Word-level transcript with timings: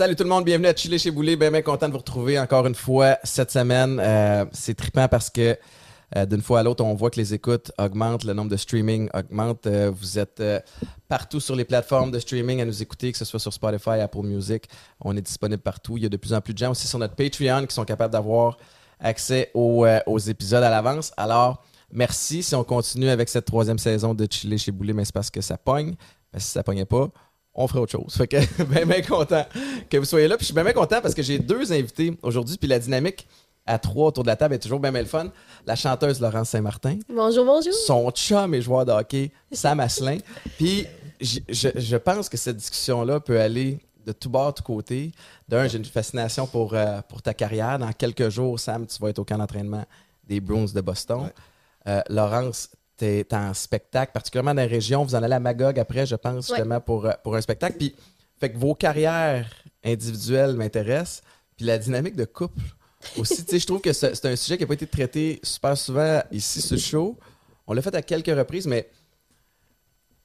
Salut 0.00 0.16
tout 0.16 0.22
le 0.22 0.30
monde, 0.30 0.46
bienvenue 0.46 0.68
à 0.68 0.74
Chiller 0.74 0.96
chez 0.96 1.10
Boulet. 1.10 1.36
Bien, 1.36 1.50
bien 1.50 1.60
content 1.60 1.86
de 1.86 1.92
vous 1.92 1.98
retrouver 1.98 2.38
encore 2.38 2.66
une 2.66 2.74
fois 2.74 3.18
cette 3.22 3.50
semaine. 3.50 4.00
Euh, 4.02 4.46
c'est 4.50 4.72
trippant 4.72 5.08
parce 5.08 5.28
que 5.28 5.58
euh, 6.16 6.24
d'une 6.24 6.40
fois 6.40 6.60
à 6.60 6.62
l'autre, 6.62 6.82
on 6.82 6.94
voit 6.94 7.10
que 7.10 7.20
les 7.20 7.34
écoutes 7.34 7.70
augmentent, 7.76 8.24
le 8.24 8.32
nombre 8.32 8.50
de 8.50 8.56
streaming 8.56 9.10
augmente. 9.12 9.66
Euh, 9.66 9.92
vous 9.94 10.18
êtes 10.18 10.42
partout 11.06 11.38
sur 11.38 11.54
les 11.54 11.66
plateformes 11.66 12.10
de 12.10 12.18
streaming 12.18 12.62
à 12.62 12.64
nous 12.64 12.80
écouter, 12.80 13.12
que 13.12 13.18
ce 13.18 13.26
soit 13.26 13.40
sur 13.40 13.52
Spotify, 13.52 14.00
Apple 14.00 14.22
Music. 14.22 14.70
On 15.02 15.14
est 15.18 15.20
disponible 15.20 15.60
partout. 15.60 15.98
Il 15.98 16.04
y 16.04 16.06
a 16.06 16.08
de 16.08 16.16
plus 16.16 16.32
en 16.32 16.40
plus 16.40 16.54
de 16.54 16.58
gens 16.58 16.70
aussi 16.70 16.88
sur 16.88 16.98
notre 16.98 17.14
Patreon 17.14 17.66
qui 17.66 17.74
sont 17.74 17.84
capables 17.84 18.14
d'avoir 18.14 18.56
accès 19.00 19.50
aux, 19.52 19.86
épisodes 20.16 20.64
à 20.64 20.70
l'avance. 20.70 21.12
Alors, 21.18 21.62
merci. 21.92 22.42
Si 22.42 22.54
on 22.54 22.64
continue 22.64 23.10
avec 23.10 23.28
cette 23.28 23.44
troisième 23.44 23.78
saison 23.78 24.14
de 24.14 24.26
Chiller 24.30 24.56
chez 24.56 24.72
Boulet, 24.72 24.94
mais 24.94 25.04
c'est 25.04 25.12
parce 25.12 25.30
que 25.30 25.42
ça 25.42 25.58
pogne. 25.58 25.94
Mais 26.32 26.40
si 26.40 26.48
ça 26.48 26.62
pognait 26.62 26.86
pas, 26.86 27.10
on 27.62 27.68
ferait 27.68 27.80
autre 27.80 27.92
chose. 27.92 28.14
Fait 28.14 28.26
que 28.26 28.62
bien, 28.64 28.86
bien 28.86 29.02
content 29.02 29.44
que 29.88 29.96
vous 29.96 30.04
soyez 30.04 30.28
là. 30.28 30.36
Puis 30.36 30.44
je 30.44 30.46
suis 30.46 30.54
bien, 30.54 30.64
bien 30.64 30.72
content 30.72 31.00
parce 31.00 31.14
que 31.14 31.22
j'ai 31.22 31.38
deux 31.38 31.72
invités 31.72 32.16
aujourd'hui. 32.22 32.56
Puis 32.56 32.68
la 32.68 32.78
dynamique 32.78 33.26
à 33.66 33.78
trois 33.78 34.08
autour 34.08 34.24
de 34.24 34.28
la 34.28 34.36
table 34.36 34.54
est 34.54 34.58
toujours 34.58 34.80
bien, 34.80 34.90
bien 34.90 35.02
le 35.02 35.06
fun. 35.06 35.30
La 35.66 35.76
chanteuse 35.76 36.20
Laurence 36.20 36.48
Saint-Martin, 36.50 36.98
Bonjour, 37.08 37.44
bonjour. 37.44 37.72
son 37.72 38.10
chum 38.10 38.54
et 38.54 38.62
joueur 38.62 38.84
de 38.84 38.92
hockey 38.92 39.30
Sam 39.52 39.80
Asselin. 39.80 40.18
Puis 40.56 40.86
je, 41.20 41.38
je 41.48 41.96
pense 41.96 42.28
que 42.28 42.36
cette 42.36 42.56
discussion-là 42.56 43.20
peut 43.20 43.38
aller 43.40 43.78
de 44.06 44.12
tout 44.12 44.30
bord, 44.30 44.54
tout 44.54 44.62
côté. 44.62 45.12
D'un, 45.46 45.68
j'ai 45.68 45.76
une 45.78 45.84
fascination 45.84 46.46
pour, 46.46 46.74
euh, 46.74 47.00
pour 47.08 47.20
ta 47.20 47.34
carrière. 47.34 47.78
Dans 47.78 47.92
quelques 47.92 48.30
jours, 48.30 48.58
Sam, 48.58 48.86
tu 48.86 48.98
vas 49.00 49.10
être 49.10 49.18
au 49.18 49.24
camp 49.24 49.36
d'entraînement 49.36 49.84
des 50.26 50.40
Bruins 50.40 50.64
de 50.74 50.80
Boston. 50.80 51.28
Euh, 51.86 52.00
Laurence, 52.08 52.70
tu 53.00 53.06
es 53.06 53.34
en 53.34 53.52
spectacle, 53.54 54.12
particulièrement 54.12 54.54
dans 54.54 54.62
la 54.62 54.68
région. 54.68 55.04
Vous 55.04 55.14
en 55.14 55.22
allez 55.22 55.34
à 55.34 55.40
Magog 55.40 55.78
après, 55.78 56.06
je 56.06 56.14
pense, 56.16 56.48
Ouais. 56.50 56.56
justement, 56.56 56.80
pour, 56.80 57.06
euh, 57.06 57.12
pour 57.24 57.34
un 57.36 57.40
spectacle. 57.40 57.76
Puis, 57.78 57.94
fait 58.38 58.50
que 58.52 58.58
vos 58.58 58.74
carrières 58.74 59.48
individuelles 59.84 60.54
m'intéressent. 60.54 61.22
Puis 61.56 61.66
la 61.66 61.78
dynamique 61.78 62.16
de 62.16 62.24
couple 62.24 62.62
aussi. 63.18 63.44
tu 63.44 63.50
sais, 63.52 63.58
je 63.58 63.66
trouve 63.66 63.80
que 63.80 63.92
c'est 63.92 64.14
c'est 64.14 64.28
un 64.28 64.36
sujet 64.36 64.56
qui 64.56 64.62
n'a 64.62 64.66
pas 64.68 64.74
été 64.74 64.86
traité 64.86 65.40
super 65.42 65.76
souvent 65.76 66.22
ici 66.30 66.60
sur 66.62 66.76
le 66.76 66.80
show. 66.80 67.18
On 67.66 67.72
l'a 67.74 67.82
fait 67.82 67.94
à 67.94 68.02
quelques 68.02 68.34
reprises, 68.36 68.66
mais. 68.66 68.88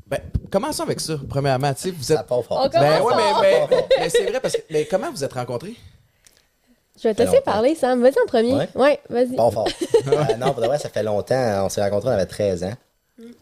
Ben, 0.08 0.20
commençons 0.52 0.84
avec 0.84 1.00
ça, 1.00 1.20
premièrement. 1.28 1.74
Tu 1.74 1.82
sais, 1.82 1.92
vous 1.92 2.12
êtes. 2.12 2.18
Ça 2.20 2.24
part 2.24 2.44
fort. 2.44 2.70
Ben 2.70 3.02
ouais, 3.02 3.14
mais, 3.16 3.68
mais- 3.70 3.86
mais 4.00 4.10
c'est 4.10 4.26
vrai 4.30 4.40
parce 4.40 4.54
que. 4.56 4.62
Mais 4.70 4.86
comment 4.86 5.12
vous 5.12 5.24
êtes 5.24 5.34
rencontrés? 5.34 5.76
Je 7.02 7.08
vais 7.10 7.14
te 7.14 7.22
laisser 7.24 7.42
parler, 7.42 7.76
Sam. 7.76 8.02
Vas-y 8.02 8.16
en 8.24 8.26
premier. 8.28 8.54
Ouais? 8.54 8.70
Ouais, 8.76 9.00
vas-y. 9.10 9.36
Part 9.36 9.52
fort. 9.54 9.68
Euh, 10.08 10.36
non, 10.38 10.52
pour 10.54 10.62
de 10.62 10.68
vrai, 10.68 10.78
ça 10.78 10.90
fait 10.90 11.04
longtemps. 11.04 11.66
On 11.66 11.70
s'est 11.70 11.82
rencontrés, 11.82 12.10
on 12.10 12.14
avait 12.14 12.26
13 12.26 12.64
ans. 12.64 12.74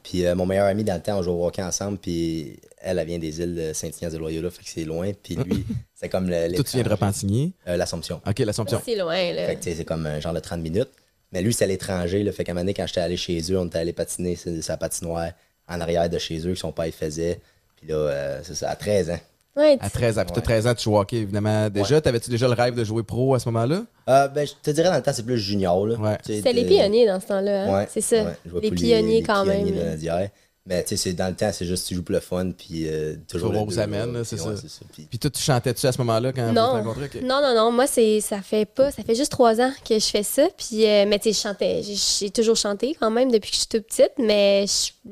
Puis 0.04 0.26
euh, 0.26 0.36
mon 0.36 0.46
meilleur 0.46 0.68
ami 0.68 0.84
dans 0.84 0.96
le 0.96 1.02
temps, 1.02 1.18
on 1.18 1.24
jouait 1.24 1.34
au 1.34 1.46
hockey 1.46 1.62
ensemble. 1.62 1.98
Puis 1.98 2.60
elle, 2.80 3.00
elle 3.00 3.08
vient 3.08 3.20
des 3.20 3.42
îles 3.42 3.56
de 3.56 3.74
Saint-Ignace 3.74 4.14
de 4.14 4.18
Loyola, 4.18 4.50
fait 4.50 4.64
que 4.64 4.70
c'est 4.70 4.86
loin. 4.86 5.12
Puis 5.22 5.36
lui, 5.36 5.66
c'est 5.96 6.10
comme 6.10 6.30
le. 6.30 6.54
Toi, 6.56 6.64
tu 6.64 6.78
viens 6.78 6.84
de 6.84 6.90
Repentigny? 6.90 7.54
Euh, 7.68 7.76
L'Assomption. 7.78 8.22
OK, 8.26 8.40
l'Assomption. 8.40 8.82
C'est 8.84 8.96
loin, 8.96 9.34
là. 9.34 9.46
Fait 9.48 9.56
que 9.56 9.64
tu 9.64 9.70
sais, 9.72 9.76
c'est 9.78 9.86
comme 9.86 10.06
un 10.06 10.20
genre 10.20 10.34
de 10.34 10.40
30 10.40 10.62
minutes. 10.62 10.90
Mais 11.32 11.42
lui, 11.42 11.54
c'est 11.54 11.64
à 11.64 11.68
l'étranger. 11.68 12.32
Fait 12.32 12.44
qu'à 12.44 12.52
un 12.52 12.56
moment 12.56 12.64
donné, 12.64 12.74
quand 12.74 12.88
j'étais 12.88 13.02
allé 13.02 13.18
chez 13.18 13.40
eux, 13.52 13.58
on 13.60 13.66
était 13.66 13.80
allé 13.80 13.94
patiner 13.94 14.36
sur 14.36 14.52
sa 14.64 14.78
patinoire 14.78 15.32
en 15.68 15.82
arrière 15.82 16.10
de 16.10 16.18
chez 16.20 16.38
eux, 16.48 16.54
que 16.54 16.60
son 16.60 16.72
père 16.72 16.86
il 16.86 16.92
faisait. 16.92 17.40
Puis 17.78 17.88
là, 17.88 17.96
euh, 17.96 18.40
c'est 18.44 18.56
ça, 18.56 18.70
à 18.70 18.76
13 18.76 19.10
ans. 19.12 19.20
Ouais, 19.56 19.78
À 19.80 19.90
tu- 19.90 19.98
13 19.98 20.18
ans. 20.18 20.24
Puis 20.24 20.32
t'as 20.34 20.40
Ouais. 20.40 20.44
13 20.46 20.68
ans, 20.68 20.74
tu 20.74 20.84
joues 20.84 20.96
au 20.96 21.00
hockey, 21.00 21.18
évidemment. 21.18 21.70
Déjà, 21.70 22.02
t'avais-tu 22.02 22.30
déjà 22.32 22.48
le 22.48 22.54
rêve 22.54 22.74
de 22.76 22.84
jouer 22.84 23.04
pro 23.04 23.36
à 23.36 23.40
ce 23.40 23.48
moment-là? 23.50 23.84
Euh, 24.10 24.28
ben, 24.30 24.48
je 24.48 24.54
te 24.62 24.72
dirais, 24.72 24.90
dans 24.90 24.96
le 24.96 25.04
temps, 25.04 25.14
c'est 25.14 25.24
plus 25.26 25.38
junior. 25.38 25.86
Là. 25.86 25.96
Ouais. 26.00 26.18
C'était 26.26 26.54
les 26.54 26.66
pionniers 26.66 27.06
dans 27.06 27.20
ce 27.20 27.28
temps-là. 27.28 27.64
hein? 27.66 27.74
Ouais, 27.74 27.88
c'est 27.92 28.02
ça. 28.02 28.24
ouais, 28.24 28.60
les 28.62 28.72
pionniers 28.72 29.18
les 29.20 29.24
quand 29.24 29.44
pionniers 29.44 29.72
même. 29.72 29.98
de-. 30.00 30.30
Mais 30.66 30.82
tu 30.86 30.96
sais, 30.96 31.12
dans 31.12 31.28
le 31.28 31.36
temps, 31.36 31.52
c'est 31.52 31.66
juste 31.66 31.86
tu 31.90 31.94
joues 31.94 32.04
pour 32.04 32.14
le 32.14 32.22
fun, 32.22 32.52
puis 32.58 32.88
euh, 32.88 33.16
toujours. 33.28 33.50
Toujours 33.50 33.66
le 33.66 33.72
vous 33.74 33.80
amène, 33.80 34.24
c'est 34.24 34.38
puis 34.38 34.46
ça. 34.46 34.56
ça. 34.56 34.86
Puis- 34.94 35.04
Puis 35.10 35.20
toi, 35.20 35.30
tu 35.30 35.42
chantais-tu 35.42 35.86
à 35.86 35.92
ce 35.92 35.98
moment-là 35.98 36.32
quand 36.32 36.48
vous 36.48 36.54
Non. 36.54 36.82
vous 36.82 36.90
rencontrez? 36.90 37.06
OK. 37.14 37.22
Non, 37.22 37.42
non, 37.42 37.54
non. 37.54 37.70
Moi, 37.74 37.86
c'est 37.86 38.22
ça 38.22 38.42
fait 38.42 38.64
pas. 38.66 38.90
Ça 38.90 39.04
fait 39.04 39.14
juste 39.14 39.30
trois 39.34 39.60
ans 39.60 39.72
que 39.88 40.00
je 40.00 40.06
fais 40.06 40.24
ça. 40.24 40.48
Puis, 40.58 40.86
euh, 40.88 41.06
mais 41.06 41.20
tu 41.20 41.34
sais, 41.34 41.34
je 41.34 41.42
chantais. 41.50 41.82
J'ai- 41.84 42.30
toujours 42.30 42.56
chanté 42.56 42.96
quand 42.98 43.12
même 43.12 43.30
depuis 43.30 43.50
que 43.52 43.56
je 43.58 43.60
suis 43.60 43.68
toute 43.70 43.88
petite. 43.88 44.14
Mais 44.18 44.64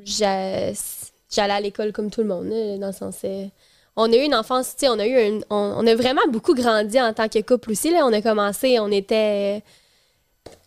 j'allais 0.06 0.74
à 1.54 1.60
l'école 1.60 1.92
comme 1.92 2.10
tout 2.10 2.22
le 2.22 2.28
monde, 2.28 2.46
là, 2.48 2.78
dans 2.78 2.88
le 2.88 2.94
sens. 2.94 3.16
On 3.96 4.12
a 4.12 4.16
eu 4.16 4.22
une 4.24 4.36
enfance, 4.36 4.76
tu 4.76 4.86
sais, 4.86 4.90
on 4.90 5.00
a 5.00 5.06
eu 5.06 5.20
une- 5.28 5.46
on, 5.50 5.74
on 5.78 5.86
a 5.88 5.96
vraiment 5.96 6.22
beaucoup 6.30 6.54
grandi 6.54 7.00
en 7.02 7.14
tant 7.14 7.28
que 7.28 7.40
couple 7.42 7.72
aussi. 7.72 7.92
Là. 7.92 8.06
On 8.06 8.14
a 8.14 8.22
commencé, 8.22 8.80
on 8.80 8.90
était 8.92 9.62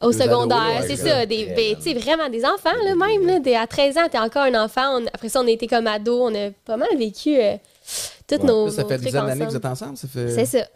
au 0.01 0.11
Des 0.13 0.19
secondaire, 0.19 0.83
c'est 0.87 0.97
ça, 0.97 1.25
des, 1.27 1.47
ben, 1.47 1.75
tu 1.77 1.83
sais, 1.83 1.95
vraiment 1.95 2.29
des 2.29 2.45
enfants, 2.45 2.71
là, 2.85 2.95
même. 2.95 3.27
Là, 3.27 3.39
Des- 3.41 3.55
à 3.57 3.67
13 3.67 3.97
ans, 3.99 4.09
t'es 4.11 4.19
encore 4.19 4.43
un 4.43 4.63
enfant. 4.65 4.99
On- 5.01 5.07
après 5.07 5.29
ça, 5.29 5.41
on 5.41 5.47
a 5.47 5.51
été 5.51 5.67
comme 5.67 5.87
ados. 5.87 6.31
On 6.31 6.35
a 6.35 6.51
pas 6.65 6.77
mal 6.77 6.89
vécu 6.99 7.37
euh, 7.41 7.57
toutes 8.29 8.41
Ouais. 8.43 8.47
nos. 8.47 8.67
Là, 8.67 8.71
ça 8.73 8.83
nos 8.83 8.89
fait 8.89 8.99
10 8.99 9.17
ans 9.17 9.25
d'années 9.27 9.45
que 9.47 9.51
vous 9.51 9.57
ensemble. 9.57 9.57
êtes 9.57 9.65
ensemble? 9.67 9.97
Ça 9.97 10.09
fait... 10.09 10.29
C'est 10.47 10.47
ça. 10.47 10.67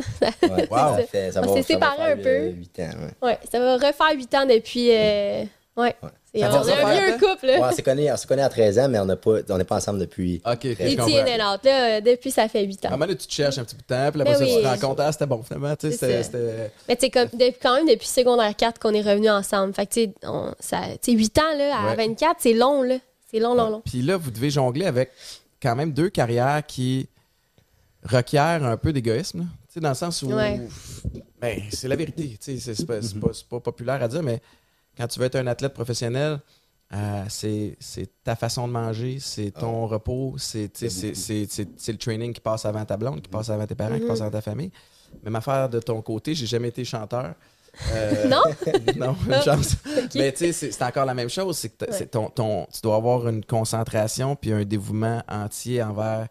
Ouais, 0.42 0.68
Wow. 0.70 0.76
ça 0.78 1.02
fait- 1.10 1.32
ça 1.32 1.40
On 1.40 1.46
va- 1.54 1.62
s'est 1.62 1.74
ça 1.74 1.78
va 1.78 1.90
séparés 1.92 2.12
un 2.12 2.18
euh, 2.18 2.22
peu. 2.22 2.56
huit 2.56 2.80
ans, 2.80 2.90
ouais. 3.22 3.28
Ouais, 3.28 3.38
ça 3.50 3.58
va 3.60 3.74
refaire 3.74 4.12
8 4.14 4.34
ans 4.34 4.46
depuis. 4.46 4.88
euh, 4.92 5.44
Ouais. 5.76 5.94
On 6.44 6.50
va 6.50 6.56
est 6.56 6.74
refaire 6.84 7.14
un 7.14 7.18
couple, 7.18 7.46
là. 7.46 7.52
Ouais, 7.60 7.66
on 7.70 7.72
s'est 7.72 7.82
connus 7.82 8.06
on 8.10 8.26
connus 8.28 8.42
à 8.42 8.48
13 8.48 8.78
ans, 8.78 8.88
mais 8.88 8.98
on 8.98 9.04
n'a 9.04 9.16
pas- 9.16 9.38
on 9.48 9.58
n'est 9.58 9.64
pas 9.64 9.76
ensemble 9.76 9.98
depuis. 9.98 10.40
OK, 10.44 10.52
OK, 10.54 10.80
Et 10.80 10.96
là, 10.96 11.58
euh, 11.66 12.00
depuis 12.00 12.30
ça 12.30 12.48
fait 12.48 12.64
8 12.64 12.84
À 12.84 12.88
un 12.88 12.90
ans. 12.92 12.98
moment 12.98 13.06
tu 13.14 13.26
te 13.26 13.32
cherches 13.32 13.58
un 13.58 13.64
petit 13.64 13.74
peu 13.76 13.82
de 13.82 13.86
temps, 13.86 14.10
puis 14.12 14.20
après 14.20 14.34
Ben 14.34 14.38
ça, 14.38 14.44
tu 14.46 14.62
te 14.62 14.66
rends 14.66 14.88
compte, 14.88 15.00
ah, 15.00 15.12
c'était 15.12 15.26
bon, 15.26 15.42
finalement. 15.42 15.74
Tu 15.76 15.90
sais, 15.92 16.22
c'était-. 16.22 16.70
Mais 16.88 16.96
tu 16.96 17.06
sais, 17.06 17.10
quand 17.62 17.74
même 17.76 17.86
depuis 17.86 18.06
secondaire 18.08 18.54
4 18.56 18.78
qu'on 18.80 18.92
est 18.94 19.02
revenus 19.02 19.30
ensemble. 19.30 19.74
Fait 19.74 19.86
que, 19.86 19.92
tu 19.94 20.00
sais, 20.04 20.14
on- 20.24 20.52
ça- 20.60 20.82
tu 21.02 21.12
sais, 21.12 21.16
8 21.18 21.38
ans, 21.38 21.56
là, 21.56 21.76
à 21.76 21.90
Ouais. 21.90 21.96
24, 21.96 22.36
c'est 22.40 22.54
long, 22.54 22.82
là. 22.82 22.96
C'est 23.30 23.40
long, 23.40 23.54
long, 23.54 23.68
long. 23.70 23.82
Puis 23.84 24.00
là, 24.02 24.16
vous 24.16 24.30
devez 24.30 24.50
jongler 24.50 24.86
avec 24.86 25.10
quand 25.62 25.76
même 25.76 25.92
deux 25.92 26.08
carrières 26.08 26.62
qui 26.66 27.08
requièrent 28.04 28.64
un 28.64 28.76
peu 28.76 28.92
d'égoïsme. 28.92 29.40
là. 29.40 29.44
Tu 29.68 29.74
sais, 29.74 29.80
dans 29.80 29.90
le 29.90 29.94
sens 29.94 30.22
où. 30.22 30.32
Ouais. 30.32 30.60
Ben, 31.40 31.60
c'est 31.70 31.88
la 31.88 31.96
vérité. 31.96 32.36
Tu 32.40 32.52
sais, 32.52 32.58
c'est 32.58 32.74
c'est 32.74 32.86
pas, 32.86 33.02
c'est 33.02 33.18
pas- 33.20 33.28
c'est 33.32 33.46
pas 33.46 33.60
populaire 33.60 34.02
à 34.02 34.08
dire, 34.08 34.22
mais 34.22 34.40
quand 34.98 35.06
tu 35.06 35.18
veux 35.20 35.26
être 35.26 35.36
un 35.36 35.46
athlète 35.46 35.72
professionnel, 35.72 36.40
euh, 36.92 37.24
c'est 37.28 37.76
ta 38.24 38.34
façon 38.36 38.66
de 38.66 38.72
manger, 38.72 39.18
c'est 39.20 39.50
ton 39.52 39.86
repos, 39.86 40.34
c'est 40.38 40.70
le 40.82 41.96
training 41.96 42.32
qui 42.32 42.40
passe 42.40 42.64
avant 42.66 42.84
ta 42.84 42.96
blonde, 42.96 43.22
qui 43.22 43.28
passe 43.28 43.48
avant 43.50 43.66
tes 43.66 43.74
parents, 43.74 43.98
qui 43.98 44.06
passe 44.06 44.20
avant 44.20 44.30
ta 44.30 44.40
famille. 44.40 44.70
Même 45.22 45.36
affaire 45.36 45.68
de 45.68 45.80
ton 45.80 46.02
côté, 46.02 46.34
j'ai 46.34 46.46
jamais 46.46 46.68
été 46.68 46.84
chanteur. 46.84 47.34
Euh, 47.92 48.28
Non? 48.28 48.42
non, 48.96 49.16
une 49.26 49.42
chance. 49.42 49.76
Mais 50.14 50.32
tu 50.32 50.52
sais, 50.52 50.70
c'est 50.72 50.82
encore 50.82 51.04
la 51.04 51.14
même 51.14 51.28
chose. 51.30 51.56
C'est 51.58 51.68
que 51.70 51.76
t'as- 51.84 51.86
Ouais. 51.92 51.96
c'est 51.96 52.10
ton, 52.10 52.28
ton- 52.28 52.66
tu 52.72 52.80
dois 52.82 52.96
avoir 52.96 53.28
une 53.28 53.44
concentration 53.44 54.34
puis 54.36 54.52
un 54.52 54.64
dévouement 54.64 55.22
entier 55.28 55.82
envers 55.82 56.26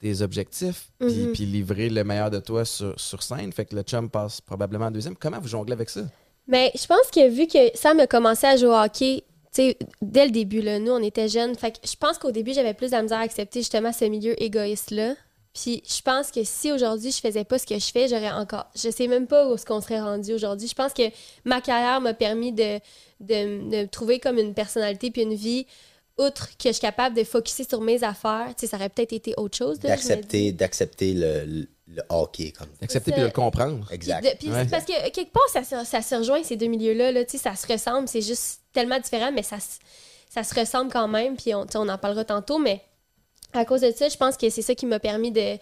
tes 0.00 0.20
objectifs 0.20 0.90
puis, 0.98 1.26
Mhm. 1.26 1.32
puis 1.32 1.46
livrer 1.46 1.88
le 1.88 2.04
meilleur 2.04 2.30
de 2.30 2.38
toi 2.40 2.64
sur, 2.64 2.98
sur 3.00 3.22
scène. 3.22 3.52
Fait 3.52 3.64
que 3.64 3.74
le 3.74 3.82
chum 3.82 4.10
passe 4.10 4.40
probablement 4.40 4.86
en 4.86 4.90
deuxième. 4.90 5.16
Comment 5.16 5.38
vous 5.40 5.48
jonglez 5.48 5.72
avec 5.72 5.88
ça? 5.88 6.02
Mais 6.46 6.72
je 6.74 6.86
pense 6.86 7.10
que 7.12 7.28
vu 7.28 7.46
que 7.46 7.76
Sam 7.76 8.00
a 8.00 8.06
commencé 8.06 8.46
à 8.46 8.56
jouer 8.56 8.68
au 8.68 8.74
hockey, 8.74 9.24
tu 9.54 9.62
sais, 9.62 9.78
dès 10.02 10.26
le 10.26 10.30
début, 10.30 10.60
là, 10.60 10.78
nous, 10.78 10.92
on 10.92 11.02
était 11.02 11.28
jeunes. 11.28 11.54
Fait 11.54 11.72
que 11.72 11.88
je 11.88 11.96
pense 11.96 12.18
qu'au 12.18 12.32
début, 12.32 12.52
j'avais 12.52 12.74
plus 12.74 12.88
de 12.88 12.92
la 12.92 13.02
misère 13.02 13.18
à 13.18 13.22
accepter 13.22 13.60
justement 13.60 13.92
ce 13.92 14.04
milieu 14.04 14.40
égoïste-là. 14.42 15.14
Puis 15.54 15.82
je 15.88 16.02
pense 16.02 16.32
que 16.32 16.42
si 16.42 16.72
aujourd'hui, 16.72 17.12
je 17.12 17.20
faisais 17.20 17.44
pas 17.44 17.58
ce 17.60 17.66
que 17.66 17.78
je 17.78 17.92
fais, 17.92 18.08
j'aurais 18.08 18.32
encore. 18.32 18.66
Je 18.74 18.90
sais 18.90 19.06
même 19.06 19.28
pas 19.28 19.46
où 19.48 19.56
ce 19.56 19.64
qu'on 19.64 19.80
serait 19.80 20.00
rendu 20.00 20.32
aujourd'hui. 20.32 20.66
Je 20.66 20.74
pense 20.74 20.92
que 20.92 21.04
ma 21.44 21.60
carrière 21.60 22.00
m'a 22.00 22.12
permis 22.12 22.52
de, 22.52 22.80
de, 23.20 23.86
trouver 23.86 24.18
comme 24.18 24.38
une 24.38 24.52
personnalité 24.52 25.12
puis 25.12 25.22
une 25.22 25.34
vie. 25.34 25.66
Outre 26.16 26.48
que 26.56 26.68
je 26.68 26.72
suis 26.72 26.80
capable 26.80 27.16
de 27.16 27.24
focuser 27.24 27.64
sur 27.64 27.80
mes 27.80 28.04
affaires, 28.04 28.46
tu 28.56 28.60
sais, 28.60 28.66
ça 28.68 28.76
aurait 28.76 28.88
peut-être 28.88 29.12
été 29.12 29.34
autre 29.36 29.56
chose. 29.56 29.80
D'accepter, 29.80 30.52
d'accepter 30.52 31.12
le, 31.12 31.44
le, 31.44 31.68
le 31.88 32.02
hockey 32.08 32.52
comme. 32.52 32.68
D'accepter 32.80 33.10
puis 33.10 33.20
de 33.20 33.26
le 33.26 33.32
comprendre. 33.32 33.84
Puis 33.86 33.94
Exact. 33.96 34.22
de- 34.24 34.36
puis 34.38 34.48
Ouais. 34.48 34.62
c'est 34.62 34.70
parce 34.70 34.84
que 34.84 35.10
quelque 35.10 35.32
part, 35.32 35.48
ça, 35.52 35.64
se- 35.64 35.84
ça 35.84 36.02
se 36.02 36.14
rejoint, 36.14 36.42
ces 36.44 36.56
deux 36.56 36.66
milieux-là. 36.68 37.10
Là, 37.10 37.24
Tu 37.24 37.36
sais, 37.36 37.42
ça 37.42 37.56
se 37.56 37.66
ressemble. 37.66 38.06
C'est 38.06 38.20
juste 38.22 38.60
tellement 38.72 39.00
différent, 39.00 39.32
mais 39.32 39.42
ça, 39.42 39.58
se- 39.58 39.78
ça 40.30 40.44
se 40.44 40.54
ressemble 40.58 40.92
quand 40.92 41.08
même. 41.08 41.36
Puis 41.36 41.52
on, 41.52 41.66
tu 41.66 41.72
sais, 41.72 41.78
on 41.78 41.88
en 41.88 41.98
parlera 41.98 42.24
tantôt. 42.24 42.58
Mais 42.58 42.80
à 43.52 43.64
cause 43.64 43.80
de 43.80 43.90
ça, 43.90 44.08
je 44.08 44.16
pense 44.16 44.36
que 44.36 44.48
c'est 44.50 44.62
ça 44.62 44.74
qui 44.76 44.86
m'a 44.86 45.00
permis 45.00 45.32
de. 45.32 45.58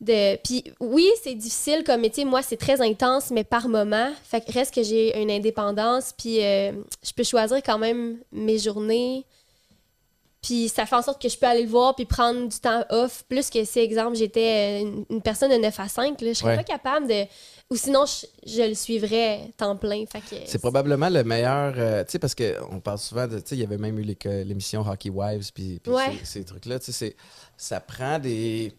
de 0.00 0.36
puis 0.44 0.64
oui, 0.80 1.06
c'est 1.22 1.34
difficile 1.34 1.84
comme 1.84 2.00
métier. 2.00 2.24
Moi, 2.24 2.40
c'est 2.42 2.56
très 2.56 2.80
intense, 2.80 3.30
mais 3.30 3.44
par 3.44 3.68
moment. 3.68 4.10
Fait 4.24 4.40
que 4.40 4.50
reste 4.50 4.74
que 4.74 4.82
j'ai 4.82 5.20
une 5.20 5.30
indépendance. 5.30 6.14
Puis 6.16 6.42
euh, 6.42 6.72
je 7.04 7.12
peux 7.14 7.24
choisir 7.24 7.58
quand 7.62 7.78
même 7.78 8.18
mes 8.32 8.58
journées. 8.58 9.26
Puis 10.40 10.68
ça 10.68 10.86
fait 10.86 10.94
en 10.94 11.02
sorte 11.02 11.20
que 11.20 11.28
je 11.28 11.36
peux 11.36 11.46
aller 11.46 11.62
le 11.64 11.68
voir 11.68 11.94
puis 11.96 12.04
prendre 12.04 12.48
du 12.48 12.58
temps 12.60 12.84
off. 12.90 13.24
Plus 13.28 13.50
que 13.50 13.64
si, 13.64 13.80
exemple, 13.80 14.16
j'étais 14.16 14.82
euh, 14.84 14.86
une, 14.86 15.04
une 15.10 15.20
personne 15.22 15.50
de 15.50 15.56
9 15.56 15.80
à 15.80 15.88
5, 15.88 16.20
là, 16.20 16.28
je 16.28 16.32
serais 16.34 16.50
Ouais. 16.50 16.56
pas 16.56 16.62
capable 16.64 17.08
de. 17.08 17.24
Ou 17.70 17.76
sinon, 17.76 18.04
je, 18.06 18.24
je 18.50 18.62
le 18.62 18.74
suivrais 18.74 19.50
temps 19.56 19.76
plein. 19.76 20.04
C'est 20.46 20.60
probablement 20.60 21.08
le 21.08 21.24
meilleur. 21.24 21.74
euh, 21.76 22.04
tu 22.04 22.12
sais, 22.12 22.18
parce 22.18 22.34
qu'on 22.34 22.80
parle 22.80 22.98
souvent 22.98 23.26
de. 23.26 23.40
Tu 23.40 23.48
sais, 23.48 23.56
il 23.56 23.60
y 23.60 23.64
avait 23.64 23.78
même 23.78 23.98
eu 23.98 24.06
l'émission 24.24 24.80
Hockey 24.88 25.10
Wives, 25.10 25.50
puis, 25.52 25.80
puis 25.82 25.92
Ouais. 25.92 26.12
ces, 26.20 26.24
ces 26.40 26.44
trucs-là. 26.44 26.78
Tu 26.78 26.86
sais, 26.86 26.92
c'est- 26.92 27.16
ça 27.56 27.80
prend 27.80 28.18
des 28.20 28.72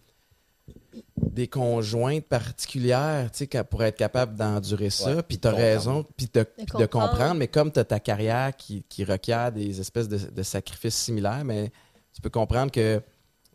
des 1.18 1.48
conjointes 1.48 2.25
particulières, 2.25 3.30
tu 3.31 3.48
sais, 3.51 3.63
pour 3.63 3.83
être 3.83 3.98
capable 3.98 4.36
d'endurer 4.36 4.89
ça. 4.89 5.16
Ouais, 5.16 5.24
puis 5.24 5.38
tu 5.38 5.48
as 5.48 5.51
comprendre. 5.51 5.69
raison, 5.69 6.06
puis 6.18 6.30
de, 6.33 6.44
comprendre. 6.44 6.89
comprendre. 6.89 7.36
Mais 7.36 7.48
comme 7.48 7.71
tu 7.71 7.80
as 7.80 7.86
ta 7.86 8.00
carrière 8.00 8.56
qui, 8.56 8.83
qui 8.89 9.04
requiert 9.04 9.51
des 9.51 9.80
espèces 9.80 10.07
de, 10.07 10.18
de 10.18 10.44
sacrifices 10.44 10.95
similaires, 10.95 11.44
mais 11.45 11.71
tu 12.13 12.21
peux 12.21 12.30
comprendre 12.30 12.71
que 12.71 13.01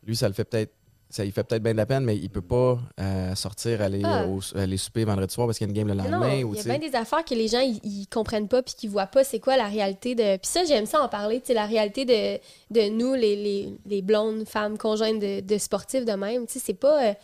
lui, 0.03 0.17
ça 0.17 0.29
le 0.29 0.35
fait 0.35 0.45
peut-être 0.45 0.73
ça 1.15 1.25
il 1.25 1.33
fait 1.33 1.45
peut-être 1.45 1.63
bien 1.63 1.73
de 1.73 1.77
la 1.79 1.87
peine, 1.87 2.05
mais 2.05 2.17
il 2.17 2.29
peut 2.29 2.41
pas 2.43 2.79
euh, 3.01 3.35
sortir, 3.35 3.81
aller, 3.83 4.03
Ah. 4.05 4.27
au, 4.27 4.41
aller 4.59 4.77
souper 4.77 5.05
vendredi 5.05 5.33
soir 5.33 5.47
parce 5.47 5.59
qu'il 5.59 5.67
y 5.67 5.71
a 5.71 5.71
une 5.71 5.77
game 5.77 5.89
le 5.89 5.95
lendemain. 5.95 6.35
il 6.35 6.41
y 6.57 6.61
a 6.61 6.63
bien 6.65 6.79
des 6.79 6.95
affaires 6.97 7.25
que 7.25 7.35
les 7.35 7.49
gens 7.49 7.61
ils, 7.61 8.07
comprennent 8.09 8.49
pas 8.49 8.63
puis 8.63 8.75
qu'ils 8.75 8.91
voient 8.91 9.07
pas 9.07 9.23
c'est 9.25 9.39
quoi 9.41 9.57
la 9.57 9.67
réalité 9.67 10.15
de 10.15 10.37
puis 10.37 10.49
ça 10.51 10.65
j'aime 10.65 10.87
ça 10.87 11.01
en 11.03 11.09
parler 11.09 11.41
tu 11.41 11.47
sais 11.49 11.55
la 11.55 11.67
réalité 11.67 12.05
de, 12.05 12.39
de 12.71 12.89
nous 12.91 13.15
les, 13.15 13.37
les, 13.37 13.75
les 13.87 14.03
blondes 14.03 14.47
femmes 14.47 14.77
conjointes 14.79 15.21
de, 15.21 15.41
de 15.41 15.59
sportifs 15.59 16.05
de 16.05 16.13
même 16.13 16.47
tu 16.47 16.55
sais 16.55 16.61
c'est 16.65 16.75
pas 16.75 17.11
euh, 17.11 17.15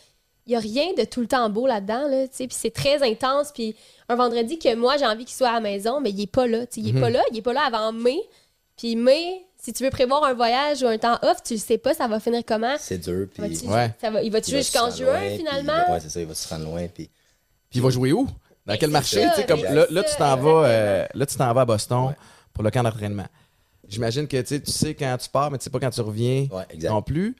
il 0.46 0.52
y 0.52 0.56
a 0.56 0.58
rien 0.58 0.94
de 0.96 1.04
tout 1.04 1.20
le 1.20 1.26
temps 1.26 1.48
beau 1.50 1.66
là-dedans 1.66 2.08
là 2.08 2.26
tu 2.28 2.36
sais 2.36 2.46
puis 2.46 2.56
c'est 2.58 2.70
très 2.72 3.02
intense 3.08 3.52
puis 3.52 3.74
un 4.08 4.16
vendredi 4.16 4.58
que 4.58 4.74
moi 4.74 4.96
j'ai 4.96 5.06
envie 5.06 5.24
qu'il 5.24 5.34
soit 5.36 5.48
à 5.50 5.54
la 5.54 5.60
maison 5.60 6.00
mais 6.00 6.10
il 6.10 6.20
est 6.22 6.26
pas 6.32 6.46
là 6.46 6.66
tu 6.66 6.80
sais 6.80 6.80
il 6.80 6.88
est 6.90 6.92
Mhm. 6.92 7.00
pas 7.00 7.10
là 7.10 7.22
il 7.32 7.38
est 7.38 7.42
pas 7.42 7.52
là 7.52 7.62
avant 7.66 7.92
mai 7.92 8.18
puis 8.76 8.96
mai 8.96 9.44
si 9.62 9.72
tu 9.72 9.84
veux 9.84 9.90
prévoir 9.90 10.24
un 10.24 10.34
voyage 10.34 10.82
ou 10.82 10.86
un 10.86 10.98
temps 10.98 11.18
off 11.22 11.42
tu 11.44 11.54
le 11.54 11.60
sais 11.60 11.78
pas 11.78 11.94
ça 11.94 12.08
va 12.08 12.18
finir 12.20 12.42
comment 12.46 12.74
C'est 12.78 12.98
dur, 12.98 13.26
puis. 13.32 13.42
Ouais. 13.68 13.94
ça 14.00 14.10
va, 14.10 14.22
il 14.22 14.32
va 14.32 14.42
se 14.42 14.50
jusqu'en 14.50 14.90
juin 14.90 15.06
loin, 15.06 15.20
puis- 15.28 15.36
finalement? 15.38 15.92
Ouais, 15.92 16.00
c'est 16.00 16.08
ça, 16.10 16.20
il 16.20 16.26
va 16.26 16.34
se 16.34 16.48
rendre 16.48 16.64
loin, 16.66 16.86
puis. 16.88 17.04
Puis 17.70 17.78
il 17.78 17.82
va 17.82 17.90
jouer 17.90 18.12
où? 18.12 18.26
Dans 18.66 18.76
quel 18.76 18.90
marché? 18.90 19.22
ça, 19.22 19.30
Tu 19.30 19.40
sais, 19.40 19.46
comme, 19.46 19.62
là, 19.62 19.86
là, 19.90 20.02
tu 20.04 20.16
t'en 20.16 20.36
vas, 20.36 20.64
euh, 20.66 20.96
exactement. 21.02 21.18
là, 21.20 21.26
tu 21.26 21.36
t'en 21.36 21.52
vas 21.54 21.60
à 21.60 21.64
Boston 21.64 22.06
Ouais. 22.08 22.14
pour 22.52 22.62
le 22.64 22.70
camp 22.70 22.82
d'entraînement. 22.82 23.26
J'imagine 23.88 24.28
que 24.28 24.36
tu 24.40 24.46
sais, 24.46 24.60
tu 24.60 24.70
sais 24.70 24.94
quand 24.94 25.16
tu 25.20 25.28
pars, 25.28 25.50
mais 25.50 25.58
tu 25.58 25.64
sais 25.64 25.70
pas 25.70 25.80
quand 25.80 25.90
tu 25.90 26.00
reviens 26.00 26.46
Ouais, 26.52 26.64
non 26.88 27.02
plus. 27.02 27.34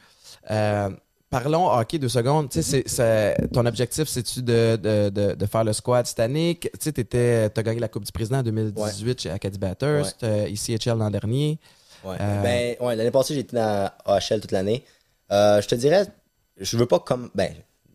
Euh, 0.50 0.88
parlons 1.28 1.68
hockey 1.70 1.98
deux 1.98 2.08
secondes. 2.08 2.48
Tu 2.50 2.60
sais, 2.62 2.82
c'est- 2.82 2.88
c'est- 2.88 3.48
ton 3.52 3.64
objectif, 3.66 4.08
c'est-tu 4.08 4.42
de, 4.42 4.76
de, 4.76 5.10
de, 5.10 5.34
de 5.34 5.46
faire 5.46 5.62
le 5.62 5.72
squad 5.72 6.06
cette 6.06 6.18
année? 6.20 6.58
Tu 6.60 6.68
sais, 6.80 6.92
t'étais- 6.92 7.48
t'as 7.50 7.62
gagné 7.62 7.78
la 7.78 7.88
Coupe 7.88 8.04
du 8.04 8.10
Président 8.12 8.38
en 8.38 8.42
2018 8.42 9.20
chez 9.20 9.30
Acadie 9.30 9.58
Batters, 9.58 10.04
Ouais. 10.06 10.10
t'as 10.18 10.48
ICHL 10.48 10.98
l'an 10.98 11.10
dernier. 11.10 11.58
Ouais. 12.04 12.16
Euh, 12.20 12.42
Ben, 12.42 12.76
ouais, 12.80 12.96
l'année 12.96 13.10
passée, 13.10 13.34
j'étais 13.34 13.56
dans 13.56 13.90
AHL 14.04 14.40
toute 14.40 14.52
l'année. 14.52 14.84
Euh, 15.30 15.60
je 15.60 15.68
te 15.68 15.74
dirais, 15.74 16.06
je 16.58 16.76
veux 16.76 16.86
pas 16.86 16.98
comme. 17.00 17.30
Ben, 17.34 17.52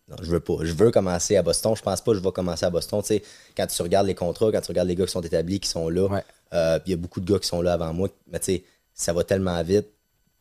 non, 0.08 0.16
je 0.22 0.30
veux 0.30 0.40
pas. 0.40 0.54
Je 0.62 0.72
veux 0.72 0.90
commencer 0.90 1.36
à 1.36 1.42
Boston. 1.42 1.74
Je 1.76 1.82
pense 1.82 2.00
pas 2.00 2.12
que 2.12 2.18
je 2.18 2.22
vais 2.22 2.30
commencer 2.32 2.64
à 2.64 2.70
Boston. 2.70 3.00
Tu 3.02 3.08
sais, 3.08 3.22
quand 3.56 3.66
tu 3.66 3.82
regardes 3.82 4.06
les 4.06 4.14
contrats, 4.14 4.50
quand 4.52 4.60
tu 4.60 4.68
regardes 4.68 4.88
les 4.88 4.94
gars 4.94 5.04
qui 5.06 5.12
sont 5.12 5.20
établis, 5.22 5.58
qui 5.60 5.68
sont 5.68 5.88
là, 5.88 6.06
Ouais. 6.08 6.24
euh, 6.54 6.78
puis 6.78 6.88
il 6.88 6.90
y 6.92 6.94
a 6.94 6.96
beaucoup 6.96 7.20
de 7.20 7.30
gars 7.30 7.38
qui 7.40 7.48
sont 7.48 7.60
là 7.62 7.72
avant 7.72 7.92
moi. 7.92 8.08
Mais 8.30 8.38
tu 8.38 8.44
sais, 8.46 8.64
ça 8.94 9.12
va 9.12 9.24
tellement 9.24 9.60
vite. 9.62 9.86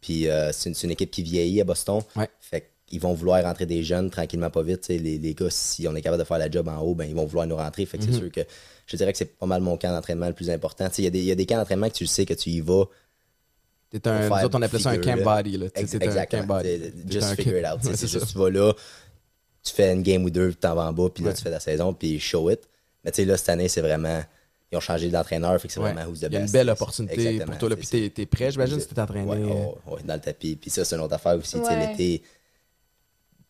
Puis 0.01 0.29
euh, 0.29 0.51
c'est 0.51 0.69
une, 0.83 0.91
équipe 0.91 1.09
qui 1.09 1.23
vieillit 1.23 1.61
à 1.61 1.63
Boston. 1.63 2.01
Ouais. 2.15 2.29
Fait 2.39 2.69
qu'ils 2.85 2.99
vont 3.01 3.13
vouloir 3.15 3.41
rentrer 3.43 3.65
des 3.65 3.83
jeunes 3.83 4.11
tranquillement, 4.11 4.51
pas 4.51 4.61
vite. 4.61 4.81
Tu 4.81 4.93
sais, 4.93 4.99
Les, 4.99 5.17
les 5.17 5.33
gars, 5.33 5.47
si 5.49 5.87
on 5.87 5.95
est 5.95 6.01
capable 6.03 6.21
de 6.21 6.27
faire 6.27 6.37
la 6.37 6.51
job 6.51 6.67
en 6.67 6.77
haut, 6.81 6.93
ben, 6.93 7.05
ils 7.05 7.15
vont 7.15 7.25
vouloir 7.25 7.47
nous 7.47 7.55
rentrer. 7.55 7.87
Fait 7.87 7.97
que 7.97 8.03
c'est 8.03 8.13
sûr 8.13 8.31
que 8.31 8.41
je 8.85 8.97
dirais 8.97 9.11
que 9.11 9.17
c'est 9.17 9.35
pas 9.37 9.47
mal 9.47 9.61
mon 9.61 9.77
camp 9.77 9.89
d'entraînement 9.91 10.27
le 10.27 10.33
plus 10.33 10.51
important. 10.51 10.87
Tu 10.89 10.95
sais, 10.97 11.01
Il 11.01 11.05
y, 11.05 11.07
a 11.07 11.11
des- 11.11 11.19
il 11.19 11.25
y 11.25 11.31
a 11.31 11.35
des 11.35 11.47
camps 11.47 11.57
d'entraînement 11.57 11.89
que 11.89 11.95
tu 11.95 12.05
sais 12.05 12.23
que 12.27 12.35
tu 12.35 12.51
y 12.51 12.61
vas. 12.61 12.85
T'es 13.99 14.09
un, 14.09 14.29
nous 14.29 14.45
autres, 14.45 14.57
on 14.57 14.61
appelait 14.61 14.79
ça 14.79 14.89
un 14.91 14.97
camp 14.97 15.23
body. 15.23 15.57
Là. 15.57 15.69
Tu 15.69 15.75
sais, 15.75 15.81
Ex- 15.81 15.91
t'es 15.91 15.95
un 15.97 15.99
camp 15.99 16.05
Exactement. 16.05 16.45
body. 16.45 16.79
T'sais, 16.79 16.93
Just 17.09 17.23
un 17.27 17.35
figure 17.35 17.61
camp- 17.61 17.67
it 17.67 17.73
out. 17.75 17.81
t'sais, 17.81 17.95
c'est 17.95 18.07
juste, 18.07 18.25
ça. 18.25 18.31
tu 18.31 18.37
vas 18.37 18.49
là, 18.49 18.73
tu 19.63 19.73
fais 19.73 19.93
une 19.93 20.03
game 20.03 20.23
ou 20.23 20.29
deux, 20.29 20.47
puis 20.49 20.57
t'en 20.57 20.75
vas 20.75 20.83
en 20.87 20.93
bas, 20.93 21.09
puis 21.13 21.23
là, 21.23 21.29
Ouais. 21.31 21.35
tu 21.35 21.41
fais 21.43 21.49
la 21.49 21.59
saison, 21.59 21.93
puis 21.93 22.19
show 22.19 22.49
it. 22.51 22.59
Mais 23.03 23.11
tu 23.11 23.17
sais, 23.17 23.25
là, 23.25 23.37
cette 23.37 23.49
année, 23.49 23.67
c'est 23.67 23.81
vraiment. 23.81 24.23
Ils 24.71 24.77
ont 24.77 24.81
changé 24.81 25.09
d'entraîneur, 25.09 25.61
fait 25.61 25.67
que 25.67 25.73
c'est 25.73 25.79
Ouais. 25.79 25.93
vraiment 25.93 26.09
who's 26.09 26.19
the 26.19 26.23
Il 26.23 26.33
y 26.33 26.35
a 26.35 26.39
une 26.39 26.45
best. 26.45 26.53
belle 26.53 26.69
opportunité 26.71 27.13
exactement, 27.15 27.45
pour 27.51 27.57
toi. 27.59 27.69
Là, 27.69 27.75
puis 27.75 27.87
t'es, 27.87 28.09
t'es 28.09 28.25
prêt, 28.25 28.51
j'imagine, 28.51 28.79
si 28.79 28.87
t'es 28.87 28.99
entraîné. 28.99 29.29
Ouais, 29.29 29.41
oh, 29.43 29.77
ouais, 29.91 30.01
dans 30.03 30.15
le 30.15 30.19
tapis. 30.19 30.55
Puis 30.55 30.69
ça, 30.71 30.83
c'est 30.83 30.95
une 30.95 31.01
autre 31.01 31.13
affaire 31.13 31.35
aussi. 31.37 31.57
tu 31.59 31.63
sais. 31.65 31.79
L'été, 31.91 32.23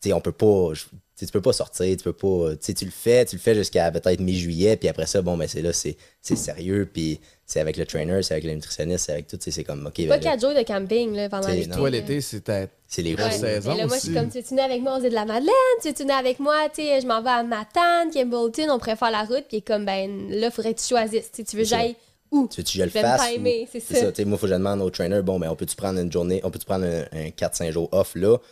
tu 0.02 0.10
sais, 0.10 0.14
on 0.14 0.22
peut 0.22 0.32
pas. 0.34 0.74
je- 0.74 0.84
tu 1.18 1.26
tu 1.26 1.32
peux 1.32 1.42
pas 1.42 1.54
sortir, 1.54 1.96
tu 1.96 2.04
peux 2.04 2.12
pas. 2.14 2.52
Tu 2.58 2.66
sais, 2.66 2.74
tu 2.74 2.84
le 2.86 2.92
fais, 2.92 3.26
tu 3.26 3.38
le 3.38 3.42
fais 3.42 3.56
jusqu'à 3.56 3.90
peut-être 3.92 4.20
mi-juillet, 4.20 4.76
puis 4.76 4.90
après 4.90 5.06
ça, 5.06 5.22
bon, 5.22 5.38
ben 5.38 5.48
c'est 5.48 5.62
là, 5.62 5.72
c'est 5.72 5.96
c'est 6.22 6.36
sérieux, 6.36 6.90
puis 6.92 7.22
c'est 7.46 7.60
avec 7.60 7.78
le 7.78 7.86
trainer, 7.86 8.24
c'est 8.24 8.34
avec 8.34 8.44
le 8.46 8.54
nutritionniste, 8.54 9.06
c'est 9.06 9.12
avec 9.14 9.28
tout, 9.28 9.38
c'est 9.40 9.64
comme, 9.64 9.86
ok, 9.86 9.94
pas 9.96 10.02
ben 10.04 10.10
là, 10.10 10.18
quatre 10.20 10.42
jours 10.42 10.54
de 10.56 10.64
camping 10.64 11.16
là, 11.16 11.30
pendant 11.30 11.44
T'sais, 11.48 11.56
l'été. 11.58 11.70
Toi, 11.72 11.90
l'été, 11.90 12.22
c'était. 12.22 12.70
c'est 12.88 13.02
les 13.04 13.16
Ouais. 13.16 13.24
roues. 13.24 13.32
saison 13.32 13.72
Mais 13.72 13.78
là, 13.78 13.88
moi, 13.88 13.98
je 13.98 14.02
suis 14.06 14.14
comme, 14.14 14.30
tu 14.30 14.42
venir 14.42 14.64
avec 14.64 14.82
moi, 14.82 14.94
on 14.94 14.98
faisait 14.98 15.10
de 15.10 15.16
la 15.16 15.26
Madeleine, 15.26 15.52
tu 15.84 15.92
venir 15.94 16.16
avec 16.16 16.40
moi, 16.40 16.56
tu 16.74 16.82
sais, 16.82 17.02
je 17.02 17.08
m'en 17.08 17.22
vais 17.22 17.30
à 17.30 17.44
Matane, 17.44 18.10
Kimballton, 18.12 18.70
on 18.72 18.80
pourrait 18.80 18.96
faire 18.96 19.12
la 19.12 19.24
route, 19.24 19.46
puis 19.48 19.62
comme, 19.62 19.86
ben 19.86 20.30
là, 20.30 20.50
faudrait 20.50 20.74
que 20.74 20.80
tu 20.82 20.88
choisisses, 20.88 21.32
tu 21.32 21.42
veux 21.42 21.64
C'est 21.64 21.66
j'aille 21.66 21.96
où? 22.32 22.48
Tu 22.52 22.58
veux 22.62 22.64
que 22.64 22.70
je 22.72 22.82
le 22.82 22.90
Je 22.90 22.94
vais 22.94 23.02
me 23.04 23.08
fasse? 23.08 23.22
c'est 23.72 23.80
C'est 23.80 23.94
ça. 23.94 24.00
ça. 24.00 24.06
moi, 24.06 24.14
il 24.18 24.30
faut 24.32 24.38
que 24.38 24.48
je 24.48 24.54
demande 24.54 24.82
au 24.82 24.90
trainer, 24.90 25.22
bon, 25.22 25.40
ben, 25.40 25.50
on 25.50 25.56
peut-tu 25.56 25.76
prendre 25.76 26.00
une 26.00 26.12
journée, 26.12 26.42
on 26.44 26.50
peut-tu 26.50 26.66
prendre 26.66 26.86
un, 26.86 27.02
un 27.12 27.30
4-5 27.30 27.72
jours 27.72 27.90
off 27.92 28.16
là? 28.16 28.38
Tu 28.40 28.44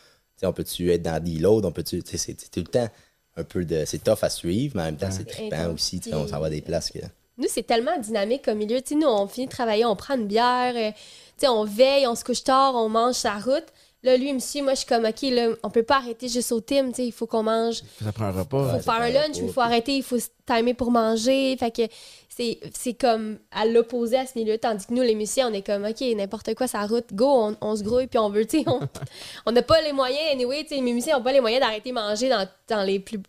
sais, 0.41 0.45
on 0.45 0.53
peut-tu 0.53 0.91
être 0.91 1.01
dans 1.01 1.21
D-load? 1.23 1.65
On 1.65 1.71
peut-tu, 1.71 2.03
tu 2.03 2.11
sais, 2.11 2.17
c'est 2.17 2.39
c'est 2.39 2.51
tout 2.51 2.59
le 2.59 2.65
temps 2.67 2.89
un 3.37 3.43
peu 3.43 3.65
de, 3.65 3.83
c'est 3.85 4.03
tough 4.03 4.19
à 4.21 4.29
suivre, 4.29 4.73
mais 4.75 4.83
en 4.83 4.85
même 4.85 4.97
temps, 4.97 5.09
c'est 5.09 5.25
trippant 5.25 5.73
aussi, 5.73 5.99
tu 5.99 6.09
sais, 6.11 6.15
on 6.15 6.27
s'en 6.27 6.39
va 6.39 6.51
des 6.51 6.61
places 6.61 6.91
que... 6.91 6.99
Nous, 7.37 7.47
c'est 7.49 7.63
tellement 7.63 7.97
dynamique 7.97 8.43
comme 8.45 8.59
milieu. 8.59 8.81
Tu 8.81 8.89
sais, 8.89 8.95
nous, 8.95 9.07
on 9.07 9.27
finit 9.27 9.47
de 9.47 9.51
travailler, 9.51 9.85
on 9.85 9.95
prend 9.95 10.15
une 10.15 10.27
bière, 10.27 10.73
euh, 10.75 10.91
tu 10.91 10.97
sais, 11.37 11.47
on 11.47 11.63
veille, 11.63 12.05
on 12.07 12.15
se 12.15 12.23
couche 12.23 12.43
tard, 12.43 12.75
on 12.75 12.89
mange 12.89 13.15
sa 13.15 13.33
route. 13.33 13.65
Là, 14.03 14.17
lui, 14.17 14.29
il 14.29 14.41
suit, 14.41 14.61
moi, 14.61 14.73
je 14.73 14.79
suis 14.79 14.85
comme, 14.85 15.05
OK, 15.05 15.21
là, 15.21 15.47
on 15.63 15.69
peut 15.69 15.83
pas 15.83 15.95
arrêter 15.95 16.27
juste 16.27 16.51
au 16.51 16.59
team, 16.59 16.89
tu 16.89 16.97
sais, 16.97 17.05
il 17.07 17.13
faut 17.13 17.25
qu'on 17.25 17.43
mange. 17.43 17.81
Ça 18.03 18.11
prend 18.11 18.25
un 18.25 18.31
repas. 18.31 18.67
faut 18.67 18.75
Ouais, 18.75 18.81
ça 18.81 18.91
faire 18.91 19.01
un 19.01 19.09
lunch, 19.09 19.37
il 19.37 19.49
faut 19.49 19.61
arrêter, 19.61 19.95
il 19.95 20.03
faut 20.03 20.19
se 20.19 20.27
timer 20.45 20.73
pour 20.73 20.91
manger. 20.91 21.55
Fait 21.57 21.71
que 21.71 21.83
c'est, 22.27 22.59
c'est 22.73 22.95
comme 22.95 23.37
à 23.51 23.65
l'opposé 23.65 24.17
à 24.17 24.25
ce 24.25 24.37
milieu. 24.37 24.57
Tandis 24.57 24.85
que 24.85 24.93
nous, 24.93 25.03
les 25.03 25.15
musiciens, 25.15 25.49
on 25.49 25.53
est 25.53 25.65
comme, 25.65 25.85
OK, 25.85 26.01
n'importe 26.17 26.53
quoi, 26.53 26.67
ça 26.67 26.85
route, 26.85 27.13
go, 27.13 27.27
on, 27.27 27.55
on 27.61 27.75
se 27.77 27.83
grouille, 27.83 28.07
puis 28.07 28.19
on 28.19 28.29
veut, 28.29 28.45
tu 28.45 28.59
sais, 28.59 28.65
on 28.67 28.81
on 29.45 29.53
n'a 29.53 29.61
pas 29.61 29.81
les 29.81 29.93
moyens, 29.93 30.33
anyway, 30.33 30.63
tu 30.63 30.69
sais, 30.69 30.75
les 30.75 30.81
musiciens 30.81 31.17
n'ont 31.17 31.23
pas 31.23 31.31
les 31.31 31.39
moyens 31.41 31.61
d'arrêter 31.61 31.89
de 31.91 31.95
manger 31.95 32.27
dans, 32.27 32.45
dans 32.67 32.83
les 32.83 32.99
plus. 32.99 33.19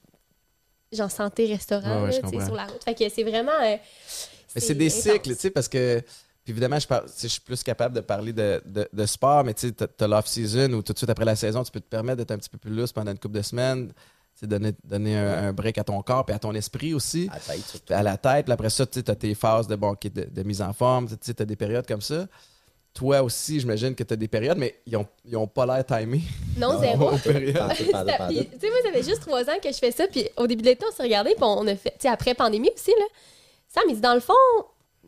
Genre 0.95 1.11
santé 1.11 1.47
restaurant, 1.47 2.05
Ouais, 2.05 2.11
là, 2.11 2.45
sur 2.47 2.55
la 2.55 2.67
route. 2.67 2.85
Fait 2.85 2.95
que 2.95 3.09
c'est 3.09 3.23
vraiment. 3.23 3.53
euh, 3.63 3.77
Mais 4.55 4.61
c'est 4.61 4.75
des 4.75 4.87
intense. 4.93 5.13
cycles, 5.15 5.35
tu 5.35 5.41
sais, 5.41 5.51
parce 5.51 5.69
que. 5.69 6.01
Puis 6.45 6.51
évidemment, 6.53 6.79
je, 6.79 6.87
parle, 6.87 7.07
suis 7.09 7.41
plus 7.41 7.63
capable 7.63 7.95
de 7.95 8.01
parler 8.03 8.33
de, 8.35 8.61
de, 8.67 8.87
de 8.93 9.07
sport, 9.07 9.43
mais 9.45 9.55
tu 9.55 9.69
sais, 9.69 9.73
t'as- 9.73 9.87
t'as 9.87 10.07
l'off-season 10.07 10.71
où 10.75 10.83
tout 10.83 10.93
de 10.93 10.99
suite 10.99 11.09
après 11.09 11.25
la 11.25 11.37
saison, 11.37 11.63
tu 11.65 11.71
peux 11.73 11.81
te 11.81 11.89
permettre 11.89 12.19
d'être 12.19 12.33
un 12.33 12.37
petit 12.39 12.51
peu 12.51 12.59
plus 12.59 12.71
lousse 12.71 12.93
pendant 12.93 13.11
une 13.13 13.19
couple 13.19 13.37
de 13.39 13.43
semaines, 13.43 13.91
sais, 14.35 14.47
donner, 14.47 14.73
donner 14.85 15.17
un, 15.17 15.45
un 15.49 15.53
break 15.55 15.79
à 15.79 15.85
ton 15.85 16.03
corps 16.03 16.27
et 16.29 16.33
à 16.33 16.39
ton 16.39 16.53
esprit 16.55 16.93
aussi, 16.93 17.31
À 17.33 17.37
la 17.37 17.41
tête, 17.41 17.65
surtout. 17.67 17.95
à 17.95 18.03
la 18.03 18.17
tête. 18.19 18.45
Puis 18.45 18.53
après 18.53 18.69
ça, 18.69 18.85
tu 18.85 18.99
as 19.07 19.15
tes 19.17 19.35
phases 19.35 19.67
de, 19.69 19.75
bon, 19.77 19.95
de, 20.03 20.09
de 20.31 20.43
mise 20.43 20.61
en 20.61 20.75
forme, 20.75 21.09
tu 21.09 21.15
sais, 21.23 21.33
tu 21.33 21.43
as 21.43 21.47
des 21.47 21.57
périodes 21.57 21.87
comme 21.87 22.03
ça. 22.03 22.27
Toi 22.95 23.23
aussi, 23.23 23.59
j'imagine 23.59 23.93
que 23.95 24.05
tu 24.05 24.15
as 24.15 24.17
des 24.17 24.29
périodes, 24.29 24.57
mais 24.57 24.77
ils 24.87 24.97
ont, 24.97 25.07
ils 25.25 25.37
ont 25.37 25.49
pas 25.49 25.67
l'air 25.67 25.85
timés. 25.85 26.23
Non, 26.57 26.79
zéro. 26.81 27.11
Tu 27.19 27.33
sais, 27.33 27.53
moi, 27.53 28.79
ça 28.85 28.93
fait 28.93 29.03
juste 29.03 29.21
trois 29.21 29.43
ans 29.43 29.59
que 29.61 29.73
je 29.73 29.79
fais 29.79 29.91
ça. 29.91 30.07
Puis 30.07 30.29
au 30.37 30.47
début 30.47 30.63
de 30.63 30.69
l'été, 30.69 30.87
on 30.89 30.95
s'est 30.95 31.03
regardé. 31.03 31.31
Puis 31.31 31.43
on 31.43 31.67
a 31.67 31.75
fait. 31.75 31.91
Tu 31.91 32.03
sais, 32.03 32.09
après 32.09 32.35
pandémie 32.35 32.71
aussi, 32.73 32.93
là. 32.93 33.05
Sam, 33.69 33.83
il 33.89 33.97
dit, 33.97 34.01
dans 34.01 34.15
le 34.15 34.21
fond, 34.21 34.33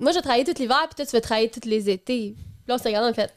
moi, 0.01 0.11
je 0.11 0.19
travaille 0.19 0.43
tout 0.43 0.55
l'hiver. 0.59 0.85
Puis 0.89 0.97
toi, 0.97 1.07
tu 1.07 1.13
vas 1.13 1.21
travailler 1.21 1.49
tous 1.49 1.69
les 1.69 1.89
étés. 1.89 2.35
Puis 2.35 2.67
là, 2.67 2.75
on 2.75 2.79
s'est 2.79 2.89
regardé, 2.89 3.07
on 3.07 3.11
a 3.11 3.15
fait. 3.15 3.33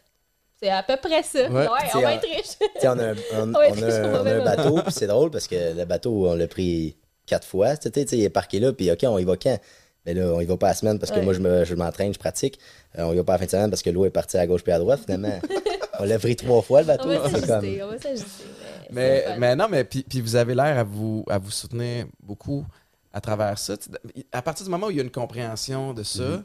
C'est 0.60 0.70
à 0.70 0.82
peu 0.82 0.98
près 0.98 1.22
ça. 1.22 1.48
Ouais. 1.50 1.68
On 1.94 2.02
va 2.02 2.16
être 2.16 2.28
riche. 2.28 2.58
Tu 2.60 2.82
sais, 2.82 2.88
on 2.90 3.00
a 3.00 3.12
un, 3.12 3.16
on, 3.34 3.54
a 3.54 3.70
on 3.70 4.26
a 4.26 4.34
un 4.34 4.44
bateau, 4.44 4.82
puis 4.82 4.92
c'est 4.92 5.08
drôle 5.08 5.32
parce 5.32 5.48
que 5.48 5.74
le 5.74 5.86
bateau, 5.86 6.28
on 6.28 6.34
l'a 6.36 6.48
pris 6.50 6.98
quatre 7.26 7.48
fois. 7.48 7.78
Tu 7.78 7.84
sais, 7.84 7.92
tu 7.92 8.08
sais, 8.10 8.18
il 8.18 8.24
est 8.26 8.30
parqué 8.30 8.60
là, 8.60 8.74
puis 8.74 8.92
OK, 8.92 9.00
on 9.04 9.18
y 9.20 9.24
va 9.24 9.38
quand? 9.38 9.58
Mais 10.06 10.14
là, 10.14 10.34
on 10.34 10.40
y 10.42 10.46
va 10.46 10.58
pas 10.58 10.68
la 10.70 10.74
semaine 10.74 10.98
parce 11.00 11.12
que 11.12 11.18
Ouais. 11.18 11.24
moi, 11.26 11.34
je 11.34 11.40
me- 11.40 11.66
je 11.66 11.76
m'entraîne, 11.76 12.14
je 12.14 12.20
pratique. 12.20 12.60
Euh, 12.98 13.04
on 13.04 13.14
y 13.14 13.18
va 13.18 13.24
pas 13.24 13.34
la 13.34 13.40
fin 13.40 13.46
de 13.46 13.52
semaine 13.52 13.70
parce 13.70 13.82
que 13.82 13.90
l'eau 13.90 14.06
est 14.06 14.10
partie 14.10 14.38
à 14.38 14.48
gauche 14.48 14.64
puis 14.64 14.72
à 14.72 14.80
droite, 14.80 15.02
finalement. 15.06 15.40
on 16.00 16.06
l'a 16.06 16.18
pris 16.20 16.36
trois 16.36 16.62
fois, 16.62 16.82
le 16.82 16.86
On 16.86 16.88
bateau. 16.88 17.10
va 17.10 17.16
C'est 17.30 17.30
s'ajuster. 17.46 17.78
comme... 17.78 17.88
On 17.88 17.92
va 17.92 18.00
s'ajuster. 18.00 18.44
Mais, 18.92 19.26
Mais, 19.38 19.56
non, 19.56 19.68
mais 19.70 19.84
puis, 19.84 20.04
puis 20.04 20.22
vous 20.22 20.36
avez 20.36 20.56
l'air 20.56 20.78
à 20.80 20.84
vous, 20.84 21.24
à 21.30 21.38
vous 21.38 21.52
soutenir 21.52 22.06
beaucoup 22.24 22.66
à 23.14 23.22
travers 23.22 23.58
ça. 23.60 23.76
À 24.32 24.42
partir 24.42 24.66
du 24.66 24.72
moment 24.72 24.88
où 24.88 24.92
il 24.92 24.98
y 24.98 25.00
a 25.00 25.04
une 25.04 25.12
compréhension 25.12 25.94
de 25.94 26.04
ça, 26.04 26.24
Mm-hmm. 26.24 26.44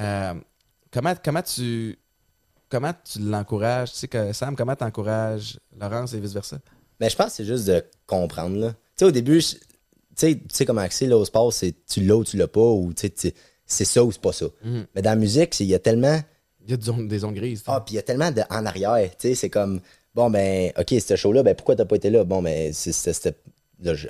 euh, 0.00 0.34
comment, 0.92 1.14
comment 1.24 1.42
tu 1.42 1.98
comment 2.68 2.92
tu 3.04 3.18
l'encourages? 3.20 3.92
Tu 3.92 3.98
sais 3.98 4.08
que 4.08 4.32
Sam, 4.32 4.56
comment 4.56 4.74
tu 4.76 4.84
encourages 4.84 5.58
Laurence 5.78 6.14
et 6.14 6.20
vice-versa? 6.20 6.58
Mais 7.00 7.10
je 7.10 7.16
pense 7.16 7.26
que 7.26 7.32
c'est 7.32 7.44
juste 7.44 7.66
de 7.66 7.84
comprendre, 8.06 8.56
là. 8.58 8.70
Tu 8.70 8.76
sais, 8.96 9.04
au 9.06 9.10
début, 9.10 9.40
je- 9.40 9.56
tu 10.16 10.26
sais, 10.28 10.34
tu 10.34 10.42
sais 10.50 10.64
comment 10.64 10.86
c'est 10.90 11.06
là 11.06 11.16
au 11.16 11.24
sport, 11.24 11.52
c'est 11.52 11.74
tu 11.86 12.00
l'as 12.04 12.16
ou 12.16 12.24
tu 12.24 12.36
l'as 12.36 12.48
pas, 12.48 12.60
ou 12.60 12.92
tu 12.92 13.02
sais, 13.02 13.10
tu- 13.10 13.32
c'est 13.66 13.84
ça 13.84 14.04
ou 14.04 14.12
c'est 14.12 14.20
pas 14.20 14.32
ça. 14.32 14.46
Mhm. 14.64 14.86
Mais 14.94 15.02
dans 15.02 15.10
la 15.10 15.16
musique, 15.16 15.58
il 15.60 15.66
y 15.66 15.74
a 15.74 15.78
tellement... 15.78 16.20
Il 16.64 16.70
y 16.70 16.74
a 16.74 16.76
des 16.76 17.06
des 17.08 17.18
zones 17.18 17.34
grises. 17.34 17.62
tu. 17.64 17.70
Ah, 17.70 17.82
puis 17.84 17.94
il 17.94 17.96
y 17.96 17.98
a 17.98 18.02
tellement 18.02 18.30
de, 18.30 18.42
en 18.48 18.64
arrière, 18.66 19.10
tu 19.18 19.28
sais, 19.28 19.34
c'est 19.34 19.50
comme, 19.50 19.80
bon, 20.14 20.30
ben, 20.30 20.70
OK, 20.78 20.94
ce 21.00 21.16
show-là, 21.16 21.42
ben, 21.42 21.54
pourquoi 21.56 21.74
t'as 21.74 21.84
pas 21.86 21.96
été 21.96 22.08
là? 22.10 22.22
Bon, 22.24 22.40
ben, 22.40 22.72
c'était, 22.72 23.34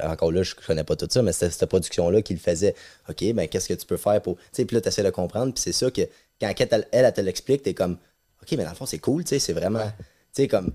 encore 0.02 0.32
là, 0.32 0.42
je 0.42 0.54
connais 0.54 0.84
pas 0.84 0.96
tout 0.96 1.08
ça, 1.10 1.22
mais 1.22 1.32
c'était 1.32 1.50
cette 1.50 1.68
production-là 1.68 2.20
qui 2.20 2.34
le 2.34 2.38
faisait. 2.40 2.74
OK, 3.08 3.24
ben, 3.32 3.48
qu'est-ce 3.48 3.68
que 3.68 3.74
tu 3.74 3.86
peux 3.86 3.96
faire 3.96 4.20
pour, 4.20 4.36
tu 4.36 4.42
sais, 4.52 4.64
puis 4.66 4.74
là, 4.74 4.80
t'essaies 4.82 5.02
de 5.02 5.10
comprendre, 5.10 5.54
puis 5.54 5.62
c'est 5.62 5.72
ça 5.72 5.90
que, 5.90 6.02
quand 6.40 6.52
elle, 6.58 6.86
elle, 6.92 7.04
elle 7.06 7.12
te 7.12 7.20
l'explique, 7.22 7.62
t'es 7.62 7.72
comme, 7.72 7.96
OK, 8.42 8.52
mais 8.52 8.64
dans 8.64 8.70
le 8.70 8.76
fond, 8.76 8.86
c'est 8.86 8.98
cool, 8.98 9.22
tu 9.24 9.30
sais, 9.30 9.38
c'est 9.38 9.52
vraiment, 9.54 9.86
tu 10.34 10.42
sais, 10.42 10.48
comme, 10.48 10.72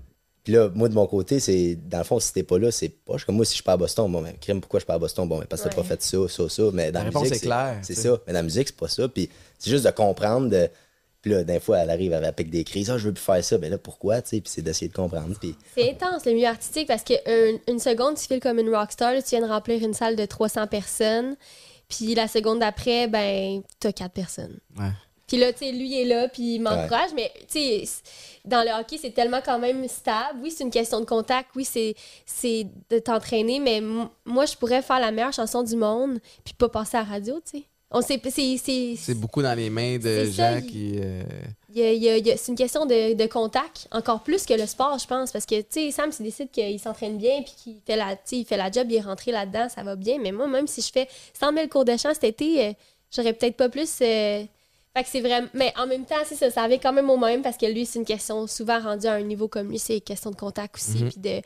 puis 0.48 0.56
là, 0.56 0.70
moi, 0.74 0.88
de 0.88 0.94
mon 0.94 1.06
côté, 1.06 1.40
c'est, 1.40 1.74
dans 1.74 1.98
le 1.98 2.04
fond, 2.04 2.18
si 2.18 2.32
t'es 2.32 2.42
pas 2.42 2.58
là, 2.58 2.70
c'est 2.70 2.88
pas, 2.88 3.16
comme 3.26 3.36
moi, 3.36 3.44
si 3.44 3.50
je 3.50 3.56
suis 3.56 3.62
pas 3.62 3.74
à 3.74 3.76
Boston, 3.76 4.10
bon, 4.10 4.22
ben, 4.22 4.32
crime, 4.40 4.62
pourquoi 4.62 4.78
je 4.78 4.84
suis 4.84 4.86
pas 4.86 4.94
à 4.94 4.98
Boston? 4.98 5.28
Bon, 5.28 5.40
ben, 5.40 5.44
parce 5.44 5.60
que 5.60 5.68
t'as 5.68 5.74
pas 5.74 5.82
fait 5.82 6.00
ça, 6.00 6.16
ça, 6.26 6.48
ça, 6.48 6.62
mais 6.72 6.90
dans 6.90 7.00
La 7.00 7.04
la, 7.04 7.10
réponse 7.10 7.24
musique, 7.24 7.34
est 7.34 7.38
c'est 7.40 7.46
claire, 7.48 7.78
C'est 7.82 7.94
ça, 7.94 8.18
mais 8.26 8.32
dans 8.32 8.38
la 8.38 8.42
musique, 8.44 8.68
c'est 8.68 8.76
pas 8.78 8.88
ça, 8.88 9.06
puis 9.08 9.28
c'est 9.58 9.68
juste 9.68 9.84
de 9.84 9.90
comprendre, 9.90 10.48
de, 10.48 10.70
puis 11.20 11.32
là, 11.32 11.44
des 11.44 11.60
fois, 11.60 11.80
elle 11.80 11.90
arrive 11.90 12.14
avec 12.14 12.34
pique 12.34 12.48
des 12.48 12.64
crises. 12.64 12.88
Ah, 12.88 12.96
je 12.96 13.08
veux 13.08 13.12
plus 13.12 13.22
faire 13.22 13.44
ça. 13.44 13.58
Ben 13.58 13.70
là, 13.70 13.76
pourquoi? 13.76 14.22
Tu 14.22 14.28
sais, 14.30 14.40
puis 14.40 14.50
c'est 14.50 14.62
d'essayer 14.62 14.88
de 14.88 14.94
comprendre. 14.94 15.36
Puis 15.38 15.54
C'est 15.74 15.90
intense, 15.90 16.24
le 16.24 16.32
milieu 16.32 16.46
artistique, 16.46 16.88
parce 16.88 17.02
qu'une 17.02 17.58
une 17.68 17.78
seconde, 17.78 18.16
tu 18.16 18.26
files 18.26 18.40
comme 18.40 18.58
une 18.58 18.74
rockstar. 18.74 19.12
là, 19.12 19.20
tu 19.20 19.36
viens 19.36 19.46
de 19.46 19.52
remplir 19.52 19.84
une 19.84 19.92
salle 19.92 20.16
de 20.16 20.24
300 20.24 20.66
personnes. 20.68 21.36
Puis 21.90 22.14
la 22.14 22.26
seconde 22.26 22.60
d'après, 22.60 23.06
ben, 23.06 23.60
t'as 23.80 23.92
4 23.92 24.12
personnes. 24.12 24.58
Ouais. 24.78 24.92
Puis 25.28 25.36
là, 25.36 25.52
tu 25.52 25.60
sais, 25.60 25.70
lui 25.72 25.88
il 25.90 26.00
est 26.00 26.04
là, 26.06 26.26
puis 26.28 26.54
il 26.56 26.58
m'encourage, 26.60 27.10
mais 27.14 27.30
tu 27.48 27.60
sais, 27.60 27.84
dans 28.44 28.62
le 28.62 28.70
hockey, 28.80 28.96
c'est 29.00 29.10
tellement 29.12 29.40
quand 29.44 29.58
même 29.60 29.86
stable. 29.86 30.40
Oui, 30.42 30.50
c'est 30.50 30.64
une 30.64 30.70
question 30.70 30.98
de 31.00 31.04
contact, 31.04 31.50
oui, 31.54 31.64
c'est 31.64 31.94
c'est 32.26 32.66
de 32.90 32.98
t'entraîner, 32.98 33.60
mais 33.60 33.80
moi, 34.24 34.46
je 34.46 34.56
pourrais 34.56 34.82
faire 34.82 34.98
la 35.00 35.10
meilleure 35.12 35.32
chanson 35.32 35.62
du 35.62 35.76
monde, 35.76 36.18
puis 36.44 36.54
pas 36.54 36.68
passer 36.68 36.96
à 36.96 37.00
la 37.02 37.06
radio, 37.06 37.34
tu 37.44 37.58
sais. 37.58 37.64
On 37.90 38.02
sait, 38.02 38.20
c'est, 38.22 38.56
c'est, 38.62 38.96
C'est 38.98 39.14
beaucoup 39.14 39.40
dans 39.40 39.54
les 39.56 39.70
mains 39.70 39.96
de 39.96 40.24
gens 40.26 40.60
qui. 40.60 40.98
euh, 41.02 41.22
c'est 41.74 42.48
une 42.48 42.54
question 42.54 42.84
de, 42.84 43.14
de 43.14 43.26
contact, 43.26 43.88
encore 43.92 44.20
plus 44.22 44.44
que 44.44 44.52
le 44.52 44.66
sport, 44.66 44.98
je 44.98 45.06
pense. 45.06 45.32
Parce 45.32 45.46
que, 45.46 45.58
tu 45.62 45.66
sais, 45.70 45.90
Sam, 45.90 46.12
s'il 46.12 46.26
décide 46.26 46.50
qu'il 46.50 46.78
s'entraîne 46.78 47.16
bien 47.16 47.40
puis 47.42 47.54
qu'il 47.56 47.76
fait 47.86 47.96
la, 47.96 48.14
il 48.30 48.44
fait 48.44 48.58
la 48.58 48.70
job, 48.70 48.88
il 48.90 48.96
est 48.96 49.00
rentré 49.00 49.32
là-dedans, 49.32 49.68
ça 49.74 49.82
va 49.84 49.96
bien. 49.96 50.18
Mais 50.20 50.32
moi, 50.32 50.46
même 50.48 50.66
si 50.66 50.82
je 50.82 50.92
fais 50.92 51.08
100 51.32 51.54
000 51.54 51.68
cours 51.68 51.86
de 51.86 51.96
chant 51.96 52.12
cet 52.12 52.24
été, 52.24 52.66
euh, 52.66 52.72
j'aurais 53.14 53.32
peut-être 53.32 53.56
pas 53.56 53.70
plus. 53.70 53.90
euh, 54.02 54.44
Fait 54.98 55.04
que 55.04 55.10
c'est 55.10 55.20
vraiment. 55.20 55.46
Mais 55.54 55.72
en 55.76 55.86
même 55.86 56.04
temps, 56.04 56.16
c'est 56.26 56.34
ça, 56.34 56.50
ça 56.50 56.62
avait 56.62 56.78
quand 56.78 56.92
même 56.92 57.08
au 57.08 57.16
même 57.16 57.40
parce 57.40 57.56
que 57.56 57.66
lui, 57.66 57.86
c'est 57.86 58.00
une 58.00 58.04
question 58.04 58.48
souvent 58.48 58.80
rendue 58.80 59.06
à 59.06 59.12
un 59.12 59.22
niveau 59.22 59.46
comme 59.46 59.70
lui, 59.70 59.78
c'est 59.78 59.94
une 59.94 60.00
question 60.00 60.30
de 60.30 60.36
contact 60.36 60.74
aussi. 60.74 61.04
Mhm. 61.04 61.10
Puis 61.10 61.20
de. 61.20 61.40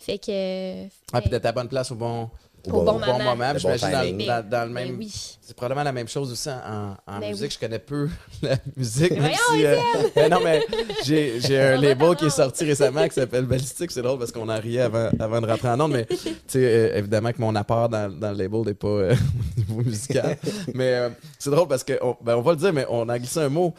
Fait 0.00 0.18
que. 0.18 0.86
Ah, 1.12 1.20
puis 1.20 1.30
d'être 1.30 1.46
à 1.46 1.52
bonne 1.52 1.68
place 1.68 1.92
au 1.92 1.94
bon, 1.94 2.28
Au 2.66 2.70
bon 2.70 2.78
au 2.80 2.84
bon 2.84 2.92
moment. 3.00 3.18
moment. 3.36 3.52
Bon 3.52 3.58
J'imagine 3.58 3.90
dans, 3.90 4.00
timing. 4.02 4.26
dans- 4.26 4.48
dans 4.48 4.68
le 4.68 4.74
Ben 4.74 4.86
même. 4.88 4.98
oui. 4.98 5.36
C'est 5.40 5.56
probablement 5.56 5.82
la 5.84 5.92
même 5.92 6.08
chose 6.08 6.30
aussi 6.30 6.48
en, 6.50 6.94
en 7.06 7.18
Ben 7.20 7.30
musique. 7.30 7.44
oui. 7.44 7.50
Je 7.54 7.58
connais 7.58 7.78
peu 7.78 8.08
la 8.42 8.56
musique. 8.76 9.12
même 9.18 9.32
si, 9.52 9.64
euh, 9.66 9.76
mais 10.16 10.28
non, 10.30 10.38
mais 10.44 10.62
j'ai 11.04 11.40
j'ai 11.40 11.60
un 11.60 11.80
label 11.80 12.14
qui 12.16 12.26
est 12.26 12.30
sorti 12.30 12.64
récemment 12.64 13.06
qui 13.08 13.14
s'appelle 13.14 13.46
Ballistic. 13.46 13.90
C'est 13.90 14.02
drôle 14.02 14.18
parce 14.18 14.30
qu'on 14.32 14.48
en 14.48 14.60
riait 14.60 14.82
avant, 14.82 15.08
avant 15.18 15.40
de 15.40 15.46
rentrer 15.46 15.68
en 15.68 15.80
onde. 15.80 15.92
Mais 15.92 16.04
tu 16.06 16.16
sais, 16.46 16.58
euh, 16.58 16.96
évidemment 16.98 17.32
que 17.32 17.40
mon 17.40 17.54
apport 17.54 17.88
dans, 17.88 18.10
dans 18.12 18.30
le 18.32 18.36
label 18.38 18.60
n'est 18.62 18.74
pas 18.74 18.88
euh, 18.88 19.14
au 19.56 19.60
niveau 19.60 19.82
musical. 19.82 20.36
mais 20.74 20.94
euh, 20.94 21.08
c'est 21.38 21.50
drôle 21.50 21.68
parce 21.68 21.82
qu'on 21.84 21.94
on, 22.02 22.16
ben, 22.22 22.36
on 22.36 22.42
va 22.42 22.52
le 22.52 22.58
dire, 22.58 22.72
mais 22.72 22.86
on 22.88 23.08
a 23.08 23.18
glissé 23.18 23.40
un 23.40 23.48
mot. 23.48 23.74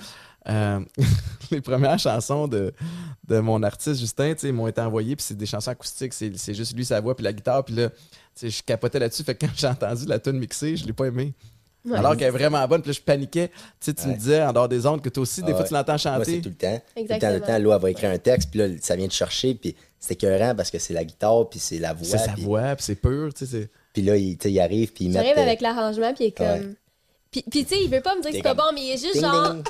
Euh, 0.49 0.79
les 1.51 1.61
premières 1.61 1.99
chansons 1.99 2.47
de, 2.47 2.73
de 3.27 3.39
mon 3.39 3.61
artiste 3.63 3.99
Justin, 3.99 4.33
tu 4.33 4.39
sais, 4.39 4.51
m'ont 4.51 4.67
été 4.67 4.81
envoyées, 4.81 5.15
puis 5.15 5.23
c'est 5.23 5.37
des 5.37 5.45
chansons 5.45 5.71
acoustiques, 5.71 6.13
c'est 6.13 6.35
c'est 6.37 6.53
juste 6.53 6.75
lui, 6.75 6.83
sa 6.85 6.99
voix, 6.99 7.15
puis 7.15 7.23
la 7.23 7.33
guitare, 7.33 7.63
puis 7.63 7.75
là, 7.75 7.89
tu 7.89 7.95
sais, 8.35 8.49
je 8.49 8.63
capotais 8.63 8.99
là-dessus, 8.99 9.23
fait 9.23 9.35
que 9.35 9.45
quand 9.45 9.51
j'ai 9.55 9.67
entendu 9.67 10.05
la 10.05 10.19
tune 10.19 10.39
mixée, 10.39 10.75
je 10.77 10.85
l'ai 10.85 10.93
pas 10.93 11.05
aimée. 11.05 11.33
Ouais. 11.83 11.97
Alors 11.97 12.15
qu'elle 12.15 12.27
est 12.27 12.31
vraiment 12.31 12.67
bonne, 12.67 12.81
puis 12.81 12.91
là, 12.91 12.93
je 12.93 13.01
paniquais. 13.01 13.47
Tu 13.47 13.55
sais, 13.79 13.93
tu 13.95 14.07
me 14.07 14.13
disais, 14.13 14.43
en 14.43 14.53
dehors 14.53 14.69
des 14.69 14.85
ondes, 14.85 15.01
que 15.01 15.09
toi 15.09 15.23
aussi, 15.23 15.41
des 15.41 15.51
Ah 15.51 15.55
fois, 15.55 15.65
tu 15.65 15.73
l'entends 15.73 15.93
Moi, 15.93 15.97
c'est 15.97 16.33
chanter. 16.35 16.41
tout 16.41 16.49
le 16.49 16.55
temps. 16.55 16.77
Tout 16.77 16.83
le 17.01 17.07
temps, 17.07 17.15
Exactement. 17.15 17.33
le 17.33 17.41
temps, 17.41 17.59
Lou, 17.59 17.71
elle 17.73 17.81
va 17.81 17.89
écrire 17.89 18.11
un 18.11 18.17
texte, 18.19 18.51
puis 18.51 18.59
là, 18.59 18.67
ça 18.79 18.95
vient 18.95 19.07
te 19.07 19.13
chercher, 19.13 19.55
puis 19.55 19.75
c'est 19.99 20.13
écœurant 20.13 20.53
parce 20.55 20.69
que 20.69 20.77
c'est 20.77 20.93
la 20.93 21.03
guitare, 21.03 21.49
puis 21.49 21.57
c'est 21.59 21.79
la 21.79 21.93
voix. 21.93 22.05
C'est 22.05 22.17
sa 22.19 22.33
puis, 22.33 22.43
voix, 22.43 22.75
puis 22.75 22.85
c'est 22.85 22.95
pur, 22.95 23.33
tu 23.33 23.47
sais. 23.47 23.67
puis 23.93 24.03
là, 24.03 24.15
il, 24.15 24.37
il 24.43 24.59
arrive, 24.59 24.93
puis 24.93 25.05
il 25.05 25.07
met. 25.09 25.23
J'arrive 25.23 25.39
avec 25.39 25.61
l'arrangement, 25.61 26.13
puis 26.13 26.25
il 26.25 26.27
est 26.27 26.37
comme. 26.37 26.47
Ouais. 26.47 26.75
Puis, 27.31 27.43
puis 27.49 27.63
tu 27.63 27.75
sais, 27.75 27.81
il 27.81 27.89
veut 27.89 28.01
pas 28.01 28.15
me 28.15 28.21
dire 28.21 28.31
que 28.31 28.37
c'est 28.37 28.43
pas 28.43 28.53
bon, 28.53 28.73
mais 28.73 28.81
il 28.81 28.91
est 28.91 28.97
juste 28.97 29.13
ding, 29.13 29.21
genre. 29.21 29.53
Hmm, 29.53 29.63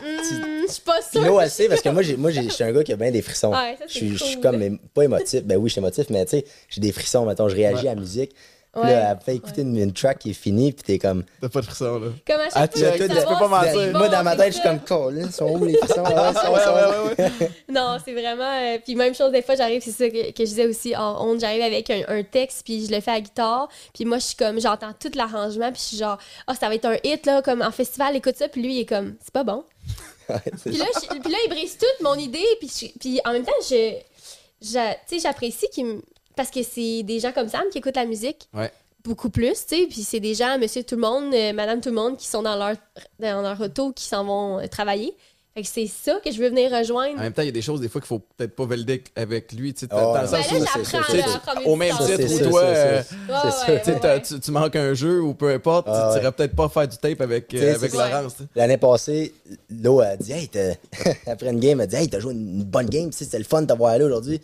Je 0.67 0.71
suis 0.71 0.81
pas. 0.81 0.97
Lou, 1.15 1.39
elle 1.39 1.49
sait, 1.49 1.67
parce 1.67 1.81
que 1.81 1.89
moi, 1.89 2.01
j'ai, 2.01 2.17
moi 2.17 2.31
je 2.31 2.41
suis 2.49 2.63
un 2.63 2.71
gars 2.71 2.83
qui 2.83 2.91
a 2.91 2.95
bien 2.95 3.11
des 3.11 3.21
frissons. 3.21 3.51
Ouais, 3.51 3.75
ça, 3.77 3.85
c'est 3.87 3.93
je, 3.93 3.97
suis, 3.97 4.17
je 4.17 4.23
suis 4.23 4.33
cool. 4.41 4.43
comme, 4.59 4.79
pas 4.95 5.03
émotif. 5.03 5.43
Ben 5.43 5.57
oui, 5.57 5.69
je 5.69 5.73
suis 5.73 5.79
émotif, 5.79 6.09
mais 6.09 6.25
tu 6.25 6.31
sais, 6.31 6.45
j'ai 6.69 6.81
des 6.81 6.91
frissons. 6.91 7.25
Mettons, 7.25 7.47
je 7.49 7.55
réagis 7.55 7.87
à 7.87 7.93
la 7.93 8.01
musique. 8.01 8.31
Puis 8.73 8.81
Ouais. 8.83 8.91
là, 8.93 9.11
elle 9.11 9.19
fait 9.25 9.35
écouter 9.35 9.63
une, 9.63 9.75
une 9.75 9.91
track 9.91 10.19
qui 10.19 10.29
est 10.29 10.33
finie, 10.33 10.71
puis 10.71 10.83
t'es 10.83 10.97
comme. 10.97 11.25
T'as 11.41 11.49
pas 11.49 11.59
de 11.59 11.65
frisson, 11.65 11.99
là. 11.99 12.07
Comme 12.25 12.39
à 12.39 12.43
chaque 12.45 12.51
Ah, 12.55 12.67
fois, 12.67 12.91
tu- 12.91 12.99
tu 13.09 13.15
peux 13.15 13.23
pas 13.25 13.47
mentir. 13.49 13.71
c'est 13.73 13.91
moi, 13.91 13.99
bon, 14.07 14.11
dans 14.11 14.23
ma 14.23 14.35
tête, 14.37 14.47
je 14.47 14.59
suis 14.59 14.61
comme, 14.63 14.79
Colin, 14.79 15.25
ils 15.25 15.31
sont 15.33 15.49
où 15.49 15.65
les 15.65 15.75
frissons? 15.75 16.05
Sont- 16.05 16.05
Non, 17.69 17.97
c'est 18.03 18.13
vraiment. 18.13 18.49
euh, 18.49 18.77
puis 18.83 18.95
même 18.95 19.13
chose, 19.13 19.31
des 19.33 19.41
fois, 19.41 19.55
j'arrive, 19.55 19.81
c'est 19.83 19.91
ça 19.91 20.09
que, 20.09 20.31
que 20.31 20.37
je 20.39 20.49
disais 20.49 20.65
aussi 20.67 20.95
en 20.95 21.21
honte, 21.25 21.41
j'arrive 21.41 21.63
avec 21.63 21.89
un, 21.89 22.01
un 22.07 22.23
texte, 22.23 22.61
puis 22.63 22.85
je 22.85 22.91
le 22.93 23.01
fais 23.01 23.11
à 23.11 23.15
la 23.15 23.21
guitare. 23.21 23.67
Puis 23.93 24.05
moi, 24.05 24.19
je 24.19 24.25
suis 24.27 24.35
comme, 24.37 24.59
j'entends 24.61 24.93
tout 24.97 25.11
l'arrangement, 25.15 25.71
puis 25.71 25.81
je 25.81 25.87
suis 25.87 25.97
genre, 25.97 26.17
ah, 26.47 26.55
ça 26.55 26.69
va 26.69 26.75
être 26.75 26.85
un 26.85 26.95
hit, 27.03 27.25
là, 27.25 27.41
comme 27.41 27.61
en 27.61 27.71
festival, 27.71 28.15
écoute 28.15 28.37
ça. 28.37 28.47
Puis 28.47 28.61
lui, 28.61 28.75
il 28.75 28.79
est 28.81 28.85
comme, 28.85 29.15
c'est 29.21 29.33
pas 29.33 29.43
bon. 29.43 29.63
Ouais, 30.29 30.37
Puis 30.63 30.77
là, 30.77 30.85
je- 30.93 31.19
puis 31.19 31.31
là, 31.31 31.37
il 31.45 31.49
brise 31.49 31.77
toute 31.77 32.01
mon 32.05 32.15
idée, 32.15 32.45
puis, 32.59 32.69
je- 32.69 32.97
puis 32.99 33.19
en 33.25 33.33
même 33.33 33.43
temps, 33.43 33.51
je, 33.69 33.95
je- 34.61 34.67
tu 35.09 35.15
sais, 35.15 35.19
j'apprécie 35.19 35.67
qu'il 35.73 35.85
me- 35.87 36.01
Parce 36.35 36.49
que 36.51 36.63
c'est 36.63 37.03
des 37.03 37.19
gens 37.19 37.31
comme 37.31 37.47
Sam 37.49 37.63
qui 37.71 37.77
écoutent 37.79 37.95
la 37.95 38.05
musique. 38.05 38.47
Ouais. 38.53 38.71
Beaucoup 39.03 39.29
plus, 39.29 39.53
tu 39.65 39.75
sais. 39.77 39.87
Puis 39.89 40.03
c'est 40.03 40.19
des 40.19 40.35
gens, 40.35 40.57
monsieur 40.59 40.83
tout 40.83 40.95
le 40.95 41.01
monde, 41.01 41.33
euh, 41.33 41.53
madame 41.53 41.81
tout 41.81 41.89
le 41.89 41.95
monde, 41.95 42.17
qui 42.17 42.27
sont 42.27 42.43
dans 42.43 42.55
leur, 42.55 42.75
dans 43.19 43.41
leur 43.41 43.59
auto, 43.59 43.91
qui 43.93 44.05
s'en 44.05 44.23
vont 44.23 44.59
euh, 44.59 44.67
travailler. 44.67 45.15
Fait 45.55 45.63
que 45.63 45.67
c'est 45.67 45.87
ça 45.87 46.17
que 46.23 46.31
je 46.31 46.37
veux 46.39 46.47
venir 46.47 46.71
rejoindre. 46.71 47.17
En 47.19 47.23
même 47.23 47.33
temps, 47.33 47.41
il 47.41 47.47
y 47.47 47.49
a 47.49 47.51
des 47.51 47.61
choses, 47.61 47.81
des 47.81 47.89
fois, 47.89 47.99
qu'il 47.99 48.07
faut 48.07 48.19
peut-être 48.37 48.55
pas 48.55 48.65
valider 48.65 49.03
avec 49.17 49.51
lui, 49.51 49.73
tu 49.73 49.81
sais. 49.81 49.87
Dans 49.87 50.13
le 50.13 50.19
Ben 50.21 50.25
sens 50.27 50.45
où- 51.65 51.69
au 51.69 51.75
même 51.75 51.93
titre 51.97 52.33
où 52.45 52.49
toi, 52.49 52.61
euh. 52.61 53.01
Ouais, 53.27 53.35
ouais, 53.67 54.01
ouais, 54.01 54.21
tu 54.41 54.51
manques 54.51 54.75
un 54.77 54.93
jeu 54.93 55.21
ou 55.21 55.33
peu 55.33 55.49
importe, 55.49 55.87
Ah 55.89 56.09
tu 56.11 56.15
ouais. 56.17 56.21
iras 56.23 56.31
peut-être 56.31 56.55
pas 56.55 56.69
faire 56.69 56.87
du 56.87 56.95
tape 56.95 57.19
avec, 57.19 57.53
euh, 57.53 57.75
avec. 57.75 57.91
Laurence. 57.91 58.35
L'année 58.55 58.77
passée, 58.77 59.33
Lo 59.81 59.99
a 59.99 60.15
dit, 60.15 60.31
hey, 60.31 60.47
t'as- 60.47 60.75
après 61.27 61.49
une 61.49 61.59
game, 61.59 61.79
elle 61.81 61.83
a 61.83 61.87
dit, 61.87 61.95
hey, 61.97 62.07
t'as 62.09 62.19
joué 62.19 62.33
une 62.33 62.63
bonne 62.63 62.87
game, 62.87 63.11
c'était 63.11 63.37
le 63.39 63.43
fun 63.43 63.63
de 63.63 63.67
t'avoir 63.67 63.97
là 63.97 64.05
aujourd'hui. 64.05 64.39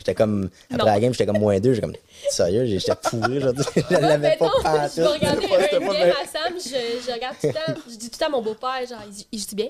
J'étais 0.00 0.14
comme, 0.14 0.48
après 0.70 0.78
Non. 0.78 0.84
la 0.86 0.98
game, 0.98 1.12
j'étais 1.12 1.26
comme 1.26 1.38
moins 1.38 1.60
deux, 1.60 1.74
j'étais 1.74 1.86
comme, 1.86 1.94
sérieux, 2.30 2.64
j'étais 2.64 2.92
pourri 3.02 3.36
aujourd'hui. 3.36 3.64
Je 3.90 3.94
l'avais 3.96 4.36
pas 4.36 4.48
pantoute. 4.48 4.92
Je 4.96 5.00
vais 5.02 5.06
regarder 5.06 5.46
pas- 5.46 5.54
un 5.56 5.58
pas 5.60 5.68
game 5.78 5.80
bien. 5.92 6.08
à 6.08 6.26
Sam, 6.26 6.54
je, 6.56 7.06
je 7.06 7.12
regarde 7.12 7.36
tout 7.40 7.46
le 7.48 7.52
temps, 7.52 7.80
je 7.88 7.94
dis 7.96 8.10
tout 8.10 8.16
le 8.16 8.18
temps 8.18 8.26
à 8.26 8.30
mon 8.30 8.42
beau-père, 8.42 8.86
genre, 8.88 8.98
il, 9.06 9.12
dit- 9.12 9.26
il 9.30 9.38
joue 9.38 9.46
bien? 9.54 9.68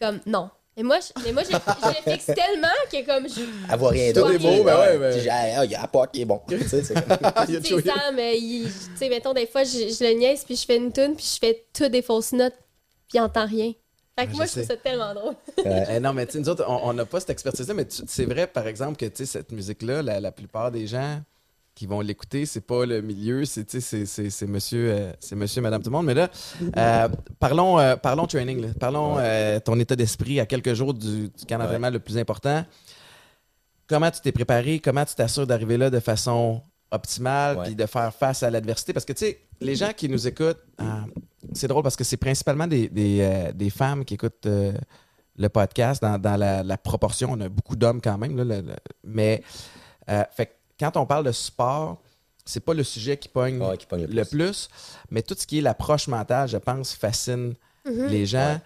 Comme, 0.00 0.20
non. 0.26 0.50
Et 0.76 0.82
moi, 0.82 0.98
je, 1.00 1.22
mais 1.24 1.32
moi, 1.32 1.42
je, 1.42 1.50
je 1.50 1.88
le 1.88 2.12
fixe 2.12 2.26
tellement 2.26 2.68
que 2.92 3.04
comme, 3.04 3.28
je, 3.28 3.40
Elle 3.72 3.78
voit 3.78 3.90
rien 3.90 4.12
Tout 4.12 4.20
d'autre. 4.20 4.34
est 4.34 4.38
beau, 4.38 4.62
ben 4.64 4.78
ouais, 4.78 4.98
ben- 4.98 5.14
Tu 5.14 5.20
dis, 5.22 5.28
hey, 5.28 5.54
ah, 5.56 5.64
il 5.64 5.70
y 5.70 5.74
a 5.74 5.82
un 5.82 5.86
pote 5.86 6.10
qui 6.12 6.22
est 6.22 6.24
bon. 6.26 6.40
Tu 6.48 6.58
sais, 6.68 6.82
c'est 6.84 6.94
comme- 6.94 7.18
Il 7.48 7.54
y 7.54 7.56
a 7.56 7.60
Tu 7.60 7.68
Joey. 7.70 7.82
sais, 7.82 7.88
Sam, 7.88 8.18
euh, 8.18 8.32
il- 8.34 8.64
tu 8.64 8.96
sais, 8.96 9.08
mettons, 9.08 9.32
des 9.34 9.46
fois, 9.46 9.64
je, 9.64 9.70
je 9.70 10.04
le 10.04 10.18
niaise, 10.18 10.44
puis 10.44 10.56
je 10.56 10.64
fais 10.66 10.76
une 10.76 10.92
tune, 10.92 11.16
puis 11.16 11.26
je 11.34 11.38
fais 11.38 11.66
toutes 11.72 11.90
des 11.92 12.02
fausses 12.02 12.32
notes, 12.32 12.54
puis 13.08 13.18
il 13.18 13.20
entend 13.20 13.46
rien. 13.46 13.72
Fait 14.20 14.26
que 14.32 14.36
moi, 14.36 14.44
je 14.46 14.50
je 14.50 14.54
trouve 14.56 14.66
ça 14.66 14.76
tellement 14.76 15.14
drôle. 15.14 15.34
Eh 15.90 16.00
non, 16.00 16.12
mais 16.12 16.26
tu 16.26 16.32
sais, 16.32 16.38
nous 16.40 16.48
autres, 16.48 16.64
on 16.68 16.92
n'a 16.92 17.04
pas 17.06 17.20
cette 17.20 17.30
expertise-là, 17.30 17.74
mais 17.74 17.86
c'est 17.88 18.24
vrai, 18.24 18.46
par 18.46 18.66
exemple, 18.66 18.96
que 18.96 19.06
tu 19.06 19.16
sais, 19.18 19.26
cette 19.26 19.52
musique-là, 19.52 20.02
la, 20.02 20.20
la 20.20 20.32
plupart 20.32 20.70
des 20.70 20.86
gens 20.86 21.20
qui 21.74 21.86
vont 21.86 22.00
l'écouter, 22.00 22.44
c'est 22.46 22.60
pas 22.60 22.84
le 22.84 23.00
milieu, 23.00 23.44
c'est 23.44 23.64
tu 23.64 23.80
sais, 23.80 23.80
c'est- 23.80 24.04
c'est- 24.06 24.28
c'est 24.30 24.46
monsieur, 24.46 24.90
euh, 24.92 25.12
c'est 25.20 25.36
monsieur, 25.36 25.62
madame, 25.62 25.82
tout 25.82 25.88
le 25.90 25.96
monde. 25.96 26.06
Mais 26.06 26.14
là, 26.14 26.28
euh, 26.76 27.08
parlons, 27.38 27.78
euh, 27.78 27.96
parlons 27.96 28.26
training, 28.26 28.60
là. 28.60 28.68
parlons 28.78 29.16
euh, 29.18 29.60
ton 29.60 29.78
état 29.78 29.96
d'esprit 29.96 30.40
à 30.40 30.46
quelques 30.46 30.74
jours 30.74 30.92
du, 30.92 31.28
du 31.28 31.44
camp 31.48 31.58
d'entraînement 31.58 31.88
le 31.90 32.00
plus 32.00 32.18
important. 32.18 32.64
Comment 33.88 34.10
tu 34.10 34.20
t'es 34.20 34.32
préparé? 34.32 34.78
Comment 34.80 35.04
tu 35.04 35.14
t'assures 35.14 35.46
d'arriver 35.46 35.76
là 35.76 35.90
de 35.90 36.00
façon 36.00 36.62
optimale 36.90 37.56
puis 37.64 37.74
de 37.74 37.86
faire 37.86 38.12
face 38.14 38.42
à 38.42 38.50
l'adversité? 38.50 38.92
Parce 38.92 39.04
que, 39.04 39.12
tu 39.12 39.24
sais, 39.26 39.40
les 39.60 39.74
gens 39.74 39.92
qui 39.96 40.08
nous 40.08 40.26
écoutent, 40.28 40.62
euh, 40.80 40.84
c'est 41.52 41.68
drôle 41.68 41.82
parce 41.82 41.96
que 41.96 42.04
c'est 42.04 42.16
principalement 42.16 42.66
des, 42.66 42.88
des, 42.88 43.18
euh, 43.20 43.52
des 43.52 43.70
femmes 43.70 44.04
qui 44.04 44.14
écoutent 44.14 44.46
euh, 44.46 44.72
le 45.36 45.48
podcast 45.48 46.00
dans, 46.02 46.18
dans 46.18 46.36
la, 46.36 46.62
la 46.62 46.76
proportion. 46.78 47.30
On 47.32 47.40
a 47.40 47.48
beaucoup 47.48 47.76
d'hommes 47.76 48.00
quand 48.00 48.18
même, 48.18 48.36
là, 48.36 48.44
le- 48.44 48.60
le- 48.68 48.76
mais 49.04 49.42
euh, 50.08 50.22
fait 50.34 50.56
quand 50.78 50.96
on 50.96 51.06
parle 51.06 51.24
de 51.24 51.32
sport, 51.32 51.98
c'est 52.44 52.60
pas 52.64 52.74
le 52.74 52.82
sujet 52.84 53.16
qui 53.16 53.28
pogne 53.28 53.60
Ouais, 53.60 53.76
qui 53.76 53.86
pogne 53.86 54.06
le 54.06 54.14
le 54.14 54.24
plus. 54.24 54.68
mais 55.10 55.22
tout 55.22 55.36
ce 55.38 55.46
qui 55.46 55.58
est 55.58 55.62
l'approche 55.62 56.08
mentale, 56.08 56.48
je 56.48 56.56
pense, 56.56 56.94
fascine 56.94 57.54
les 57.84 58.26
gens. 58.26 58.54
Ouais. 58.54 58.60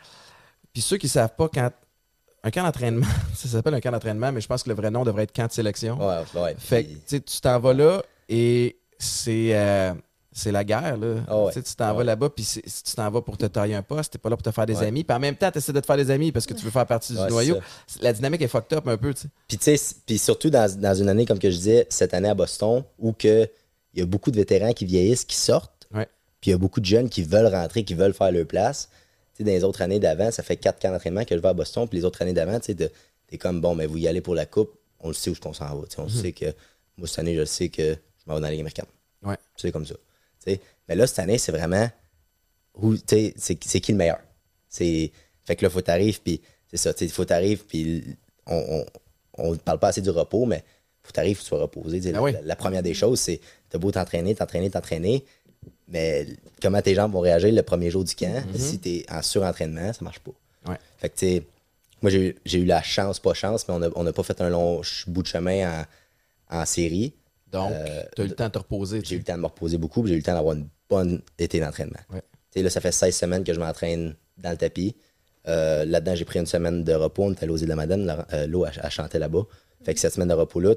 Puis 0.72 0.82
ceux 0.82 0.96
qui 0.96 1.08
savent 1.08 1.34
pas 1.36 1.48
quand 1.48 1.70
un 2.42 2.50
camp 2.50 2.62
d'entraînement, 2.64 3.06
ça 3.34 3.48
s'appelle 3.48 3.74
un 3.74 3.80
camp 3.80 3.90
d'entraînement, 3.92 4.30
mais 4.32 4.40
je 4.40 4.46
pense 4.46 4.62
que 4.62 4.68
le 4.68 4.74
vrai 4.74 4.90
nom 4.90 5.02
devrait 5.04 5.22
être 5.24 5.32
camp 5.34 5.46
de 5.46 5.52
sélection. 5.52 5.98
Ouais, 5.98 6.22
ouais. 6.40 6.54
Fait 6.58 6.84
que 6.84 6.88
tu 6.92 7.00
sais, 7.06 7.20
tu 7.20 7.40
t'en 7.40 7.58
vas 7.58 7.72
là 7.72 8.02
et 8.28 8.76
c'est 8.98 9.50
euh, 9.54 9.92
c'est 10.36 10.50
la 10.52 10.64
guerre 10.64 10.96
là. 10.96 11.14
Ouais. 11.44 11.52
Tu 11.54 11.62
t'en 11.76 11.92
vas 11.92 11.98
ouais. 11.98 12.04
là-bas 12.04 12.28
puis 12.28 12.44
tu 12.44 12.94
t'en 12.96 13.08
vas 13.10 13.22
pour 13.22 13.38
te 13.38 13.46
tailler 13.46 13.74
un 13.76 13.82
poste, 13.82 14.12
t'es 14.12 14.18
pas 14.18 14.28
là 14.28 14.36
pour 14.36 14.42
te 14.42 14.50
faire 14.50 14.66
des 14.66 14.76
Ouais. 14.78 14.86
amis. 14.88 15.04
Puis 15.04 15.16
en 15.16 15.20
même 15.20 15.36
temps, 15.36 15.50
tu 15.50 15.58
essaies 15.58 15.72
de 15.72 15.78
te 15.80 15.86
faire 15.86 15.96
des 15.96 16.10
amis 16.10 16.32
parce 16.32 16.44
que 16.44 16.54
tu 16.54 16.64
veux 16.64 16.70
faire 16.72 16.86
partie 16.86 17.12
du 17.14 17.18
noyau. 17.20 17.58
La 18.00 18.12
dynamique 18.12 18.42
est 18.42 18.48
fucked 18.48 18.76
up 18.76 18.88
un 18.88 18.96
peu, 18.96 19.14
tu 19.14 19.22
sais. 19.22 19.28
Puis, 19.48 19.56
tu 19.58 19.64
sais, 19.64 19.76
c- 19.76 19.94
puis 20.04 20.18
surtout 20.18 20.50
dans, 20.50 20.68
dans 20.80 20.94
une 20.94 21.08
année, 21.08 21.24
comme 21.24 21.38
que 21.38 21.50
je 21.50 21.56
disais, 21.56 21.86
cette 21.88 22.12
année 22.14 22.28
à 22.28 22.34
Boston, 22.34 22.82
où 22.98 23.12
que 23.12 23.48
il 23.94 24.00
y 24.00 24.02
a 24.02 24.06
beaucoup 24.06 24.32
de 24.32 24.36
vétérans 24.36 24.72
qui 24.72 24.84
vieillissent, 24.84 25.24
qui 25.24 25.36
sortent, 25.36 25.88
puis 26.40 26.50
il 26.50 26.52
y 26.52 26.54
a 26.54 26.58
beaucoup 26.58 26.80
de 26.80 26.84
jeunes 26.84 27.08
qui 27.08 27.22
veulent 27.22 27.46
rentrer, 27.46 27.84
qui 27.84 27.94
veulent 27.94 28.12
faire 28.12 28.30
leur 28.32 28.44
place. 28.46 28.88
Tu 29.34 29.38
sais, 29.38 29.44
dans 29.44 29.52
les 29.52 29.64
autres 29.64 29.80
années 29.82 30.00
d'avant, 30.00 30.30
ça 30.32 30.42
fait 30.42 30.56
quatre 30.56 30.78
camps 30.80 30.90
d'entraînement 30.90 31.24
que 31.24 31.34
je 31.36 31.40
vais 31.40 31.48
à 31.48 31.54
Boston, 31.54 31.88
puis 31.88 31.98
les 31.98 32.04
autres 32.04 32.20
années 32.22 32.32
d'avant, 32.34 32.58
tu 32.60 32.74
t'es 32.76 33.38
comme, 33.38 33.60
bon, 33.60 33.74
mais 33.74 33.86
vous 33.86 33.96
y 33.98 34.06
allez 34.08 34.20
pour 34.20 34.34
la 34.34 34.46
coupe, 34.46 34.72
on 35.00 35.08
le 35.08 35.14
sait 35.14 35.30
où 35.30 35.34
on 35.44 35.52
s'en 35.52 35.64
va. 35.76 35.86
tu 35.86 35.94
sais, 35.96 36.00
On 36.02 36.08
sait 36.08 36.32
que, 36.32 36.46
moi, 36.98 37.06
cette 37.08 37.20
année, 37.20 37.34
je 37.36 37.44
sais 37.44 37.68
que 37.68 37.92
je 37.94 37.96
m'en 38.26 38.34
vais 38.34 38.40
dans 38.40 38.46
la 38.46 38.50
Ligue 38.50 38.60
américaine. 38.60 38.84
Ouais. 39.22 39.36
C'est 39.56 39.72
comme 39.72 39.86
ça. 39.86 39.94
Mais 40.88 40.94
là, 40.94 41.06
cette 41.06 41.18
année, 41.18 41.38
c'est 41.38 41.52
vraiment, 41.52 41.88
où, 42.80 42.94
c'est 43.06 43.34
c'est 43.36 43.54
qui 43.80 43.92
le 43.92 43.98
meilleur? 43.98 44.20
C'est, 44.68 45.12
fait 45.44 45.56
que 45.56 45.64
là, 45.64 45.70
faut 45.70 45.80
t'arrives, 45.82 46.20
puis 46.20 46.40
c'est 46.70 46.76
ça, 46.76 46.92
sais, 46.92 47.08
faut 47.08 47.24
t'arrives, 47.24 47.64
puis 47.64 48.04
on, 48.46 48.84
on, 49.38 49.50
on 49.50 49.56
parle 49.56 49.78
pas 49.78 49.88
assez 49.88 50.00
du 50.02 50.10
repos, 50.10 50.46
mais 50.46 50.62
faut 51.02 51.12
t'arrives, 51.12 51.36
faut 51.36 51.40
que 51.40 51.44
tu 51.44 51.48
sois 51.48 51.60
reposé. 51.60 52.00
Ah 52.06 52.12
la, 52.12 52.22
oui. 52.22 52.32
la- 52.32 52.42
la 52.42 52.56
première 52.56 52.82
des 52.82 52.94
choses, 52.94 53.20
c'est, 53.20 53.40
t'as 53.70 53.78
beau 53.78 53.90
t'entraîner, 53.92 54.34
t'entraîner, 54.34 54.70
t'entraîner, 54.70 55.24
mais 55.88 56.26
comment 56.62 56.80
tes 56.82 56.94
jambes 56.94 57.12
vont 57.12 57.20
réagir 57.20 57.52
le 57.52 57.62
premier 57.62 57.90
jour 57.90 58.04
du 58.04 58.14
camp? 58.14 58.42
Si 58.56 58.78
t'es 58.78 59.04
en 59.10 59.22
surentraînement, 59.22 59.92
ça 59.92 60.02
marche 60.04 60.20
pas. 60.20 60.32
Ouais. 60.70 60.78
Fait 60.98 61.08
que, 61.10 61.18
tu 61.18 61.42
moi, 62.02 62.10
j'ai 62.10 62.28
eu- 62.30 62.36
j'ai 62.44 62.58
eu 62.58 62.64
la 62.66 62.82
chance, 62.82 63.18
pas 63.18 63.32
chance, 63.34 63.66
mais 63.68 63.74
on 63.74 63.78
n'a 63.78 63.88
on 63.96 64.06
a 64.06 64.12
pas 64.12 64.22
fait 64.22 64.38
un 64.42 64.50
long 64.50 64.82
bout 65.06 65.22
de 65.22 65.26
chemin 65.28 65.84
en, 66.50 66.58
en 66.60 66.66
série. 66.66 67.14
Donc, 67.54 67.72
Euh, 67.72 68.02
tu 68.14 68.22
as 68.22 68.24
eu 68.24 68.28
le 68.28 68.34
temps 68.34 68.46
de 68.46 68.52
te 68.52 68.58
reposer. 68.58 69.00
J'ai 69.04 69.14
eu 69.14 69.18
le 69.18 69.24
temps 69.24 69.36
de 69.36 69.40
me 69.40 69.46
reposer 69.46 69.78
beaucoup, 69.78 70.02
puis 70.02 70.08
j'ai 70.10 70.14
eu 70.14 70.18
le 70.18 70.24
temps 70.24 70.34
d'avoir 70.34 70.54
une 70.56 70.68
bonne 70.90 71.22
été 71.38 71.60
d'entraînement. 71.60 72.00
Ouais. 72.12 72.20
Tu 72.52 72.58
sais, 72.58 72.62
Là, 72.62 72.68
ça 72.70 72.80
fait 72.80 72.92
16 72.92 73.16
semaines 73.16 73.44
que 73.44 73.54
je 73.54 73.60
m'entraîne 73.60 74.14
dans 74.38 74.50
le 74.50 74.56
tapis. 74.56 74.94
Euh, 75.46 75.84
là-dedans, 75.84 76.14
j'ai 76.14 76.24
pris 76.24 76.38
une 76.38 76.46
semaine 76.46 76.84
de 76.84 76.92
repos. 76.94 77.24
On 77.24 77.32
était 77.32 77.44
à 77.44 77.46
l'Osée 77.46 77.64
de 77.66 77.70
la 77.70 77.76
Madame. 77.76 78.24
L'eau, 78.48 78.66
elle 78.66 78.90
chantait 78.90 79.18
là-bas. 79.18 79.42
Fait 79.84 79.94
que 79.94 80.00
cette 80.00 80.12
semaine 80.14 80.28
de 80.28 80.34
repos-là, 80.34 80.74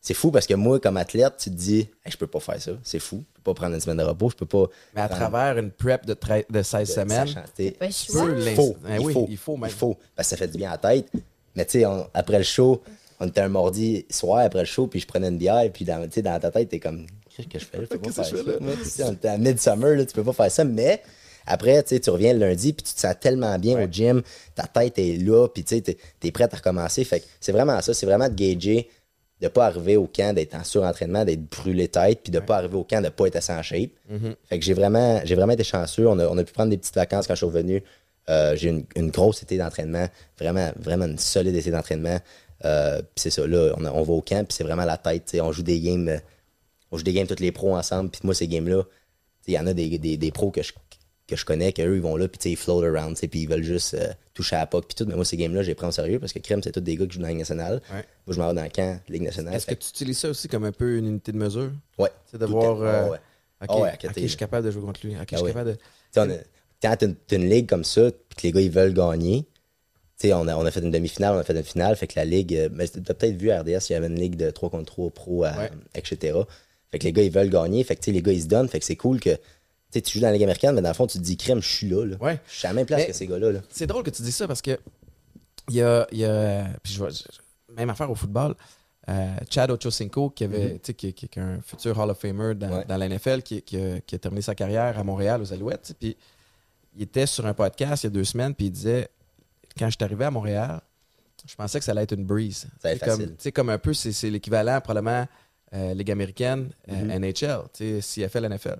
c'est 0.00 0.14
fou 0.14 0.30
parce 0.30 0.46
que 0.46 0.52
moi, 0.54 0.78
comme 0.80 0.98
athlète, 0.98 1.34
tu 1.38 1.50
te 1.50 1.54
dis, 1.54 1.78
Hey, 2.04 2.12
je 2.12 2.16
peux 2.18 2.26
pas 2.26 2.40
faire 2.40 2.60
ça. 2.60 2.72
C'est 2.82 2.98
fou. 2.98 3.24
Je 3.32 3.40
peux 3.40 3.52
pas 3.52 3.54
prendre 3.54 3.74
une 3.74 3.80
semaine 3.80 3.96
de 3.96 4.02
repos. 4.02 4.28
Je 4.30 4.36
peux 4.36 4.44
pas. 4.46 4.66
Mais 4.94 5.00
à 5.00 5.08
prendre- 5.08 5.22
travers 5.30 5.58
une 5.58 5.70
prep 5.70 6.04
de, 6.04 6.12
trai- 6.14 6.44
de 6.50 6.62
16 6.62 6.88
ça 6.92 7.02
semaines, 7.02 7.26
chanter. 7.26 7.72
tu 7.72 7.78
peux 7.78 7.86
Il 7.86 8.54
faut, 8.54 8.76
Eh 8.86 8.94
il 8.96 9.00
oui, 9.00 9.12
faut, 9.14 9.26
il 9.30 9.36
faut 9.38 9.56
même. 9.56 9.70
il 9.70 9.72
faut, 9.74 9.96
parce 10.14 10.28
que 10.28 10.30
ça 10.30 10.36
fait 10.36 10.48
du 10.48 10.58
bien 10.58 10.68
à 10.68 10.72
la 10.72 10.78
tête. 10.78 11.08
Mais 11.56 11.64
tu 11.64 11.80
sais, 11.80 11.86
après 12.12 12.36
le 12.38 12.44
show, 12.44 12.82
on 13.20 13.28
était 13.28 13.40
un 13.40 13.48
mardi 13.48 14.06
soir 14.10 14.38
après 14.38 14.60
le 14.60 14.64
show, 14.64 14.86
puis 14.86 15.00
je 15.00 15.06
prenais 15.06 15.28
une 15.28 15.38
bière, 15.38 15.70
puis 15.72 15.84
dans, 15.84 16.08
ta 16.08 16.50
tête, 16.50 16.68
t'es 16.68 16.80
comme, 16.80 17.06
qu'est-ce 17.28 17.48
que 17.48 17.58
je 17.58 17.64
fais 17.64 17.78
là? 17.78 17.84
Je 17.84 17.96
peux 17.96 17.98
pas 17.98 18.10
faire 18.10 18.24
ça. 18.24 18.36
là? 18.36 19.06
On 19.08 19.12
était 19.12 19.28
à 19.28 19.38
midsummer, 19.38 19.96
là, 19.96 20.04
tu 20.04 20.12
peux 20.12 20.24
pas 20.24 20.32
faire 20.32 20.50
ça, 20.50 20.64
mais 20.64 21.02
après, 21.46 21.82
tu 21.82 22.10
reviens 22.10 22.32
le 22.32 22.40
lundi, 22.40 22.72
puis 22.72 22.84
tu 22.84 22.94
te 22.94 23.00
sens 23.00 23.14
tellement 23.20 23.58
bien 23.58 23.76
Ouais. 23.76 23.84
au 23.84 23.88
gym, 23.90 24.22
ta 24.54 24.66
tête 24.66 24.98
est 24.98 25.16
là, 25.16 25.48
puis 25.48 25.64
tu 25.64 25.82
t'es 25.82 26.30
prêt 26.30 26.48
à 26.50 26.56
recommencer. 26.56 27.04
Fait 27.04 27.20
que 27.20 27.26
c'est 27.40 27.52
vraiment 27.52 27.80
ça, 27.80 27.92
c'est 27.92 28.06
vraiment 28.06 28.28
de 28.28 28.34
gager, 28.34 28.88
de 29.40 29.48
pas 29.48 29.66
arriver 29.66 29.96
au 29.96 30.06
camp, 30.06 30.34
d'être 30.34 30.54
en 30.54 30.64
surentraînement, 30.64 31.24
d'être 31.24 31.44
brûlé 31.50 31.88
tête, 31.88 32.20
puis 32.22 32.32
de 32.32 32.38
pas 32.38 32.58
arriver 32.58 32.76
au 32.76 32.84
camp, 32.84 33.02
de 33.02 33.10
pas 33.10 33.26
être 33.26 33.36
assez 33.36 33.52
en 33.52 33.62
shape. 33.62 33.90
Mm-hmm. 34.10 34.34
Fait 34.48 34.58
que 34.58 34.64
j'ai 34.64 34.74
vraiment, 34.74 35.20
été 35.50 35.64
chanceux. 35.64 36.08
On 36.08 36.18
a, 36.18 36.26
on 36.28 36.38
a 36.38 36.44
pu 36.44 36.52
prendre 36.52 36.70
des 36.70 36.78
petites 36.78 36.94
vacances 36.94 37.26
quand 37.26 37.34
je 37.34 37.38
suis 37.38 37.46
revenu. 37.46 37.82
Euh, 38.30 38.56
j'ai 38.56 38.68
eu 38.68 38.72
une, 38.72 38.84
une 38.96 39.10
grosse 39.10 39.42
été 39.42 39.58
d'entraînement, 39.58 40.06
vraiment, 40.38 40.70
vraiment 40.80 41.04
une 41.04 41.18
solide 41.18 41.54
été 41.54 41.70
d'entraînement. 41.70 42.18
Euh, 42.64 42.98
puis 43.00 43.08
c'est 43.16 43.30
ça, 43.30 43.46
là, 43.46 43.74
on, 43.76 44.02
va 44.02 44.12
au 44.12 44.20
camp, 44.22 44.46
puis 44.46 44.54
c'est 44.56 44.64
vraiment 44.64 44.84
la 44.84 44.96
tête. 44.96 45.36
On 45.40 45.52
joue 45.52 45.62
des 45.62 45.80
games, 45.80 46.08
euh, 46.08 46.18
on 46.90 46.96
joue 46.96 47.02
des 47.04 47.12
games 47.12 47.26
tous 47.26 47.40
les 47.40 47.52
pros 47.52 47.76
ensemble. 47.76 48.10
Puis 48.10 48.20
moi, 48.24 48.34
ces 48.34 48.48
games-là, 48.48 48.84
il 49.46 49.54
y 49.54 49.58
en 49.58 49.66
a 49.66 49.74
des, 49.74 49.98
des, 49.98 50.16
des 50.16 50.30
pros 50.30 50.50
que 50.50 50.62
je, 50.62 50.72
que 51.26 51.36
je 51.36 51.44
connais, 51.44 51.72
qu'eux, 51.72 51.96
ils 51.96 52.00
vont 52.02 52.16
là, 52.16 52.28
puis 52.28 52.50
ils 52.50 52.56
float 52.56 52.82
around, 52.84 53.16
puis 53.18 53.40
ils 53.40 53.48
veulent 53.48 53.62
juste 53.62 53.94
euh, 53.94 54.12
toucher 54.32 54.56
à 54.56 54.60
la 54.60 54.66
puck, 54.66 54.86
puis 54.86 54.94
tout. 54.94 55.04
Mais 55.06 55.14
moi, 55.16 55.24
ces 55.24 55.36
games-là, 55.36 55.62
je 55.62 55.68
les 55.68 55.74
prends 55.74 55.88
au 55.88 55.92
sérieux 55.92 56.18
parce 56.18 56.32
que 56.32 56.38
Crème, 56.38 56.62
c'est 56.62 56.72
tous 56.72 56.80
des 56.80 56.96
gars 56.96 57.06
qui 57.06 57.12
jouent 57.14 57.18
dans 57.20 57.24
la 57.24 57.30
Ligue 57.30 57.38
nationale. 57.40 57.82
Ouais. 57.92 58.04
Moi, 58.26 58.34
je 58.34 58.38
m'en 58.40 58.48
vais 58.48 58.54
dans 58.54 58.62
le 58.62 58.68
camp, 58.70 59.00
Ligue 59.08 59.22
nationale. 59.22 59.54
Est-ce 59.54 59.66
que 59.66 59.74
tu 59.74 59.88
utilises 59.88 60.18
ça 60.18 60.30
aussi 60.30 60.48
comme 60.48 60.64
un 60.64 60.72
peu 60.72 60.96
une 60.96 61.06
unité 61.06 61.32
de 61.32 61.38
mesure? 61.38 61.72
Ouais. 61.98 62.10
C'est 62.30 62.38
de 62.38 62.46
Tout 62.46 62.52
voir. 62.52 62.74
le 62.74 62.78
temps. 62.78 62.84
euh, 62.84 63.02
Ah 63.06 63.10
ouais. 63.10 63.18
OK, 63.62 63.68
Ah 63.70 63.76
ouais, 63.80 64.12
je 64.22 64.26
suis 64.26 64.36
capable 64.36 64.66
de 64.66 64.70
jouer 64.70 64.82
contre 64.82 65.00
lui. 65.06 65.14
OK, 65.16 65.20
je 65.30 65.34
Ah 65.34 65.36
suis 65.36 65.44
ouais. 65.46 65.52
capable 65.52 65.70
de. 65.72 65.78
On 66.16 66.30
a- 66.30 66.42
quand 66.82 66.96
t'as 66.98 67.06
une, 67.06 67.16
une 67.32 67.48
ligue 67.48 67.66
comme 67.68 67.84
ça, 67.84 68.10
puis 68.10 68.36
que 68.36 68.42
les 68.46 68.52
gars 68.52 68.60
ils 68.60 68.70
veulent 68.70 68.92
gagner, 68.92 69.46
on 70.32 70.48
a, 70.48 70.56
on 70.56 70.64
a 70.64 70.70
fait 70.70 70.80
une 70.80 70.90
demi-finale, 70.90 71.34
on 71.34 71.38
a 71.38 71.44
fait 71.44 71.52
une 71.56 71.62
finale, 71.62 71.96
fait 71.96 72.06
que 72.06 72.14
la 72.16 72.24
ligue, 72.24 72.54
euh, 72.54 72.68
mais 72.72 72.86
t'as 72.88 73.14
peut-être 73.14 73.36
vu 73.36 73.50
à 73.50 73.60
RDS, 73.60 73.88
il 73.90 73.92
y 73.92 73.94
avait 73.94 74.06
une 74.06 74.18
ligue 74.18 74.36
de 74.36 74.50
3 74.50 74.70
contre 74.70 74.84
3 74.86 75.10
pro, 75.10 75.44
à- 75.44 75.56
Ouais. 75.58 75.70
etc. 75.94 76.38
Fait 76.90 76.98
que 76.98 77.04
les 77.04 77.12
gars 77.12 77.22
ils 77.22 77.30
veulent 77.30 77.50
gagner, 77.50 77.82
fait 77.84 77.96
que 77.96 78.10
les 78.10 78.22
gars 78.22 78.32
ils 78.32 78.42
se 78.42 78.46
donnent, 78.46 78.68
fait 78.68 78.78
que 78.80 78.86
c'est 78.86 78.96
cool 78.96 79.20
que 79.20 79.36
tu 79.92 80.00
joues 80.06 80.20
dans 80.20 80.26
la 80.28 80.32
ligue 80.32 80.42
américaine, 80.42 80.74
mais 80.74 80.82
dans 80.82 80.88
le 80.88 80.94
fond, 80.94 81.06
tu 81.06 81.18
te 81.18 81.22
dis 81.22 81.36
crème, 81.36 81.62
je 81.62 81.68
suis 81.68 81.88
là, 81.88 82.04
là. 82.04 82.16
Ouais. 82.20 82.40
Je 82.48 82.54
suis 82.58 82.66
à 82.66 82.70
la 82.70 82.74
même 82.74 82.86
place 82.86 83.00
Mais- 83.02 83.06
que 83.08 83.12
ces 83.12 83.26
gars-là. 83.28 83.52
Là. 83.52 83.60
C'est 83.70 83.86
drôle 83.86 84.02
que 84.02 84.10
tu 84.10 84.22
dis 84.22 84.32
ça 84.32 84.46
parce 84.48 84.60
que 84.62 84.78
il 85.68 85.76
y 85.76 85.82
a, 85.82 86.06
y 86.12 86.24
a- 86.24 86.66
puis 86.82 86.92
je 86.92 86.98
vois, 86.98 87.10
je- 87.10 87.22
même 87.74 87.90
affaire 87.90 88.10
au 88.10 88.14
football. 88.14 88.54
euh, 89.06 89.36
Chad 89.50 89.70
Ochocinco, 89.70 90.30
qui, 90.30 90.44
avait, 90.44 90.80
sais, 90.82 90.94
qui, 90.94 91.12
qui- 91.12 91.28
qui 91.28 91.38
est 91.38 91.42
un 91.42 91.60
futur 91.60 91.98
Hall 91.98 92.08
of 92.10 92.18
Famer 92.18 92.54
dans, 92.54 92.78
Ouais. 92.78 92.84
dans 92.88 92.96
la 92.96 93.04
NFL, 93.06 93.42
qui, 93.42 93.60
qui 93.60 93.76
a, 93.76 94.18
terminé 94.18 94.40
sa 94.40 94.54
carrière 94.54 94.98
à 94.98 95.04
Montréal 95.04 95.42
aux 95.42 95.52
Alouettes. 95.52 95.92
Puis 96.00 96.16
il 96.96 97.02
était 97.02 97.26
sur 97.26 97.44
un 97.44 97.52
podcast 97.52 98.02
il 98.04 98.06
y 98.06 98.08
a 98.08 98.10
deux 98.10 98.24
semaines, 98.24 98.54
puis 98.54 98.66
il 98.66 98.70
disait 98.70 99.08
Quand 99.78 99.86
je 99.86 99.96
suis 99.96 100.04
arrivé 100.04 100.24
à 100.24 100.30
Montréal, 100.30 100.80
je 101.46 101.54
pensais 101.54 101.78
que 101.78 101.84
ça 101.84 101.90
allait 101.92 102.02
être 102.04 102.12
une 102.14 102.24
breeze. 102.24 102.66
Ça 102.80 102.88
allait 102.88 102.96
être 102.96 103.16
Tu 103.18 103.34
sais, 103.38 103.52
comme, 103.52 103.68
un 103.70 103.78
peu, 103.78 103.92
c'est 103.94 104.12
c'est 104.12 104.30
l'équivalent 104.30 104.80
probablement 104.80 105.26
euh, 105.74 105.92
Ligue 105.94 106.10
américaine, 106.10 106.70
euh. 106.88 107.18
NHL, 107.18 107.62
CFL, 108.00 108.46
NFL. 108.48 108.78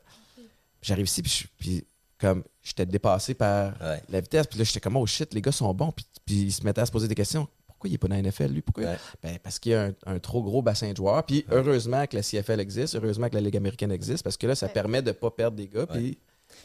J'arrive 0.82 1.06
ici, 1.06 1.22
puis, 1.22 1.30
je- 1.32 1.46
puis 1.58 1.86
comme 2.18 2.44
j'étais 2.62 2.86
dépassé 2.86 3.34
par 3.34 3.74
Ouais. 3.80 4.02
la 4.08 4.20
vitesse. 4.20 4.46
Puis 4.46 4.58
là, 4.58 4.64
j'étais 4.64 4.80
comme, 4.80 4.96
oh 4.96 5.06
shit, 5.06 5.34
les 5.34 5.42
gars 5.42 5.52
sont 5.52 5.72
bons. 5.74 5.92
Puis, 5.92 6.06
puis 6.24 6.34
ils 6.42 6.52
se 6.52 6.62
mettaient 6.62 6.80
à 6.82 6.86
se 6.86 6.92
poser 6.92 7.08
des 7.08 7.14
questions. 7.14 7.48
Pourquoi 7.66 7.88
il 7.88 7.92
n'est 7.92 7.98
pas 7.98 8.08
dans 8.08 8.14
la 8.14 8.22
NFL, 8.22 8.46
lui? 8.52 8.62
Pourquoi? 8.62 8.84
Ouais. 8.84 8.96
Ben, 9.22 9.38
parce 9.42 9.58
qu'il 9.58 9.72
y 9.72 9.74
a 9.74 9.86
un, 9.86 9.92
un 10.06 10.18
trop 10.18 10.42
gros 10.42 10.62
bassin 10.62 10.90
de 10.92 10.96
joueurs. 10.96 11.24
Puis 11.26 11.44
heureusement 11.50 12.06
que 12.06 12.16
la 12.16 12.22
CFL 12.22 12.60
existe, 12.60 12.94
heureusement 12.94 13.28
que 13.28 13.34
la 13.34 13.40
Ligue 13.40 13.56
américaine 13.56 13.90
existe, 13.92 14.22
parce 14.22 14.36
que 14.36 14.46
là, 14.46 14.54
ça 14.54 14.66
Ouais. 14.66 14.72
permet 14.72 15.02
de 15.02 15.08
ne 15.08 15.12
pas 15.12 15.30
perdre 15.30 15.56
des 15.56 15.66
gars. 15.68 15.86
Puis 15.86 16.16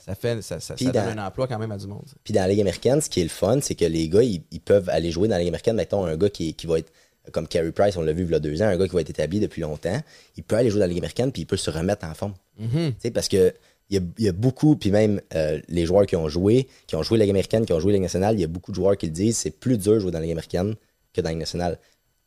ça 0.10 0.16
fait 0.16 0.42
ça, 0.42 0.60
ça, 0.60 0.76
ça 0.76 0.86
dans- 0.86 0.92
donne 0.92 1.20
un 1.20 1.28
emploi 1.28 1.48
quand 1.48 1.60
même 1.60 1.72
à 1.72 1.78
du 1.78 1.86
monde. 1.88 2.06
Puis 2.24 2.34
dans 2.34 2.42
la 2.42 2.48
Ligue 2.48 2.62
américaine, 2.62 3.00
ce 3.00 3.10
qui 3.10 3.20
est 3.20 3.24
le 3.24 3.30
fun, 3.30 3.60
c'est 3.62 3.76
que 3.76 3.86
les 3.86 4.10
gars, 4.10 4.24
ils, 4.24 4.42
ils 4.52 4.60
peuvent 4.62 4.90
aller 4.90 5.12
jouer 5.12 5.28
dans 5.28 5.36
la 5.36 5.40
Ligue 5.40 5.50
américaine. 5.50 5.76
Mettons 5.76 6.06
un 6.06 6.18
gars 6.18 6.30
qui, 6.30 6.54
qui 6.56 6.66
va 6.68 6.80
être 6.80 6.92
comme 7.32 7.48
Carey 7.48 7.72
Price, 7.72 7.96
on 7.96 8.02
l'a 8.02 8.12
vu 8.14 8.24
il 8.24 8.32
y 8.32 8.34
a 8.34 8.40
deux 8.40 8.60
ans, 8.62 8.66
un 8.66 8.76
gars 8.78 8.88
qui 8.88 8.96
va 8.96 9.02
être 9.02 9.10
établi 9.12 9.40
depuis 9.40 9.62
longtemps. 9.62 10.02
Il 10.36 10.44
peut 10.44 10.56
aller 10.56 10.70
jouer 10.72 10.80
dans 10.80 10.86
la 10.86 10.90
Ligue 10.90 10.98
américaine, 10.98 11.32
puis 11.32 11.44
il 11.44 11.46
peut 11.46 11.58
se 11.58 11.70
remettre 11.70 12.06
en 12.06 12.14
forme. 12.16 12.34
Tu 12.58 12.66
sais, 13.00 13.12
parce 13.12 13.28
que 13.28 13.54
il 13.92 13.96
y 13.96 13.98
a, 14.00 14.02
il 14.20 14.26
y 14.26 14.28
a 14.30 14.32
beaucoup, 14.34 14.76
puis 14.76 14.92
même 14.92 15.20
euh, 15.36 15.60
les 15.68 15.86
joueurs 15.86 16.06
qui 16.06 16.16
ont 16.16 16.28
joué, 16.30 16.68
qui 16.88 16.96
ont 16.96 17.02
joué 17.04 17.18
la 17.18 17.26
Ligue 17.26 17.32
américaine, 17.32 17.66
qui 17.66 17.74
ont 17.74 17.80
joué 17.80 17.92
la 17.92 17.98
Ligue 17.98 18.04
nationale, 18.04 18.36
il 18.36 18.42
y 18.42 18.44
a 18.44 18.48
beaucoup 18.48 18.72
de 18.72 18.76
joueurs 18.76 18.96
qui 18.98 19.06
le 19.08 19.12
disent, 19.12 19.38
c'est 19.38 19.52
plus 19.52 19.78
dur 19.78 19.94
de 19.94 20.00
jouer 20.00 20.12
dans 20.12 20.20
la 20.20 20.24
Ligue 20.24 20.32
américaine 20.34 20.76
que 21.14 21.22
dans 21.22 21.30
la 21.30 21.32
Ligue 21.32 21.40
nationale. 21.40 21.78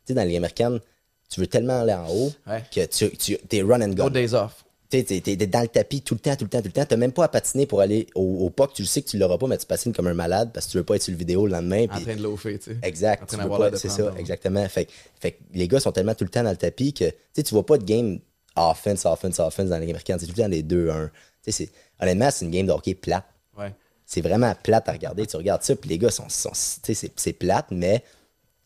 Tu 0.04 0.08
sais, 0.08 0.14
dans 0.14 0.22
la 0.22 0.26
Ligue 0.26 0.36
américaine, 0.36 0.80
tu 1.28 1.40
veux 1.40 1.46
tellement 1.46 1.80
aller 1.82 1.92
en 1.94 2.08
haut 2.08 2.32
Ouais. 2.46 2.62
que 2.74 2.84
tu, 2.86 3.10
tu 3.16 3.38
es 3.56 3.62
run 3.62 3.80
and 3.80 3.90
Go 3.94 4.04
gun. 4.04 4.10
days 4.10 4.34
off. 4.34 4.64
Tu 4.92 4.98
sais, 4.98 5.04
t'es, 5.04 5.20
t'es- 5.22 5.36
t'es 5.38 5.46
dans 5.46 5.62
le 5.62 5.68
tapis 5.68 6.02
tout 6.02 6.12
le 6.12 6.20
temps, 6.20 6.36
tout 6.36 6.44
le 6.44 6.50
temps, 6.50 6.60
tout 6.60 6.66
le 6.68 6.72
temps. 6.72 6.84
T'as 6.84 6.96
même 6.96 7.12
pas 7.12 7.24
à 7.24 7.28
patiner 7.28 7.64
pour 7.64 7.80
aller 7.80 8.06
au, 8.14 8.44
au 8.44 8.50
puck. 8.50 8.74
Tu 8.74 8.82
le 8.82 8.86
sais 8.88 9.00
que 9.00 9.08
tu 9.08 9.16
l'auras 9.16 9.38
pas, 9.38 9.46
mais 9.46 9.56
tu 9.56 9.64
patines 9.64 9.94
comme 9.94 10.06
un 10.06 10.12
malade 10.14 10.50
parce 10.52 10.66
que 10.66 10.72
tu 10.72 10.76
veux 10.76 10.84
pas 10.84 10.96
être 10.96 11.02
sur 11.02 11.12
le 11.12 11.18
vidéo 11.18 11.46
le 11.46 11.52
lendemain. 11.52 11.84
En 11.90 11.98
train 12.00 12.14
de 12.14 12.22
loafer, 12.22 12.58
tu 12.58 12.72
sais. 12.72 12.76
En 12.76 12.86
Exact. 12.86 13.16
train 13.18 13.26
tu 13.26 13.36
veux 13.36 13.42
d'avoir 13.42 13.58
pas- 13.58 13.64
l'air 13.66 13.72
de 13.72 13.76
c'est 13.78 13.88
ça, 13.88 14.12
exactement. 14.18 14.68
Fait, 14.68 14.88
fait 15.18 15.38
les 15.54 15.66
gars 15.66 15.80
sont 15.80 15.92
tellement 15.92 16.14
tout 16.14 16.24
le 16.24 16.30
temps 16.30 16.42
dans 16.42 16.50
le 16.50 16.56
tapis 16.58 16.92
que 16.92 17.06
tu 17.34 17.42
vois 17.52 17.64
pas 17.64 17.78
de 17.78 17.84
game 17.84 18.18
offense, 18.54 19.06
offense, 19.06 19.38
offense 19.40 19.66
dans 19.68 19.76
la 19.76 19.80
Ligue 19.80 19.90
américaine. 19.90 20.18
C'est 20.20 20.26
tout 20.26 20.34
le 20.36 20.42
temps 20.42 20.48
les 20.48 20.62
2-1. 20.62 21.08
Tu 21.42 21.50
sais, 21.50 21.52
c'est- 21.64 21.72
honnêtement, 21.98 22.30
c'est 22.30 22.44
une 22.44 22.50
game 22.50 22.66
de 22.66 22.72
hockey 22.72 22.94
plate. 22.94 23.24
Ouais. 23.58 23.72
C'est 24.04 24.20
vraiment 24.20 24.52
plate 24.62 24.88
à 24.90 24.92
regarder. 24.92 25.26
Tu 25.26 25.36
regardes 25.38 25.62
ça, 25.62 25.74
puis 25.74 25.88
les 25.88 25.96
gars 25.96 26.10
sont. 26.10 26.28
sont 26.28 26.50
c'est, 26.52 27.10
c'est 27.16 27.32
plate, 27.32 27.66
mais 27.70 28.04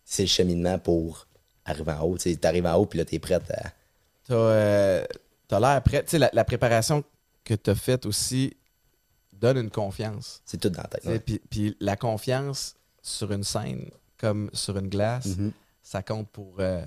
c'est 0.04 0.22
le 0.24 0.28
cheminement 0.28 0.78
pour 0.80 1.28
arriver 1.64 1.92
en 1.92 2.02
haut. 2.02 2.18
Tu 2.18 2.30
sais, 2.32 2.36
t'arrives 2.36 2.66
en 2.66 2.74
haut, 2.74 2.86
puis 2.86 2.98
là, 2.98 3.04
t'es 3.04 3.20
prête 3.20 3.48
à. 3.52 3.70
T'as 4.26 4.34
euh, 4.34 5.04
t'as 5.48 5.60
l'air 5.60 5.82
prêt. 5.82 6.02
Tu 6.04 6.10
sais, 6.10 6.18
la, 6.18 6.30
la 6.32 6.44
préparation 6.44 7.02
que 7.44 7.54
tu 7.54 7.70
as 7.70 7.74
faite 7.74 8.06
aussi 8.06 8.56
donne 9.32 9.58
une 9.58 9.70
confiance. 9.70 10.40
C'est 10.44 10.58
tout 10.60 10.70
dans 10.70 10.82
la 10.82 10.98
tête. 10.98 11.24
Puis, 11.24 11.40
puis 11.50 11.76
la 11.80 11.96
confiance 11.96 12.74
sur 13.02 13.30
une 13.32 13.44
scène 13.44 13.90
comme 14.18 14.50
sur 14.52 14.76
une 14.78 14.88
glace, 14.88 15.26
Mhm. 15.36 15.52
ça 15.82 16.02
compte 16.02 16.28
pour. 16.28 16.54
euh. 16.60 16.82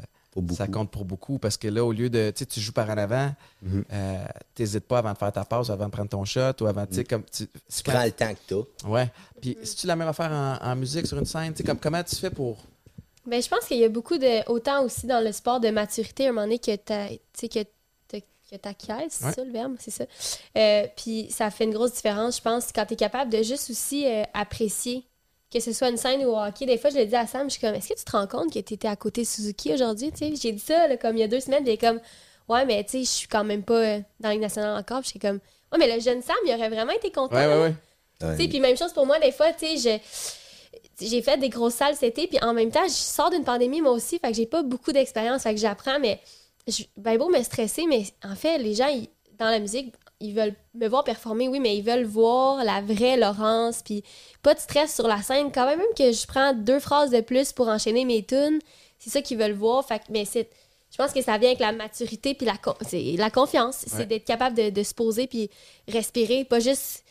Ça 0.56 0.68
compte 0.68 0.90
pour 0.92 1.04
beaucoup 1.06 1.38
parce 1.38 1.58
que 1.58 1.68
là, 1.68 1.84
au 1.84 1.92
lieu 1.92 2.10
de. 2.10 2.32
Tu 2.34 2.40
sais, 2.40 2.46
tu 2.46 2.60
joues 2.62 2.72
par 2.72 2.90
en 2.90 2.98
avant, 2.98 3.34
Mhm. 3.62 3.84
euh, 3.92 4.26
t'hésites 4.56 4.86
pas 4.88 5.00
avant 5.00 5.12
de 5.12 5.18
faire 5.18 5.34
ta 5.34 5.44
passe, 5.44 5.70
avant 5.70 5.88
de 5.88 5.92
prendre 5.92 6.08
ton 6.10 6.24
shot 6.24 6.54
ou 6.62 6.68
avant. 6.68 6.86
Tu 6.86 6.96
sais, 6.96 7.04
comme. 7.04 7.24
Tu, 7.26 7.48
Tu 7.48 7.84
prends 7.84 8.04
le 8.06 8.12
temps 8.12 8.34
que 8.34 8.40
t'as. 8.82 8.88
Ouais. 8.88 9.12
Puis, 9.42 9.58
c'est-tu 9.64 9.88
la 9.88 9.96
même 9.98 10.08
affaire 10.08 10.32
en, 10.32 10.58
en 10.66 10.76
musique 10.78 11.08
sur 11.08 11.18
une 11.18 11.26
scène? 11.26 11.52
Tu 11.54 11.58
sais, 11.58 11.64
comme, 11.64 11.80
comment 11.80 12.02
tu 12.04 12.16
fais 12.16 12.30
pour. 12.30 12.58
Ben, 13.26 13.42
je 13.42 13.50
pense 13.50 13.66
qu'il 13.66 13.80
y 13.80 13.84
a 13.84 13.90
beaucoup 13.90 14.18
de. 14.18 14.48
Autant 14.50 14.84
aussi 14.86 15.08
dans 15.08 15.22
le 15.24 15.32
sport 15.34 15.60
de 15.60 15.70
maturité, 15.72 16.28
à 16.28 16.30
un 16.30 16.32
moment 16.32 16.46
donné, 16.46 16.60
que 16.60 16.72
tu 16.76 17.20
sais, 17.34 17.50
que 18.50 18.56
que 18.56 18.62
t'acquiesces, 18.62 19.14
c'est 19.20 19.26
Ouais. 19.26 19.34
ça 19.34 19.44
le 19.44 19.52
verbe, 19.52 19.76
c'est 19.80 19.92
ça. 19.92 20.06
Euh, 20.58 20.88
puis 20.96 21.28
ça 21.30 21.52
fait 21.52 21.66
une 21.66 21.74
grosse 21.74 21.94
différence, 21.94 22.38
je 22.38 22.42
pense, 22.42 22.72
quand 22.74 22.86
tu 22.86 22.94
es 22.94 22.98
capable 22.98 23.32
de 23.32 23.44
juste 23.44 23.70
aussi 23.70 24.06
euh, 24.08 24.24
apprécier, 24.34 25.04
que 25.54 25.60
ce 25.60 25.72
soit 25.74 25.90
une 25.90 25.98
scène 25.98 26.24
ou 26.26 26.30
au 26.30 26.38
hockey. 26.40 26.66
Des 26.66 26.78
fois, 26.78 26.90
je 26.90 26.98
le 26.98 27.06
dis 27.06 27.16
à 27.16 27.26
Sam, 27.28 27.46
je 27.50 27.54
suis 27.54 27.62
comme, 27.62 27.74
est-ce 27.76 27.90
que 27.90 27.98
tu 27.98 28.04
te 28.06 28.12
rends 28.12 28.28
compte 28.28 28.54
que 28.54 28.60
tu 28.60 28.74
étais 28.74 28.88
à 28.88 28.96
côté 28.96 29.22
de 29.22 29.28
Suzuki 29.28 29.74
aujourd'hui? 29.74 30.12
Tu 30.12 30.18
sais, 30.18 30.34
J'ai 30.36 30.52
dit 30.52 30.60
ça 30.60 30.88
là, 30.88 30.98
comme 30.98 31.16
il 31.18 31.22
y 31.22 31.24
a 31.24 31.28
deux 31.28 31.40
semaines, 31.40 31.64
puis 31.64 31.72
il 31.72 31.76
est 31.76 31.78
comme, 31.78 32.00
ouais, 32.50 32.66
mais 32.66 32.84
tu 32.84 32.92
sais, 32.92 33.00
je 33.04 33.10
suis 33.10 33.28
quand 33.28 33.44
même 33.44 33.64
pas 33.64 33.74
euh, 33.74 34.00
dans 34.20 34.30
la 34.30 34.34
Ligue 34.34 34.42
nationale 34.42 34.78
encore. 34.80 35.02
Puis 35.02 35.12
j'étais 35.14 35.28
comme, 35.28 35.40
ouais, 35.72 35.78
mais 35.80 35.96
le 35.96 36.02
jeune 36.02 36.22
Sam, 36.22 36.36
il 36.46 36.54
aurait 36.54 36.70
vraiment 36.70 36.92
été 36.94 37.12
content. 37.12 37.36
Ouais, 37.36 37.48
ouais, 37.48 37.74
ouais. 38.22 38.38
Tu 38.38 38.48
puis 38.50 38.60
même 38.60 38.78
chose 38.78 38.94
pour 38.94 39.06
moi, 39.06 39.20
des 39.20 39.32
fois, 39.32 39.52
tu 39.54 39.78
sais, 39.78 40.00
je- 41.00 41.06
j'ai 41.08 41.22
fait 41.22 41.38
des 41.38 41.50
grosses 41.50 41.76
salles 41.76 41.96
cet 41.96 42.18
été, 42.18 42.28
puis 42.28 42.38
en 42.44 42.54
même 42.54 42.70
temps, 42.72 42.86
je 42.88 42.92
sors 42.94 43.30
d'une 43.30 43.44
pandémie 43.46 43.82
moi 43.82 43.92
aussi, 43.94 44.20
fait 44.20 44.30
que 44.30 44.36
j'ai 44.36 44.46
pas 44.46 44.62
beaucoup 44.64 44.92
d'expérience, 44.92 45.44
fait 45.44 45.54
que 45.56 45.60
j'apprends, 45.62 46.00
mais 46.00 46.20
je, 46.72 46.84
ben 46.98 47.18
beau 47.18 47.30
me 47.30 47.42
stresser, 47.44 47.86
mais 47.88 48.04
en 48.24 48.36
fait, 48.36 48.58
les 48.58 48.74
gens, 48.76 48.88
ils- 48.88 49.10
dans 49.38 49.50
la 49.50 49.60
musique, 49.60 49.94
ils 50.20 50.34
veulent 50.36 50.56
me 50.74 50.88
voir 50.88 51.04
performer, 51.06 51.48
oui, 51.48 51.60
mais 51.62 51.78
ils 51.78 51.82
veulent 51.84 52.04
voir 52.06 52.64
la 52.66 52.82
vraie 52.82 53.16
Laurence, 53.18 53.82
puis 53.84 54.04
pas 54.42 54.54
de 54.54 54.60
stress 54.60 54.94
sur 54.94 55.08
la 55.08 55.22
scène, 55.22 55.52
quand 55.52 55.66
même, 55.66 55.80
même 55.80 55.88
que 55.98 56.12
je 56.12 56.28
prends 56.28 56.54
deux 56.54 56.80
phrases 56.80 57.10
de 57.12 57.22
plus 57.22 57.54
pour 57.54 57.68
enchaîner 57.70 58.04
mes 58.06 58.24
tunes, 58.26 58.60
c'est 58.98 59.10
ça 59.10 59.22
qu'ils 59.22 59.38
veulent 59.38 59.54
voir, 59.54 59.86
fait 59.86 60.02
mais 60.10 60.26
c'est... 60.26 60.50
Je 60.92 60.98
pense 60.98 61.12
que 61.14 61.22
ça 61.22 61.38
vient 61.38 61.50
avec 61.50 61.60
la 61.60 61.72
maturité 61.72 62.34
puis 62.34 62.48
la, 62.48 62.54
la 63.18 63.30
confiance. 63.30 63.84
Ouais. 63.84 63.94
C'est 63.98 64.06
d'être 64.08 64.26
capable 64.26 64.58
de, 64.58 64.72
de 64.72 64.82
se 64.84 64.96
poser 64.96 65.28
puis 65.28 65.48
respirer, 65.88 66.46
pas 66.46 66.60
juste 66.60 67.04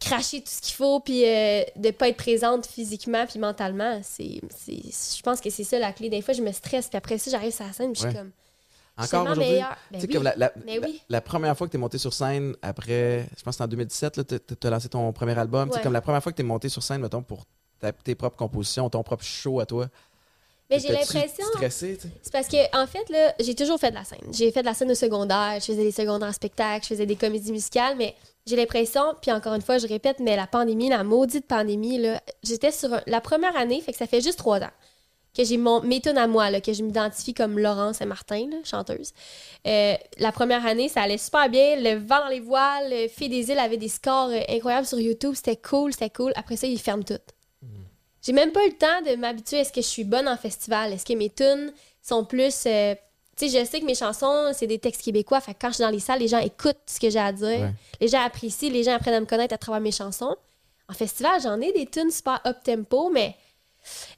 cracher 0.00 0.40
tout 0.40 0.50
ce 0.50 0.60
qu'il 0.60 0.74
faut 0.74 0.98
puis 0.98 1.24
euh, 1.24 1.62
de 1.76 1.92
pas 1.92 2.08
être 2.08 2.16
présente 2.16 2.66
physiquement 2.66 3.24
puis 3.26 3.38
mentalement. 3.38 4.00
C'est 4.02 4.40
c'est- 4.50 5.16
je 5.16 5.22
pense 5.22 5.40
que 5.40 5.48
c'est 5.48 5.62
ça 5.62 5.78
la 5.78 5.92
clé. 5.92 6.08
Des 6.08 6.22
fois 6.22 6.34
je 6.34 6.42
me 6.42 6.50
stresse 6.50 6.88
puis 6.88 6.96
après 6.96 7.18
ça 7.18 7.30
j'arrive 7.30 7.54
sur 7.54 7.64
la 7.64 7.72
scène 7.72 7.92
puis 7.92 8.02
je 8.02 8.08
suis 8.08 8.16
comme 8.18 8.32
Encore 9.04 9.22
aujourd'hui? 9.32 9.60
Ben 9.90 10.00
oui. 10.00 10.08
comme 10.08 10.22
la, 10.22 10.34
la, 10.36 10.52
Mais 10.66 10.80
la- 11.08 11.20
première 11.20 11.56
fois 11.56 11.66
que 11.66 11.72
tu 11.72 11.76
es 11.76 11.80
monté 11.80 11.98
sur 11.98 12.12
scène 12.12 12.54
après, 12.62 13.26
je 13.36 13.42
pense 13.42 13.56
que 13.56 13.62
en 13.62 13.68
2017, 13.68 14.20
tu 14.60 14.66
as 14.66 14.70
lancé 14.70 14.88
ton 14.88 15.12
premier 15.12 15.38
album. 15.38 15.70
Ouais. 15.70 15.80
comme 15.82 15.92
la 15.92 16.00
première 16.00 16.22
fois 16.22 16.32
que 16.32 16.36
tu 16.36 16.42
es 16.42 16.46
monté 16.46 16.68
sur 16.68 16.82
scène, 16.82 17.00
mettons, 17.00 17.22
pour 17.22 17.44
ta- 17.80 17.92
tes 17.92 18.14
propres 18.14 18.36
compositions, 18.36 18.88
ton 18.90 19.02
propre 19.02 19.24
show 19.24 19.60
à 19.60 19.66
toi, 19.66 19.86
Mais 20.70 20.78
j'ai 20.78 20.86
T'étais-tu 20.88 21.14
l'impression. 21.14 21.46
C'est 22.22 22.32
parce 22.32 22.46
que, 22.46 22.80
en 22.80 22.86
fait, 22.86 23.08
là, 23.10 23.34
j'ai 23.40 23.56
toujours 23.56 23.80
fait 23.80 23.90
de 23.90 23.96
la 23.96 24.04
scène. 24.04 24.20
J'ai 24.32 24.52
fait 24.52 24.60
de 24.60 24.66
la 24.66 24.74
scène 24.74 24.90
au 24.92 24.94
secondaire, 24.94 25.54
je 25.58 25.64
faisais 25.64 25.82
des 25.82 25.90
secondaires 25.90 26.28
en 26.28 26.32
spectacle, 26.32 26.84
je 26.84 26.88
faisais 26.94 27.06
des 27.06 27.16
comédies 27.16 27.50
musicales, 27.50 27.96
mais 27.96 28.14
j'ai 28.46 28.54
l'impression, 28.54 29.02
puis 29.20 29.32
encore 29.32 29.54
une 29.54 29.62
fois, 29.62 29.78
je 29.78 29.88
répète, 29.88 30.20
mais 30.20 30.36
la 30.36 30.46
pandémie, 30.46 30.88
la 30.88 31.02
maudite 31.02 31.46
pandémie, 31.48 31.98
là, 31.98 32.20
j'étais 32.44 32.70
sur 32.70 32.88
la 33.06 33.20
première 33.20 33.56
année, 33.56 33.80
fait 33.80 33.90
que 33.90 33.98
ça 33.98 34.06
fait 34.06 34.20
juste 34.20 34.38
trois 34.38 34.60
ans 34.60 34.70
que 35.36 35.44
j'ai 35.44 35.56
mon 35.56 35.80
mes 35.82 36.00
tunes 36.00 36.18
à 36.18 36.26
moi, 36.26 36.50
là, 36.50 36.60
que 36.60 36.72
je 36.72 36.82
m'identifie 36.82 37.34
comme 37.34 37.58
Laurence 37.58 37.98
Saint-Martin, 37.98 38.48
là, 38.50 38.56
chanteuse. 38.64 39.12
Euh, 39.66 39.94
la 40.18 40.32
première 40.32 40.66
année, 40.66 40.88
ça 40.88 41.02
allait 41.02 41.18
super 41.18 41.48
bien. 41.48 41.76
Le 41.76 41.98
vent 41.98 42.20
dans 42.20 42.28
les 42.28 42.40
voiles, 42.40 43.08
Fille 43.08 43.28
des 43.28 43.50
îles 43.50 43.58
avait 43.58 43.76
des 43.76 43.88
scores 43.88 44.30
euh, 44.30 44.40
incroyables 44.48 44.86
sur 44.86 44.98
YouTube. 44.98 45.34
C'était 45.34 45.56
cool, 45.56 45.92
c'était 45.92 46.10
cool. 46.10 46.32
Après 46.36 46.56
ça, 46.56 46.66
ils 46.66 46.78
ferment 46.78 47.04
tout. 47.04 47.14
J'ai 48.22 48.32
même 48.32 48.52
pas 48.52 48.64
eu 48.66 48.70
le 48.70 48.76
temps 48.76 49.10
de 49.10 49.16
m'habituer 49.16 49.60
à 49.60 49.64
ce 49.64 49.72
que 49.72 49.80
je 49.80 49.86
suis 49.86 50.04
bonne 50.04 50.28
en 50.28 50.36
festival. 50.36 50.92
Est-ce 50.92 51.06
que 51.06 51.14
mes 51.14 51.30
tunes 51.30 51.72
sont 52.02 52.24
plus. 52.24 52.64
euh, 52.66 52.94
tu 53.36 53.48
sais, 53.48 53.60
je 53.60 53.64
sais 53.64 53.80
que 53.80 53.86
mes 53.86 53.94
chansons, 53.94 54.52
c'est 54.52 54.66
des 54.66 54.78
textes 54.78 55.02
québécois. 55.02 55.40
Fait 55.40 55.54
que 55.54 55.58
quand 55.62 55.68
je 55.68 55.76
suis 55.76 55.84
dans 55.84 55.90
les 55.90 56.00
salles, 56.00 56.18
les 56.18 56.28
gens 56.28 56.40
écoutent 56.40 56.76
ce 56.86 57.00
que 57.00 57.08
j'ai 57.08 57.18
à 57.18 57.32
dire. 57.32 57.46
Ouais. 57.48 57.72
Les 57.98 58.08
gens 58.08 58.20
apprécient, 58.20 58.70
les 58.70 58.82
gens 58.82 58.92
apprennent 58.94 59.14
à 59.14 59.20
me 59.20 59.26
connaître 59.26 59.54
à 59.54 59.58
travers 59.58 59.80
mes 59.80 59.92
chansons. 59.92 60.36
En 60.90 60.92
festival, 60.92 61.40
j'en 61.40 61.58
ai 61.62 61.72
des 61.72 61.86
tunes 61.86 62.10
super 62.10 62.40
up-tempo, 62.46 63.08
mais 63.10 63.34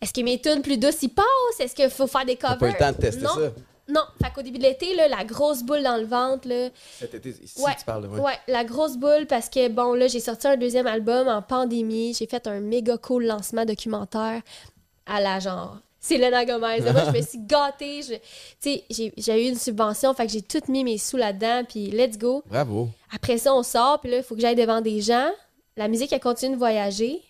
est-ce 0.01 0.13
que 0.13 0.21
mes 0.23 0.41
tunes 0.41 0.63
plus 0.63 0.79
douces 0.79 1.03
y 1.03 1.09
passent? 1.09 1.25
Est-ce 1.61 1.75
qu'il 1.75 1.91
faut 1.91 2.07
faire 2.07 2.25
des 2.25 2.37
covers? 2.37 2.59
pas 2.59 2.69
le 2.69 2.75
temps 2.75 2.93
de 2.93 2.97
tester 2.97 3.23
non. 3.23 3.31
ça. 3.35 3.51
Non. 3.89 4.03
Fait 4.23 4.31
qu'au 4.33 4.43
début 4.43 4.59
de 4.59 4.63
l'été, 4.63 4.95
là, 4.95 5.09
la 5.09 5.25
grosse 5.25 5.63
boule 5.65 5.83
dans 5.83 5.97
le 5.97 6.05
ventre, 6.07 6.49
là, 6.49 6.69
Cet 6.99 7.15
été, 7.15 7.31
ici, 7.31 7.61
Ouais. 7.61 7.73
tu 7.79 7.85
parles 7.85 8.05
de. 8.05 8.09
Ouais. 8.09 8.39
la 8.47 8.65
grosse 8.65 8.97
boule 8.97 9.27
parce 9.27 9.49
que 9.49 9.69
bon 9.69 9.95
là 9.95 10.07
j'ai 10.07 10.21
sorti 10.21 10.47
un 10.47 10.57
deuxième 10.57 10.87
album 10.87 11.27
en 11.29 11.43
pandémie, 11.43 12.15
j'ai 12.15 12.27
fait 12.27 12.47
un 12.47 12.61
méga 12.61 12.97
cool 12.97 13.25
lancement 13.27 13.65
documentaire 13.65 14.41
à 15.05 15.21
la 15.21 15.41
genre 15.41 15.79
Selena 16.01 16.45
Gomez. 16.45 16.79
Là, 16.81 16.93
moi 16.93 17.03
je 17.13 17.19
me 17.19 17.23
suis 17.23 17.39
gâtée, 17.47 18.03
je- 18.03 18.15
tu 18.15 18.21
sais 18.61 18.85
j'ai 18.89 19.13
j'ai 19.17 19.47
eu 19.47 19.49
une 19.51 19.59
subvention, 19.59 20.15
fait 20.15 20.27
que 20.27 20.33
j'ai 20.33 20.43
tout 20.43 20.63
mis 20.69 20.85
mes 20.85 20.97
sous 20.99 21.17
là-dedans 21.17 21.63
puis 21.69 21.91
let's 21.91 22.17
go. 22.17 22.43
Bravo. 22.47 22.89
Après 23.15 23.37
ça 23.39 23.53
on 23.53 23.63
sort 23.65 24.01
puis 24.01 24.11
là 24.13 24.19
il 24.19 24.23
faut 24.23 24.37
que 24.37 24.41
j'aille 24.41 24.55
devant 24.57 24.81
des 24.81 25.01
gens. 25.01 25.31
La 25.77 25.89
musique 25.89 26.13
elle 26.13 26.21
continue 26.21 26.55
de 26.55 26.59
voyager. 26.59 27.21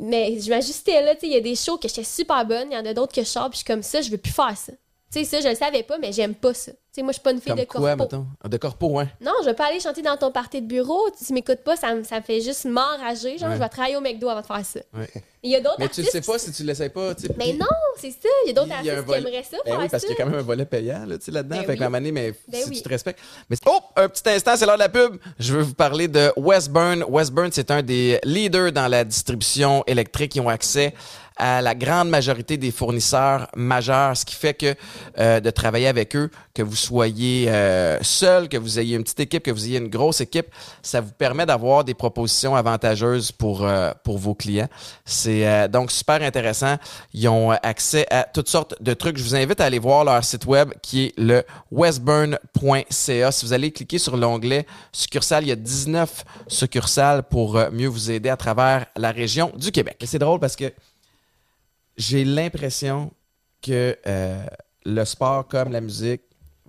Mais 0.00 0.40
je 0.40 0.48
m'ajustais 0.50 1.02
là, 1.02 1.14
tu 1.14 1.22
sais 1.22 1.26
il 1.28 1.32
y 1.32 1.36
a 1.36 1.40
des 1.40 1.56
shows 1.56 1.78
que 1.78 1.88
j'étais 1.88 2.04
super 2.04 2.44
bonne, 2.46 2.68
il 2.70 2.74
y 2.74 2.78
en 2.78 2.86
a 2.86 2.94
d'autres 2.94 3.14
que 3.14 3.22
je 3.22 3.28
sors 3.28 3.50
puis 3.50 3.62
comme 3.64 3.82
ça, 3.82 4.00
je 4.00 4.10
veux 4.10 4.18
plus 4.18 4.32
faire 4.32 4.56
ça. 4.56 4.72
Tu 5.12 5.20
sais 5.20 5.24
ça 5.24 5.40
je 5.40 5.48
le 5.48 5.54
savais 5.54 5.82
pas 5.82 5.98
mais 5.98 6.12
j'aime 6.12 6.34
pas 6.34 6.54
ça. 6.54 6.72
Tu 6.94 7.00
sais 7.00 7.02
moi 7.02 7.10
je 7.10 7.14
suis 7.14 7.22
pas 7.24 7.32
une 7.32 7.40
fille 7.40 7.50
Comme 7.50 7.58
de 7.58 7.64
quoi, 7.64 7.80
corpo. 7.96 8.04
mettons? 8.04 8.26
Ah, 8.44 8.48
De 8.48 8.56
corpo, 8.56 8.98
hein? 9.00 9.08
Non, 9.20 9.32
je 9.40 9.46
vais 9.46 9.54
pas 9.54 9.66
aller 9.66 9.80
chanter 9.80 10.00
dans 10.00 10.16
ton 10.16 10.30
party 10.30 10.62
de 10.62 10.66
bureau. 10.68 11.00
Tu 11.26 11.32
m'écoutes 11.32 11.64
pas, 11.64 11.74
ça 11.74 11.92
me, 11.92 12.04
ça 12.04 12.16
me 12.18 12.22
fait 12.22 12.40
juste 12.40 12.66
m'enrager. 12.66 13.36
Genre, 13.36 13.48
Ouais. 13.48 13.56
je 13.56 13.60
vais 13.60 13.68
travailler 13.68 13.96
au 13.96 14.00
McDo 14.00 14.28
avant 14.28 14.42
de 14.42 14.46
faire 14.46 14.64
ça. 14.64 14.78
Ouais. 14.96 15.08
Il 15.42 15.50
y 15.50 15.56
a 15.56 15.60
d'autres 15.60 15.74
Mais 15.80 15.88
tu 15.88 16.02
le 16.02 16.06
sais 16.06 16.20
pas 16.20 16.38
si 16.38 16.52
tu 16.52 16.62
l'essayes 16.62 16.90
pas, 16.90 17.12
tu 17.16 17.22
sais. 17.26 17.34
Mais 17.36 17.46
puis- 17.50 17.58
non, 17.58 17.66
c'est 18.00 18.12
ça. 18.12 18.28
Il 18.44 18.48
y 18.48 18.50
a 18.50 18.52
d'autres 18.54 18.68
Il 18.80 18.86
y 18.86 18.90
a 18.90 18.94
un 18.94 18.96
artistes 18.98 19.06
volet- 19.08 19.22
qui 19.22 19.28
aimeraient 19.28 19.42
ça 19.42 19.56
Ben 19.64 19.70
faire 19.72 19.80
oui, 19.80 19.88
parce 19.90 20.02
ça. 20.04 20.08
qu'il 20.08 20.16
y 20.16 20.20
a 20.20 20.24
quand 20.24 20.30
même 20.30 20.38
un 20.38 20.42
volet 20.42 20.64
payant 20.66 21.04
là, 21.04 21.18
tu 21.18 21.24
sais, 21.24 21.30
là-dedans. 21.32 21.56
Ben 21.56 21.64
fait 21.66 21.76
que 21.76 21.84
oui. 21.84 22.12
mais 22.12 22.32
Ben 22.48 22.62
si 22.62 22.68
oui. 22.70 22.76
tu 22.76 22.82
te 22.82 22.88
respectes. 22.88 23.18
Mais 23.50 23.56
oh, 23.66 23.78
un 23.96 24.08
petit 24.08 24.22
instant, 24.28 24.52
c'est 24.56 24.64
l'heure 24.64 24.76
de 24.76 24.82
la 24.82 24.88
pub. 24.88 25.16
Je 25.40 25.52
veux 25.52 25.62
vous 25.62 25.74
parler 25.74 26.06
de 26.06 26.32
Westburn. 26.36 27.02
Westburn, 27.08 27.50
c'est 27.50 27.72
un 27.72 27.82
des 27.82 28.20
leaders 28.22 28.70
dans 28.70 28.86
la 28.86 29.02
distribution 29.04 29.82
électrique 29.88 30.30
qui 30.32 30.40
ont 30.40 30.48
accès 30.48 30.94
à 31.36 31.60
la 31.60 31.74
grande 31.74 32.08
majorité 32.10 32.56
des 32.56 32.70
fournisseurs 32.70 33.48
majeurs, 33.56 34.16
ce 34.16 34.24
qui 34.24 34.36
fait 34.36 34.54
que 34.54 34.72
euh, 35.18 35.40
de 35.40 35.50
travailler 35.50 35.88
avec 35.88 36.14
eux, 36.14 36.30
que 36.54 36.62
vous 36.62 36.76
soyez 36.84 37.48
euh, 37.48 37.98
seul, 38.02 38.48
que 38.48 38.56
vous 38.56 38.78
ayez 38.78 38.96
une 38.96 39.02
petite 39.02 39.20
équipe, 39.20 39.42
que 39.42 39.50
vous 39.50 39.66
ayez 39.66 39.78
une 39.78 39.88
grosse 39.88 40.20
équipe, 40.20 40.46
ça 40.82 41.00
vous 41.00 41.12
permet 41.12 41.46
d'avoir 41.46 41.84
des 41.84 41.94
propositions 41.94 42.54
avantageuses 42.54 43.32
pour, 43.32 43.64
euh, 43.64 43.92
pour 44.02 44.18
vos 44.18 44.34
clients. 44.34 44.68
C'est 45.04 45.46
euh, 45.46 45.68
donc 45.68 45.90
super 45.90 46.20
intéressant. 46.22 46.76
Ils 47.12 47.28
ont 47.28 47.50
accès 47.50 48.06
à 48.10 48.24
toutes 48.24 48.48
sortes 48.48 48.80
de 48.82 48.92
trucs. 48.94 49.16
Je 49.16 49.22
vous 49.22 49.34
invite 49.34 49.60
à 49.60 49.64
aller 49.64 49.78
voir 49.78 50.04
leur 50.04 50.22
site 50.22 50.44
web 50.46 50.72
qui 50.82 51.06
est 51.06 51.12
le 51.16 51.42
westburn.ca. 51.70 53.32
Si 53.32 53.46
vous 53.46 53.52
allez 53.52 53.70
cliquer 53.70 53.98
sur 53.98 54.16
l'onglet 54.16 54.66
succursale, 54.92 55.44
il 55.44 55.48
y 55.48 55.52
a 55.52 55.56
19 55.56 56.24
succursales 56.48 57.22
pour 57.22 57.58
mieux 57.72 57.88
vous 57.88 58.10
aider 58.10 58.28
à 58.28 58.36
travers 58.36 58.86
la 58.96 59.10
région 59.10 59.52
du 59.56 59.70
Québec. 59.72 59.96
C'est 60.04 60.18
drôle 60.18 60.40
parce 60.40 60.56
que 60.56 60.72
j'ai 61.96 62.24
l'impression 62.24 63.10
que 63.62 63.96
le 64.84 65.04
sport 65.04 65.48
comme 65.48 65.72
la 65.72 65.80
musique 65.80 66.20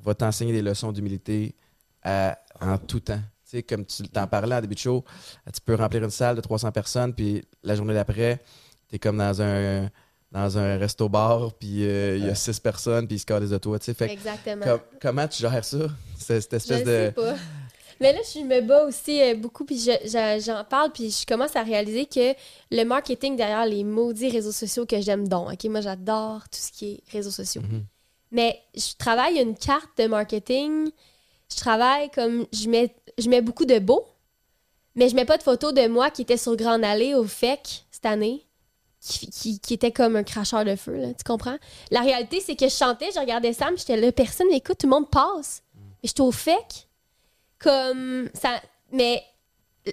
va 0.06 0.15
t'enseigner 0.15 0.54
des 0.54 0.62
leçons 0.62 0.91
d'humilité 0.91 1.56
à- 2.04 2.38
en 2.62 2.78
tout 2.78 3.00
temps. 3.00 3.20
Tu 3.50 3.58
sais, 3.58 3.63
comme 3.63 3.86
tu 3.86 4.04
t'en 4.10 4.28
parlais 4.28 4.56
en 4.56 4.62
début 4.62 4.76
de 4.76 4.80
show, 4.80 5.04
tu 5.54 5.62
peux 5.62 5.76
remplir 5.76 6.04
une 6.04 6.10
salle 6.10 6.36
de 6.36 6.41
300 6.41 6.72
personnes, 6.72 7.13
puis 7.13 7.44
la 7.63 7.76
journée 7.76 7.94
d'après, 7.94 8.41
tu 8.89 8.96
es 8.96 9.00
comme 9.00 9.18
dans 9.18 9.41
un 9.41 9.89
dans 10.32 10.58
un 10.58 10.78
resto-bar, 10.78 11.54
puis 11.54 11.88
euh, 11.88 12.18
il 12.18 12.26
y 12.26 12.30
a 12.30 12.36
six 12.36 12.60
personnes, 12.60 13.08
puis 13.08 13.15
ils 13.15 13.20
se 13.20 13.26
calent 13.26 13.48
de 13.48 13.58
toi. 13.58 13.80
Tu 13.80 13.86
sais, 13.86 13.94
fait 13.94 14.12
Exactement. 14.12 14.65
com- 14.65 14.80
comment 15.02 15.28
tu 15.30 15.39
gères 15.41 15.63
ça, 15.63 15.78
cette, 16.18 16.41
cette 16.41 16.52
je 16.52 16.56
espèce 16.74 16.80
ne 16.82 16.86
de... 16.86 17.06
sais 17.06 17.12
pas. 17.12 17.36
Mais 18.02 18.12
là, 18.12 18.20
je 18.34 18.39
me 18.39 18.60
bats 18.62 18.84
aussi 18.84 19.22
euh, 19.22 19.36
beaucoup, 19.36 19.63
puis 19.63 19.78
je- 19.80 19.91
je- 20.06 20.44
j'en 20.46 20.65
parle, 20.65 20.91
puis 20.91 21.10
je 21.10 21.26
commence 21.26 21.56
à 21.56 21.63
réaliser 21.63 22.06
que 22.08 22.34
le 22.70 22.84
marketing 22.84 23.38
derrière 23.38 23.65
les 23.65 23.86
maudits 23.86 24.30
réseaux 24.30 24.52
sociaux 24.52 24.86
que 24.86 25.00
j'aime 25.00 25.26
donc. 25.30 25.54
OK, 25.54 25.63
moi, 25.65 25.80
j'adore 25.80 26.41
tout 26.50 26.60
ce 26.60 26.72
qui 26.74 26.86
est 26.96 27.04
réseaux 27.13 27.32
sociaux. 27.32 27.62
Mhm. 27.62 27.86
Mais 28.36 28.62
je 28.76 28.93
travaille 29.00 29.39
une 29.39 29.56
carte 29.56 29.98
de 29.98 30.08
marketing. 30.08 30.91
Je 31.50 31.56
travaille 31.56 32.10
comme 32.12 32.45
je 32.52 32.67
mets, 32.67 33.41
beaucoup 33.41 33.63
de 33.63 33.80
beau, 33.80 34.06
mais 34.93 35.08
je 35.08 35.15
mets 35.15 35.24
pas 35.24 35.38
de 35.38 35.43
photos 35.43 35.74
de 35.74 35.88
moi 35.88 36.10
qui 36.10 36.24
était 36.24 36.36
sur 36.36 36.58
Grande 36.58 36.84
Allée 36.84 37.15
au 37.15 37.24
FEC 37.24 37.86
cette 37.91 38.06
année, 38.06 38.45
qui, 39.00 39.74
était 39.74 39.93
comme 39.93 40.17
un 40.17 40.24
cracheur 40.24 40.65
de 40.65 40.76
feu, 40.76 41.00
tu 41.17 41.24
comprends? 41.24 41.56
La 41.91 42.02
réalité, 42.02 42.41
c'est 42.41 42.58
que 42.58 42.67
je 42.67 42.76
chantais, 42.76 43.10
je 43.15 43.19
regardais 43.21 43.54
Sam, 43.54 43.78
j'étais 43.78 43.95
là, 43.95 44.12
personne 44.12 44.50
m'écoute, 44.50 44.80
tout 44.80 44.88
le 44.88 44.91
monde 44.91 45.10
passe. 45.10 45.63
Mais 46.04 46.10
j'étais 46.10 46.21
au 46.21 46.34
FEC. 46.34 46.89
Comme 47.58 48.30
ça. 48.34 48.62
Mais 48.91 49.24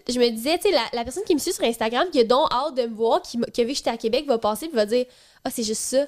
je 0.09 0.19
me 0.19 0.29
disais, 0.31 0.59
tu 0.59 0.69
sais, 0.69 0.77
la, 0.93 1.05
personne 1.05 1.23
qui 1.23 1.35
me 1.35 1.39
suit 1.39 1.53
sur 1.53 1.63
Instagram, 1.63 2.09
qui 2.11 2.19
a 2.19 2.25
donc 2.25 2.53
hâte 2.53 2.75
de 2.75 2.83
me 2.87 2.95
voir, 2.95 3.23
qui, 3.23 3.37
a 3.37 3.65
vu 3.65 3.69
que 3.69 3.75
j'étais 3.75 3.91
à 3.91 3.97
Québec, 3.97 4.27
va 4.27 4.39
passer 4.39 4.67
puis 4.67 4.75
va 4.75 4.87
dire 4.87 5.07
Ah, 5.45 5.51
c'est 5.51 5.63
juste 5.63 5.83
ça. 5.83 6.07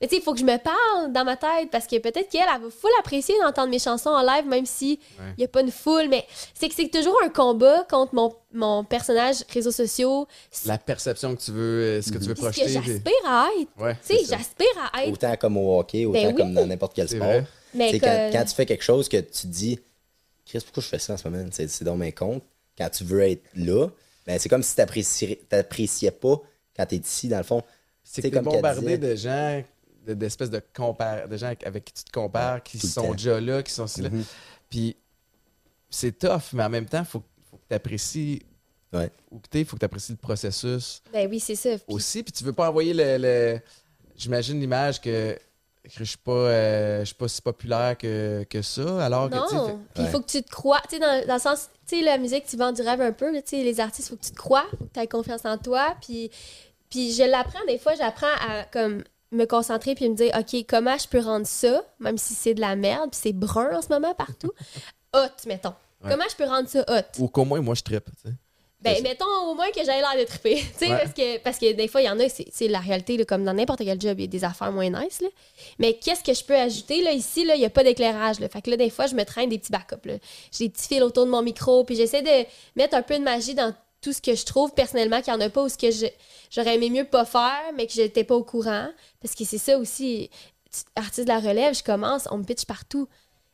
Mais 0.00 0.08
tu 0.08 0.14
sais, 0.14 0.20
il 0.20 0.24
faut 0.24 0.34
que 0.34 0.40
je 0.40 0.44
me 0.44 0.58
parle 0.58 1.10
dans 1.12 1.24
ma 1.24 1.36
tête 1.36 1.70
parce 1.72 1.86
que 1.86 1.96
peut-être 1.98 2.28
qu'elle, 2.28 2.42
elle 2.54 2.62
va 2.62 2.68
full 2.70 2.90
apprécier 3.00 3.34
d'entendre 3.40 3.70
mes 3.70 3.78
chansons 3.78 4.10
en 4.10 4.20
live, 4.22 4.46
même 4.46 4.66
si 4.66 4.92
il 5.18 5.22
Ouais. 5.24 5.32
n'y 5.38 5.44
a 5.44 5.48
pas 5.48 5.62
une 5.62 5.70
foule. 5.70 6.08
Mais 6.10 6.26
c'est 6.52 6.68
que 6.68 6.74
c'est 6.74 6.88
toujours 6.90 7.18
un 7.24 7.30
combat 7.30 7.84
contre 7.88 8.14
mon, 8.14 8.34
mon 8.52 8.84
personnage 8.84 9.36
réseaux 9.48 9.70
sociaux, 9.70 10.28
La 10.66 10.76
perception 10.76 11.34
que 11.34 11.40
tu 11.40 11.50
veux, 11.50 11.80
euh, 11.82 12.02
ce 12.02 12.12
que 12.12 12.18
tu 12.18 12.24
veux 12.24 12.34
ce 12.34 12.40
que 12.40 12.44
projeter. 12.44 12.64
puis- 12.64 12.72
j'aspire 12.74 13.12
à 13.26 13.46
être. 13.58 13.70
Ouais, 13.82 13.96
Tu 14.06 14.16
sais, 14.18 14.24
j'aspire 14.28 14.66
à 14.92 15.04
être. 15.04 15.12
Autant 15.14 15.34
comme 15.36 15.56
au 15.56 15.78
hockey, 15.78 16.04
autant 16.04 16.12
Ben 16.20 16.26
oui. 16.28 16.34
comme 16.34 16.52
dans 16.52 16.66
n'importe 16.66 16.92
quel 16.94 17.08
sport. 17.08 17.42
Mais 17.72 17.90
C'est 17.92 17.98
que- 18.00 18.04
quand, 18.04 18.30
quand 18.32 18.44
tu 18.44 18.54
fais 18.54 18.66
quelque 18.66 18.84
chose 18.84 19.08
que 19.08 19.16
tu 19.16 19.30
te 19.42 19.46
dis, 19.46 19.80
Chris, 20.44 20.60
pourquoi 20.62 20.82
je 20.82 20.88
fais 20.88 20.98
ça 20.98 21.14
en 21.14 21.16
ce 21.16 21.26
moment? 21.28 21.44
C'est 21.50 21.68
c'est 21.68 21.84
dans 21.84 21.96
mes 21.96 22.12
comptes. 22.12 22.42
Quand 22.76 22.90
tu 22.90 23.04
veux 23.04 23.22
être 23.22 23.42
là, 23.54 23.88
ben 24.26 24.38
c'est 24.38 24.48
comme 24.50 24.62
si 24.62 24.74
tu 24.74 24.80
n'appréciais 25.52 26.10
pas 26.10 26.40
quand 26.76 26.84
tu 26.86 26.94
es 26.96 26.98
ici, 26.98 27.28
dans 27.28 27.38
le 27.38 27.42
fond. 27.44 27.62
C'est 28.04 28.22
que 28.22 28.28
comme 28.28 28.44
bombardé 28.44 28.80
disait. 28.82 28.98
de 28.98 29.14
gens, 29.16 29.62
d'espèces 30.14 30.50
de, 30.50 30.60
compar 30.74 31.28
de 31.28 31.36
gens 31.36 31.52
avec 31.64 31.84
qui 31.84 31.92
tu 31.94 32.04
te 32.04 32.10
compares, 32.12 32.62
qui 32.62 32.78
Tout 32.78 32.86
sont 32.86 33.12
déjà 33.12 33.40
là, 33.40 33.62
qui 33.62 33.72
sont 33.72 33.84
aussi 33.84 34.02
là. 34.02 34.10
Mhm. 34.10 34.24
Puis 34.70 34.96
c'est 35.90 36.18
tough, 36.18 36.52
mais 36.52 36.64
en 36.64 36.70
même 36.70 36.86
temps, 36.86 37.00
il 37.00 37.04
faut, 37.06 37.22
faut 37.50 37.56
que 37.58 37.64
tu 37.68 37.74
apprécies 37.74 38.42
Ouais. 38.92 39.10
où 39.30 39.38
que 39.40 39.48
t'es, 39.48 39.60
il 39.60 39.64
faut 39.66 39.76
que 39.76 39.80
tu 39.80 39.84
apprécies 39.84 40.12
le 40.12 40.18
processus 40.18 41.02
Ben 41.12 41.28
oui, 41.28 41.40
c'est 41.40 41.56
ça. 41.56 41.70
Puis- 41.70 41.82
aussi. 41.88 42.22
Puis 42.22 42.32
tu 42.32 42.44
veux 42.44 42.52
pas 42.52 42.68
envoyer 42.68 42.94
le. 42.94 43.18
le- 43.18 43.60
J'imagine 44.16 44.58
l'image 44.58 45.00
que, 45.00 45.34
que 45.84 45.90
je 45.98 46.04
suis 46.04 46.16
pas, 46.16 46.30
euh, 46.32 47.00
je 47.00 47.04
suis 47.06 47.14
pas 47.14 47.28
si 47.28 47.42
populaire 47.42 47.98
que, 47.98 48.46
que 48.48 48.62
ça, 48.62 49.04
alors 49.04 49.28
que 49.28 49.34
tu 49.48 49.54
Non, 49.54 49.66
fait- 49.68 49.72
puis 49.74 49.82
il 49.96 50.02
Ouais. 50.04 50.10
faut 50.10 50.20
que 50.20 50.26
tu 50.30 50.42
te 50.42 50.50
crois. 50.50 50.80
Tu 50.88 50.96
sais, 50.96 50.98
dans, 51.00 51.26
dans 51.26 51.34
le 51.34 51.40
sens, 51.40 51.68
tu 51.86 51.98
sais, 51.98 52.02
la 52.02 52.16
musique, 52.16 52.46
tu 52.46 52.56
vends 52.56 52.72
du 52.72 52.80
rêve 52.80 53.00
un 53.02 53.12
peu. 53.12 53.30
Tu 53.34 53.42
sais, 53.44 53.62
les 53.62 53.78
artistes, 53.80 54.08
il 54.08 54.10
faut 54.10 54.16
que 54.16 54.24
tu 54.24 54.30
te 54.30 54.36
crois, 54.36 54.64
faut 54.78 54.84
que 54.86 54.92
tu 54.94 55.00
aies 55.00 55.06
confiance 55.06 55.44
en 55.44 55.58
toi. 55.58 55.94
Puis, 56.00 56.30
puis 56.88 57.12
je 57.12 57.24
l'apprends, 57.24 57.64
des 57.66 57.78
fois, 57.78 57.94
j'apprends 57.96 58.26
à 58.48 58.64
comme 58.72 59.02
me 59.32 59.44
concentrer 59.44 59.94
puis 59.94 60.08
me 60.08 60.14
dire, 60.14 60.32
OK, 60.38 60.64
comment 60.68 60.96
je 60.98 61.08
peux 61.08 61.20
rendre 61.20 61.46
ça, 61.46 61.82
même 61.98 62.18
si 62.18 62.34
c'est 62.34 62.54
de 62.54 62.60
la 62.60 62.76
merde, 62.76 63.10
puis 63.10 63.20
c'est 63.22 63.32
brun 63.32 63.76
en 63.76 63.82
ce 63.82 63.88
moment 63.88 64.14
partout, 64.14 64.52
hot, 65.14 65.18
mettons. 65.46 65.74
Ouais. 66.04 66.10
Comment 66.10 66.24
je 66.30 66.36
peux 66.36 66.44
rendre 66.44 66.68
ça 66.68 66.84
hot? 66.88 67.22
ou 67.22 67.28
qu'au 67.28 67.44
moins 67.44 67.60
moi 67.60 67.74
je 67.74 67.82
trippe. 67.82 68.04
tu 68.22 68.28
sais. 68.30 68.34
Ben, 68.78 69.02
mettons 69.02 69.24
au 69.50 69.54
moins 69.54 69.70
que 69.70 69.82
j'aille 69.84 70.00
l'air 70.00 70.16
de 70.20 70.24
triper. 70.28 70.56
Tu 70.78 70.86
sais, 70.86 70.90
Ouais. 70.90 70.98
parce, 70.98 71.12
que, 71.12 71.38
parce 71.38 71.58
que 71.58 71.72
des 71.72 71.88
fois, 71.88 72.02
il 72.02 72.04
y 72.04 72.10
en 72.10 72.20
a, 72.20 72.28
c'est 72.28 72.68
la 72.68 72.78
réalité, 72.78 73.16
là, 73.16 73.24
comme 73.24 73.42
dans 73.42 73.54
n'importe 73.54 73.80
quel 73.80 74.00
job, 74.00 74.14
il 74.18 74.22
y 74.22 74.24
a 74.24 74.28
des 74.28 74.44
affaires 74.44 74.70
moins 74.70 74.88
nice. 74.90 75.22
Là. 75.22 75.28
Mais 75.80 75.94
qu'est-ce 75.94 76.22
que 76.22 76.32
je 76.34 76.44
peux 76.44 76.54
ajouter? 76.54 77.02
Là, 77.02 77.10
ici, 77.12 77.44
là, 77.44 77.56
il 77.56 77.60
n'y 77.60 77.64
a 77.64 77.70
pas 77.70 77.82
d'éclairage. 77.82 78.36
Fait 78.36 78.62
que 78.62 78.70
là, 78.70 78.76
des 78.76 78.90
fois, 78.90 79.06
je 79.06 79.14
me 79.16 79.24
traîne 79.24 79.48
des 79.48 79.58
petits 79.58 79.72
backups. 79.72 80.06
là. 80.06 80.14
J'ai 80.52 80.66
des 80.66 80.70
petits 80.70 80.86
fils 80.88 81.02
autour 81.02 81.24
de 81.24 81.30
mon 81.30 81.42
micro, 81.42 81.82
puis 81.84 81.96
j'essaie 81.96 82.22
de 82.22 82.46
mettre 82.76 82.94
un 82.94 83.02
peu 83.02 83.18
de 83.18 83.24
magie 83.24 83.54
dans 83.54 83.74
tout 84.00 84.12
ce 84.12 84.20
que 84.22 84.34
je 84.34 84.44
trouve 84.44 84.72
personnellement 84.74 85.20
qu'il 85.22 85.32
n'y 85.34 85.38
en 85.42 85.46
a 85.46 85.50
pas 85.50 85.64
ou 85.64 85.68
ce 85.68 85.76
que 85.78 85.88
j'aurais 86.50 86.76
aimé 86.76 86.90
mieux 86.90 87.04
pas 87.04 87.24
faire, 87.24 87.72
mais 87.76 87.86
que 87.86 87.92
je 87.92 88.02
n'étais 88.02 88.24
pas 88.24 88.34
au 88.36 88.44
courant. 88.44 88.88
Parce 89.20 89.34
que 89.34 89.44
c'est 89.44 89.58
ça 89.58 89.78
aussi. 89.78 90.30
Artiste 90.94 91.26
de 91.26 91.32
la 91.32 91.40
relève, 91.40 91.74
je 91.74 91.82
commence, 91.82 92.28
on 92.30 92.38
me 92.38 92.44
pitch 92.44 92.64
partout. 92.66 93.08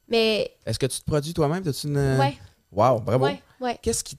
Mais, 0.08 0.56
Est-ce 0.66 0.78
que 0.78 0.86
tu 0.86 0.98
te 1.00 1.04
produis 1.04 1.32
toi-même? 1.32 1.62
T'as-tu 1.62 1.86
une. 1.86 2.18
ouais, 2.18 2.36
Wow, 2.72 3.00
bravo. 3.00 3.24
ouais, 3.26 3.40
ouais. 3.60 3.78
Qu'est-ce 3.82 4.02
qui. 4.02 4.16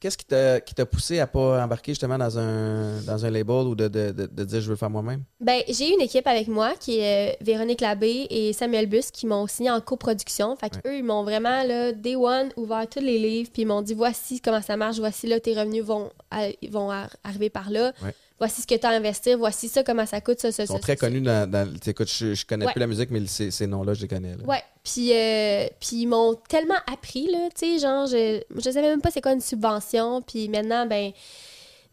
Qu'est-ce 0.00 0.18
qui 0.18 0.24
t'a 0.26 0.60
qui 0.60 0.74
t'a 0.74 0.86
poussé 0.86 1.18
à 1.20 1.26
pas 1.26 1.62
embarquer 1.64 1.92
justement 1.92 2.18
dans 2.18 2.38
un, 2.38 3.00
dans 3.02 3.24
un 3.24 3.30
label 3.30 3.66
ou 3.66 3.74
de, 3.74 3.88
de, 3.88 4.10
de, 4.12 4.26
de 4.26 4.44
dire 4.44 4.60
je 4.60 4.66
veux 4.66 4.72
le 4.72 4.76
faire 4.76 4.90
moi-même? 4.90 5.22
Ben, 5.40 5.60
j'ai 5.68 5.92
une 5.92 6.00
équipe 6.00 6.26
avec 6.26 6.48
moi 6.48 6.74
qui 6.78 6.98
est 6.98 7.32
euh, 7.32 7.36
Véronique 7.40 7.80
Labbé 7.80 8.26
et 8.30 8.52
Samuel 8.52 8.86
Bus 8.86 9.10
qui 9.10 9.26
m'ont 9.26 9.46
signé 9.46 9.70
en 9.70 9.80
coproduction. 9.80 10.56
Fait 10.56 10.70
qu'eux, 10.70 10.96
ils 10.98 11.04
m'ont 11.04 11.22
vraiment, 11.24 11.62
là, 11.62 11.92
day 11.92 12.16
one, 12.16 12.50
ouvert 12.56 12.86
tous 12.88 13.00
les 13.00 13.18
livres, 13.18 13.50
puis 13.52 13.62
ils 13.62 13.66
m'ont 13.66 13.82
dit 13.82 13.94
voici 13.94 14.40
comment 14.40 14.62
ça 14.62 14.76
marche, 14.76 14.98
voici 14.98 15.26
là, 15.26 15.40
tes 15.40 15.54
revenus 15.58 15.84
vont, 15.84 16.10
à- 16.30 16.48
ils 16.62 16.70
vont 16.70 16.90
ar- 16.90 17.16
arriver 17.24 17.50
par 17.50 17.70
là. 17.70 17.92
Ouais. 18.02 18.14
Voici 18.38 18.60
ce 18.60 18.66
que 18.66 18.74
tu 18.74 18.84
as 18.86 18.90
à 18.90 18.92
investir, 18.92 19.38
voici 19.38 19.66
ça, 19.68 19.82
comment 19.82 20.04
ça 20.04 20.20
coûte, 20.20 20.40
ça, 20.40 20.52
ça, 20.52 20.64
Ils 20.64 20.66
sont 20.66 20.74
ça. 20.74 20.80
très 20.80 20.92
ça, 20.96 21.00
ça. 21.00 21.06
connus 21.06 21.22
dans. 21.22 21.50
dans 21.50 21.72
écoute, 21.86 22.10
je, 22.10 22.34
je 22.34 22.44
connais 22.44 22.66
Ouais. 22.66 22.72
plus 22.72 22.80
la 22.80 22.86
musique, 22.86 23.10
mais 23.10 23.24
ces, 23.26 23.50
ces 23.50 23.66
noms-là, 23.66 23.94
je 23.94 24.02
les 24.02 24.08
connais. 24.08 24.36
là. 24.36 24.44
Ouais, 24.44 24.62
puis 24.84 25.12
euh, 25.14 25.66
puis 25.80 26.02
ils 26.02 26.06
m'ont 26.06 26.34
tellement 26.48 26.76
appris 26.92 27.28
là, 27.30 27.48
tu 27.58 27.74
sais, 27.74 27.78
genre 27.78 28.06
je 28.06 28.42
je 28.54 28.60
savais 28.70 28.88
même 28.88 29.00
pas 29.00 29.10
c'est 29.10 29.22
quoi 29.22 29.32
une 29.32 29.40
subvention, 29.40 30.20
puis 30.20 30.48
maintenant 30.50 30.84
ben 30.86 31.12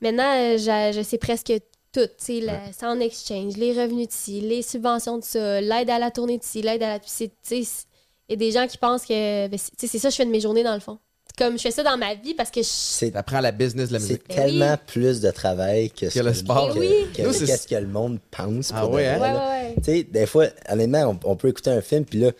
maintenant 0.01 0.57
je, 0.57 0.91
je 0.95 1.01
sais 1.01 1.17
presque 1.17 1.53
tout, 1.93 2.01
tu 2.07 2.09
sais, 2.17 2.39
le 2.41 2.73
sound 2.77 3.01
exchange, 3.01 3.55
les 3.55 3.71
revenus 3.79 4.07
de 4.07 4.11
ci, 4.13 4.41
les 4.41 4.63
subventions 4.63 5.19
de 5.19 5.23
ça, 5.23 5.61
l'aide 5.61 5.89
à 5.89 5.99
la 5.99 6.11
tournée 6.11 6.39
de 6.39 6.43
ci, 6.43 6.61
l'aide 6.61 6.83
à 6.83 6.89
la 6.89 6.99
tu 6.99 7.09
sais, 7.09 7.31
il 7.51 7.65
y 8.29 8.33
a 8.33 8.35
des 8.35 8.51
gens 8.51 8.67
qui 8.67 8.77
pensent 8.77 9.05
que 9.05 9.47
ben, 9.47 9.57
c'est 9.57 9.71
tu 9.71 9.75
sais, 9.77 9.87
c'est 9.87 9.99
ça 9.99 10.07
que 10.09 10.11
je 10.13 10.17
fais 10.17 10.25
de 10.25 10.31
mes 10.31 10.39
journées 10.41 10.63
dans 10.63 10.73
le 10.73 10.79
fond. 10.79 10.97
Comme 11.37 11.57
je 11.57 11.63
fais 11.63 11.71
ça 11.71 11.81
dans 11.83 11.97
ma 11.97 12.13
vie 12.13 12.33
parce 12.35 12.51
que 12.51 12.61
je 12.61 12.67
C'est 12.69 13.11
T'apprends 13.11 13.39
la 13.41 13.51
business 13.51 13.87
de 13.89 13.93
la 13.93 13.99
c'est 13.99 14.05
musique. 14.07 14.23
Ben 14.29 14.35
tellement 14.35 14.71
oui. 14.73 14.77
plus 14.85 15.19
de 15.21 15.31
travail 15.31 15.89
que, 15.89 16.09
ce 16.09 16.19
Que 16.19 16.23
le 16.23 16.33
sport. 16.33 16.73
que- 16.73 16.79
oui. 16.79 17.07
que- 17.15 17.23
Nous, 17.23 17.33
c'est- 17.33 17.45
qu'est-ce 17.45 17.67
que 17.67 17.75
le 17.75 17.87
monde 17.87 18.19
pense. 18.29 18.71
Ah 18.73 18.81
pour 18.81 18.91
ouais, 18.91 19.07
hein? 19.07 19.19
Ouais, 19.19 19.31
ouais, 19.31 19.37
ouais. 19.69 19.75
Tu 19.77 19.83
sais, 19.83 20.03
des 20.03 20.25
fois, 20.27 20.45
honnêtement, 20.69 21.17
on, 21.23 21.31
on 21.31 21.35
peut 21.35 21.47
écouter 21.49 21.71
un 21.71 21.81
film, 21.81 22.05
puis 22.05 22.19
là, 22.19 22.27
là, 22.27 22.33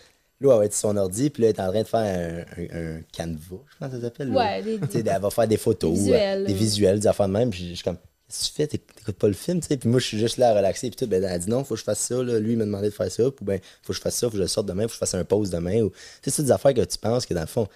elle 0.54 0.60
va 0.60 0.66
être 0.66 0.74
sur 0.76 0.90
son 0.90 0.98
ordi, 0.98 1.30
puis 1.32 1.42
là, 1.44 1.50
elle 1.50 1.56
est 1.56 1.60
en 1.62 1.72
train 1.72 1.82
de 1.82 1.88
faire 1.88 2.00
un, 2.00 2.62
un, 2.62 2.98
un 2.98 3.02
canevas, 3.12 3.40
je 3.72 3.78
pense 3.80 3.90
que 3.90 3.96
ça 3.96 4.02
s'appelle. 4.02 4.30
Ouais, 4.30 4.62
des- 4.62 4.80
Tu 4.80 5.00
sais, 5.00 5.04
elle 5.06 5.22
va 5.22 5.30
faire 5.32 5.48
des 5.48 5.58
photos, 5.58 5.94
Des 5.94 6.00
visuels, 6.00 6.42
euh, 6.42 6.46
des 6.46 6.54
là. 6.54 6.60
visuels, 6.60 7.00
des 7.00 7.08
affaires 7.08 7.28
de 7.28 7.34
même, 7.34 7.50
puis 7.50 7.70
je 7.70 7.74
suis 7.76 7.84
comme, 7.84 7.98
qu'est-ce 7.98 8.44
que 8.44 8.48
tu 8.50 8.54
fais? 8.54 8.68
T'éc- 8.68 8.96
T'écoutes 8.96 9.18
pas 9.18 9.28
le 9.28 9.34
film, 9.34 9.60
tu 9.60 9.68
sais? 9.70 9.78
Puis 9.78 9.90
moi, 9.90 10.00
je 10.00 10.06
suis 10.06 10.20
juste 10.20 10.38
là 10.38 10.50
à 10.52 10.54
relaxer, 10.56 10.90
puis 10.92 10.98
tout. 10.98 11.08
Ben, 11.08 11.24
elle 11.24 11.32
a 11.32 11.40
dit 11.40 11.50
non, 11.50 11.64
faut 11.64 11.74
que 11.74 11.80
je 11.80 11.84
fasse 11.86 12.00
ça, 12.00 12.22
là. 12.22 12.38
Lui, 12.40 12.52
il 12.54 12.58
m'a 12.60 12.66
demandé 12.66 12.90
de 12.90 12.94
faire 12.94 13.12
ça, 13.12 13.24
puis 13.32 13.44
ben, 13.44 13.60
faut 13.82 13.94
que 13.94 13.98
je 13.98 14.02
fasse 14.02 14.16
ça, 14.16 14.28
faut 14.28 14.32
que 14.32 14.38
je 14.38 14.42
le 14.44 14.48
sorte 14.48 14.68
demain, 14.68 14.84
faut 14.84 14.90
que 14.90 14.94
je 14.94 15.00
fasse 15.00 15.16
un 15.16 15.24
pause 15.24 15.50
demain. 15.50 15.82
Ou... 15.82 15.92
C'est 16.22 16.30
ça 16.32 16.44
des 16.44 16.52
affaires 16.52 16.74
que 16.76 16.82
tu 16.86 16.98
penses 17.00 17.26
que 17.26 17.34
dans 17.34 17.42
le 17.42 17.48
fond, 17.48 17.68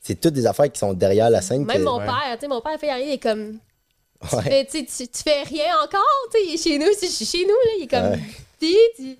c'est 0.00 0.18
toutes 0.20 0.34
des 0.34 0.46
affaires 0.46 0.70
qui 0.72 0.78
sont 0.78 0.92
derrière 0.94 1.30
la 1.30 1.40
scène. 1.42 1.64
Même 1.64 1.78
que- 1.78 1.82
mon 1.82 1.98
Ouais. 1.98 2.06
père, 2.06 2.34
tu 2.34 2.40
sais, 2.40 2.48
mon 2.48 2.60
père 2.60 2.78
fait 2.78 2.88
arriver, 2.90 3.08
il 3.10 3.12
est 3.14 3.18
comme 3.18 3.58
tu, 4.28 4.36
Ouais. 4.36 4.42
fais, 4.42 4.64
tu, 4.66 4.78
sais, 4.78 4.84
tu, 4.84 5.08
tu 5.08 5.22
fais 5.22 5.42
rien 5.44 5.74
encore, 5.82 6.00
tu 6.32 6.38
sais, 6.40 6.46
il 6.46 6.54
est 6.54 6.62
chez 6.62 6.78
nous, 6.78 6.92
si 6.98 7.06
je 7.06 7.12
suis 7.12 7.24
chez 7.26 7.44
nous, 7.44 7.48
là, 7.50 7.70
il 7.78 7.84
est 7.84 7.86
comme, 7.86 8.10
Ouais. 8.12 9.16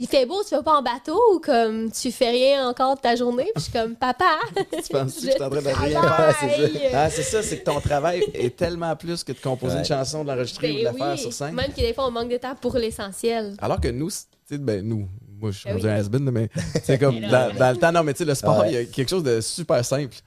il 0.00 0.06
fait 0.06 0.26
beau, 0.26 0.42
tu 0.44 0.50
vas 0.54 0.62
pas 0.62 0.78
en 0.78 0.82
bateau 0.82 1.20
ou 1.34 1.40
comme 1.40 1.90
tu 1.90 2.12
fais 2.12 2.30
rien 2.30 2.68
encore 2.68 2.94
de 2.96 3.00
ta 3.00 3.16
journée, 3.16 3.50
puis 3.54 3.54
je 3.56 3.60
suis 3.62 3.72
comme, 3.72 3.96
papa, 3.96 4.38
Tu 4.54 4.92
penses 4.92 5.14
que 5.14 5.20
je 5.26 5.30
suis 5.32 5.42
en 5.42 5.50
train 5.50 5.60
de 5.60 5.68
rien? 5.68 6.00
Ouais, 6.02 6.90
Ah, 6.94 7.10
c'est 7.10 7.22
ça, 7.24 7.42
c'est 7.42 7.58
que 7.58 7.64
ton 7.64 7.80
travail 7.80 8.24
est 8.32 8.54
tellement 8.56 8.94
plus 8.94 9.24
que 9.24 9.32
de 9.32 9.38
composer 9.38 9.74
Ouais. 9.74 9.78
une 9.80 9.84
chanson, 9.86 10.22
de 10.22 10.28
l'enregistrer 10.30 10.70
ou 10.72 10.78
de 10.78 10.84
Ben 10.84 10.92
la 10.92 11.04
faire 11.06 11.18
sur 11.18 11.32
scène. 11.32 11.54
Même 11.54 11.72
que 11.72 11.80
des 11.80 11.92
fois, 11.94 12.06
on 12.06 12.10
manque 12.12 12.28
de 12.30 12.36
temps 12.36 12.54
pour 12.54 12.76
l'essentiel. 12.76 13.56
Alors 13.60 13.80
que 13.80 13.88
nous, 13.88 14.08
tu 14.10 14.16
sais, 14.48 14.58
ben 14.58 14.86
nous, 14.86 15.08
moi 15.40 15.50
je 15.50 15.58
suis 15.58 15.68
Ben 15.68 15.74
rendu 15.76 15.86
oui. 15.86 15.92
un 15.92 15.96
has-been, 15.96 16.30
mais 16.30 16.48
c'est 16.84 16.98
comme 16.98 17.20
dans, 17.20 17.70
le 17.72 17.76
temps, 17.76 17.92
non, 17.92 18.02
mais 18.02 18.12
tu 18.12 18.18
sais, 18.18 18.24
le 18.24 18.34
sport, 18.34 18.58
Ouais. 18.60 18.68
il 18.70 18.74
y 18.74 18.76
a 18.76 18.84
quelque 18.84 19.08
chose 19.08 19.22
de 19.22 19.40
super 19.40 19.84
simple. 19.84 20.14
Tu 20.14 20.20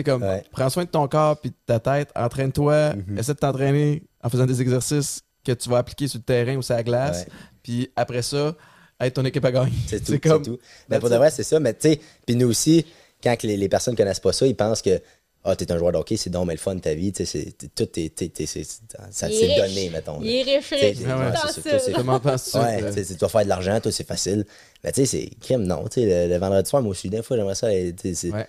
sais, 0.00 0.02
comme, 0.04 0.22
Ouais. 0.22 0.42
prends 0.50 0.68
soin 0.70 0.84
de 0.84 0.88
ton 0.90 1.06
corps 1.08 1.40
puis 1.40 1.50
de 1.50 1.56
ta 1.66 1.78
tête, 1.78 2.10
entraîne-toi, 2.16 2.94
Mhm. 2.94 3.18
essaie 3.18 3.34
de 3.34 3.38
t'entraîner 3.38 4.02
en 4.22 4.28
faisant 4.28 4.46
des 4.46 4.60
exercices 4.60 5.20
que 5.44 5.52
tu 5.52 5.68
vas 5.68 5.78
appliquer 5.78 6.08
sur 6.08 6.18
le 6.18 6.24
terrain 6.24 6.56
ou 6.56 6.62
sur 6.62 6.74
la 6.74 6.82
glace. 6.82 7.26
Puis 7.62 7.90
après 7.94 8.22
ça, 8.22 8.54
être 9.00 9.14
ton 9.14 9.24
équipe 9.24 9.44
à 9.44 9.52
gagner. 9.52 9.72
C'est 9.86 10.00
tout. 10.04 10.12
C'est 10.12 10.22
C'est 10.28 10.42
tout. 10.42 10.58
Mais 10.88 10.96
That's 10.96 11.00
pour 11.00 11.10
de 11.10 11.16
vrai, 11.16 11.30
c'est 11.30 11.42
ça. 11.42 11.60
Mais 11.60 11.74
tu 11.74 11.90
sais, 11.90 12.00
puis 12.26 12.34
nous 12.36 12.48
aussi, 12.48 12.84
quand 13.22 13.42
les, 13.42 13.56
les 13.56 13.68
personnes 13.68 13.94
connaissent 13.96 14.20
pas 14.20 14.32
ça, 14.32 14.46
ils 14.46 14.56
pensent 14.56 14.82
que 14.82 15.00
ah, 15.46 15.54
t'es 15.56 15.70
un 15.70 15.76
joueur 15.78 15.92
de 15.92 15.98
hockey, 15.98 16.16
c'est 16.16 16.30
donc 16.30 16.46
mais 16.46 16.54
le 16.54 16.58
fun 16.58 16.74
de 16.74 16.80
ta 16.80 16.94
vie. 16.94 17.12
Tu 17.12 17.26
sais, 17.26 17.52
tout 17.74 17.88
est, 18.00 18.14
t'es- 18.14 18.28
t'es- 18.28 18.46
c'est 18.46 18.64
ça 18.64 19.28
c'est 19.30 19.54
donné, 19.56 19.90
mettons. 19.90 20.18
Il 20.22 20.30
est 20.30 20.42
riche, 20.42 20.70
ouais, 20.72 20.94
Comment 21.94 22.18
penses-tu? 22.18 22.56
Ouais, 22.58 22.82
euh, 22.82 23.04
tu 23.04 23.14
dois 23.14 23.28
faire 23.28 23.44
de 23.44 23.48
l'argent, 23.48 23.78
toi, 23.80 23.92
c'est 23.92 24.06
facile. 24.06 24.46
Mais 24.82 24.92
tu 24.92 25.04
sais, 25.04 25.06
c'est 25.06 25.30
crime, 25.40 25.64
non. 25.64 25.84
Tu 25.88 26.00
sais, 26.00 26.26
le, 26.26 26.32
le 26.32 26.38
vendredi 26.38 26.68
soir, 26.68 26.82
moi 26.82 26.92
aussi, 26.92 27.10
des 27.10 27.22
fois, 27.22 27.36
j'aimerais 27.36 27.54
ça. 27.54 27.68
tu 27.70 28.14
sais, 28.14 28.30
Ouais. 28.30 28.46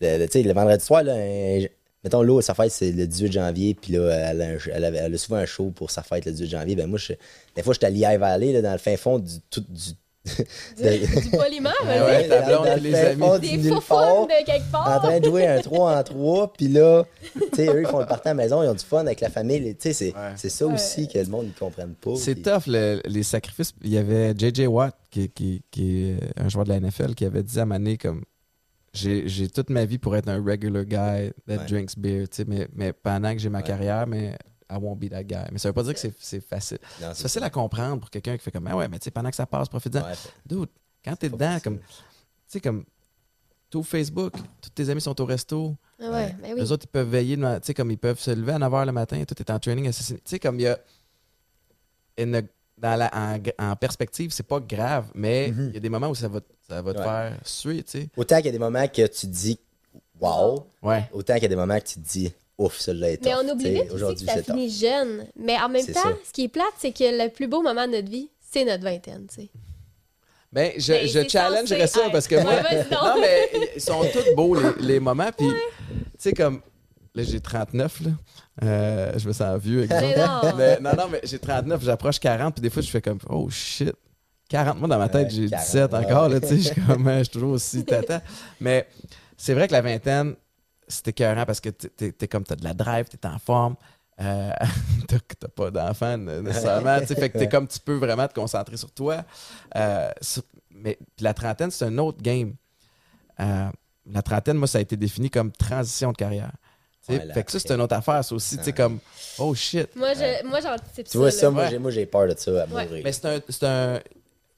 le, 0.00 0.52
vendredi 0.52 0.84
soir, 0.84 1.02
là, 1.02 1.14
un- 1.16 1.66
mettons, 2.04 2.22
l'eau, 2.22 2.40
sa 2.40 2.54
fête, 2.54 2.70
c'est 2.70 2.92
le 2.92 3.06
18 3.06 3.32
janvier, 3.32 3.74
puis 3.74 3.94
là, 3.94 4.30
elle 4.30 4.42
a, 4.42 4.46
un- 4.46 4.58
elle, 4.72 4.84
avait, 4.84 4.98
elle 4.98 5.14
a 5.14 5.18
souvent 5.18 5.38
un 5.38 5.46
show 5.46 5.70
pour 5.70 5.90
sa 5.90 6.02
fête 6.04 6.24
le 6.24 6.32
18 6.32 6.50
janvier. 6.50 6.76
Ben, 6.76 6.86
moi, 6.86 6.98
je, 7.00 7.14
des 7.56 7.62
fois, 7.64 7.72
j'étais 7.74 7.86
à 7.86 7.90
Lehigh 7.90 8.18
Valley, 8.18 8.52
là, 8.52 8.62
dans 8.62 8.72
le 8.72 8.78
fin 8.78 8.96
fond 8.96 9.18
du. 9.18 9.32
Tout, 9.50 9.64
du 9.68 9.90
Du 10.76 11.30
poliment, 11.30 11.70
Ouais, 11.84 11.98
vas-y. 11.98 12.22
ouais, 12.22 12.28
ta 12.28 12.42
blonde 12.42 12.66
et 12.76 12.80
les 12.80 12.94
amis. 12.94 13.40
Des 13.40 13.70
faux 13.80 14.26
de 14.26 14.44
quelque 14.44 14.66
en 14.68 14.70
part. 14.70 15.02
train 15.02 15.20
de 15.20 15.24
jouer 15.24 15.46
un 15.46 15.60
3 15.60 15.96
en 15.98 16.02
3, 16.02 16.52
puis 16.52 16.68
là, 16.68 17.04
tu 17.34 17.40
sais, 17.56 17.66
eux, 17.68 17.80
ils 17.82 17.86
font 17.88 18.00
le 18.00 18.06
party 18.06 18.28
à 18.28 18.30
la 18.30 18.34
maison, 18.34 18.62
ils 18.62 18.68
ont 18.68 18.74
du 18.74 18.84
fun 18.84 19.00
avec 19.00 19.20
la 19.20 19.30
famille. 19.30 19.60
Tu 19.76 19.76
sais, 19.80 19.92
c'est 19.92 20.14
Ouais. 20.14 20.32
c'est 20.36 20.48
ça 20.48 20.66
Ouais. 20.66 20.74
aussi 20.74 21.08
que 21.08 21.18
le 21.18 21.26
monde 21.26 21.46
ne 21.46 21.52
comprenne 21.58 21.94
pas. 21.94 22.16
C'est 22.16 22.36
tough, 22.36 22.66
le- 22.66 23.00
les 23.06 23.22
sacrifices. 23.22 23.72
Il 23.82 23.90
y 23.92 23.98
avait 23.98 24.34
J.J. 24.36 24.66
Watt, 24.66 24.94
qui, 25.10 25.28
qui- 25.30 25.62
qui 25.70 26.10
est 26.10 26.18
un 26.36 26.48
joueur 26.48 26.64
de 26.64 26.70
la 26.70 26.76
NFL, 26.80 27.14
qui 27.14 27.24
avait 27.24 27.42
dit 27.42 27.58
à 27.58 27.66
Mané 27.66 27.96
comme 27.98 28.22
j'ai 28.94 29.28
j'ai 29.28 29.48
toute 29.48 29.70
ma 29.70 29.84
vie 29.84 29.98
pour 29.98 30.16
être 30.16 30.28
un 30.28 30.42
regular 30.42 30.84
guy 30.84 31.30
that 31.46 31.56
Ouais. 31.56 31.58
drinks 31.68 31.98
beer, 31.98 32.26
tu 32.28 32.36
sais, 32.38 32.44
mais, 32.48 32.66
mais 32.74 32.92
pendant 32.92 33.32
que 33.32 33.38
j'ai 33.38 33.50
ma 33.50 33.58
Ouais. 33.58 33.64
carrière, 33.64 34.06
mais 34.06 34.34
I 34.70 34.76
won't 34.76 34.96
be 34.98 35.08
that 35.10 35.24
guy. 35.24 35.46
Mais 35.52 35.58
ça 35.58 35.68
veut 35.68 35.72
pas 35.72 35.82
dire 35.82 35.94
que 35.94 36.00
c'est- 36.00 36.14
c'est 36.18 36.40
facile. 36.40 36.78
C'est 36.98 37.22
facile 37.22 37.42
à 37.44 37.50
comprendre 37.50 38.00
pour 38.00 38.10
quelqu'un 38.10 38.36
qui 38.36 38.42
fait 38.44 38.50
comme 38.50 38.66
ah 38.66 38.76
ouais, 38.76 38.88
mais 38.88 38.98
tu 38.98 39.04
sais, 39.04 39.10
pendant 39.10 39.30
que 39.30 39.36
ça 39.36 39.46
passe, 39.46 39.68
profite-en. 39.68 40.02
Ouais, 40.02 40.14
Dude, 40.46 40.68
quand 41.04 41.16
t'es 41.16 41.28
dedans, 41.30 41.46
facile. 41.52 41.62
comme 41.62 41.78
tu 41.78 41.84
sais, 42.46 42.60
comme 42.60 42.84
tout 43.70 43.82
Facebook, 43.82 44.32
tous 44.62 44.70
tes 44.70 44.88
amis 44.90 45.00
sont 45.00 45.18
au 45.20 45.24
resto, 45.24 45.76
Ah 46.00 46.10
ouais, 46.10 46.36
ben 46.40 46.52
oui. 46.54 46.60
les 46.60 46.72
autres, 46.72 46.84
ils 46.86 46.90
peuvent 46.92 47.08
veiller, 47.08 47.36
le- 47.36 47.60
tu 47.60 47.66
sais, 47.66 47.74
comme 47.74 47.90
ils 47.90 47.98
peuvent 47.98 48.18
se 48.20 48.30
lever 48.30 48.52
à 48.52 48.58
9h 48.58 48.84
le 48.86 48.92
matin, 48.92 49.22
tout 49.24 49.34
est 49.38 49.50
en 49.50 49.58
training. 49.58 49.90
Tu 49.92 50.16
sais, 50.24 50.38
comme 50.38 50.58
il 50.58 50.62
y 50.62 50.66
a. 50.68 50.78
une- 52.18 52.42
dans 52.76 52.96
la, 52.96 53.10
en, 53.14 53.38
en 53.70 53.76
perspective, 53.76 54.30
c'est 54.32 54.42
pas 54.46 54.60
grave, 54.60 55.10
mais 55.14 55.48
il 55.48 55.54
Mhm. 55.54 55.72
y 55.74 55.76
a 55.76 55.80
des 55.80 55.88
moments 55.88 56.08
où 56.10 56.14
ça 56.14 56.28
va, 56.28 56.40
ça 56.68 56.80
va 56.82 56.92
te 56.92 56.98
Ouais. 56.98 57.04
faire 57.04 57.38
suer, 57.44 57.82
tu 57.82 57.90
sais. 57.90 58.08
Autant 58.16 58.36
qu'il 58.36 58.46
y 58.46 58.48
a 58.48 58.52
des 58.52 58.58
moments 58.58 58.86
que 58.88 59.06
tu 59.06 59.26
dis 59.26 59.58
wow, 60.20 60.66
Ouais. 60.82 61.08
autant 61.12 61.34
qu'il 61.34 61.42
y 61.42 61.46
a 61.46 61.48
des 61.48 61.56
moments 61.56 61.78
que 61.78 61.84
tu 61.86 61.94
te 62.00 62.08
dis 62.08 62.32
ouf, 62.58 62.78
celui-là 62.78 63.10
est 63.12 63.24
Mais 63.24 63.30
tough. 63.32 63.40
on 63.44 63.48
oublie 63.52 63.70
vite 63.72 63.88
que 63.88 63.94
Aujourd'hui, 63.94 64.26
ça 64.26 64.42
finit 64.42 64.70
jeune. 64.70 65.26
Mais 65.36 65.56
en 65.58 65.68
même 65.68 65.86
temps, 65.86 66.02
ça. 66.02 66.18
ce 66.26 66.32
qui 66.32 66.44
est 66.44 66.48
plate, 66.48 66.66
c'est 66.78 66.92
que 66.92 67.04
le 67.04 67.30
plus 67.30 67.46
beau 67.46 67.62
moment 67.62 67.86
de 67.86 67.92
notre 67.92 68.10
vie, 68.10 68.28
c'est 68.40 68.64
notre 68.64 68.84
vingtaine, 68.84 69.26
tu 69.28 69.42
sais. 69.42 69.48
Ben, 70.50 70.72
je, 70.78 70.92
Ben, 70.92 71.06
je 71.06 71.28
challengerais 71.28 71.86
ça 71.86 72.08
parce 72.10 72.26
que 72.26 72.36
moi. 72.42 72.52
Ouais, 72.54 72.84
non, 72.90 73.20
mais 73.20 73.50
ils 73.76 73.80
sont 73.80 74.00
tous 74.12 74.34
beaux, 74.34 74.54
les, 74.54 74.70
les 74.80 75.00
moments. 75.00 75.30
Puis, 75.36 75.46
tu 75.48 75.94
sais, 76.18 76.32
comme. 76.32 76.60
Là, 77.14 77.22
j'ai 77.24 77.40
39, 77.40 78.00
là. 78.02 78.10
Euh, 78.62 79.12
je 79.16 79.26
me 79.28 79.32
sens 79.32 79.60
vieux, 79.60 79.82
exemple. 79.82 80.04
Mais 80.04 80.16
non. 80.16 80.40
Mais 80.56 80.78
non, 80.80 80.90
non, 80.96 81.08
mais 81.10 81.20
j'ai 81.24 81.38
39, 81.38 81.82
j'approche 81.82 82.18
40, 82.20 82.54
puis 82.54 82.62
des 82.62 82.70
fois, 82.70 82.82
je 82.82 82.90
fais 82.90 83.00
comme, 83.00 83.18
oh 83.28 83.48
shit. 83.50 83.92
40, 84.48 84.78
moi, 84.78 84.88
dans 84.88 84.98
ma 84.98 85.08
tête, 85.08 85.30
j'ai 85.30 85.48
40, 85.48 85.64
17 85.66 85.92
ouais. 85.92 85.98
encore, 85.98 86.28
là, 86.28 86.40
tu 86.40 86.48
sais, 86.48 86.56
je 86.56 86.62
suis 86.72 86.80
comme, 86.86 87.08
je 87.18 87.22
suis 87.24 87.28
toujours 87.28 87.52
aussi 87.52 87.84
tata. 87.84 88.22
Mais 88.60 88.86
c'est 89.36 89.54
vrai 89.54 89.66
que 89.68 89.72
la 89.72 89.80
vingtaine, 89.82 90.34
c'est 90.88 91.08
écœurant 91.08 91.44
parce 91.46 91.60
que 91.60 91.68
t'es- 91.70 91.88
t'es 91.88 92.12
t'es 92.12 92.28
comme, 92.28 92.44
t'as 92.44 92.56
de 92.56 92.64
la 92.64 92.74
drive, 92.74 93.06
t'es 93.08 93.26
en 93.26 93.38
forme, 93.38 93.76
euh, 94.20 94.50
t'as 95.08 95.48
pas 95.48 95.70
d'enfant 95.70 96.16
né- 96.16 96.40
nécessairement, 96.40 96.98
fait 97.06 97.30
que 97.30 97.38
t'es 97.38 97.48
comme, 97.48 97.68
tu 97.68 97.78
peux 97.78 97.96
vraiment 97.96 98.26
te 98.26 98.34
concentrer 98.34 98.76
sur 98.76 98.90
toi. 98.90 99.24
Euh, 99.76 100.10
sur- 100.20 100.42
mais 100.70 100.98
la 101.20 101.34
trentaine, 101.34 101.70
c'est 101.70 101.84
un 101.84 101.98
autre 101.98 102.20
game. 102.22 102.54
Euh, 103.40 103.68
la 104.10 104.22
trentaine, 104.22 104.56
moi, 104.56 104.66
ça 104.66 104.78
a 104.78 104.80
été 104.80 104.96
défini 104.96 105.30
comme 105.30 105.52
transition 105.52 106.12
de 106.12 106.16
carrière. 106.16 106.52
Fait 107.02 107.42
que 107.44 107.52
ça, 107.52 107.58
c'est 107.58 107.70
une 107.72 107.80
autre 107.80 107.94
affaire, 107.96 108.22
ça 108.24 108.34
aussi, 108.34 108.58
tu 108.58 108.72
comme, 108.72 108.98
oh 109.38 109.54
shit. 109.54 109.94
Moi, 109.96 110.12
je, 110.14 110.46
moi. 110.46 110.60
Tu 111.04 111.16
vois, 111.16 111.30
là. 111.30 111.50
moi, 111.50 111.62
Ouais. 111.64 111.70
j'ai- 111.70 111.78
peur 112.06 112.28
de 112.28 112.34
ça 112.36 112.50
à 112.50 112.66
Ouais. 112.66 112.84
mourir. 112.86 113.00
Mais 113.04 113.12
c'est 113.12 113.24
un. 113.26 113.40
C'est 113.48 113.64
un. 113.64 114.00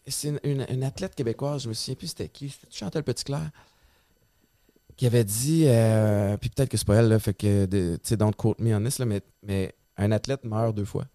C'est 0.06 0.28
une, 0.28 0.40
une- 0.42 0.66
une 0.68 0.82
athlète 0.82 1.14
québécoise, 1.14 1.62
je 1.62 1.68
me 1.68 1.74
souviens 1.74 1.94
plus 1.94 2.08
c'était 2.08 2.28
qui. 2.28 2.48
C'était 2.48 2.66
Chantal 2.74 3.04
Petitclerc? 3.04 3.50
Qui 5.00 5.06
avait 5.06 5.24
dit, 5.24 5.64
euh, 5.66 6.36
puis 6.36 6.50
peut-être 6.50 6.68
que 6.68 6.76
c'est 6.76 6.86
pas 6.86 6.96
elle, 6.96 7.08
là, 7.08 7.18
fait 7.18 7.32
que, 7.32 7.64
tu 7.64 7.98
sais, 8.02 8.18
don't 8.18 8.34
quote 8.36 8.60
me 8.60 8.74
on 8.76 8.84
this, 8.84 8.98
là, 8.98 9.06
mais, 9.06 9.22
mais 9.42 9.74
un 9.96 10.12
athlète 10.12 10.44
meurt 10.44 10.74
deux 10.76 10.84
fois. 10.84 11.06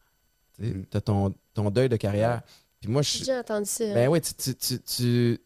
Tu 0.59 0.65
Mm. 0.65 0.85
T'as 0.89 1.01
ton, 1.01 1.35
ton 1.53 1.69
deuil 1.69 1.87
de 1.87 1.95
carrière. 1.95 2.41
Puis 2.81 2.89
moi, 2.89 3.03
J'ai 3.03 3.25
je. 3.25 3.31
entendu 3.39 3.69
ça. 3.69 3.93
Ben 3.93 4.07
oui, 4.09 4.19
tu 4.21 4.33
tu- 4.33 4.55
tu- 4.55 4.79
tu- 4.81 5.39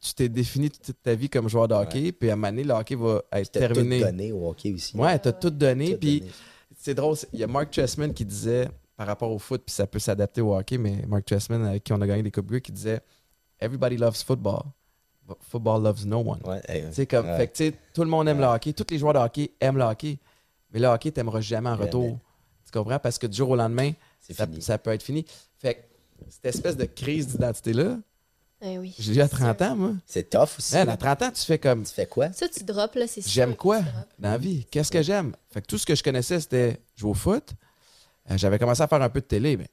tu 0.00 0.14
t'es 0.14 0.28
défini 0.28 0.70
toute 0.70 1.00
ta 1.04 1.14
vie 1.14 1.28
comme 1.28 1.48
joueur 1.48 1.68
de 1.68 1.74
hockey, 1.74 2.10
puis 2.10 2.30
à 2.30 2.32
un 2.32 2.36
moment 2.36 2.48
donné, 2.48 2.64
le 2.64 2.74
hockey 2.74 2.96
va 2.96 3.22
être 3.30 3.52
T'as 3.52 3.68
tout 3.68 3.74
terminé. 3.74 4.00
donné 4.00 4.32
au 4.32 4.48
hockey 4.50 4.72
aussi. 4.72 4.96
Ouais, 4.96 5.16
t'as 5.20 5.30
tout 5.32 5.50
donné, 5.50 5.92
Tout 5.92 5.98
puis 6.00 6.18
donné. 6.20 6.32
c'est 6.76 6.94
drôle, 6.94 7.16
il 7.32 7.38
y 7.38 7.44
a 7.44 7.46
Mark 7.46 7.72
Chessman 7.72 8.12
qui 8.12 8.24
disait, 8.24 8.68
par 8.96 9.06
rapport 9.06 9.30
au 9.30 9.38
foot, 9.38 9.62
puis 9.64 9.72
ça 9.72 9.86
peut 9.86 10.00
s'adapter 10.00 10.40
au 10.40 10.52
hockey, 10.56 10.78
mais 10.78 11.04
Mark 11.06 11.28
Chessman, 11.28 11.64
avec 11.64 11.84
qui 11.84 11.92
on 11.92 12.00
a 12.00 12.06
gagné 12.08 12.24
des 12.24 12.32
Coupes 12.32 12.46
Grey, 12.46 12.60
qui 12.60 12.72
disait 12.72 13.00
Everybody 13.60 13.98
loves 13.98 14.16
football, 14.24 14.62
football 15.40 15.82
loves 15.82 16.04
no 16.06 16.18
one. 16.18 16.40
Ouais, 16.44 16.60
hey, 16.68 17.06
comme, 17.06 17.26
ouais. 17.26 17.36
fait 17.36 17.48
que, 17.72 17.76
tout 17.94 18.02
le 18.04 18.10
monde 18.10 18.28
aime 18.28 18.38
le 18.40 18.44
hockey, 18.46 18.72
tous 18.72 18.86
les 18.90 18.98
joueurs 18.98 19.14
de 19.14 19.18
hockey 19.18 19.52
aiment 19.60 19.78
le 19.78 19.84
hockey, 19.84 20.18
mais 20.72 20.80
le 20.80 20.86
hockey, 20.88 21.10
t'aimeras 21.10 21.40
jamais 21.40 21.68
en 21.70 21.72
Jamais. 21.74 21.84
retour. 21.86 22.18
Tu 22.66 22.72
comprends? 22.72 22.98
Parce 22.98 23.18
que 23.18 23.26
du 23.26 23.36
jour 23.36 23.50
au 23.50 23.56
lendemain, 23.56 23.92
C'est 24.20 24.34
ça, 24.34 24.46
fini. 24.46 24.60
ça 24.62 24.78
peut 24.78 24.90
être 24.92 25.02
fini. 25.02 25.24
Fait 25.58 25.74
que 25.74 25.80
cette 26.28 26.46
espèce 26.54 26.76
de 26.76 26.84
crise 26.84 27.28
d'identité-là, 27.28 27.98
Eh 28.62 28.78
oui. 28.78 28.94
Je 28.98 29.12
l'ai 29.12 29.18
eu 29.18 29.20
à 29.22 29.28
30 29.28 29.62
ans, 29.62 29.76
moi. 29.76 29.92
C'est 30.06 30.30
tough 30.30 30.48
aussi. 30.58 30.74
Man, 30.74 30.88
à 30.88 30.96
30 30.96 31.22
ans, 31.22 31.30
tu 31.32 31.42
fais 31.42 31.58
comme 31.58 31.84
Tu 31.84 31.92
fais 31.92 32.06
quoi? 32.06 32.32
Ça, 32.32 32.48
tu 32.48 32.64
drops, 32.64 32.94
là, 32.96 33.06
c'est 33.06 33.20
sûr 33.20 33.30
j'aime 33.30 33.54
quoi 33.56 33.80
dans 34.18 34.30
la 34.30 34.38
vie? 34.38 34.64
Qu'est-ce 34.70 34.90
que 34.90 35.02
j'aime? 35.02 35.34
Fait 35.50 35.60
que 35.60 35.66
tout 35.66 35.76
ce 35.78 35.84
que 35.86 35.94
je 35.94 36.02
connaissais, 36.02 36.40
c'était 36.40 36.80
jouer 36.96 37.10
au 37.10 37.14
foot. 37.14 37.50
Euh, 38.30 38.36
J'avais 38.38 38.58
commencé 38.58 38.82
à 38.82 38.86
faire 38.88 39.02
un 39.02 39.08
peu 39.10 39.20
de 39.20 39.26
télé, 39.26 39.56
mais 39.56 39.68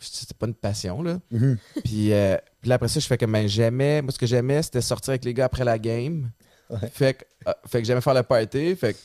c'était 0.00 0.34
pas 0.34 0.46
une 0.46 0.54
passion, 0.54 1.02
là. 1.02 1.18
Mhm. 1.30 1.58
puis, 1.84 2.12
euh, 2.12 2.36
puis 2.60 2.68
là, 2.68 2.76
après 2.76 2.88
ça, 2.88 3.00
je 3.00 3.06
fais 3.06 3.18
comme, 3.18 3.32
ben, 3.32 3.48
j'aimais, 3.48 4.02
moi, 4.02 4.12
ce 4.12 4.18
que 4.18 4.26
j'aimais, 4.26 4.62
c'était 4.62 4.80
sortir 4.80 5.10
avec 5.10 5.24
les 5.24 5.34
gars 5.34 5.46
après 5.46 5.64
la 5.64 5.78
game. 5.78 6.30
Ouais. 6.68 6.78
Fait 6.92 7.14
que, 7.14 7.24
euh, 7.48 7.52
fait 7.66 7.80
que 7.80 7.86
j'aimais 7.86 8.00
faire 8.00 8.14
le 8.14 8.22
party. 8.22 8.76
Fait 8.76 8.94
que, 8.94 8.98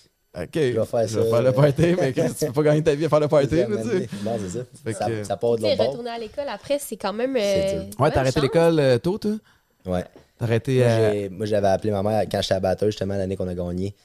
OK, 0.43 0.49
je 0.53 0.59
vais 0.59 0.85
faire 0.85 1.07
je 1.07 1.19
vais 1.19 1.23
ça. 1.23 1.29
faire 1.29 1.41
le 1.41 1.51
party, 1.53 1.95
mais 1.99 2.13
tu 2.13 2.45
peux 2.45 2.51
pas 2.51 2.63
gagner 2.63 2.83
ta 2.83 2.93
vie 2.93 3.05
à 3.05 3.09
faire 3.09 3.19
le 3.19 3.27
party, 3.27 3.55
là, 3.55 3.65
tu 3.65 3.89
sais? 3.89 4.09
Non, 4.23 4.37
c'est 4.39 4.57
ça. 4.59 4.65
Fait 4.83 4.93
ça. 4.93 5.05
que- 5.07 5.23
ça 5.23 5.37
part 5.37 5.51
de 5.51 5.57
Tu 5.57 5.63
sais, 5.63 5.75
l'autre 5.75 5.89
retourner 5.89 6.09
à 6.09 6.19
l'école 6.19 6.49
après, 6.49 6.77
c'est 6.79 6.97
quand 6.97 7.13
même. 7.13 7.35
Euh. 7.35 7.85
Ouais, 7.97 8.11
t'as 8.11 8.19
arrêté 8.19 8.41
l'école 8.41 8.79
euh, 8.79 8.97
tôt, 8.97 9.17
toi? 9.17 9.37
Ouais. 9.85 10.03
T'as 10.37 10.45
arrêté 10.45 11.29
Moi, 11.31 11.45
j'avais 11.45 11.67
appelé 11.67 11.91
ma 11.91 12.03
mère 12.03 12.23
quand 12.29 12.41
j'étais 12.41 12.55
à 12.55 12.59
batteur, 12.59 12.89
justement, 12.89 13.15
l'année 13.15 13.35
qu'on 13.35 13.47
a 13.47 13.55
gagné. 13.55 13.95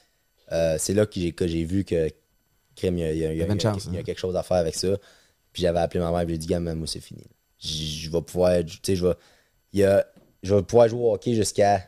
Euh, 0.51 0.75
c'est 0.79 0.93
là 0.93 1.05
que 1.05 1.47
j'ai, 1.47 1.63
vu 1.63 1.83
que 1.83 2.09
crime, 2.75 2.97
il 2.97 3.17
y 3.17 3.97
a, 3.97 4.03
quelque 4.03 4.19
chose 4.19 4.35
à 4.35 4.43
faire 4.43 4.57
avec 4.57 4.75
ça. 4.75 4.89
Puis 5.53 5.61
j'avais 5.63 5.79
appelé 5.79 5.99
ma 5.99 6.11
mère 6.11 6.19
et 6.19 6.23
je 6.23 6.27
lui 6.27 6.35
ai 6.35 6.37
dit, 6.37 6.47
gamin, 6.47 6.75
moi, 6.75 6.87
c'est 6.87 6.99
fini. 7.01 7.23
Je, 7.59 8.09
vais 8.09 8.21
pouvoir, 8.21 8.63
tu 8.65 8.77
sais, 8.83 8.95
je 8.95 9.05
vais, 9.05 9.13
il 9.73 9.79
y 9.81 9.83
a, 9.83 10.05
je 10.43 10.55
vais 10.55 10.61
pouvoir 10.63 10.87
jouer 10.87 11.01
au 11.01 11.13
hockey 11.13 11.33
jusqu'à 11.35 11.81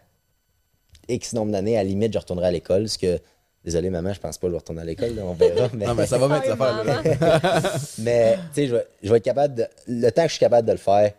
X 1.08 1.34
nombre 1.34 1.52
d'années. 1.52 1.78
À 1.78 1.84
la 1.84 1.90
limite, 1.90 2.14
je 2.14 2.20
retournerai 2.20 2.48
à 2.48 2.52
l'école. 2.52 2.84
Parce 2.84 2.98
que, 2.98 3.20
désolé, 3.64 3.90
maman, 3.90 4.14
je 4.14 4.20
pense 4.20 4.38
pas 4.38 4.48
que 4.48 4.50
je 4.50 4.54
vais 4.54 4.60
retourner 4.60 4.82
à 4.82 4.86
l'école, 4.86 5.18
on 5.20 5.34
verra. 5.34 5.70
Mais, 5.74 5.86
Non, 5.86 5.96
mais 5.96 6.06
ça 6.06 6.18
va 6.18 6.28
mettre 6.28 6.46
ça 6.46 6.56
oui, 6.56 6.62
affaire, 6.62 6.84
là. 6.84 7.62
maman. 7.62 7.70
mais, 8.00 8.36
tu 8.36 8.42
sais, 8.54 8.68
je 8.68 8.76
vais, 8.76 8.88
je 9.02 9.10
vais 9.10 9.18
être 9.18 9.24
capable 9.24 9.56
de. 9.56 9.66
Le 9.88 10.10
temps 10.12 10.24
que 10.24 10.28
je 10.30 10.34
suis 10.34 10.40
capable 10.40 10.68
de 10.68 10.74
le 10.74 10.78
faire, 10.78 11.14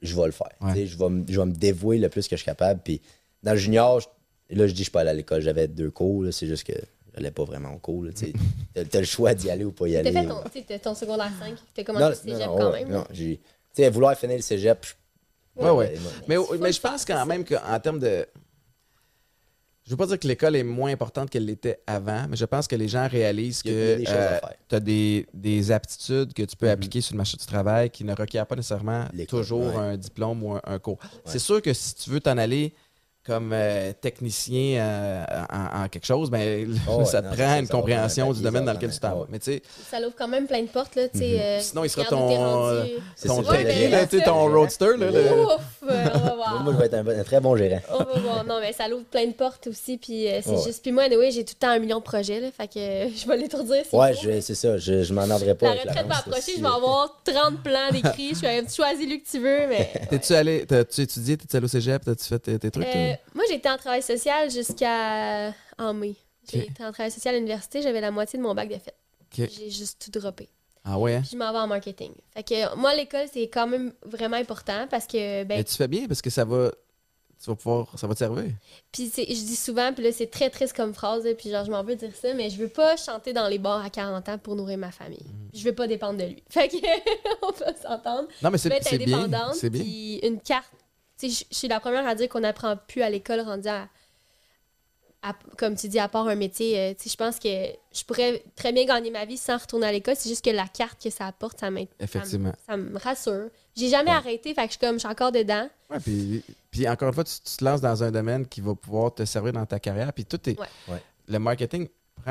je 0.00 0.16
vais 0.16 0.26
le 0.26 0.32
faire. 0.32 0.48
Ouais. 0.60 0.72
Tu 0.72 0.78
sais, 0.80 0.86
Je, 0.86 0.98
vais 0.98 1.08
me, 1.08 1.24
je 1.28 1.38
vais 1.40 1.46
me 1.46 1.52
dévouer 1.52 1.98
le 1.98 2.08
plus 2.08 2.26
que 2.28 2.36
je 2.36 2.40
suis 2.42 2.46
capable. 2.46 2.80
Puis 2.82 3.00
dans 3.42 3.52
le 3.52 3.58
junior, 3.58 4.00
je- 4.00 4.56
là, 4.56 4.66
je 4.66 4.72
dis, 4.72 4.78
je 4.78 4.82
suis 4.84 4.90
pas 4.92 5.00
allé 5.00 5.10
à 5.10 5.14
l'école. 5.14 5.40
J'avais 5.42 5.68
deux 5.68 5.90
cours. 5.90 6.22
là, 6.24 6.32
C'est 6.32 6.46
juste 6.46 6.64
que 6.64 6.72
j'allais 7.14 7.30
pas 7.30 7.44
vraiment 7.44 7.74
au 7.74 7.78
cours. 7.78 8.04
là, 8.04 8.12
tu 8.12 8.32
t'as 8.90 8.98
le 9.00 9.04
choix 9.06 9.34
d'y 9.34 9.50
aller 9.50 9.64
ou 9.64 9.72
pas 9.72 9.88
y 9.88 9.92
T'as 9.92 9.98
aller. 10.00 10.12
fait 10.12 10.26
ton, 10.26 10.42
tu 10.52 10.62
t'as 10.64 10.78
ton 10.78 10.94
secondaire 10.94 11.30
5, 11.38 11.54
t'as 11.74 11.82
non, 11.82 11.86
commencé 11.86 12.20
le 12.26 12.32
non, 12.32 12.38
cégep 12.38 12.48
non, 12.50 12.56
quand 12.58 12.70
ouais, 12.72 12.84
même. 12.84 12.92
non, 12.92 13.04
j'ai- 13.12 13.40
Tu 13.74 13.82
sais, 13.82 13.90
vouloir 13.90 14.16
finir 14.16 14.36
le 14.36 14.42
cégep. 14.42 14.84
je- 14.86 15.62
Ouais, 15.62 15.70
ouais. 15.70 15.94
non. 15.96 16.10
Mais, 16.28 16.36
mais 16.58 16.66
le 16.68 16.72
je 16.72 16.80
pense 16.80 17.04
quand 17.04 17.24
même 17.26 17.44
qu'en 17.44 17.78
termes 17.80 17.98
de. 17.98 18.26
Je 19.84 19.90
veux 19.90 19.96
pas 19.96 20.06
dire 20.06 20.18
que 20.18 20.28
l'école 20.28 20.54
est 20.54 20.62
moins 20.62 20.92
importante 20.92 21.28
qu'elle 21.28 21.44
l'était 21.44 21.80
avant, 21.88 22.26
mais 22.28 22.36
je 22.36 22.44
pense 22.44 22.68
que 22.68 22.76
les 22.76 22.86
gens 22.86 23.08
réalisent 23.08 23.64
que 23.64 23.98
faire. 24.06 24.40
tu 24.68 24.74
as 24.76 24.80
des, 24.80 25.26
des 25.34 25.72
aptitudes 25.72 26.32
que 26.32 26.44
tu 26.44 26.56
peux 26.56 26.66
Mhm. 26.66 26.72
appliquer 26.72 27.00
sur 27.00 27.14
le 27.14 27.16
marché 27.16 27.36
du 27.36 27.44
travail 27.44 27.90
qui 27.90 28.04
ne 28.04 28.14
requièrent 28.14 28.46
pas 28.46 28.54
nécessairement 28.54 29.06
toujours 29.28 29.66
ouais. 29.74 29.76
un 29.76 29.96
diplôme 29.96 30.40
ou 30.44 30.52
un, 30.54 30.60
un 30.64 30.78
cours. 30.78 30.98
C'est 31.24 31.40
sûr 31.40 31.60
que 31.60 31.72
si 31.72 31.96
tu 31.96 32.10
veux 32.10 32.20
t'en 32.20 32.38
aller 32.38 32.72
comme 33.24 33.52
euh, 33.52 33.92
technicien 34.00 34.80
euh, 34.80 35.24
en, 35.52 35.84
en 35.84 35.88
quelque 35.88 36.06
chose, 36.06 36.28
ben, 36.30 36.76
Oh, 36.88 37.04
ça 37.06 37.20
non, 37.22 37.30
te 37.30 37.36
prend 37.36 37.46
ça, 37.46 37.58
une 37.58 37.66
ça 37.66 37.72
compréhension 37.74 38.32
du 38.32 38.42
domaine 38.42 38.64
dans 38.64 38.72
lequel 38.72 38.90
tu 38.90 38.98
t'en 38.98 39.26
Mais 39.30 39.38
tu 39.38 39.52
sais, 39.52 39.62
Ça 39.90 40.00
l'ouvre 40.00 40.14
quand 40.18 40.26
même 40.28 40.46
plein 40.46 40.62
de 40.62 40.66
portes, 40.68 40.96
là, 40.96 41.02
sais. 41.14 41.36
euh, 41.40 41.56
Mhm. 41.58 41.62
Sinon, 41.62 41.84
il 41.84 41.90
sera 41.90 42.04
ton, 42.06 42.28
ton 42.28 43.42
Ouais, 43.42 43.64
ben, 43.64 43.90
là, 43.90 44.06
ton 44.06 44.10
c'est- 44.10 44.28
roadster. 44.54 44.96
Là, 44.96 45.10
le- 45.10 45.44
Ouf, 45.44 45.60
on 45.82 45.86
va 45.86 46.34
voir. 46.34 46.62
Moi, 46.64 46.72
je 46.72 46.78
vais 46.78 46.86
être 46.86 46.94
un, 46.94 47.06
un 47.06 47.22
très 47.24 47.40
bon 47.40 47.56
gérant. 47.56 47.80
On 47.92 47.98
va 47.98 48.18
voir. 48.20 48.44
Non, 48.44 48.58
mais 48.60 48.72
ça 48.72 48.88
l'ouvre 48.88 49.04
plein 49.04 49.26
de 49.26 49.32
portes 49.32 49.66
aussi. 49.68 49.98
Puis 49.98 50.26
euh, 50.28 50.40
c'est 50.42 50.50
Ouais. 50.50 50.62
juste. 50.66 50.82
Puis 50.82 50.90
moi, 50.92 51.04
anyway, 51.04 51.30
j'ai 51.30 51.44
tout 51.44 51.54
le 51.60 51.66
temps 51.66 51.72
un 51.72 51.78
million 51.78 51.98
de 51.98 52.02
projets. 52.04 52.40
Là, 52.40 52.48
fait 52.50 52.66
que 52.68 52.78
euh, 52.78 53.08
je 53.14 53.26
vais 53.28 53.36
l'étourdir. 53.36 53.82
Ouais, 53.92 54.14
c'est 54.40 54.54
ça. 54.54 54.78
Je, 54.78 55.02
je 55.04 55.14
m'en 55.14 55.26
rendrai 55.26 55.54
pas. 55.54 55.74
La 55.74 55.80
retraite 55.82 56.06
va 56.06 56.18
approcher, 56.18 56.52
je 56.56 56.60
vais 56.62 56.66
avoir 56.66 57.20
30 57.24 57.62
plans 57.62 57.90
d'écrits. 57.92 58.34
Je 58.34 58.40
vais 58.40 58.62
choisir 58.68 59.08
lui 59.08 59.22
que 59.22 59.28
tu 59.30 59.38
veux, 59.38 59.66
mais. 59.68 59.90
T'es-tu 60.10 60.34
allé, 60.34 60.66
t'as-tu 60.66 61.02
étudié, 61.02 61.36
t'es-tu 61.36 61.56
allé 61.56 61.64
au 61.64 61.68
cégep, 61.68 62.04
t'as-tu 62.04 62.24
fait 62.24 62.58
tes 62.58 62.70
trucs? 62.70 62.86
Euh, 63.12 63.16
moi, 63.34 63.44
j'étais 63.50 63.68
en 63.70 63.76
travail 63.76 64.02
social 64.02 64.50
jusqu'à 64.50 65.54
en 65.78 65.94
mai. 65.94 66.14
J'ai 66.50 66.62
Ok. 66.62 66.70
été 66.70 66.84
en 66.84 66.92
travail 66.92 67.10
social 67.12 67.34
à 67.34 67.38
l'université, 67.38 67.82
j'avais 67.82 68.00
la 68.00 68.10
moitié 68.10 68.38
de 68.38 68.42
mon 68.42 68.54
bac 68.54 68.68
de 68.68 68.74
fait. 68.78 68.94
J'ai 69.34 69.70
juste 69.70 70.02
tout 70.12 70.18
droppé. 70.18 70.48
Ah 70.84 70.98
ouais? 70.98 71.14
hein? 71.14 71.20
Puis 71.22 71.30
je 71.32 71.36
m'en 71.36 71.52
vais 71.52 71.58
en 71.58 71.66
marketing. 71.68 72.12
Fait 72.34 72.42
que 72.42 72.74
moi, 72.76 72.94
l'école, 72.94 73.26
c'est 73.32 73.48
quand 73.48 73.66
même 73.68 73.92
vraiment 74.04 74.36
important 74.36 74.86
parce 74.90 75.06
que, 75.06 75.44
ben, 75.44 75.58
Mais 75.58 75.64
tu 75.64 75.74
fais 75.74 75.86
bien 75.88 76.06
parce 76.08 76.20
que 76.20 76.28
ça 76.30 76.44
va. 76.44 76.72
Tu 77.42 77.50
vas 77.50 77.56
pouvoir. 77.56 77.98
Ça 77.98 78.06
va 78.06 78.14
te 78.14 78.18
servir. 78.20 78.44
puis 78.92 79.10
je 79.16 79.22
dis 79.24 79.56
souvent, 79.56 79.92
puis 79.92 80.04
là, 80.04 80.12
c'est 80.12 80.26
très 80.30 80.50
triste 80.50 80.74
comme 80.76 80.92
phrase, 80.94 81.24
puis 81.38 81.50
genre, 81.50 81.64
je 81.64 81.70
m'en 81.70 81.82
veux 81.82 81.96
dire 81.96 82.10
ça, 82.14 82.34
mais 82.34 82.50
je 82.50 82.56
veux 82.56 82.68
pas 82.68 82.96
chanter 82.96 83.32
dans 83.32 83.48
les 83.48 83.58
bars 83.58 83.84
à 83.84 83.90
40 83.90 84.28
ans 84.28 84.38
pour 84.38 84.54
nourrir 84.56 84.78
ma 84.78 84.90
famille. 84.92 85.24
Mm. 85.24 85.48
Je 85.54 85.64
veux 85.64 85.74
pas 85.74 85.86
dépendre 85.88 86.18
de 86.18 86.24
lui. 86.24 86.42
Fait 86.50 86.68
que, 86.68 86.76
on 87.42 87.52
peut 87.52 87.64
s'entendre. 87.80 88.28
Non, 88.42 88.50
mais 88.50 88.58
c'est 88.58 88.68
bien. 88.68 88.80
C'est 89.54 89.70
bien. 89.70 89.82
puis 89.82 90.18
une 90.22 90.40
carte. 90.40 90.66
Je- 91.30 91.44
suis 91.50 91.68
la 91.68 91.80
première 91.80 92.06
à 92.06 92.14
dire 92.14 92.28
qu'on 92.28 92.40
n'apprend 92.40 92.76
plus 92.76 93.02
à 93.02 93.10
l'école 93.10 93.40
rendu 93.40 93.68
à, 93.68 93.88
à- 95.22 95.34
comme 95.56 95.76
tu 95.76 95.88
dis, 95.88 95.98
à 96.00 96.08
part 96.08 96.26
un 96.26 96.34
métier. 96.34 96.78
euh, 96.78 96.94
tu 96.94 97.04
sais, 97.04 97.10
je 97.10 97.16
pense 97.16 97.38
que 97.38 97.48
je 97.92 98.04
pourrais 98.04 98.42
très 98.56 98.72
bien 98.72 98.84
gagner 98.84 99.10
ma 99.10 99.24
vie 99.24 99.36
sans 99.36 99.56
retourner 99.56 99.86
à 99.86 99.92
l'école. 99.92 100.14
C'est 100.16 100.28
juste 100.28 100.44
que 100.44 100.50
la 100.50 100.66
carte 100.66 101.00
que 101.02 101.10
ça 101.10 101.26
apporte, 101.26 101.60
ça 101.60 101.68
Effectivement. 102.00 102.52
Ça 102.66 102.76
me, 102.76 102.86
ça 102.86 102.90
me 102.92 102.98
rassure. 102.98 103.48
J'ai 103.76 103.88
jamais 103.88 104.10
Ouais. 104.10 104.16
arrêté, 104.16 104.52
fait 104.54 104.62
que 104.62 104.72
je 104.72 104.78
suis 104.78 104.78
comme, 104.80 104.94
je 104.96 105.00
suis 105.00 105.08
encore 105.08 105.30
dedans. 105.32 105.68
Ouais, 105.90 106.00
puis, 106.00 106.42
puis 106.70 106.88
encore 106.88 107.08
une 107.08 107.14
fois, 107.14 107.24
tu, 107.24 107.34
tu 107.44 107.56
te 107.56 107.64
lances 107.64 107.80
dans 107.80 108.02
un 108.02 108.10
domaine 108.10 108.46
qui 108.46 108.60
va 108.60 108.74
pouvoir 108.74 109.14
te 109.14 109.24
servir 109.24 109.52
dans 109.52 109.64
ta 109.64 109.78
carrière. 109.78 110.12
Puis 110.12 110.24
tout 110.24 110.40
est. 110.50 110.58
Ouais. 110.58 111.02
Le 111.28 111.38
marketing. 111.38 111.88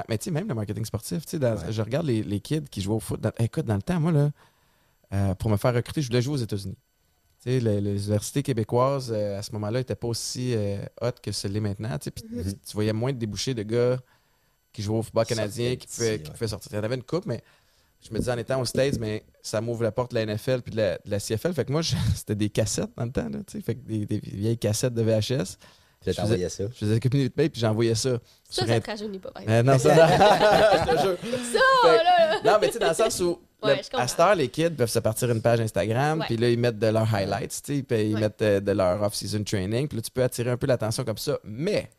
Mais 0.09 0.17
tu 0.17 0.25
sais, 0.25 0.31
même 0.31 0.47
le 0.47 0.53
marketing 0.53 0.85
sportif, 0.85 1.25
tu 1.25 1.31
sais, 1.31 1.39
dans- 1.39 1.55
Ouais. 1.55 1.71
je 1.71 1.81
regarde 1.81 2.05
les, 2.05 2.23
les 2.23 2.39
kids 2.39 2.63
qui 2.69 2.81
jouent 2.81 2.93
au 2.95 2.99
foot. 2.99 3.19
dans- 3.19 3.31
écoute, 3.39 3.65
dans 3.65 3.75
le 3.75 3.81
temps, 3.81 3.99
moi, 3.99 4.11
là, 4.11 4.29
euh, 5.13 5.33
pour 5.35 5.49
me 5.49 5.57
faire 5.57 5.73
recruter, 5.73 6.01
je 6.01 6.07
voulais 6.07 6.21
jouer 6.21 6.33
aux 6.35 6.43
États-Unis. 6.43 6.77
Tu 7.43 7.49
sais, 7.51 7.59
le- 7.59 7.79
les 7.79 8.03
universités 8.03 8.43
québécoises, 8.43 9.11
euh, 9.11 9.39
à 9.39 9.41
ce 9.41 9.51
moment-là, 9.53 9.79
n'étaient 9.79 9.95
pas 9.95 10.07
aussi 10.07 10.53
euh, 10.55 10.77
hot 11.01 11.11
que 11.23 11.31
ce 11.31 11.47
l'est 11.47 11.59
maintenant. 11.59 11.89
Mhm. 11.89 11.99
tu 12.65 12.73
voyais 12.73 12.93
moins 12.93 13.11
de 13.13 13.17
débouchés 13.17 13.53
de 13.53 13.63
gars 13.63 13.97
qui 14.73 14.81
jouaient 14.83 14.99
au 14.99 15.01
football 15.01 15.25
canadien, 15.25 15.75
qui 15.75 15.87
pouvaient, 15.87 16.19
qui 16.19 16.27
ouais. 16.29 16.33
pouvaient 16.33 16.47
sortir. 16.47 16.71
Il 16.71 16.75
y 16.75 16.79
en 16.79 16.83
avait 16.83 16.95
une 16.95 17.03
coupe, 17.03 17.25
mais 17.25 17.41
je 18.07 18.13
me 18.13 18.19
disais 18.19 18.31
en 18.31 18.37
étant 18.37 18.61
aux 18.61 18.65
States, 18.65 18.99
mais 18.99 19.23
ça 19.41 19.59
m'ouvre 19.59 19.83
la 19.83 19.91
porte 19.91 20.11
de 20.11 20.15
la 20.19 20.25
NFL 20.25 20.61
puis 20.61 20.71
de 20.71 20.77
la, 20.77 20.95
de 21.03 21.09
la 21.09 21.19
CFL. 21.19 21.53
Fait 21.53 21.65
que 21.65 21.71
moi, 21.71 21.81
c'était 22.15 22.35
des 22.35 22.49
cassettes 22.49 22.91
dans 22.95 23.05
le 23.05 23.11
temps, 23.11 23.27
là, 23.29 23.39
tu 23.47 23.57
sais, 23.57 23.61
fait 23.61 23.73
que 23.75 23.81
des, 23.87 24.05
des 24.05 24.19
vieilles 24.19 24.57
cassettes 24.59 24.93
de 24.93 25.01
VHS. 25.01 25.57
Je 26.05 26.11
Je 26.13 26.19
faisais- 26.21 26.49
ça. 26.49 26.63
Je 26.71 26.77
faisais 26.77 26.99
quelques 26.99 27.13
minutes 27.13 27.29
de 27.31 27.35
paye, 27.35 27.49
puis 27.49 27.61
j'envoyais 27.61 27.93
ça. 27.95 28.17
Ça, 28.49 28.65
ça 28.65 28.79
te 28.79 28.89
rajeunit 28.89 29.19
pas, 29.19 29.29
par 29.31 29.41
exemple. 29.43 29.57
Euh, 29.59 29.63
non, 29.71 29.77
ça, 29.79 29.93
je 30.85 30.95
te 30.95 31.01
jure. 31.01 31.17
Ça, 31.53 31.59
Fait- 31.89 32.03
là! 32.03 32.41
Non, 32.43 32.57
mais 32.61 32.67
tu 32.67 32.73
sais, 32.73 32.79
dans 32.79 32.87
le 32.89 32.93
sens 32.95 33.19
où, 33.19 33.39
Ouais, 33.63 33.81
le- 33.93 33.99
à 33.99 34.07
cette 34.07 34.19
heure, 34.19 34.35
les 34.35 34.47
kids 34.49 34.71
peuvent 34.71 34.89
se 34.89 34.99
partir 34.99 35.29
une 35.31 35.41
page 35.41 35.59
Instagram, 35.59 36.23
puis 36.25 36.37
là, 36.37 36.49
ils 36.49 36.57
mettent 36.59 36.79
de 36.79 36.87
leurs 36.87 37.13
highlights, 37.13 37.61
puis 37.63 37.83
ils 37.91 38.13
Ouais. 38.15 38.19
mettent 38.21 38.41
euh, 38.41 38.59
de 38.59 38.71
leur 38.71 39.01
off-season 39.03 39.43
training, 39.43 39.87
puis 39.87 39.97
là, 39.97 40.01
tu 40.01 40.11
peux 40.11 40.23
attirer 40.23 40.49
un 40.51 40.57
peu 40.57 40.67
l'attention 40.67 41.03
comme 41.03 41.17
ça. 41.17 41.37
Mais, 41.43 41.89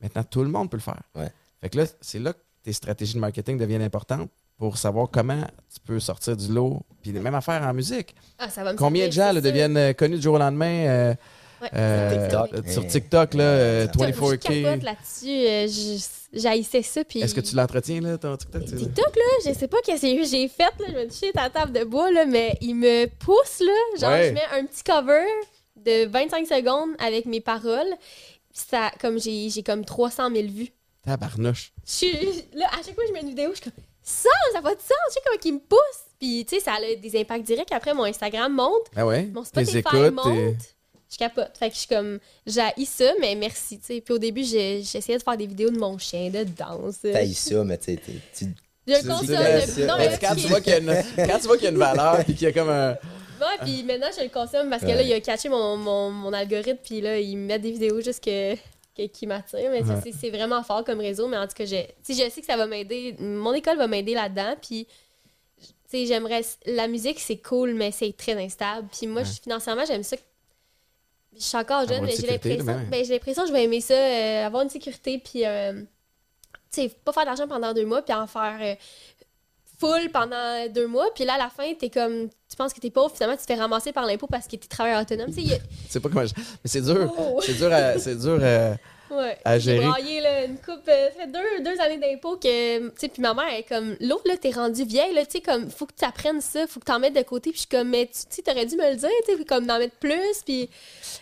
maintenant, 0.00 0.24
tout 0.24 0.42
le 0.42 0.48
monde 0.48 0.70
peut 0.70 0.76
le 0.76 0.82
faire. 0.82 1.02
Ouais. 1.14 1.30
Fait 1.60 1.68
que 1.70 1.78
là, 1.78 1.84
c'est 2.00 2.18
là 2.18 2.32
que 2.32 2.38
tes 2.62 2.72
stratégies 2.72 3.14
de 3.14 3.20
marketing 3.20 3.58
deviennent 3.58 3.82
importantes 3.82 4.28
pour 4.56 4.76
savoir 4.76 5.08
comment 5.10 5.42
tu 5.72 5.80
peux 5.84 6.00
sortir 6.00 6.36
du 6.36 6.52
lot. 6.52 6.82
Puis 7.00 7.12
même 7.12 7.34
affaire 7.34 7.62
en 7.62 7.72
musique. 7.72 8.14
Ah, 8.38 8.48
ça 8.50 8.64
va 8.64 8.72
me 8.72 8.78
Combien 8.78 9.06
de 9.06 9.12
gens 9.12 9.30
là, 9.32 9.40
deviennent 9.40 9.76
euh, 9.76 9.92
connus 9.92 10.16
du 10.16 10.22
jour 10.22 10.34
au 10.34 10.38
lendemain 10.38 10.86
euh, 10.88 11.14
Ouais, 11.62 11.68
euh, 11.74 12.22
TikTok. 12.28 12.50
euh, 12.54 12.72
sur. 12.72 12.86
TikTok, 12.86 13.34
là, 13.34 13.42
euh, 13.44 13.86
Ouais, 13.86 13.90
Je- 13.92 13.98
Je 13.98 14.20
24K. 14.20 14.62
capote 14.62 14.82
là-dessus. 14.82 15.26
euh, 15.46 15.98
J'haïssais 16.32 16.82
ça. 16.82 17.04
Puis... 17.04 17.20
Est-ce 17.20 17.34
que 17.34 17.40
tu 17.40 17.56
l'entretiens, 17.56 18.00
là, 18.02 18.18
ton 18.18 18.36
TikTok? 18.36 18.64
tu- 18.66 18.76
TikTok, 18.76 19.16
là, 19.16 19.22
je 19.46 19.52
sais 19.58 19.66
pas 19.68 19.78
qu'est-ce 19.82 20.02
que 20.02 20.24
j'ai 20.24 20.46
fait, 20.48 20.64
là, 20.78 20.86
je 20.88 20.92
vais 20.94 21.06
toucher 21.08 21.32
ta 21.32 21.48
table 21.48 21.72
de 21.72 21.84
bois, 21.84 22.10
là, 22.10 22.26
mais 22.26 22.56
il 22.60 22.74
me 22.74 23.06
pousse, 23.06 23.60
là, 23.60 23.72
genre, 23.98 24.10
Ouais. 24.10 24.28
je 24.28 24.34
mets 24.34 24.60
un 24.60 24.66
petit 24.66 24.82
cover 24.84 25.24
de 25.76 26.06
25 26.06 26.46
secondes 26.46 26.90
avec 26.98 27.24
mes 27.24 27.40
paroles, 27.40 27.88
ça, 28.52 28.90
comme 29.00 29.18
j'ai 29.18 29.50
comme 29.64 29.84
300 29.86 30.30
000 30.30 30.48
vues. 30.48 30.68
Tabarnouche. 31.04 31.72
Je 31.86 31.90
suis, 31.92 32.12
là, 32.54 32.66
à 32.72 32.76
chaque 32.84 32.94
fois 32.94 33.04
que 33.04 33.08
je 33.08 33.12
mets 33.14 33.22
une 33.22 33.28
vidéo, 33.30 33.50
je 33.54 33.62
suis 33.62 33.70
comme, 33.70 33.82
ça, 34.02 34.28
ça 34.52 34.60
va 34.60 34.74
de 34.74 34.80
sens, 34.80 34.90
je 35.08 35.14
sais 35.14 35.20
comment 35.24 35.40
il 35.42 35.54
me 35.54 35.60
pousse, 35.60 36.02
puis 36.18 36.44
tu 36.46 36.56
sais, 36.56 36.60
ça 36.62 36.74
a 36.74 36.94
des 36.94 37.18
impacts 37.20 37.46
directs, 37.46 37.72
après, 37.72 37.94
mon 37.94 38.04
Instagram 38.04 38.52
monte, 38.52 38.84
Ah 38.96 39.06
ouais? 39.06 39.30
mon 39.32 39.44
Spotify 39.44 39.78
écoutes, 39.78 40.12
monte, 40.12 40.76
je 41.10 41.16
capote, 41.16 41.52
fait 41.58 41.68
que 41.68 41.74
je 41.74 41.80
suis 41.80 41.88
comme, 41.88 42.18
j'ai 42.46 42.84
ça, 42.84 43.12
mais 43.20 43.34
merci, 43.34 43.78
tu 43.78 43.86
sais, 43.86 44.00
puis 44.00 44.14
au 44.14 44.18
début, 44.18 44.44
j'essayais 44.44 45.18
de 45.18 45.22
faire 45.22 45.36
des 45.36 45.46
vidéos 45.46 45.70
de 45.70 45.78
mon 45.78 45.96
chien, 45.98 46.28
de 46.30 46.44
danse. 46.44 46.96
T'as 47.02 47.26
ça, 47.32 47.64
mais 47.64 47.78
tu 47.78 47.98
sais. 48.32 48.46
Je 48.86 49.06
consomme, 49.06 49.26
de- 49.26 49.86
non, 49.86 49.94
mais 49.98 50.18
quand, 50.20 50.34
tu 50.34 50.46
vois 50.48 50.60
qu'il 50.62 50.72
y 50.72 50.76
a 50.76 50.78
une, 50.78 50.86
quand 51.16 51.38
tu 51.38 51.46
vois 51.46 51.56
qu'il 51.56 51.64
y 51.64 51.68
a 51.68 51.70
une 51.72 51.78
valeur 51.78 52.24
puis 52.24 52.34
qu'il 52.34 52.42
y 52.44 52.46
a 52.46 52.52
comme 52.52 52.70
un. 52.70 52.92
Ouais, 52.92 53.56
puis 53.62 53.82
maintenant, 53.84 54.08
je 54.16 54.22
le 54.24 54.30
consomme 54.30 54.68
parce 54.70 54.82
que 54.82 54.88
Ouais. 54.88 54.94
là, 54.96 55.02
il 55.02 55.12
a 55.12 55.20
catché 55.20 55.48
mon, 55.48 55.76
mon, 55.76 56.10
mon 56.10 56.32
algorithme, 56.32 56.78
puis 56.82 57.00
là, 57.02 57.18
il 57.20 57.36
me 57.36 57.46
met 57.46 57.58
des 57.58 57.70
vidéos 57.70 58.00
juste 58.00 58.24
que, 58.24 58.54
que- 58.96 59.06
qui 59.06 59.26
m'attirent. 59.26 59.70
Mais 59.70 59.82
Ouais. 59.82 60.12
c'est- 60.18 60.30
vraiment 60.30 60.62
fort 60.62 60.82
comme 60.84 60.98
réseau. 61.00 61.28
Mais 61.28 61.36
en 61.36 61.46
tout 61.46 61.54
cas, 61.54 61.64
je, 61.66 61.76
je 62.08 62.14
sais 62.14 62.40
que 62.40 62.46
ça 62.46 62.56
va 62.56 62.66
m'aider. 62.66 63.14
Mon 63.20 63.52
école 63.54 63.76
va 63.76 63.86
m'aider 63.86 64.14
là-dedans. 64.14 64.54
Puis, 64.60 64.86
tu 65.60 65.66
sais, 65.88 66.06
j'aimerais. 66.06 66.40
La 66.66 66.88
musique, 66.88 67.20
c'est 67.20 67.36
cool, 67.38 67.74
mais 67.74 67.92
c'est 67.92 68.16
très 68.16 68.34
instable. 68.42 68.88
Puis 68.96 69.06
moi, 69.06 69.22
Ouais. 69.22 69.28
financièrement, 69.42 69.84
j'aime 69.86 70.02
ça. 70.02 70.16
Je 71.36 71.42
suis 71.42 71.56
encore 71.56 71.86
jeune, 71.88 72.04
mais 72.04 72.10
j'ai 72.16 72.26
l'impression 72.32 72.64
ben, 72.90 73.04
j'ai 73.04 73.12
l'impression 73.14 73.42
que 73.42 73.48
je 73.48 73.52
vais 73.52 73.64
aimer 73.64 73.80
ça, 73.80 73.94
euh, 73.94 74.46
avoir 74.46 74.62
une 74.62 74.70
sécurité, 74.70 75.18
puis, 75.24 75.44
euh, 75.46 75.72
tu 76.72 76.82
sais, 76.82 76.88
pas 77.04 77.12
faire 77.12 77.24
d'argent 77.24 77.46
pendant 77.46 77.72
deux 77.72 77.84
mois, 77.86 78.02
puis 78.02 78.14
en 78.14 78.26
faire. 78.26 78.58
euh, 78.60 78.74
full 79.80 80.10
pendant 80.12 80.66
deux 80.74 80.88
mois, 80.88 81.06
puis 81.14 81.24
là, 81.24 81.34
à 81.34 81.38
la 81.38 81.48
fin, 81.50 81.72
t'es 81.74 81.88
comme, 81.88 82.28
tu 82.50 82.56
penses 82.56 82.72
que 82.72 82.80
t'es 82.80 82.90
pauvre, 82.90 83.14
finalement, 83.14 83.36
tu 83.36 83.42
te 83.46 83.52
fais 83.52 83.54
ramasser 83.60 83.92
par 83.92 84.06
l'impôt 84.06 84.26
parce 84.26 84.46
que 84.48 84.56
t'es 84.56 84.66
travailleur 84.66 85.02
autonome. 85.02 85.32
Tu 85.32 85.46
sais, 85.46 85.54
a- 85.54 85.58
C'est 85.88 86.00
pas 86.00 86.08
comment 86.08 86.26
je- 86.26 86.34
Mais 86.36 86.42
c'est 86.64 86.80
dur. 86.80 87.14
Oh. 87.16 87.40
C'est 87.40 87.54
dur 87.54 87.72
à. 87.72 87.96
C'est 87.98 88.16
dur 88.16 88.40
à- 88.42 88.74
Ouais. 89.10 89.36
À 89.44 89.58
J'ai 89.58 89.76
gérer. 89.76 89.86
braillé 89.86 90.20
là, 90.20 90.44
une 90.44 90.56
coupe. 90.58 90.86
euh, 90.88 91.08
ça 91.16 91.20
fait 91.22 91.26
deux, 91.32 91.62
deux 91.64 91.80
années 91.80 91.98
d'impôts 91.98 92.36
que. 92.36 92.88
Tu 92.88 92.94
sais, 92.98 93.08
puis 93.08 93.22
ma 93.22 93.34
mère 93.34 93.52
est 93.54 93.62
comme. 93.62 93.96
L'autre, 94.00 94.24
là, 94.26 94.36
t'es 94.36 94.50
rendu 94.50 94.84
vieille, 94.84 95.14
là, 95.14 95.24
tu 95.24 95.32
sais, 95.32 95.40
comme. 95.40 95.70
Faut 95.70 95.86
que 95.86 95.94
tu 95.98 96.04
apprennes 96.04 96.40
ça, 96.40 96.66
faut 96.66 96.80
que 96.80 96.84
t'en 96.84 96.98
mettes 96.98 97.14
de 97.16 97.22
côté. 97.22 97.50
Puis 97.50 97.56
je 97.56 97.66
suis 97.66 97.68
comme, 97.68 97.88
mais 97.90 98.06
tu 98.06 98.12
tu 98.28 98.36
sais, 98.36 98.42
t'aurais 98.42 98.66
dû 98.66 98.76
me 98.76 98.90
le 98.90 98.96
dire, 98.96 99.08
tu 99.24 99.30
sais, 99.30 99.36
puis 99.36 99.44
comme 99.44 99.66
d'en 99.66 99.78
mettre 99.78 99.96
plus. 99.96 100.42
Puis. 100.44 100.68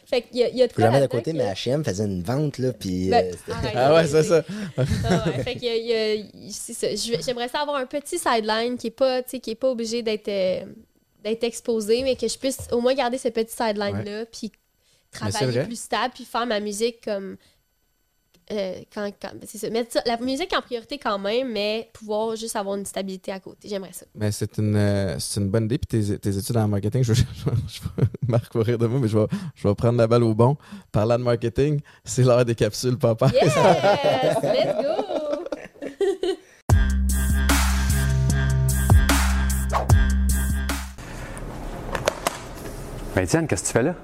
Fait 0.06 0.22
qu'il 0.22 0.38
y 0.38 0.44
a, 0.44 0.48
il 0.48 0.56
y 0.56 0.62
a 0.62 0.66
de 0.68 0.72
quoi 0.72 0.84
jamais 0.84 0.96
de 0.98 1.00
là-dedans 1.02 1.18
côté, 1.18 1.32
que- 1.32 1.36
mais 1.36 1.52
H&M 1.52 1.84
faisait 1.84 2.04
une 2.04 2.22
vente, 2.22 2.58
là, 2.58 2.72
puis... 2.72 3.08
Ben, 3.08 3.34
euh, 3.48 3.52
Ah 3.74 3.92
ouais, 3.94 4.06
c'est 4.06 4.22
ça. 4.22 4.44
Ah 4.76 5.24
ouais, 5.26 5.42
fait 5.42 5.54
qu'il 5.54 5.64
y 5.64 5.68
a- 5.68 5.76
il 5.76 5.86
y 5.86 5.92
a- 5.94 6.14
il- 6.14 6.52
c'est 6.52 6.72
ça. 6.74 6.86
J'aimerais 6.94 7.48
ça 7.48 7.60
avoir 7.60 7.76
un 7.78 7.86
petit 7.86 8.16
sideline 8.18 8.76
qui 8.78 8.86
est 8.88 8.90
pas, 8.90 9.22
tu 9.22 9.30
sais, 9.30 9.40
qui 9.40 9.50
est 9.50 9.54
pas 9.56 9.68
obligé 9.70 10.02
d'être 10.02 10.28
euh, 10.28 10.60
d'être 11.24 11.42
exposé, 11.42 12.02
mais 12.04 12.14
que 12.14 12.28
je 12.28 12.38
puisse 12.38 12.58
au 12.70 12.80
moins 12.80 12.94
garder 12.94 13.18
ce 13.18 13.26
petit 13.28 13.52
sideline-là, 13.52 14.26
puis 14.26 14.52
travailler 15.10 15.62
plus 15.64 15.80
stable, 15.80 16.12
puis 16.14 16.24
faire 16.24 16.46
ma 16.46 16.60
musique 16.60 17.02
comme. 17.04 17.36
Euh, 18.52 18.80
quand, 18.94 19.10
quand- 19.20 19.32
c'est 19.46 19.58
ça. 19.58 19.70
Mettre 19.70 19.92
ça- 19.92 20.02
la 20.06 20.16
musique 20.18 20.52
en 20.56 20.60
priorité 20.62 20.98
quand 20.98 21.18
même, 21.18 21.50
mais 21.52 21.90
pouvoir 21.92 22.36
juste 22.36 22.56
avoir 22.56 22.76
une 22.76 22.84
stabilité 22.86 23.32
à 23.32 23.40
côté. 23.40 23.68
J'aimerais 23.68 23.92
ça. 23.92 24.06
Mais 24.14 24.30
c'est 24.32 24.58
une, 24.58 24.76
euh, 24.76 25.18
c'est 25.18 25.40
une 25.40 25.48
bonne 25.48 25.64
idée. 25.64 25.78
Puis 25.78 25.86
tes, 26.00 26.18
tes 26.18 26.36
études 26.38 26.56
en 26.56 26.68
marketing, 26.68 27.02
je, 27.02 27.12
je, 27.14 27.22
je, 27.68 27.80
Marc 28.28 28.54
va 28.54 28.62
rire 28.62 28.78
de 28.78 28.86
moi, 28.86 29.00
mais 29.00 29.08
je 29.08 29.18
vais, 29.18 29.26
je 29.54 29.66
vais 29.68 29.74
prendre 29.74 29.98
la 29.98 30.06
balle 30.06 30.22
au 30.22 30.34
bon. 30.34 30.56
Parlant 30.92 31.18
de 31.18 31.24
marketing, 31.24 31.80
c'est 32.04 32.22
l'heure 32.22 32.44
des 32.44 32.54
capsules, 32.54 32.98
papa. 32.98 33.30
Yes! 33.34 33.54
Let's 34.42 34.76
go! 34.82 35.02
Ben, 43.14 43.22
Étienne, 43.22 43.46
qu'est-ce 43.46 43.62
que 43.62 43.66
tu 43.68 43.72
fais 43.72 43.82
là? 43.82 43.94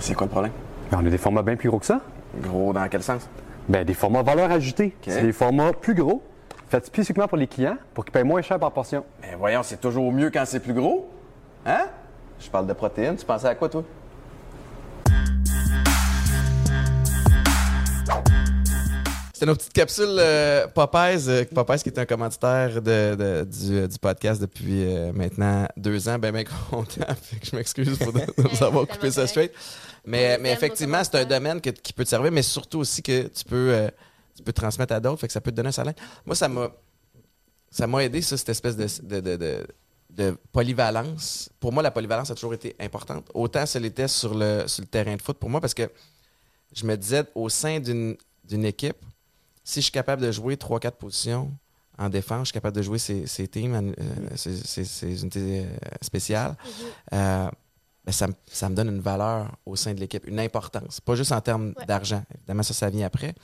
C'est 0.00 0.14
quoi 0.14 0.26
le 0.26 0.30
problème? 0.30 0.52
Ben, 0.90 0.98
on 1.02 1.06
a 1.06 1.10
des 1.10 1.18
formats 1.18 1.42
bien 1.42 1.56
plus 1.56 1.68
gros 1.68 1.78
que 1.78 1.86
ça. 1.86 2.00
Gros, 2.40 2.72
dans 2.72 2.88
quel 2.88 3.02
sens? 3.02 3.28
Ben, 3.70 3.84
des 3.84 3.94
formats 3.94 4.22
valeur 4.24 4.50
ajoutée. 4.50 4.96
C'est 5.06 5.22
des 5.22 5.32
formats 5.32 5.72
plus 5.72 5.94
gros, 5.94 6.24
faits 6.68 6.86
spécifiquement 6.86 7.28
pour 7.28 7.38
les 7.38 7.46
clients, 7.46 7.76
pour 7.94 8.04
qu'ils 8.04 8.10
payent 8.10 8.24
moins 8.24 8.42
cher 8.42 8.58
par 8.58 8.72
portion. 8.72 9.04
Mais 9.22 9.36
voyons, 9.38 9.62
c'est 9.62 9.80
toujours 9.80 10.10
mieux 10.12 10.28
quand 10.30 10.42
c'est 10.44 10.58
plus 10.58 10.74
gros. 10.74 11.08
Hein? 11.64 11.86
Je 12.40 12.50
parle 12.50 12.66
de 12.66 12.72
protéines. 12.72 13.14
Tu 13.16 13.24
pensais 13.24 13.46
à 13.46 13.54
quoi, 13.54 13.68
toi? 13.68 13.84
C'est 19.34 19.46
nos 19.46 19.54
petites 19.54 19.72
capsules 19.72 20.04
euh, 20.18 20.66
Popeyes. 20.66 21.28
euh, 21.28 21.44
Popeyes 21.54 21.78
qui 21.82 21.88
est 21.88 21.98
un 21.98 22.04
commanditaire 22.04 22.82
de, 22.82 23.14
de- 23.14 23.44
du, 23.44 23.74
euh, 23.78 23.88
du 23.88 23.98
podcast 23.98 24.38
depuis 24.38 24.84
euh, 24.84 25.12
maintenant 25.14 25.66
deux 25.78 26.10
ans. 26.10 26.18
Ben, 26.18 26.30
ben 26.30 26.44
content. 26.70 27.06
Fait 27.22 27.36
que 27.40 27.46
je 27.46 27.56
m'excuse 27.56 27.98
pour 27.98 28.12
de- 28.12 28.18
de 28.20 28.48
nous 28.52 28.62
avoir 28.62 28.86
coupé 28.86 29.10
ça 29.10 29.26
straight. 29.26 29.52
Mais, 30.04 30.38
mais 30.38 30.52
effectivement, 30.52 31.02
c'est 31.04 31.16
un 31.16 31.24
domaine 31.24 31.60
que- 31.60 31.70
qui 31.70 31.92
peut 31.92 32.04
te 32.04 32.08
servir, 32.08 32.32
mais 32.32 32.42
surtout 32.42 32.78
aussi 32.80 33.02
que 33.02 33.28
tu 33.28 33.44
peux, 33.44 33.72
euh, 33.74 33.88
tu 34.36 34.42
peux 34.42 34.52
transmettre 34.52 34.94
à 34.94 35.00
d'autres. 35.00 35.20
Fait 35.20 35.26
que 35.26 35.32
ça 35.32 35.40
peut 35.40 35.50
te 35.50 35.56
donner 35.56 35.68
un 35.68 35.72
salaire. 35.72 35.94
Moi, 36.24 36.34
ça 36.34 36.48
m'a 36.48 36.70
ça 37.72 37.86
m'a 37.86 38.02
aidé, 38.02 38.20
ça, 38.20 38.36
cette 38.36 38.48
espèce 38.48 38.76
de, 38.76 39.20
de, 39.20 39.36
de- 39.36 39.66
de- 40.10 40.36
polyvalence. 40.50 41.48
Pour 41.60 41.72
moi, 41.72 41.82
la 41.84 41.92
polyvalence 41.92 42.28
a 42.30 42.34
toujours 42.34 42.54
été 42.54 42.74
importante. 42.80 43.30
Autant 43.32 43.64
ce 43.64 43.78
l'était 43.78 44.08
sur 44.08 44.34
le, 44.34 44.64
sur 44.66 44.82
le 44.82 44.88
terrain 44.88 45.14
de 45.14 45.22
foot 45.22 45.38
pour 45.38 45.48
moi, 45.50 45.60
parce 45.60 45.74
que 45.74 45.88
je 46.74 46.84
me 46.84 46.96
disais, 46.96 47.24
au 47.34 47.48
sein 47.48 47.78
d'une 47.80 48.16
d'une 48.44 48.64
équipe, 48.64 48.96
si 49.62 49.78
je 49.80 49.84
suis 49.84 49.92
capable 49.92 50.22
de 50.22 50.32
jouer 50.32 50.56
3-4 50.56 50.96
positions 50.96 51.52
en 51.96 52.08
défense, 52.08 52.40
je 52.40 52.44
suis 52.46 52.54
capable 52.54 52.74
de 52.76 52.82
jouer 52.82 52.98
ces, 52.98 53.28
ces 53.28 53.46
teams, 53.46 53.72
euh, 53.76 53.92
ces, 54.34 54.56
ces- 54.56 54.84
ces 54.84 55.22
unités 55.22 55.60
euh, 55.66 55.68
spéciales, 56.02 56.56
euh, 57.12 57.48
ben, 58.04 58.12
ça, 58.12 58.26
me- 58.28 58.34
ça 58.46 58.68
me 58.68 58.74
donne 58.74 58.88
une 58.88 59.00
valeur 59.00 59.56
au 59.66 59.76
sein 59.76 59.92
de 59.94 60.00
l'équipe, 60.00 60.26
une 60.26 60.40
importance. 60.40 61.00
Pas 61.00 61.14
juste 61.16 61.32
en 61.32 61.40
termes 61.40 61.74
Ouais. 61.78 61.86
d'argent. 61.86 62.24
Évidemment, 62.34 62.62
ça, 62.62 62.74
ça 62.74 62.88
vient 62.90 63.06
après. 63.06 63.34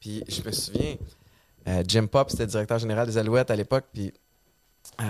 Puis 0.00 0.22
je 0.28 0.42
me 0.42 0.50
souviens, 0.52 0.96
euh, 1.66 1.82
Jim 1.86 2.06
Pop, 2.06 2.30
c'était 2.30 2.46
directeur 2.46 2.78
général 2.78 3.06
des 3.06 3.18
Alouettes 3.18 3.50
à 3.50 3.56
l'époque. 3.56 3.84
Puis 3.92 4.12
euh, 5.00 5.04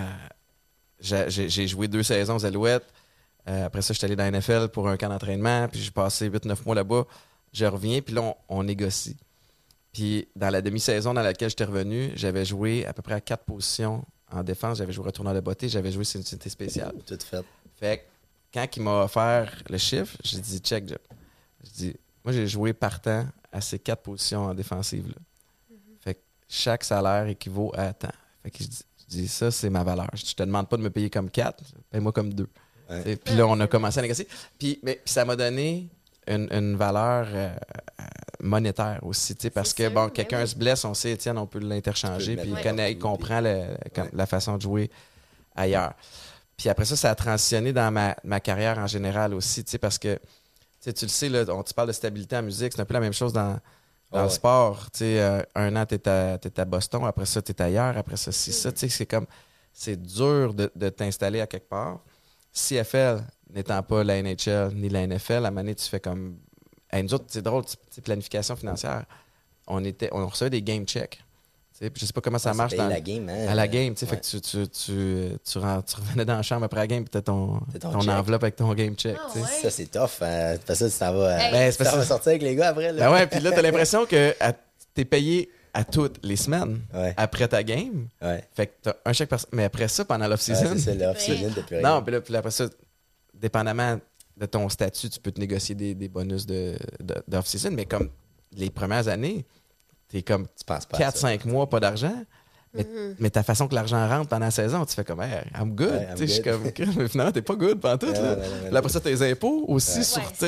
j'ai 0.99 1.67
joué 1.67 1.87
deux 1.87 2.03
saisons 2.03 2.35
aux 2.35 2.45
Alouettes. 2.45 2.85
Euh, 3.47 3.65
après 3.65 3.81
ça, 3.81 3.93
je 3.93 3.97
suis 3.99 4.05
allé 4.05 4.15
dans 4.15 4.23
la 4.23 4.31
NFL 4.31 4.67
pour 4.69 4.87
un 4.89 4.97
camp 4.97 5.09
d'entraînement. 5.09 5.67
Puis 5.69 5.79
j'ai 5.81 5.91
passé 5.91 6.29
8-9 6.29 6.65
mois 6.65 6.75
là-bas. 6.75 7.05
Je 7.53 7.65
reviens, 7.65 8.01
puis 8.01 8.13
là, 8.13 8.21
on, 8.21 8.35
on 8.49 8.63
négocie. 8.63 9.17
Puis 9.91 10.27
dans 10.35 10.49
la 10.49 10.61
demi-saison 10.61 11.13
dans 11.13 11.21
laquelle 11.21 11.49
j'étais 11.49 11.63
revenu, 11.63 12.11
j'avais 12.15 12.45
joué 12.45 12.85
à 12.85 12.93
peu 12.93 13.01
près 13.01 13.15
à 13.15 13.21
quatre 13.21 13.43
positions 13.45 14.03
en 14.31 14.43
défense. 14.43 14.77
J'avais 14.77 14.93
joué 14.93 15.05
retourneur 15.05 15.33
de 15.33 15.39
beauté, 15.39 15.67
j'avais 15.69 15.91
joué 15.91 16.03
sur 16.03 16.19
une 16.19 16.25
unité 16.29 16.49
spéciale. 16.49 16.93
Tout 17.07 17.17
fait. 17.25 17.43
Fait 17.79 17.97
que 17.97 18.03
quand 18.53 18.65
il 18.75 18.83
m'a 18.83 19.03
offert 19.03 19.53
le 19.69 19.77
chiffre, 19.77 20.15
j'ai 20.23 20.39
dit 20.39 20.59
check. 20.59 20.85
J'ai 20.87 21.71
dit, 21.91 21.95
moi 22.23 22.33
j'ai 22.33 22.47
joué 22.47 22.73
partant 22.73 23.25
à 23.51 23.61
ces 23.61 23.79
quatre 23.79 24.01
positions 24.03 24.45
en 24.45 24.53
défensive. 24.53 25.07
là. 25.07 25.75
Fait 26.01 26.15
que 26.15 26.19
chaque 26.47 26.83
salaire 26.83 27.27
équivaut 27.27 27.71
à 27.75 27.93
temps. 27.93 28.07
Fait 28.43 28.51
que 28.51 28.63
je 28.63 28.67
dis, 28.69 28.81
je 28.99 29.05
dis, 29.17 29.27
ça, 29.27 29.51
c'est 29.51 29.69
ma 29.69 29.83
valeur. 29.83 30.07
Je 30.13 30.21
dis, 30.23 30.29
je 30.31 30.35
te 30.35 30.43
demande 30.43 30.67
pas 30.69 30.77
de 30.77 30.81
me 30.83 30.89
payer 30.89 31.09
comme 31.09 31.29
quatre, 31.29 31.63
paye-moi 31.91 32.11
comme 32.11 32.33
deux. 32.33 32.47
Ouais. 32.89 33.11
Et 33.11 33.15
Puis 33.17 33.35
là, 33.35 33.45
on 33.47 33.59
a 33.59 33.67
commencé 33.67 33.99
à 33.99 34.01
négocier. 34.01 34.27
Puis, 34.57 34.79
mais, 34.83 34.95
puis 35.03 35.11
ça 35.13 35.25
m'a 35.25 35.35
donné 35.35 35.87
une, 36.27 36.47
une 36.51 36.75
valeur 36.75 37.27
euh, 37.29 37.49
euh, 37.99 38.03
monétaire 38.39 38.99
aussi, 39.03 39.35
tu 39.35 39.43
sais, 39.43 39.49
parce 39.49 39.69
C'est 39.69 39.75
que 39.77 39.83
sûr, 39.83 39.91
bon, 39.91 40.05
ben 40.05 40.09
quelqu'un 40.11 40.41
oui. 40.41 40.47
se 40.47 40.55
blesse, 40.55 40.85
on 40.85 40.93
sait, 40.93 41.11
Étienne, 41.11 41.37
on 41.37 41.47
peut 41.47 41.59
l'interchanger, 41.59 42.35
puis 42.37 42.49
il, 42.55 42.61
connaît, 42.61 42.91
il 42.93 42.99
comprend 42.99 43.41
le- 43.41 43.75
comme- 43.93 44.05
Ouais. 44.05 44.09
la 44.13 44.25
façon 44.25 44.57
de 44.57 44.61
jouer 44.61 44.89
ailleurs. 45.55 45.93
Puis 46.59 46.67
après 46.67 46.83
ça, 46.83 46.97
ça 46.97 47.09
a 47.11 47.15
transitionné 47.15 47.71
dans 47.71 47.89
ma, 47.89 48.17
ma 48.25 48.41
carrière 48.41 48.77
en 48.79 48.85
général 48.85 49.33
aussi, 49.33 49.63
tu 49.63 49.71
sais, 49.71 49.77
parce 49.77 49.97
que 49.97 50.19
tu 50.83 50.91
le 51.05 51.07
sais, 51.07 51.29
là, 51.29 51.45
on, 51.47 51.63
tu 51.63 51.73
parles 51.73 51.87
de 51.87 51.93
stabilité 51.93 52.35
en 52.35 52.41
musique, 52.43 52.73
c'est 52.75 52.81
un 52.81 52.85
peu 52.85 52.95
la 52.95 52.99
même 52.99 53.13
chose 53.13 53.31
dans, 53.31 53.53
dans 53.53 53.59
Ah 54.11 54.17
le 54.17 54.23
ouais. 54.23 54.29
sport. 54.29 54.91
Tu 54.91 54.99
sais, 54.99 55.21
euh, 55.21 55.41
un 55.55 55.73
an, 55.77 55.85
tu 55.85 55.95
es, 55.95 56.59
à 56.59 56.65
Boston, 56.65 57.05
après 57.05 57.25
ça, 57.25 57.41
tu 57.41 57.53
es 57.53 57.61
ailleurs, 57.61 57.97
après 57.97 58.17
ça, 58.17 58.33
c'est 58.33 58.51
ça. 58.51 58.73
Tu 58.73 58.79
sais, 58.79 58.89
c'est 58.89 59.05
comme, 59.05 59.25
c'est 59.71 59.95
dur 59.95 60.53
de, 60.53 60.69
de 60.75 60.89
t'installer 60.89 61.39
à 61.39 61.47
quelque 61.47 61.69
part. 61.69 62.01
CFL 62.51 63.23
n'étant 63.53 63.81
pas 63.81 64.03
la 64.03 64.21
NHL 64.21 64.73
ni 64.75 64.89
la 64.89 65.07
NFL, 65.07 65.33
à 65.33 65.37
un 65.37 65.41
moment 65.51 65.61
donné, 65.61 65.75
tu 65.75 65.85
fais 65.87 66.01
comme. 66.01 66.39
Hey, 66.91 67.03
nous 67.03 67.13
autres, 67.13 67.25
c'est 67.29 67.41
drôle, 67.41 67.63
tu 67.63 67.77
sais, 67.89 68.01
planification 68.01 68.57
financière. 68.57 69.05
On, 69.65 69.81
était, 69.85 70.09
on 70.11 70.27
recevait 70.27 70.49
des 70.49 70.61
game 70.61 70.83
checks. 70.85 71.23
Tu 71.79 71.85
sais, 71.85 71.89
puis 71.91 72.01
Je 72.01 72.05
sais 72.07 72.13
pas 72.13 72.19
comment 72.19 72.37
ça 72.39 72.49
Ah, 72.51 72.53
marche 72.55 72.75
dans, 72.75 72.87
la 72.89 72.99
game, 72.99 73.29
hein. 73.29 73.47
à 73.47 73.55
la 73.55 73.67
game. 73.67 73.93
tu 73.93 74.01
sais, 74.01 74.05
Ouais. 74.05 74.17
Fait 74.17 74.21
que 74.21 74.25
tu, 74.27 74.41
tu, 74.41 74.67
tu, 74.67 75.37
tu, 75.49 75.57
revenais 75.59 76.25
dans 76.25 76.35
la 76.35 76.41
chambre 76.41 76.65
après 76.65 76.81
la 76.81 76.87
game, 76.87 77.03
puis 77.03 77.09
t'as 77.09 77.21
ton, 77.21 77.59
ton 77.79 77.91
ton 77.93 78.01
check. 78.01 78.09
enveloppe 78.09 78.43
avec 78.43 78.55
ton 78.57 78.73
game 78.73 78.95
check. 78.95 79.15
Ah 79.17 79.29
ouais. 79.33 79.41
Ça, 79.61 79.69
c'est 79.69 79.85
tough. 79.85 80.21
Hein. 80.21 80.57
Parce 80.67 80.79
que 80.79 80.89
ça 80.89 81.11
va, 81.13 81.39
Hey. 81.41 81.51
Ben, 81.53 81.71
ça 81.71 81.95
va 81.95 82.03
sortir 82.03 82.31
avec 82.31 82.41
les 82.41 82.55
gars 82.55 82.69
après. 82.69 82.91
Là. 82.91 83.05
Ben 83.07 83.13
ouais, 83.13 83.27
puis 83.27 83.39
là, 83.39 83.51
t'as 83.51 83.61
l'impression 83.61 84.05
que 84.05 84.33
t'es 84.93 85.05
payé 85.05 85.49
à 85.73 85.85
toutes 85.85 86.19
les 86.25 86.35
semaines 86.35 86.81
Ouais. 86.93 87.13
après 87.15 87.47
ta 87.47 87.63
game. 87.63 88.07
Ouais. 88.21 88.43
Fait 88.53 88.67
que 88.67 88.71
t'as 88.81 88.93
un 89.05 89.13
chèque 89.13 89.29
par 89.29 89.39
Mais 89.53 89.63
après 89.63 89.87
ça, 89.87 90.03
pendant 90.03 90.25
Ouais, 90.25 90.31
l'off-season. 90.31 90.75
c'est 90.77 90.95
l'off-season, 90.95 91.51
rien. 91.69 91.81
non, 91.81 92.01
puis 92.03 92.11
là, 92.13 92.19
puis 92.21 92.35
après 92.35 92.51
ça, 92.51 92.65
dépendamment 93.33 93.99
de 94.35 94.45
ton 94.45 94.67
statut, 94.69 95.09
tu 95.09 95.19
peux 95.19 95.31
te 95.31 95.39
négocier 95.39 95.75
des, 95.75 95.93
des 95.95 96.07
bonus 96.09 96.45
de, 96.45 96.75
de, 96.99 97.15
d'off-season. 97.27 97.71
Mais 97.71 97.85
comme 97.85 98.09
les 98.53 98.69
premières 98.69 99.07
années, 99.07 99.45
t'es 100.09 100.21
comme 100.21 100.45
tu 100.47 100.65
penses 100.65 100.85
pas 100.85 100.97
à 100.97 101.11
ça. 101.11 101.29
4-5 101.29 101.47
mois, 101.47 101.69
pas 101.69 101.79
d'argent. 101.79 102.23
Mais, 102.73 102.85
mais 103.17 103.29
ta 103.31 103.41
façon 103.41 103.67
que 103.67 103.73
l'argent 103.73 104.07
rentre 104.07 104.29
pendant 104.29 104.45
la 104.45 104.51
saison, 104.51 104.85
tu 104.85 104.93
fais 104.93 105.03
comme, 105.03 105.21
hey, 105.21 105.41
I'm 105.59 105.73
good. 105.73 105.89
Ouais, 105.89 106.07
I'm 106.11 106.17
je 106.17 106.25
suis 106.25 106.43
comme, 106.43 106.61
mais 106.97 107.07
finalement, 107.07 107.31
t'es 107.31 107.41
pas 107.41 107.55
good 107.55 107.79
pendant 107.79 107.97
tout. 107.97 108.11
Là. 108.11 108.35
là, 108.69 108.77
après 108.79 108.89
ça, 108.91 108.99
tes 108.99 109.27
impôts 109.31 109.65
aussi 109.67 109.99
Ouais. 109.99 110.03
sur, 110.03 110.21
Ouais, 110.21 110.27
ça, 110.35 110.47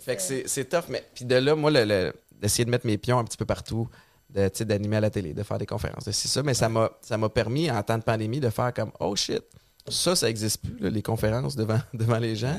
Fait 0.00 0.16
que 0.16 0.22
c'est, 0.22 0.44
c'est 0.46 0.64
tough. 0.64 0.84
Mais 0.88 1.04
puis 1.14 1.26
de 1.26 1.34
là, 1.34 1.54
moi, 1.54 1.70
le, 1.70 1.84
le- 1.84 2.12
d'essayer 2.40 2.64
de 2.64 2.70
mettre 2.70 2.86
mes 2.86 2.96
pions 2.96 3.18
un 3.18 3.24
petit 3.24 3.36
peu 3.36 3.44
partout, 3.44 3.86
de, 4.30 4.48
tu 4.48 4.58
sais, 4.58 4.64
d'animer 4.64 4.96
à 4.96 5.00
la 5.00 5.10
télé, 5.10 5.34
de 5.34 5.42
faire 5.42 5.58
des 5.58 5.66
conférences, 5.66 6.04
de 6.04 6.12
c'est 6.12 6.28
ça. 6.28 6.42
Mais 6.42 6.54
ça 6.54 6.70
m'a, 6.70 6.90
ça 7.02 7.18
m'a 7.18 7.28
permis, 7.28 7.70
en 7.70 7.82
temps 7.82 7.98
de 7.98 8.02
pandémie, 8.04 8.40
de 8.40 8.48
faire 8.48 8.72
comme, 8.72 8.92
oh 8.98 9.14
shit, 9.14 9.42
ça, 9.86 10.16
ça 10.16 10.30
existe 10.30 10.62
plus, 10.62 10.78
là, 10.78 10.88
les 10.88 11.02
conférences 11.02 11.56
devant, 11.56 11.80
devant 11.92 12.18
les 12.18 12.36
gens. 12.36 12.58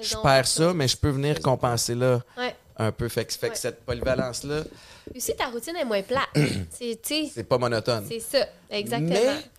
Je 0.00 0.14
perds 0.22 0.46
ça, 0.46 0.72
mais 0.72 0.86
je 0.86 0.96
peux 0.96 1.10
venir 1.10 1.40
compenser 1.40 1.96
là 1.96 2.20
Ouais. 2.38 2.54
un 2.76 2.92
peu. 2.92 3.08
Fait 3.08 3.24
que, 3.24 3.32
fait 3.32 3.50
que 3.50 3.58
cette 3.58 3.84
polyvalence-là, 3.84 4.62
aussi, 5.14 5.34
ta 5.36 5.46
routine 5.46 5.76
est 5.76 5.84
moins 5.84 6.02
plate. 6.02 6.28
c'est, 6.70 7.44
pas 7.48 7.58
monotone. 7.58 8.04
c'est 8.08 8.20
ça, 8.20 8.46
exactement. 8.70 9.10
Mais, 9.10 9.50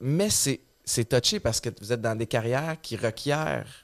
mais 0.00 0.30
c'est, 0.30 0.60
c'est 0.84 1.08
touché 1.08 1.40
parce 1.40 1.60
que 1.60 1.70
vous 1.80 1.92
êtes 1.92 2.00
dans 2.00 2.16
des 2.16 2.26
carrières 2.26 2.76
qui 2.80 2.96
requièrent 2.96 3.83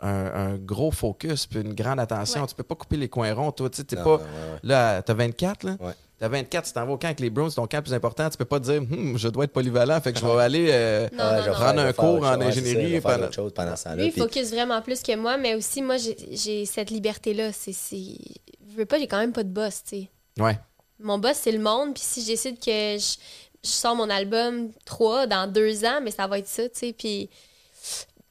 un, 0.00 0.52
un 0.52 0.56
gros 0.56 0.90
focus 0.90 1.46
puis 1.46 1.60
une 1.60 1.74
grande 1.74 2.00
attention. 2.00 2.42
Ouais. 2.42 2.46
Tu 2.46 2.54
peux 2.54 2.62
pas 2.62 2.74
couper 2.74 2.96
les 2.96 3.08
coins 3.08 3.32
ronds, 3.34 3.52
toi. 3.52 3.68
Tu 3.70 3.78
sais, 3.78 3.84
t'es 3.84 3.96
Non, 3.96 4.04
pas. 4.04 4.16
ouais, 4.16 4.22
ouais. 4.22 4.58
Là, 4.62 5.02
t'as 5.02 5.14
24, 5.14 5.64
là. 5.64 5.76
Ouais. 5.80 5.92
T'as 6.18 6.28
24, 6.28 6.66
tu 6.66 6.72
t'en 6.74 6.84
vas 6.84 6.92
au 6.92 6.98
camp 6.98 7.06
avec 7.06 7.20
les 7.20 7.30
Browns, 7.30 7.50
ton 7.50 7.66
camp 7.66 7.78
le 7.78 7.82
plus 7.84 7.94
important, 7.94 8.28
tu 8.28 8.36
peux 8.36 8.44
pas 8.44 8.60
te 8.60 8.64
dire, 8.66 8.82
Hum, 8.82 9.16
je 9.16 9.28
dois 9.28 9.44
être 9.44 9.52
polyvalent, 9.54 9.98
fait 10.02 10.12
que 10.12 10.18
je 10.18 10.26
vais 10.26 10.42
aller 10.42 10.68
euh, 10.70 11.08
Non, 11.12 11.24
Ouais, 11.24 11.30
non, 11.30 11.36
je 11.38 11.42
vais 11.44 11.50
non. 11.50 11.54
faire- 11.56 11.64
prendre 11.64 11.80
un 11.80 11.92
cours 11.94 12.18
en 12.26 12.38
ça, 12.40 12.46
ingénierie 12.46 13.00
pendant- 13.00 13.24
autre 13.24 13.32
chose 13.32 13.52
pendant 13.54 13.72
temps-là. 13.74 13.96
Lui, 13.96 14.06
il 14.06 14.12
puis- 14.12 14.20
focus 14.20 14.50
vraiment 14.50 14.82
plus 14.82 15.02
que 15.02 15.16
moi, 15.16 15.38
mais 15.38 15.54
aussi, 15.54 15.80
moi, 15.80 15.96
j'ai, 15.96 16.16
j'ai 16.32 16.66
cette 16.66 16.90
liberté-là. 16.90 17.52
C'est, 17.52 17.72
c'est... 17.72 17.96
Je 18.70 18.76
veux 18.76 18.84
pas, 18.84 18.98
j'ai 18.98 19.06
quand 19.06 19.18
même 19.18 19.32
pas 19.32 19.44
de 19.44 19.48
boss, 19.48 19.82
tu 19.82 19.96
sais. 20.00 20.10
Ouais. 20.38 20.58
Mon 21.02 21.18
boss, 21.18 21.36
c'est 21.40 21.52
le 21.52 21.58
monde, 21.58 21.94
puis 21.94 22.02
si 22.04 22.20
je 22.20 22.26
décide 22.26 22.58
que 22.58 22.70
je... 22.98 23.16
je 23.64 23.68
sors 23.70 23.96
mon 23.96 24.10
album 24.10 24.68
3 24.84 25.26
dans 25.26 25.50
deux 25.50 25.86
ans, 25.86 26.00
mais 26.02 26.10
ça 26.10 26.26
va 26.26 26.38
être 26.38 26.48
ça, 26.48 26.64
tu 26.64 26.78
sais. 26.80 26.92
Puis 26.92 27.30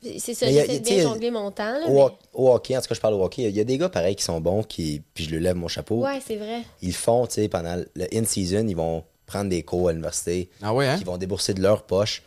c'est 0.01 0.33
ça, 0.33 0.47
j'essaie 0.47 0.79
de 0.79 0.83
bien 0.85 1.01
jongler 1.03 1.31
mon 1.31 1.51
temps. 1.51 1.71
Là, 1.79 1.87
Au, 1.87 1.93
mais- 1.93 2.01
ho- 2.01 2.11
au 2.33 2.53
hockey, 2.53 2.75
en 2.77 2.81
tout 2.81 2.87
cas, 2.87 2.95
je 2.95 2.99
parle 3.01 3.13
au 3.15 3.23
hockey, 3.23 3.43
il 3.43 3.55
y 3.55 3.59
a 3.59 3.63
des 3.63 3.77
gars 3.77 3.89
pareils 3.89 4.15
qui 4.15 4.23
sont 4.23 4.39
bons, 4.39 4.63
qui, 4.63 5.01
puis 5.13 5.25
je 5.25 5.31
le 5.31 5.39
lève 5.39 5.55
mon 5.55 5.67
chapeau. 5.67 6.03
Ouais, 6.03 6.19
c'est 6.25 6.37
vrai. 6.37 6.61
Ils 6.81 6.93
font, 6.93 7.27
tu 7.27 7.33
sais, 7.35 7.47
pendant 7.49 7.75
le 7.95 8.07
in-season, 8.15 8.65
ils 8.67 8.75
vont 8.75 9.03
prendre 9.25 9.49
des 9.49 9.63
cours 9.63 9.89
à 9.89 9.91
l'université, 9.91 10.49
Ah 10.61 10.73
ouais, 10.73 10.87
hein? 10.87 10.97
qui 10.97 11.03
vont 11.03 11.17
débourser 11.17 11.53
de 11.53 11.61
leur 11.61 11.83
poche. 11.83 12.23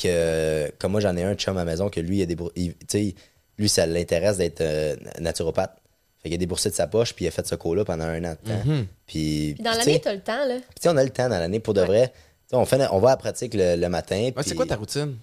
Que, 0.00 0.70
comme 0.78 0.92
moi, 0.92 1.00
j'en 1.00 1.16
ai 1.16 1.22
un 1.22 1.34
chum 1.34 1.56
à 1.56 1.60
la 1.64 1.70
maison 1.70 1.88
que 1.88 2.00
lui, 2.00 2.18
il 2.18 2.22
a 2.22 2.26
débour- 2.26 2.50
il- 2.56 2.74
tu 2.74 2.84
sais, 2.88 3.14
lui, 3.58 3.68
ça 3.68 3.86
l'intéresse 3.86 4.38
d'être 4.38 4.60
euh, 4.60 4.96
naturopathe. 5.20 5.76
Fait 6.22 6.30
qu'il 6.30 6.34
a 6.34 6.38
déboursé 6.38 6.68
de 6.70 6.74
sa 6.74 6.86
poche, 6.88 7.14
puis 7.14 7.26
il 7.26 7.28
a 7.28 7.30
fait 7.30 7.46
ce 7.46 7.54
cours-là 7.54 7.84
pendant 7.84 8.04
un 8.04 8.24
an 8.24 8.34
de 8.42 8.48
temps. 8.50 8.60
Mhm. 8.64 8.86
Puis, 9.06 9.52
Puis 9.54 9.62
dans 9.62 9.70
l'année, 9.72 10.00
t'as 10.00 10.14
le 10.14 10.20
temps, 10.20 10.44
là. 10.46 10.56
tu 10.56 10.62
sais, 10.82 10.88
on 10.88 10.96
a 10.96 11.04
le 11.04 11.10
temps 11.10 11.28
dans 11.28 11.38
l'année 11.38 11.60
pour 11.60 11.74
de 11.74 11.80
Ouais. 11.82 11.86
vrai. 11.86 12.08
Tu 12.08 12.14
sais, 12.50 12.56
on, 12.56 12.64
fait, 12.64 12.80
on 12.90 12.98
va 12.98 13.08
à 13.08 13.12
la 13.12 13.16
pratique 13.18 13.54
le, 13.54 13.76
le 13.76 13.88
matin. 13.88 14.16
Ouais, 14.16 14.32
puis- 14.32 14.44
c'est 14.48 14.54
quoi 14.54 14.66
ta 14.66 14.76
routine? 14.76 15.16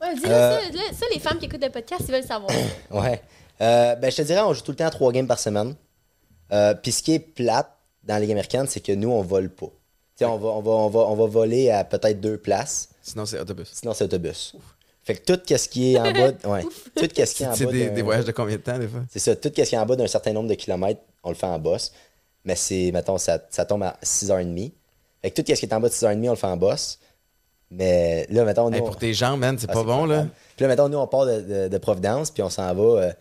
Ouais, 0.00 0.14
dis-le 0.14 0.28
Euh, 0.30 0.60
ça, 0.60 0.70
là, 0.72 0.82
ça, 0.98 1.06
les 1.12 1.20
femmes 1.20 1.38
qui 1.38 1.46
écoutent 1.46 1.62
le 1.62 1.70
podcast, 1.70 2.02
ils 2.08 2.12
veulent 2.12 2.24
savoir. 2.24 2.50
Ouais. 2.90 3.22
Euh, 3.60 3.94
ben, 3.96 4.10
je 4.10 4.16
te 4.16 4.22
dirais, 4.22 4.40
on 4.40 4.54
joue 4.54 4.62
tout 4.62 4.70
le 4.72 4.76
temps 4.76 4.88
trois 4.90 5.12
games 5.12 5.26
par 5.26 5.38
semaine. 5.38 5.74
Euh, 6.52 6.74
Puis 6.74 6.92
ce 6.92 7.02
qui 7.02 7.14
est 7.14 7.18
plate 7.20 7.70
dans 8.04 8.14
la 8.14 8.20
Ligue 8.20 8.30
américaine, 8.32 8.66
c'est 8.66 8.80
que 8.80 8.92
nous, 8.92 9.10
on 9.10 9.20
vole 9.22 9.50
pas. 9.50 9.66
Tu 9.66 9.72
sais, 10.18 10.24
on 10.24 10.38
va, 10.38 10.48
on, 10.48 10.60
va, 10.62 10.70
on, 10.70 10.88
va, 10.88 11.00
on 11.00 11.14
va 11.14 11.26
voler 11.26 11.70
à 11.70 11.84
peut-être 11.84 12.20
deux 12.20 12.38
places, 12.38 12.88
Sinon, 13.02 13.26
c'est 13.26 13.38
autobus. 13.38 13.68
sinon 13.72 13.92
c'est 13.94 14.04
autobus. 14.04 14.54
Fait 15.02 15.14
que 15.14 15.32
tout 15.34 15.40
ce 15.56 15.68
qui 15.68 15.94
est 15.94 15.98
en 15.98 16.10
bas, 16.12 16.32
de- 16.32 16.46
ouais, 16.46 16.62
tout 16.96 17.04
ce 17.04 17.06
qui 17.06 17.42
est 17.42 17.46
en 17.46 17.54
C'est 17.54 17.66
bas 17.66 17.72
des, 17.72 17.86
d'un- 17.88 17.94
des 17.94 18.02
voyages 18.02 18.24
de 18.24 18.32
combien 18.32 18.56
de 18.56 18.60
temps, 18.62 18.78
des 18.78 18.88
fois? 18.88 19.00
C'est 19.10 19.18
ça, 19.18 19.34
tout 19.36 19.48
ce 19.54 19.62
qui 19.62 19.74
est 19.74 19.78
en 19.78 19.86
bas 19.86 19.96
d'un 19.96 20.06
certain 20.06 20.32
nombre 20.32 20.48
de 20.48 20.54
kilomètres, 20.54 21.00
on 21.22 21.30
le 21.30 21.34
fait 21.34 21.46
en 21.46 21.58
boss. 21.58 21.92
Mais 22.44 22.56
c'est, 22.56 22.90
mettons, 22.92 23.18
ça, 23.18 23.38
ça 23.50 23.64
tombe 23.66 23.82
à 23.82 23.96
6h30. 24.02 24.72
Fait 25.22 25.30
que 25.30 25.40
tout 25.42 25.46
ce 25.54 25.58
qui 25.60 25.66
est 25.66 25.72
en 25.74 25.80
bas 25.80 25.88
de 25.88 25.92
6h30, 25.94 26.26
on 26.28 26.30
le 26.30 26.36
fait 26.36 26.46
en 26.46 26.56
boss. 26.56 26.98
Mais 27.70 28.26
là, 28.30 28.44
mettons, 28.44 28.68
nous, 28.68 28.76
Hey, 28.76 28.82
on- 28.82 28.86
pour 28.86 28.96
tes 28.96 29.14
jambes, 29.14 29.40
man, 29.40 29.56
c'est 29.58 29.70
Ah, 29.70 29.74
pas 29.74 29.84
bon, 29.84 30.04
là. 30.04 30.26
Puis 30.56 30.62
là, 30.64 30.68
mettons, 30.68 30.88
nous, 30.88 30.98
on 30.98 31.06
part 31.06 31.26
de, 31.26 31.40
de- 31.40 31.68
de 31.68 31.78
Providence, 31.78 32.30
puis 32.30 32.42
on 32.42 32.50
s'en 32.50 32.74
va. 32.74 32.82
euh, 33.02 33.12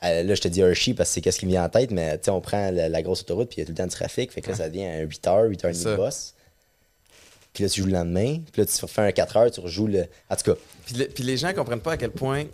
à- 0.00 0.22
là, 0.22 0.34
je 0.34 0.40
te 0.40 0.48
dis 0.48 0.60
Hershey 0.60 0.94
parce 0.94 1.10
que 1.10 1.14
c'est 1.14 1.20
qu'est-ce 1.20 1.38
qui 1.40 1.46
me 1.46 1.50
vient 1.50 1.64
en 1.64 1.68
tête, 1.68 1.90
mais 1.90 2.16
tu 2.18 2.24
sais, 2.26 2.30
on 2.30 2.40
prend 2.40 2.70
la, 2.70 2.88
la 2.88 3.02
grosse 3.02 3.22
autoroute, 3.22 3.48
puis 3.48 3.56
il 3.58 3.60
y 3.60 3.62
a 3.62 3.66
tout 3.66 3.72
le 3.72 3.76
temps 3.76 3.86
du 3.86 3.90
trafic. 3.94 4.30
Fait 4.32 4.40
que 4.40 4.50
là, 4.50 4.56
ça 4.56 4.68
devient 4.68 4.86
un 4.86 5.02
8h, 5.04 5.48
8h30 5.48 5.74
C'est 5.74 5.82
ça. 5.84 5.90
de 5.92 5.96
boss. 5.96 6.34
Puis 7.52 7.64
là, 7.64 7.68
tu 7.70 7.80
joues 7.80 7.86
le 7.88 7.92
lendemain. 7.94 8.38
Puis 8.52 8.62
là, 8.62 8.66
tu 8.66 8.86
fais 8.86 9.02
un 9.02 9.10
4h, 9.10 9.50
tu 9.50 9.60
rejoues 9.60 9.88
le. 9.88 10.06
En 10.30 10.36
tout 10.36 10.52
cas, 10.52 10.58
Puis, 10.86 10.94
le- 10.94 11.06
puis 11.06 11.24
les 11.24 11.36
gens 11.36 11.52
comprennent 11.52 11.80
pas 11.80 11.92
à 11.92 11.96
quel 11.96 12.12
point 12.12 12.44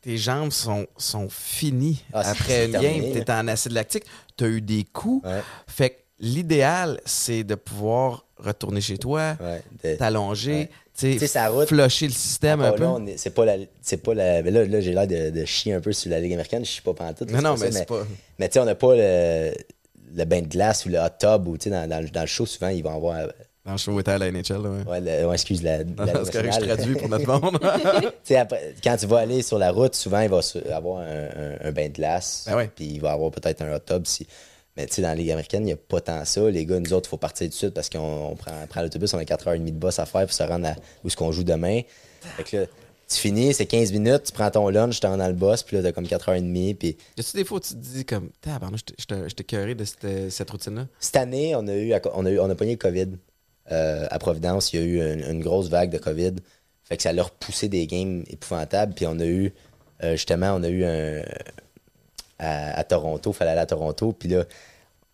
tes 0.00 0.16
jambes 0.16 0.50
sont, 0.52 0.86
sont 0.96 1.28
finies 1.28 2.02
Ah, 2.14 2.30
après 2.30 2.68
terminé, 2.68 3.12
game. 3.12 3.24
T'es 3.24 3.30
en 3.30 3.46
acide 3.48 3.72
lactique, 3.72 4.04
t'as 4.36 4.46
eu 4.46 4.60
des 4.62 4.84
coups. 4.84 5.24
ouais, 5.26 5.40
Fait 5.66 5.90
que 5.90 5.96
l'idéal, 6.20 7.00
c'est 7.04 7.44
de 7.44 7.54
pouvoir 7.54 8.24
retourner 8.38 8.80
chez 8.80 8.98
toi, 8.98 9.36
ouais. 9.82 9.96
t'allonger, 9.96 10.68
Ouais. 11.02 11.18
flusher 11.66 12.06
le 12.06 12.12
système 12.12 12.60
un 12.62 12.72
peu. 12.72 12.84
c'est 13.16 13.34
pas 13.34 13.44
la. 13.44 13.56
C'est 13.82 13.98
pas 13.98 14.14
la. 14.14 14.42
mais 14.42 14.50
là, 14.50 14.64
là 14.64 14.80
j'ai 14.80 14.92
l'air 14.92 15.06
de, 15.06 15.30
de 15.30 15.44
chier 15.44 15.74
un 15.74 15.80
peu 15.80 15.92
sur 15.92 16.10
la 16.10 16.20
Ligue 16.20 16.32
américaine. 16.32 16.64
Je 16.64 16.70
suis 16.70 16.82
pas 16.82 16.94
pantoute. 16.94 17.30
non, 17.30 17.42
non, 17.42 17.56
mais 17.58 17.70
c'est 17.70 17.86
pas. 17.86 18.02
Mais 18.38 18.48
tu 18.48 18.54
sais, 18.54 18.60
on 18.60 18.64
n'a 18.64 18.74
pas 18.74 18.94
le, 18.96 19.52
le 20.14 20.24
bain 20.24 20.40
de 20.40 20.46
glace 20.48 20.86
ou 20.86 20.88
le 20.88 20.98
hot 20.98 21.08
tub 21.18 21.46
ou 21.48 21.56
tu 21.58 21.64
sais, 21.64 21.70
dans, 21.70 21.86
dans, 21.88 22.00
le- 22.02 22.08
dans 22.08 22.22
le 22.22 22.26
show, 22.26 22.46
souvent, 22.46 22.68
ils 22.68 22.82
vont 22.82 22.94
avoir. 22.94 23.16
euh, 23.18 23.26
Dans 23.66 23.72
le 23.72 23.78
show 23.78 23.98
était 24.00 24.12
à 24.12 24.18
la 24.18 24.30
NHL, 24.30 24.52
là, 24.52 24.58
ouais. 24.70 24.90
Ouais, 24.90 25.00
le- 25.00 25.26
ouais, 25.28 25.34
excuse 25.34 25.62
la. 25.62 25.78
la 25.78 25.84
c'est 26.24 26.32
correct, 26.32 26.54
je 26.60 26.64
traduis 26.66 26.94
pour 26.94 27.08
notre 27.10 27.26
monde. 27.40 27.58
Après, 28.34 28.74
quand 28.82 28.96
tu 28.96 29.06
vas 29.06 29.18
aller 29.18 29.42
sur 29.42 29.58
la 29.58 29.70
route, 29.72 29.94
souvent, 29.94 30.20
il 30.20 30.30
va 30.30 30.40
avoir 30.76 31.00
un, 31.00 31.24
un- 31.24 31.56
un 31.68 31.72
bain 31.72 31.88
de 31.88 31.92
glace. 31.94 32.44
Ben 32.48 32.56
ouais. 32.56 32.70
Puis 32.74 32.86
il 32.86 33.00
va 33.00 33.12
avoir 33.12 33.30
peut-être 33.30 33.60
un 33.62 33.74
hot 33.74 33.80
tub. 33.80 34.06
Si... 34.06 34.26
Mais 34.76 34.86
tu 34.86 34.94
sais, 34.94 35.02
dans 35.02 35.08
la 35.08 35.14
Ligue 35.14 35.30
américaine, 35.30 35.62
il 35.62 35.66
n'y 35.66 35.72
a 35.72 35.76
pas 35.76 36.00
tant 36.00 36.24
ça. 36.24 36.50
Les 36.50 36.66
gars, 36.66 36.78
nous 36.78 36.92
autres, 36.92 37.08
il 37.08 37.10
faut 37.10 37.16
partir 37.16 37.46
tout 37.46 37.52
de 37.52 37.54
suite 37.54 37.74
parce 37.74 37.88
qu'on 37.88 37.98
on 37.98 38.36
prend, 38.36 38.82
l'autobus, 38.82 39.12
on 39.14 39.18
a 39.18 39.24
4h30 39.24 39.64
de 39.64 39.70
boss 39.70 39.98
à 39.98 40.06
faire 40.06 40.26
pour 40.26 40.32
se 40.34 40.42
rendre 40.42 40.66
à 40.66 40.74
où 41.02 41.08
est-ce 41.08 41.16
qu'on 41.16 41.32
joue 41.32 41.44
demain. 41.44 41.80
Fait 42.36 42.44
que 42.44 42.56
là, 42.58 42.66
tu 43.08 43.16
finis, 43.16 43.54
c'est 43.54 43.66
15 43.66 43.92
minutes, 43.92 44.24
tu 44.24 44.32
prends 44.32 44.50
ton 44.50 44.68
lunch, 44.68 44.94
tu 44.96 45.00
t'en 45.00 45.16
dans 45.16 45.28
le 45.28 45.32
boss, 45.32 45.62
puis 45.62 45.76
là, 45.76 45.82
t'as 45.82 45.92
comme 45.92 46.06
4h30. 46.06 46.74
Puis 46.74 46.96
Y 47.16 47.20
a-tu 47.20 47.36
des 47.36 47.44
fois 47.44 47.58
où 47.58 47.60
tu 47.60 47.74
te 47.74 47.78
dis 47.78 48.04
comme, 48.04 48.30
tabarnak, 48.40 48.80
je 48.98 49.34
t'ai 49.34 49.44
cœuré 49.44 49.74
de 49.74 49.84
cette, 49.84 50.30
cette 50.30 50.50
routine-là? 50.50 50.86
cette 50.98 51.16
année, 51.16 51.54
on 51.54 51.66
a 51.68 51.74
eu, 51.74 51.94
on 52.14 52.26
a 52.26 52.30
eu, 52.30 52.40
on 52.40 52.50
a 52.50 52.54
pogné 52.54 52.72
le 52.72 52.78
COVID 52.78 53.08
euh, 53.72 54.06
à 54.10 54.18
Providence. 54.18 54.72
Il 54.72 54.80
y 54.80 54.82
a 54.82 54.86
eu 54.86 55.14
une, 55.14 55.24
une 55.24 55.40
grosse 55.40 55.68
vague 55.68 55.90
de 55.90 55.98
COVID. 55.98 56.34
Fait 56.84 56.96
que 56.96 57.02
ça 57.02 57.10
a 57.10 57.22
repoussé 57.22 57.68
des 57.68 57.86
games 57.86 58.24
épouvantables. 58.28 58.94
Puis 58.94 59.06
on 59.06 59.18
a 59.18 59.26
eu, 59.26 59.52
euh, 60.04 60.12
justement, 60.12 60.54
on 60.54 60.62
a 60.62 60.68
eu 60.68 60.84
un. 60.84 61.22
À, 62.38 62.78
à 62.78 62.84
Toronto, 62.84 63.32
fallait 63.32 63.52
aller 63.52 63.60
à 63.60 63.66
Toronto. 63.66 64.12
Puis 64.12 64.28
là, 64.28 64.44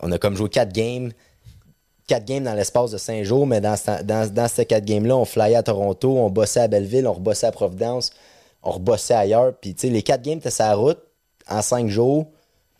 on 0.01 0.11
a 0.11 0.17
comme 0.17 0.35
joué 0.35 0.49
quatre 0.49 0.73
games. 0.73 1.11
Quatre 2.05 2.25
games 2.25 2.43
dans 2.43 2.53
l'espace 2.53 2.91
de 2.91 2.97
cinq 2.97 3.23
jours, 3.23 3.47
mais 3.47 3.61
dans, 3.61 3.77
ce- 3.77 4.03
dans, 4.03 4.27
dans 4.31 4.47
ces 4.49 4.65
quatre 4.65 4.83
games-là, 4.83 5.15
on 5.15 5.23
flyait 5.23 5.55
à 5.55 5.63
Toronto, 5.63 6.17
on 6.17 6.29
bossait 6.29 6.59
à 6.59 6.67
Belleville, 6.67 7.07
on 7.07 7.13
rebossait 7.13 7.47
à 7.47 7.51
Providence, 7.53 8.11
on 8.61 8.71
rebossait 8.71 9.13
ailleurs. 9.13 9.53
Puis, 9.61 9.73
tu 9.73 9.87
sais, 9.87 9.93
les 9.93 10.03
quatre 10.03 10.21
games 10.21 10.39
étaient 10.39 10.51
sur 10.51 10.65
la 10.65 10.75
route 10.75 10.99
en 11.49 11.61
cinq 11.61 11.87
jours. 11.87 12.27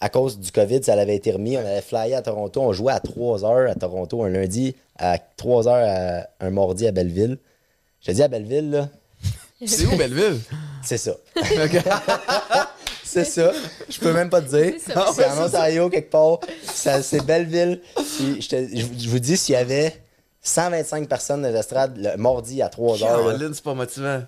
À 0.01 0.09
cause 0.09 0.37
du 0.37 0.51
COVID, 0.51 0.83
ça 0.83 0.93
avait 0.95 1.15
été 1.15 1.31
remis. 1.31 1.55
On 1.55 1.61
avait 1.61 1.81
flyé 1.81 2.15
à 2.15 2.21
Toronto. 2.21 2.61
On 2.61 2.73
jouait 2.73 2.91
à 2.91 2.99
3 2.99 3.45
heures 3.45 3.71
à 3.71 3.75
Toronto 3.75 4.21
un 4.23 4.29
lundi, 4.29 4.75
à 4.99 5.17
3 5.17 5.69
heures 5.69 6.25
à- 6.41 6.45
un 6.45 6.49
mardi 6.49 6.85
à 6.85 6.91
Belleville. 6.91 7.37
Je 8.01 8.07
te 8.07 8.11
dis 8.11 8.21
à 8.21 8.27
Belleville, 8.27 8.69
là, 8.71 8.89
C'est 9.65 9.85
où, 9.85 9.95
Belleville? 9.95 10.41
c'est 10.83 10.97
ça. 10.97 11.13
C'est 13.13 13.25
ça. 13.25 13.51
Je 13.89 13.99
peux 13.99 14.11
même 14.13 14.29
pas 14.29 14.41
te 14.41 14.49
dire. 14.49 14.73
C'est 14.79 14.93
ça. 14.93 15.07
C'est 15.15 15.25
en 15.25 15.45
Ontario, 15.45 15.89
quelque 15.89 16.09
part. 16.11 16.39
Ça- 16.63 17.01
C'est 17.01 17.23
Belleville. 17.25 17.81
Puis 17.95 18.41
je, 18.41 18.49
te- 18.49 18.67
je 18.77 18.85
vous- 18.85 18.93
je 18.99 19.09
vous 19.09 19.19
dis, 19.19 19.37
s'il 19.37 19.53
y 19.53 19.57
avait 19.57 19.95
125 20.41 21.07
personnes 21.07 21.43
de 21.43 21.47
l'estrade 21.47 21.97
le 21.97 22.17
mardi 22.17 22.61
à 22.61 22.69
3 22.69 23.01
heures. 23.03 23.17
là. 23.17 23.31
Caroline, 23.33 23.53
c'est 23.53 23.63
pas 23.63 23.73
motivant. 23.73 24.23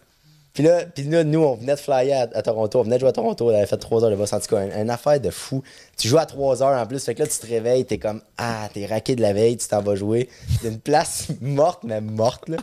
Puis 0.53 0.63
là, 0.63 0.85
puis 0.85 1.03
là, 1.03 1.25
nous, 1.25 1.41
on 1.43 1.55
venait 1.55 1.75
de 1.75 1.79
flyer 1.79 2.29
à, 2.33 2.37
à 2.37 2.41
Toronto. 2.41 2.79
On 2.79 2.83
venait 2.83 2.95
de 2.95 3.01
jouer 3.01 3.09
à 3.09 3.11
Toronto. 3.11 3.49
On 3.51 3.53
avait 3.53 3.65
fait 3.65 3.75
3 3.75 4.05
heures 4.05 4.09
de 4.09 4.15
boss. 4.15 4.31
En 4.31 4.39
tout 4.39 4.47
cas, 4.55 4.63
une, 4.63 4.71
une 4.71 4.89
affaire 4.89 5.19
de 5.19 5.29
fou. 5.29 5.61
Tu 5.97 6.07
joues 6.07 6.17
à 6.17 6.25
3 6.25 6.63
heures 6.63 6.81
en 6.81 6.85
plus. 6.87 7.03
Fait 7.03 7.13
que 7.13 7.23
là, 7.23 7.27
tu 7.27 7.37
te 7.37 7.45
réveilles. 7.45 7.83
T'es 7.83 7.97
comme, 7.97 8.21
ah, 8.37 8.69
t'es 8.73 8.85
raqué 8.85 9.17
de 9.17 9.21
la 9.21 9.33
veille. 9.33 9.57
Tu 9.57 9.67
t'en 9.67 9.81
vas 9.81 9.95
jouer. 9.95 10.29
C'est 10.61 10.69
une 10.69 10.79
place 10.79 11.27
morte, 11.41 11.81
mais 11.83 11.99
morte, 11.99 12.47
là. 12.47 12.57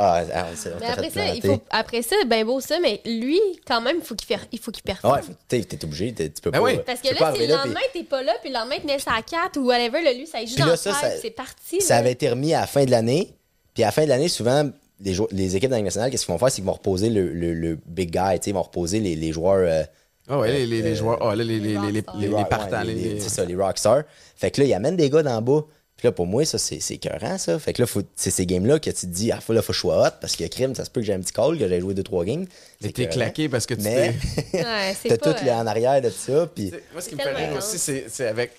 Ah, 0.00 0.22
ah, 0.32 0.46
on 0.52 0.56
s'est 0.56 0.70
on 0.74 0.78
Mais 0.80 0.86
après 0.86 1.10
ça, 1.10 1.26
il 1.26 1.40
planter. 1.40 1.56
faut, 1.58 1.62
après 1.70 2.02
ça, 2.02 2.14
ben 2.26 2.46
beau 2.46 2.60
ça, 2.60 2.78
mais 2.80 3.00
lui, 3.04 3.40
quand 3.66 3.80
même, 3.80 3.96
il 3.98 4.04
faut 4.04 4.14
qu'il 4.14 4.28
per- 4.28 4.46
il 4.52 4.58
faut 4.60 4.70
qu'il 4.70 4.84
performe. 4.84 5.16
Ouais, 5.16 5.22
faut- 5.22 5.32
t'es 5.48 5.60
t'es 5.62 5.84
obligé. 5.84 6.14
t'es- 6.14 6.30
Tu 6.30 6.40
peux 6.40 6.52
Ben 6.52 6.60
pas. 6.60 6.64
oui. 6.64 6.78
Parce 6.86 7.00
que 7.00 7.08
là, 7.08 7.32
si 7.34 7.46
le 7.46 7.52
lendemain, 7.52 7.80
t'es 7.92 8.04
pas 8.04 8.22
là, 8.22 8.32
puis 8.40 8.50
le 8.50 8.54
lendemain, 8.58 8.76
tu 8.80 8.86
naisses 8.86 9.08
à 9.08 9.20
4 9.22 9.58
ou 9.58 9.66
whatever, 9.66 10.00
là, 10.02 10.12
lui, 10.12 10.26
ça 10.26 10.38
joue 10.44 10.54
dans 10.56 10.66
là, 10.66 10.70
le 10.72 10.76
ça, 10.76 10.92
tête, 10.92 11.00
ça- 11.14 11.18
c'est 11.20 11.30
parti. 11.30 11.80
Ça 11.80 11.94
là. 11.94 12.00
avait 12.00 12.12
été 12.12 12.28
remis 12.30 12.54
à 12.54 12.60
la 12.60 12.66
fin 12.68 12.84
de 12.84 12.90
l'année. 12.92 13.34
Puis 13.74 13.82
à 13.82 13.86
la 13.86 13.92
fin 13.92 14.04
de 14.04 14.08
l'année, 14.08 14.28
souvent, 14.28 14.70
les, 15.00 15.16
les 15.32 15.56
équipes 15.56 15.70
nationale, 15.70 16.10
qu'est-ce 16.12 16.24
qu'ils 16.26 16.32
vont 16.32 16.38
faire? 16.38 16.48
C'est 16.50 16.56
qu'ils 16.56 16.64
vont 16.64 16.72
reposer 16.74 17.10
le, 17.10 17.32
le- 17.32 17.54
le 17.54 17.78
big 17.86 18.10
guy. 18.10 18.38
tu 18.38 18.44
sais, 18.44 18.50
Ils 18.50 18.54
vont 18.54 18.62
reposer 18.62 19.00
les, 19.00 19.16
les 19.16 19.32
joueurs. 19.32 19.56
euh, 19.68 19.82
Ah 20.28 20.38
ouais, 20.38 20.52
les, 20.52 20.66
les, 20.66 20.82
les 20.82 20.92
Euh, 20.92 20.94
joueurs, 20.94 21.18
ah 21.22 21.34
là, 21.34 21.42
les, 21.42 21.58
les, 21.58 21.76
les, 21.78 21.90
les, 21.92 22.02
partants, 22.02 22.78
ouais, 22.78 22.84
les, 22.84 22.94
les- 22.94 23.14
les- 23.14 23.20
C'est 23.20 23.30
ça, 23.30 23.44
les 23.44 23.56
rockstars. 23.56 24.02
Fait 24.36 24.50
que 24.52 24.60
là, 24.60 24.66
ils 24.68 24.74
amènent 24.74 24.96
des 24.96 25.10
gars 25.10 25.22
d'en 25.22 25.40
bas. 25.42 25.62
Puis 25.98 26.06
là, 26.06 26.12
pour 26.12 26.26
moi, 26.26 26.44
ça, 26.44 26.56
c'est 26.58 26.78
c'est 26.80 26.94
écœurant, 26.94 27.36
ça. 27.38 27.58
Fait 27.58 27.72
que 27.74 27.82
là, 27.82 27.86
faut- 27.86 28.02
c'est 28.16 28.30
ces 28.30 28.46
games-là 28.46 28.78
que 28.78 28.88
tu 28.88 29.00
te 29.00 29.06
dis, 29.06 29.30
ah, 29.32 29.40
faut, 29.40 29.52
là, 29.52 29.60
faut 29.62 29.68
que 29.72 29.74
je 29.74 29.80
sois 29.80 30.06
hot 30.06 30.12
parce 30.20 30.36
que 30.36 30.44
crime, 30.46 30.74
ça 30.74 30.84
se 30.84 30.90
peut 30.90 31.00
que 31.00 31.06
j'ai 31.06 31.12
un 31.12 31.20
petit 31.20 31.32
call, 31.32 31.58
que 31.58 31.68
j'ai 31.68 31.80
joué 31.80 31.92
2-3 31.92 32.24
games. 32.24 32.46
Mais 32.80 32.86
C'est 32.88 32.92
t'es 32.92 33.08
claqué 33.08 33.48
parce 33.48 33.66
que 33.66 33.74
tu 33.74 33.82
Mais 33.82 34.14
t'es. 34.52 34.58
Ouais, 34.64 34.94
c'est 35.02 35.08
t'as 35.10 35.16
pas... 35.18 35.34
tout 35.34 35.44
le- 35.44 35.50
en 35.50 35.66
arrière 35.66 36.00
de 36.00 36.08
ça. 36.10 36.46
Puis 36.54 36.72
Moi, 36.92 37.02
ce 37.02 37.08
qui 37.08 37.16
me 37.16 37.20
fait 37.20 37.34
rire 37.34 37.56
aussi, 37.58 37.78
c'est 37.78 38.06
c'est 38.08 38.28
avec. 38.28 38.52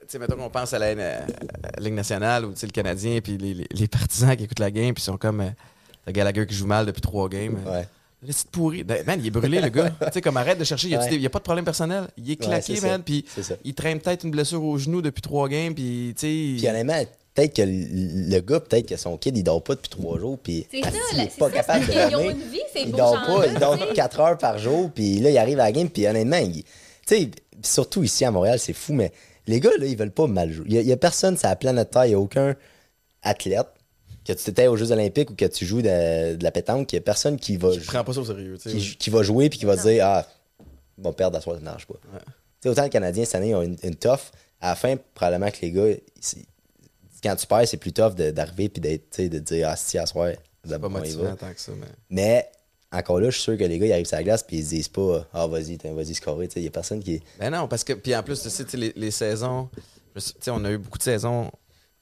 Tu 0.00 0.06
sais, 0.08 0.18
mettons 0.18 0.34
qu'on 0.36 0.50
pense 0.50 0.72
à 0.74 0.78
la, 0.80 0.86
euh, 0.86 1.20
à 1.62 1.78
la 1.78 1.84
Ligue 1.84 1.94
nationale 1.94 2.44
ou 2.44 2.52
tu 2.52 2.58
sais, 2.58 2.66
le 2.66 2.72
Canadien, 2.72 3.20
puis 3.22 3.38
les, 3.38 3.54
les, 3.54 3.66
les 3.70 3.88
partisans 3.88 4.36
qui 4.36 4.44
écoutent 4.44 4.58
la 4.58 4.72
game, 4.72 4.92
puis 4.92 5.00
ils 5.02 5.04
sont 5.06 5.16
comme. 5.16 5.40
Euh, 5.40 5.50
t'as 6.04 6.10
Gallagher 6.12 6.44
qui 6.48 6.54
joue 6.56 6.66
mal 6.66 6.84
depuis 6.84 7.00
trois 7.00 7.28
games. 7.28 7.56
euh, 7.64 7.78
ouais. 7.80 7.88
Le 8.22 8.28
petit 8.28 8.44
pourri. 8.52 8.84
Ben, 8.84 9.04
Man, 9.06 9.18
il 9.20 9.26
est 9.26 9.30
brûlé, 9.30 9.60
le 9.60 9.68
gars. 9.68 9.90
tu 10.00 10.06
sais, 10.12 10.20
comme 10.20 10.36
arrête 10.36 10.58
de 10.58 10.64
chercher. 10.64 10.88
Il 10.88 10.96
Ouais. 10.96 11.18
n'y 11.18 11.26
a, 11.26 11.30
pas 11.30 11.38
de 11.40 11.44
problème 11.44 11.64
personnel. 11.64 12.04
Il 12.16 12.30
est 12.30 12.36
claqué, 12.36 12.74
Ouais, 12.74 12.78
c'est 12.80 12.86
man. 12.88 13.02
Puis 13.02 13.24
C'est 13.34 13.42
ça. 13.42 13.54
il 13.64 13.74
traîne 13.74 13.98
peut-être 14.00 14.24
une 14.24 14.30
blessure 14.30 14.62
au 14.62 14.78
genou 14.78 15.02
depuis 15.02 15.22
trois 15.22 15.48
games. 15.48 15.74
Puis, 15.74 16.14
tu 16.16 16.26
Puis 16.26 16.60
sais. 16.60 16.70
honnêtement, 16.70 17.02
peut-être 17.34 17.56
que 17.56 17.62
le 17.66 18.40
gars, 18.40 18.60
peut-être 18.60 18.88
que 18.88 18.96
son 18.96 19.16
kid, 19.16 19.36
il 19.36 19.42
dort 19.42 19.62
pas 19.64 19.74
depuis 19.74 19.88
trois 19.88 20.18
jours. 20.20 20.38
Puis 20.38 20.66
C'est 20.70 20.82
ça, 20.82 20.88
asti, 20.88 20.98
il 21.14 21.20
est 21.20 21.30
c'est 21.30 21.38
pas 21.38 21.48
ça, 21.48 21.54
capable 21.56 21.80
de 21.86 21.92
c'est 21.92 21.92
qu'ils 21.92 22.06
ont 22.06 22.10
dormir. 22.10 22.30
une 22.30 22.50
vie, 22.52 22.60
Il 22.76 22.92
dort 22.92 23.22
pas, 23.26 23.46
il 23.46 23.54
dort. 23.58 23.92
4 23.94 24.20
heures 24.20 24.38
par 24.38 24.58
jour, 24.58 24.90
puis 24.94 25.18
là, 25.20 25.30
il 25.30 25.38
arrive 25.38 25.58
à 25.58 25.64
la 25.64 25.72
game, 25.72 25.88
puis 25.90 26.06
honnêtement, 26.06 26.36
il- 26.38 26.62
tu 26.62 26.68
sais, 27.06 27.26
puis 27.26 27.40
surtout 27.64 28.02
ici 28.04 28.24
à 28.24 28.30
Montréal, 28.30 28.58
c'est 28.60 28.72
fou, 28.72 28.92
mais 28.92 29.10
les 29.48 29.58
gars, 29.58 29.70
là, 29.78 29.86
ils 29.86 29.96
veulent 29.96 30.12
pas 30.12 30.28
mal 30.28 30.52
jouer. 30.52 30.64
Il 30.68 30.80
y 30.80 30.84
y 30.84 30.92
a 30.92 30.96
personne 30.96 31.36
sur 31.36 31.48
la 31.48 31.56
planète 31.56 31.90
Terre, 31.90 32.06
il 32.06 32.12
y 32.12 32.14
a 32.14 32.18
aucun 32.20 32.54
athlète, 33.22 33.66
que 34.24 34.32
tu 34.32 34.44
t'étais 34.44 34.66
aux 34.68 34.76
Jeux 34.76 34.92
Olympiques 34.92 35.30
ou 35.30 35.34
que 35.34 35.44
tu 35.46 35.66
joues 35.66 35.82
de, 35.82 36.36
de 36.36 36.42
la 36.44 36.50
pétanque, 36.50 36.92
il 36.92 36.96
y 36.96 36.98
a 36.98 37.02
personne 37.02 37.36
qui 37.38 37.56
va, 37.56 37.72
Je 37.72 37.80
prends 37.86 38.04
pas 38.04 38.12
ça 38.12 38.20
au 38.20 38.24
sérieux. 38.24 38.56
qui, 38.56 38.96
qui 38.96 39.10
va 39.10 39.22
jouer 39.22 39.48
puis 39.50 39.58
qui 39.58 39.64
va 39.64 39.76
se 39.76 39.88
dire, 39.88 40.06
ah, 40.06 40.26
ils 40.98 41.02
vont 41.04 41.12
perdre 41.12 41.36
à 41.38 41.40
soir, 41.40 41.56
ça 41.56 41.60
ne 41.60 41.64
marche 41.66 41.86
pas. 41.86 41.94
Tu 42.02 42.08
sais, 42.62 42.68
autant 42.68 42.84
les 42.84 42.90
Canadiens, 42.90 43.24
cette 43.24 43.34
année, 43.36 43.48
ils 43.50 43.54
ont 43.54 43.62
une, 43.62 43.76
une 43.82 43.96
tough. 43.96 44.30
À 44.60 44.68
la 44.70 44.74
fin, 44.76 44.96
probablement 45.14 45.50
que 45.50 45.56
les 45.62 45.72
gars, 45.72 45.94
quand 47.22 47.36
tu 47.36 47.46
perds, 47.46 47.68
c'est 47.68 47.76
plus 47.76 47.92
tough 47.92 48.14
d'arriver 48.14 48.68
puis 48.68 48.80
d'être, 48.80 49.20
de 49.20 49.38
dire, 49.38 49.68
ah, 49.68 49.76
si, 49.76 49.98
à 49.98 50.06
soir, 50.06 50.32
C'est 50.64 50.78
pas 50.78 50.88
motivant 50.88 51.34
tant 51.36 51.52
que 51.52 51.60
ça. 51.60 51.72
Mais... 51.78 51.86
Mais 52.10 52.48
encore 52.92 53.20
là, 53.20 53.30
je 53.30 53.34
suis 53.36 53.42
sûr 53.42 53.56
que 53.58 53.64
les 53.64 53.78
gars, 53.78 53.86
ils 53.86 53.92
arrivent 53.92 54.06
sur 54.06 54.16
la 54.18 54.22
glace 54.22 54.42
puis 54.42 54.58
ils 54.58 54.64
se 54.64 54.68
disent 54.70 54.88
pas 54.88 55.26
Ah, 55.32 55.46
vas-y, 55.46 55.78
vas-y, 55.82 56.14
scorer. 56.14 56.48
Il 56.56 56.62
y 56.62 56.66
a 56.66 56.70
personne 56.70 57.02
qui. 57.02 57.22
Ben 57.38 57.48
non, 57.50 57.66
parce 57.66 57.84
que. 57.84 57.94
Puis 57.94 58.14
en 58.14 58.22
plus, 58.22 58.40
tu 58.42 58.50
sais, 58.50 58.64
les, 58.76 58.92
les 58.94 59.10
saisons. 59.10 59.70
je 60.14 60.20
sais- 60.20 60.32
Tu 60.34 60.38
sais, 60.42 60.50
on 60.50 60.62
a 60.64 60.70
eu 60.70 60.76
beaucoup 60.78 60.98
de 60.98 61.02
saisons 61.02 61.50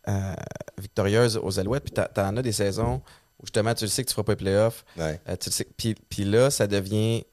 euh, 0.08 0.34
victorieuse 0.78 1.38
aux 1.42 1.58
Alouettes, 1.58 1.84
puis 1.84 1.92
t'en- 1.92 2.06
t'en 2.12 2.36
as 2.36 2.42
des 2.42 2.52
saisons 2.52 3.02
où 3.38 3.44
justement 3.46 3.74
tu 3.74 3.84
le 3.84 3.90
sais 3.90 4.02
que 4.02 4.08
tu 4.08 4.14
feras 4.14 4.24
pas 4.24 4.32
les 4.32 4.36
playoffs. 4.36 4.84
Ouais. 4.96 5.20
euh, 5.28 5.36
tu 5.36 5.48
le 5.50 5.52
sais- 5.54 5.66
puis, 5.76 5.94
puis 6.08 6.24
là, 6.24 6.50
ça 6.50 6.66
devient 6.66 7.24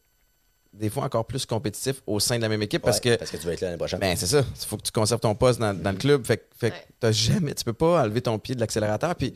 des 0.74 0.90
fois 0.90 1.06
encore 1.06 1.26
plus 1.26 1.46
compétitif 1.46 2.04
au 2.06 2.20
sein 2.20 2.38
de 2.38 2.42
la 2.44 2.50
même 2.50 2.62
équipe 2.62 2.84
parce 2.84 2.98
Ouais, 2.98 3.14
que 3.14 3.16
parce 3.16 3.32
que 3.32 3.38
tu 3.38 3.48
vas 3.48 3.54
être 3.54 3.62
là 3.62 3.68
l'année 3.70 3.78
prochaine. 3.80 4.00
ben, 4.00 4.16
c'est 4.16 4.28
ça. 4.28 4.40
Il 4.48 4.66
faut 4.68 4.78
que 4.78 4.84
tu 4.84 4.92
conserves 4.92 5.20
ton 5.22 5.34
poste 5.34 5.60
dans, 5.60 5.74
dans 5.74 5.92
le 5.92 5.98
club. 5.98 6.24
Fait, 6.26 6.48
Ouais. 6.62 7.14
jamais, 7.14 7.56
tu 7.56 7.64
peux 7.64 7.74
pas 7.74 8.04
enlever 8.04 8.22
ton 8.22 8.38
pied 8.38 8.54
de 8.54 8.60
l'accélérateur. 8.60 9.16
Puis 9.16 9.34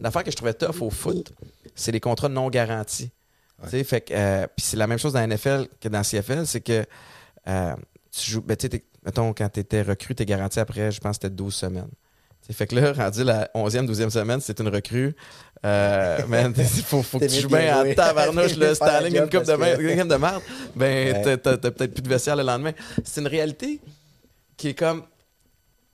l'affaire 0.00 0.22
que 0.24 0.30
je 0.30 0.36
trouvais 0.36 0.52
tough 0.54 0.82
au 0.82 0.90
foot, 0.90 1.32
c'est 1.74 1.92
les 1.92 2.00
contrats 2.00 2.28
non 2.28 2.50
garantis. 2.50 3.10
Tu 3.64 3.70
sais, 3.70 3.84
Fait 3.84 4.00
que, 4.02 4.12
euh, 4.12 4.46
puis 4.56 4.66
c'est 4.66 4.76
la 4.76 4.86
même 4.88 4.98
chose 4.98 5.12
dans 5.14 5.20
la 5.20 5.26
NFL 5.28 5.68
que 5.80 5.88
dans 5.88 5.98
la 5.98 6.04
CFL, 6.04 6.46
c'est 6.46 6.60
que 6.60 6.84
euh, 7.48 7.74
tu 8.10 8.30
joues, 8.32 8.42
ben, 8.42 8.56
tu 8.56 8.68
mettons, 9.04 9.32
quand 9.32 9.48
tu 9.48 9.60
étais 9.60 9.82
recrue, 9.82 10.14
tu 10.14 10.24
es 10.24 10.26
garanti 10.26 10.58
après, 10.60 10.90
je 10.90 11.00
pense 11.00 11.16
que 11.16 11.22
c'était 11.22 11.34
12 11.34 11.54
semaines. 11.54 11.88
Fait 12.50 12.66
que 12.66 12.74
là, 12.74 12.92
rendu 12.92 13.24
la 13.24 13.48
11e, 13.54 13.86
12e 13.86 14.10
semaine, 14.10 14.40
c'est 14.40 14.58
une 14.60 14.68
recrue. 14.68 15.14
Euh, 15.64 16.26
man, 16.28 16.54
faut, 16.84 17.02
faut 17.02 17.18
que 17.18 17.26
tu 17.26 17.40
joues 17.40 17.48
bien 17.48 17.80
en 17.82 17.94
tabarnouche, 17.94 18.56
là, 18.56 18.74
t'enlignes 18.76 19.16
job 19.16 19.24
une 19.32 19.38
coupe 19.40 19.46
de, 19.48 19.52
que- 19.56 20.02
de 20.08 20.14
merde, 20.16 20.42
ben, 20.74 21.16
Ouais. 21.24 21.36
t'as- 21.38 21.56
peut-être 21.56 21.94
plus 21.94 22.02
de 22.02 22.08
vestiaire 22.08 22.36
le 22.36 22.42
lendemain. 22.42 22.72
C'est 23.04 23.20
une 23.20 23.26
réalité 23.28 23.80
qui 24.56 24.68
est 24.68 24.74
comme. 24.74 25.04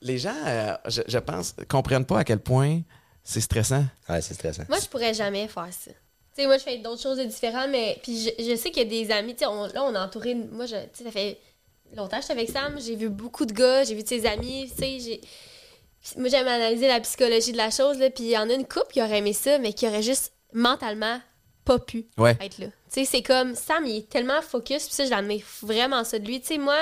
Les 0.00 0.16
gens, 0.18 0.32
euh, 0.46 0.74
je, 0.86 1.02
je 1.08 1.18
pense, 1.18 1.54
comprennent 1.68 2.04
pas 2.06 2.20
à 2.20 2.24
quel 2.24 2.38
point 2.38 2.80
c'est 3.24 3.40
stressant. 3.40 3.84
Ouais, 4.08 4.20
c'est 4.22 4.34
stressant. 4.34 4.62
Moi, 4.68 4.78
je 4.80 4.86
pourrais 4.86 5.12
jamais 5.12 5.48
faire 5.48 5.66
ça. 5.72 5.90
Tu 5.90 6.42
sais, 6.42 6.46
moi, 6.46 6.56
je 6.56 6.62
fais 6.62 6.78
d'autres 6.78 7.02
choses 7.02 7.18
de 7.18 7.24
différentes, 7.24 7.68
mais 7.72 7.98
puis 8.02 8.16
je, 8.38 8.44
je 8.44 8.54
sais 8.56 8.70
qu'il 8.70 8.84
y 8.84 8.86
a 8.86 9.04
des 9.06 9.12
amis, 9.12 9.34
tu 9.34 9.40
sais, 9.40 9.46
on- 9.46 9.66
là, 9.66 9.82
on 9.82 9.92
est 9.92 9.98
entouré, 9.98 10.34
moi, 10.36 10.66
je, 10.66 10.76
tu 10.76 10.88
sais, 10.98 11.04
ça 11.04 11.10
fait 11.10 11.38
longtemps 11.96 12.16
que 12.18 12.22
j'étais 12.22 12.32
avec 12.34 12.48
Sam, 12.48 12.78
j'ai 12.80 12.94
vu 12.94 13.08
beaucoup 13.08 13.44
de 13.44 13.52
gars, 13.52 13.82
j'ai 13.82 13.96
vu 13.96 14.04
de 14.04 14.08
ses 14.08 14.24
amis, 14.24 14.70
tu 14.72 14.78
sais, 14.80 14.98
j'ai... 15.00 15.20
Moi, 16.16 16.28
j'aime 16.28 16.46
analyser 16.48 16.88
la 16.88 17.00
psychologie 17.00 17.52
de 17.52 17.56
la 17.56 17.70
chose, 17.70 17.98
là, 17.98 18.10
puis 18.10 18.24
il 18.24 18.30
y 18.30 18.38
en 18.38 18.48
a 18.48 18.54
une 18.54 18.66
couple 18.66 18.92
qui 18.92 19.02
aurait 19.02 19.18
aimé 19.18 19.32
ça, 19.32 19.58
mais 19.58 19.72
qui 19.72 19.86
aurait 19.86 20.02
juste 20.02 20.32
mentalement 20.52 21.20
pas 21.64 21.78
pu 21.78 22.06
Ouais. 22.16 22.36
être 22.40 22.58
là. 22.58 22.66
Tu 22.66 22.72
sais, 23.00 23.04
c'est 23.04 23.22
comme, 23.22 23.54
Sam, 23.54 23.84
il 23.86 23.96
est 23.98 24.08
tellement 24.08 24.40
focus, 24.40 24.84
puis 24.86 24.94
ça, 24.94 25.04
je 25.04 25.10
l'admire 25.10 25.44
vraiment 25.62 26.04
ça 26.04 26.18
de 26.18 26.26
lui. 26.26 26.40
Tu 26.40 26.46
sais, 26.46 26.58
moi, 26.58 26.78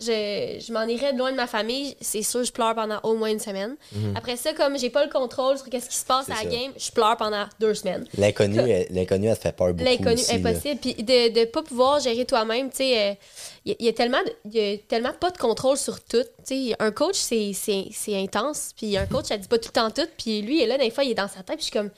je, 0.00 0.62
je 0.64 0.72
m'en 0.72 0.84
irais 0.84 1.12
de 1.12 1.18
loin 1.18 1.30
de 1.32 1.36
ma 1.36 1.46
famille, 1.46 1.96
c'est 2.00 2.22
sûr, 2.22 2.44
je 2.44 2.52
pleure 2.52 2.74
pendant 2.74 3.00
au 3.02 3.14
moins 3.16 3.30
une 3.30 3.40
semaine. 3.40 3.76
Après 4.14 4.36
ça, 4.36 4.52
comme 4.52 4.78
j'ai 4.78 4.90
pas 4.90 5.04
le 5.04 5.10
contrôle 5.10 5.56
sur 5.58 5.68
qu'est-ce 5.68 5.88
qui 5.88 5.96
se 5.96 6.04
passe 6.04 6.28
à 6.30 6.34
la 6.34 6.38
ça. 6.38 6.44
game, 6.44 6.72
je 6.76 6.90
pleure 6.92 7.16
pendant 7.16 7.44
deux 7.58 7.74
semaines. 7.74 8.06
L'inconnu, 8.16 8.58
elle- 8.60 8.86
l'inconnu, 8.90 9.26
elle 9.26 9.36
te 9.36 9.42
fait 9.42 9.52
peur 9.56 9.74
beaucoup. 9.74 9.88
L'inconnu 9.88 10.20
impossible. 10.30 10.78
Puis 10.80 10.94
de 10.94 11.40
ne 11.40 11.44
pas 11.46 11.62
pouvoir 11.62 12.00
gérer 12.00 12.24
toi-même, 12.24 12.70
tu 12.70 12.76
sais, 12.78 13.18
il 13.64 13.76
y, 13.80 13.88
a 13.88 13.92
tellement 13.92 14.20
de- 14.44 14.50
y 14.56 14.74
a 14.74 14.78
tellement 14.78 15.12
pas 15.18 15.30
de 15.30 15.38
contrôle 15.38 15.76
sur 15.76 16.00
tout. 16.04 16.22
Tu 16.46 16.68
sais, 16.70 16.76
un 16.78 16.90
coach, 16.92 17.16
c'est, 17.16 17.52
c'est, 17.54 17.86
c'est 17.92 18.16
intense. 18.16 18.70
Puis 18.76 18.96
un 18.96 19.06
coach, 19.06 19.26
elle 19.30 19.40
dit 19.40 19.48
pas 19.48 19.58
tout 19.58 19.68
le 19.68 19.72
temps 19.72 19.90
tout. 19.90 20.08
Puis 20.16 20.42
lui, 20.42 20.58
il 20.58 20.62
est 20.62 20.66
là, 20.66 20.78
des 20.78 20.90
fois, 20.90 21.04
il 21.04 21.10
est 21.10 21.14
dans 21.14 21.28
sa 21.28 21.42
tête. 21.42 21.56
Puis 21.56 21.58
je 21.58 21.62
suis 21.64 21.72
comme, 21.72 21.90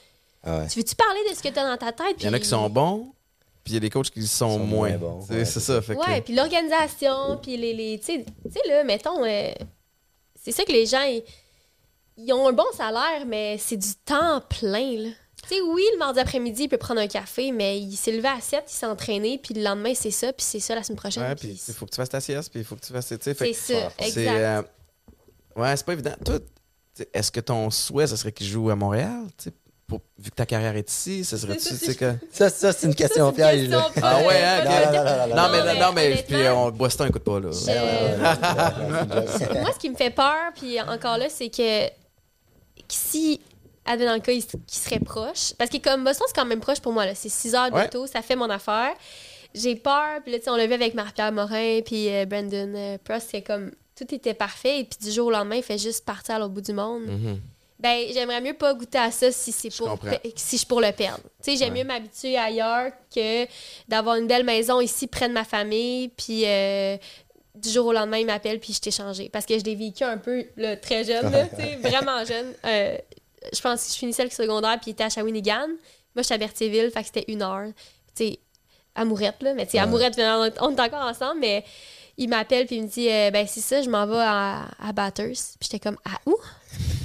Ah 0.43 0.59
ouais. 0.59 0.67
tu 0.67 0.79
veux-tu 0.79 0.95
parler 0.95 1.19
de 1.29 1.35
ce 1.35 1.43
que 1.43 1.49
tu 1.49 1.59
as 1.59 1.69
dans 1.69 1.77
ta 1.77 1.91
tête? 1.91 2.15
Il 2.19 2.25
y 2.25 2.29
en 2.29 2.33
a 2.33 2.39
qui 2.39 2.47
sont 2.47 2.67
bons, 2.69 3.13
puis 3.71 3.75
il 3.75 3.75
y 3.75 3.77
a 3.77 3.79
des 3.79 3.89
coachs 3.89 4.09
qui 4.09 4.25
sont, 4.27 4.57
Sont 4.57 4.59
moins. 4.59 4.89
moins 4.89 4.97
bons. 4.97 5.25
C'est 5.27 5.33
Ouais, 5.33 5.45
c'est 5.45 5.59
c'est 5.59 5.59
ça. 5.61 5.81
Fait 5.81 5.95
que- 5.95 5.99
Ouais, 5.99 6.21
puis 6.21 6.35
l'organisation, 6.35 7.37
puis 7.41 7.55
les. 7.57 7.73
les 7.73 7.99
tu 7.99 8.05
sais- 8.05 8.25
tu 8.45 8.51
sais, 8.51 8.59
là, 8.67 8.83
mettons, 8.83 9.23
euh, 9.23 9.51
c'est 10.43 10.51
ça 10.51 10.63
que 10.63 10.71
les 10.71 10.85
gens, 10.85 11.03
ils, 11.03 11.23
ils 12.17 12.33
ont 12.33 12.47
un 12.47 12.53
bon 12.53 12.65
salaire, 12.75 13.25
mais 13.25 13.57
c'est 13.57 13.77
du 13.77 13.93
temps 14.05 14.41
plein, 14.41 14.97
là. 14.97 15.09
Tu 15.43 15.55
sais, 15.55 15.61
oui, 15.61 15.81
le 15.93 15.97
mardi 15.97 16.19
après-midi, 16.19 16.63
il 16.63 16.67
peut 16.69 16.77
prendre 16.77 17.01
un 17.01 17.07
café, 17.07 17.51
mais 17.51 17.79
il 17.79 17.95
s'est 17.95 18.11
levé 18.11 18.27
à 18.27 18.39
7, 18.39 18.63
il 18.67 18.73
s'est 18.73 18.85
entraîné, 18.85 19.39
puis 19.39 19.55
le 19.55 19.63
lendemain, 19.63 19.93
c'est 19.95 20.11
ça, 20.11 20.31
puis 20.33 20.45
c'est 20.45 20.59
ça 20.59 20.75
la 20.75 20.83
semaine 20.83 20.97
prochaine. 20.99 21.23
Ouais, 21.23 21.33
puis 21.35 21.59
il 21.67 21.73
faut 21.73 21.85
que 21.85 21.91
tu 21.91 21.95
fasses 21.95 22.09
ta 22.09 22.19
sieste, 22.19 22.51
puis 22.51 22.59
il 22.59 22.65
faut 22.65 22.75
que 22.75 22.81
tu 22.85 22.93
fasses. 22.93 23.07
tu 23.07 23.15
sais, 23.19 23.33
fait 23.33 23.53
c'est 23.53 23.73
que 23.75 23.79
ça, 23.81 23.89
c'est, 23.99 24.07
exact. 24.07 24.29
euh, 24.37 24.61
ouais, 25.55 25.77
c'est 25.77 25.85
pas 25.85 25.93
évident. 25.93 26.13
Toi, 26.23 26.39
est-ce 27.13 27.31
que 27.31 27.39
ton 27.39 27.71
souhait, 27.71 28.05
ce 28.05 28.15
serait 28.17 28.31
qu'il 28.33 28.45
joue 28.47 28.69
à 28.69 28.75
Montréal? 28.75 29.23
Pour, 29.91 29.99
vu 30.17 30.29
que 30.31 30.35
ta 30.35 30.45
carrière 30.45 30.73
est 30.77 30.89
ici, 30.89 31.25
ce 31.25 31.35
serait-tu. 31.35 31.67
Tu 31.67 31.75
sais, 31.75 31.95
que... 31.95 32.13
Ça, 32.31 32.49
ça 32.49 32.71
c'est 32.71 32.87
une 32.87 32.95
question 32.95 33.29
Ça, 33.29 33.35
c'est 33.35 33.59
une 33.65 33.67
piège. 33.67 33.77
Ah 34.01 34.21
ouais, 34.25 34.41
hein, 34.41 34.63
Non, 34.63 34.71
non, 34.71 35.03
non, 35.03 35.27
non, 35.27 35.35
Non, 35.35 35.49
mais, 35.51 35.59
non, 35.81 35.91
mais 35.93 36.23
puis, 36.25 36.47
on, 36.47 36.71
Boston 36.71 37.09
écoute 37.09 37.25
pas, 37.25 37.41
là. 37.41 37.49
Je- 37.51 39.53
Moi, 39.59 39.71
ce 39.73 39.79
qui 39.79 39.89
me 39.89 39.95
fait 39.97 40.11
peur, 40.11 40.53
puis 40.55 40.79
encore 40.79 41.17
là, 41.17 41.27
c'est 41.27 41.49
que, 41.49 41.89
si, 42.87 43.41
advenant 43.85 44.13
le 44.13 44.21
cas, 44.21 44.31
il, 44.31 44.41
serait 44.67 44.99
proche, 44.99 45.53
parce 45.57 45.69
que 45.69 45.75
comme 45.79 46.05
Boston, 46.05 46.25
c'est 46.27 46.35
quand 46.35 46.45
même 46.45 46.61
proche 46.61 46.79
pour 46.79 46.93
moi, 46.93 47.05
là. 47.05 47.13
c'est 47.13 47.27
6 47.27 47.53
heures 47.53 47.73
Ouais. 47.73 47.89
d'auto, 47.89 48.07
ça 48.07 48.21
fait 48.21 48.37
mon 48.37 48.49
affaire. 48.49 48.93
J'ai 49.53 49.75
peur, 49.75 50.21
puis 50.23 50.31
là, 50.31 50.37
tu 50.39 50.45
sais, 50.45 50.51
on 50.51 50.55
l'a 50.55 50.67
vu 50.67 50.73
avec 50.73 50.93
Marie-Pierre 50.93 51.33
Morin, 51.33 51.81
puis 51.85 52.07
euh, 52.09 52.25
Brandon 52.25 52.71
euh, 52.75 52.97
Prost, 53.03 53.27
c'est 53.31 53.41
comme, 53.41 53.71
tout 53.97 54.15
était 54.15 54.33
parfait, 54.33 54.79
et 54.79 54.83
puis 54.85 54.97
du 55.05 55.11
jour 55.11 55.27
au 55.27 55.31
lendemain, 55.31 55.57
il 55.57 55.63
fait 55.63 55.77
juste 55.77 56.05
partir 56.05 56.35
à 56.35 56.39
l'autre 56.39 56.53
bout 56.53 56.61
du 56.61 56.71
monde. 56.71 57.01
Mhm. 57.07 57.41
Ben, 57.81 58.05
j'aimerais 58.13 58.39
mieux 58.41 58.53
pas 58.53 58.73
goûter 58.75 58.99
à 58.99 59.09
ça 59.11 59.31
si 59.31 59.51
c'est 59.51 59.75
pour 59.75 59.97
si 60.35 60.57
je 60.57 60.65
pour 60.67 60.79
le 60.81 60.91
perdre. 60.91 61.23
Tu 61.43 61.51
sais, 61.51 61.57
j'aime 61.57 61.73
mieux 61.73 61.83
m'habituer 61.83 62.37
ailleurs 62.37 62.91
que 63.13 63.45
d'avoir 63.87 64.15
une 64.17 64.27
belle 64.27 64.43
maison 64.43 64.79
ici 64.79 65.07
près 65.07 65.27
de 65.27 65.33
ma 65.33 65.43
famille, 65.43 66.09
puis 66.09 66.43
euh, 66.45 66.95
du 67.55 67.69
jour 67.69 67.87
au 67.87 67.91
lendemain, 67.93 68.17
il 68.19 68.25
m'appelle, 68.27 68.59
puis 68.59 68.71
je 68.73 68.79
t'ai 68.79 68.91
changé. 68.91 69.29
Parce 69.29 69.45
que 69.47 69.57
je 69.57 69.63
l'ai 69.63 69.75
vécu 69.75 70.03
un 70.03 70.17
peu 70.19 70.45
là, 70.57 70.77
très 70.77 71.03
jeune, 71.03 71.31
là, 71.31 71.47
tu 71.47 71.55
sais, 71.55 71.75
vraiment 71.81 72.23
jeune. 72.23 72.53
Euh, 72.65 72.97
je 73.51 73.59
pense 73.61 73.83
que 73.87 73.91
je 73.93 73.97
finissais 73.97 74.23
le 74.23 74.29
secondaire, 74.29 74.77
puis 74.79 74.91
il 74.91 74.93
était 74.93 75.03
à 75.05 75.09
Shawinigan. 75.09 75.67
Moi, 75.67 75.77
je 76.17 76.21
suis 76.23 76.33
à 76.33 76.37
Berthierville, 76.37 76.91
fait 76.91 77.01
que 77.01 77.07
c'était 77.07 77.25
une 77.31 77.41
heure. 77.41 77.67
Tu 78.15 78.25
sais, 78.27 78.39
amourette, 78.93 79.41
là. 79.41 79.53
Mais 79.55 79.65
tu 79.65 79.71
sais, 79.71 79.77
Ouais. 79.77 79.83
amourette, 79.83 80.13
on 80.19 80.43
est 80.45 80.61
on 80.61 80.75
est 80.75 80.79
encore 80.79 81.01
ensemble, 81.07 81.39
mais 81.39 81.65
il 82.17 82.29
m'appelle, 82.29 82.67
puis 82.67 82.75
il 82.75 82.83
me 82.83 82.87
dit, 82.87 83.09
euh, 83.09 83.31
ben, 83.31 83.47
c'est 83.47 83.61
ça, 83.61 83.81
je 83.81 83.89
m'en 83.89 84.05
vais 84.05 84.17
à, 84.19 84.67
à 84.79 84.91
Batters. 84.93 85.31
Puis 85.33 85.69
j'étais 85.71 85.79
comme, 85.79 85.97
à 86.05 86.19
où? 86.29 86.35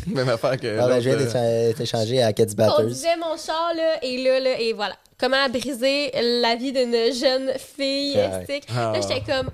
Même 0.15 0.29
affaire 0.29 0.59
que. 0.59 0.79
Ah, 0.79 0.87
ben, 0.89 1.01
je 1.01 1.09
viens 1.11 1.19
l'autre, 1.19 1.33
euh, 1.37 1.69
d'écha- 1.73 1.79
d'échanger 1.79 2.23
à 2.23 2.33
Cats 2.33 2.45
On 2.53 2.55
Batters. 2.55 2.87
disait 2.87 3.17
mon 3.17 3.37
char, 3.37 3.73
là, 3.77 4.03
et 4.03 4.23
là, 4.23 4.41
là, 4.41 4.61
et 4.61 4.73
voilà. 4.73 4.97
Comment 5.19 5.49
briser 5.49 6.11
la 6.43 6.57
vie 6.57 6.73
d'une 6.73 6.93
jeune 7.13 7.53
fille. 7.59 8.19
Ah. 8.19 8.93
Là, 8.93 9.01
j'étais 9.01 9.21
comme, 9.21 9.51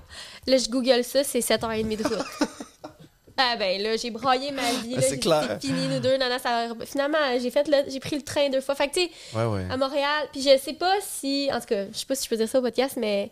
là, 0.47 0.57
je 0.57 0.69
google 0.69 1.03
ça, 1.03 1.23
c'est 1.23 1.39
7h30 1.39 1.95
de 1.97 2.03
route. 2.03 2.25
ah 3.37 3.55
ben 3.57 3.81
là, 3.81 3.95
j'ai 3.97 4.11
broyé 4.11 4.51
ma 4.51 4.69
vie, 4.83 4.95
Ah, 4.97 5.01
c'est 5.01 5.09
j'ai- 5.11 5.19
clair. 5.19 5.57
fini, 5.61 5.87
nous 5.87 5.99
deux, 5.99 6.17
nana, 6.17 6.37
ça 6.37 6.49
a- 6.69 6.85
Finalement, 6.85 7.17
j'ai 7.41 7.49
fait 7.49 7.67
le- 7.67 7.89
j'ai 7.89 7.99
pris 7.99 8.15
le 8.17 8.21
train 8.21 8.49
deux 8.49 8.61
fois. 8.61 8.75
Fait 8.75 8.87
que, 8.89 8.93
tu 8.93 9.01
sais, 9.05 9.09
Ouais, 9.35 9.45
ouais. 9.45 9.65
à 9.71 9.77
Montréal, 9.77 10.27
puis 10.31 10.41
je 10.41 10.57
sais 10.57 10.73
pas 10.73 10.93
si, 11.01 11.49
en 11.51 11.59
tout 11.59 11.67
cas, 11.67 11.85
je 11.91 11.97
sais 11.97 12.05
pas 12.05 12.15
si 12.15 12.25
je 12.25 12.29
peux 12.29 12.37
dire 12.37 12.47
ça 12.49 12.59
au 12.59 12.61
podcast, 12.61 12.95
mais 12.97 13.31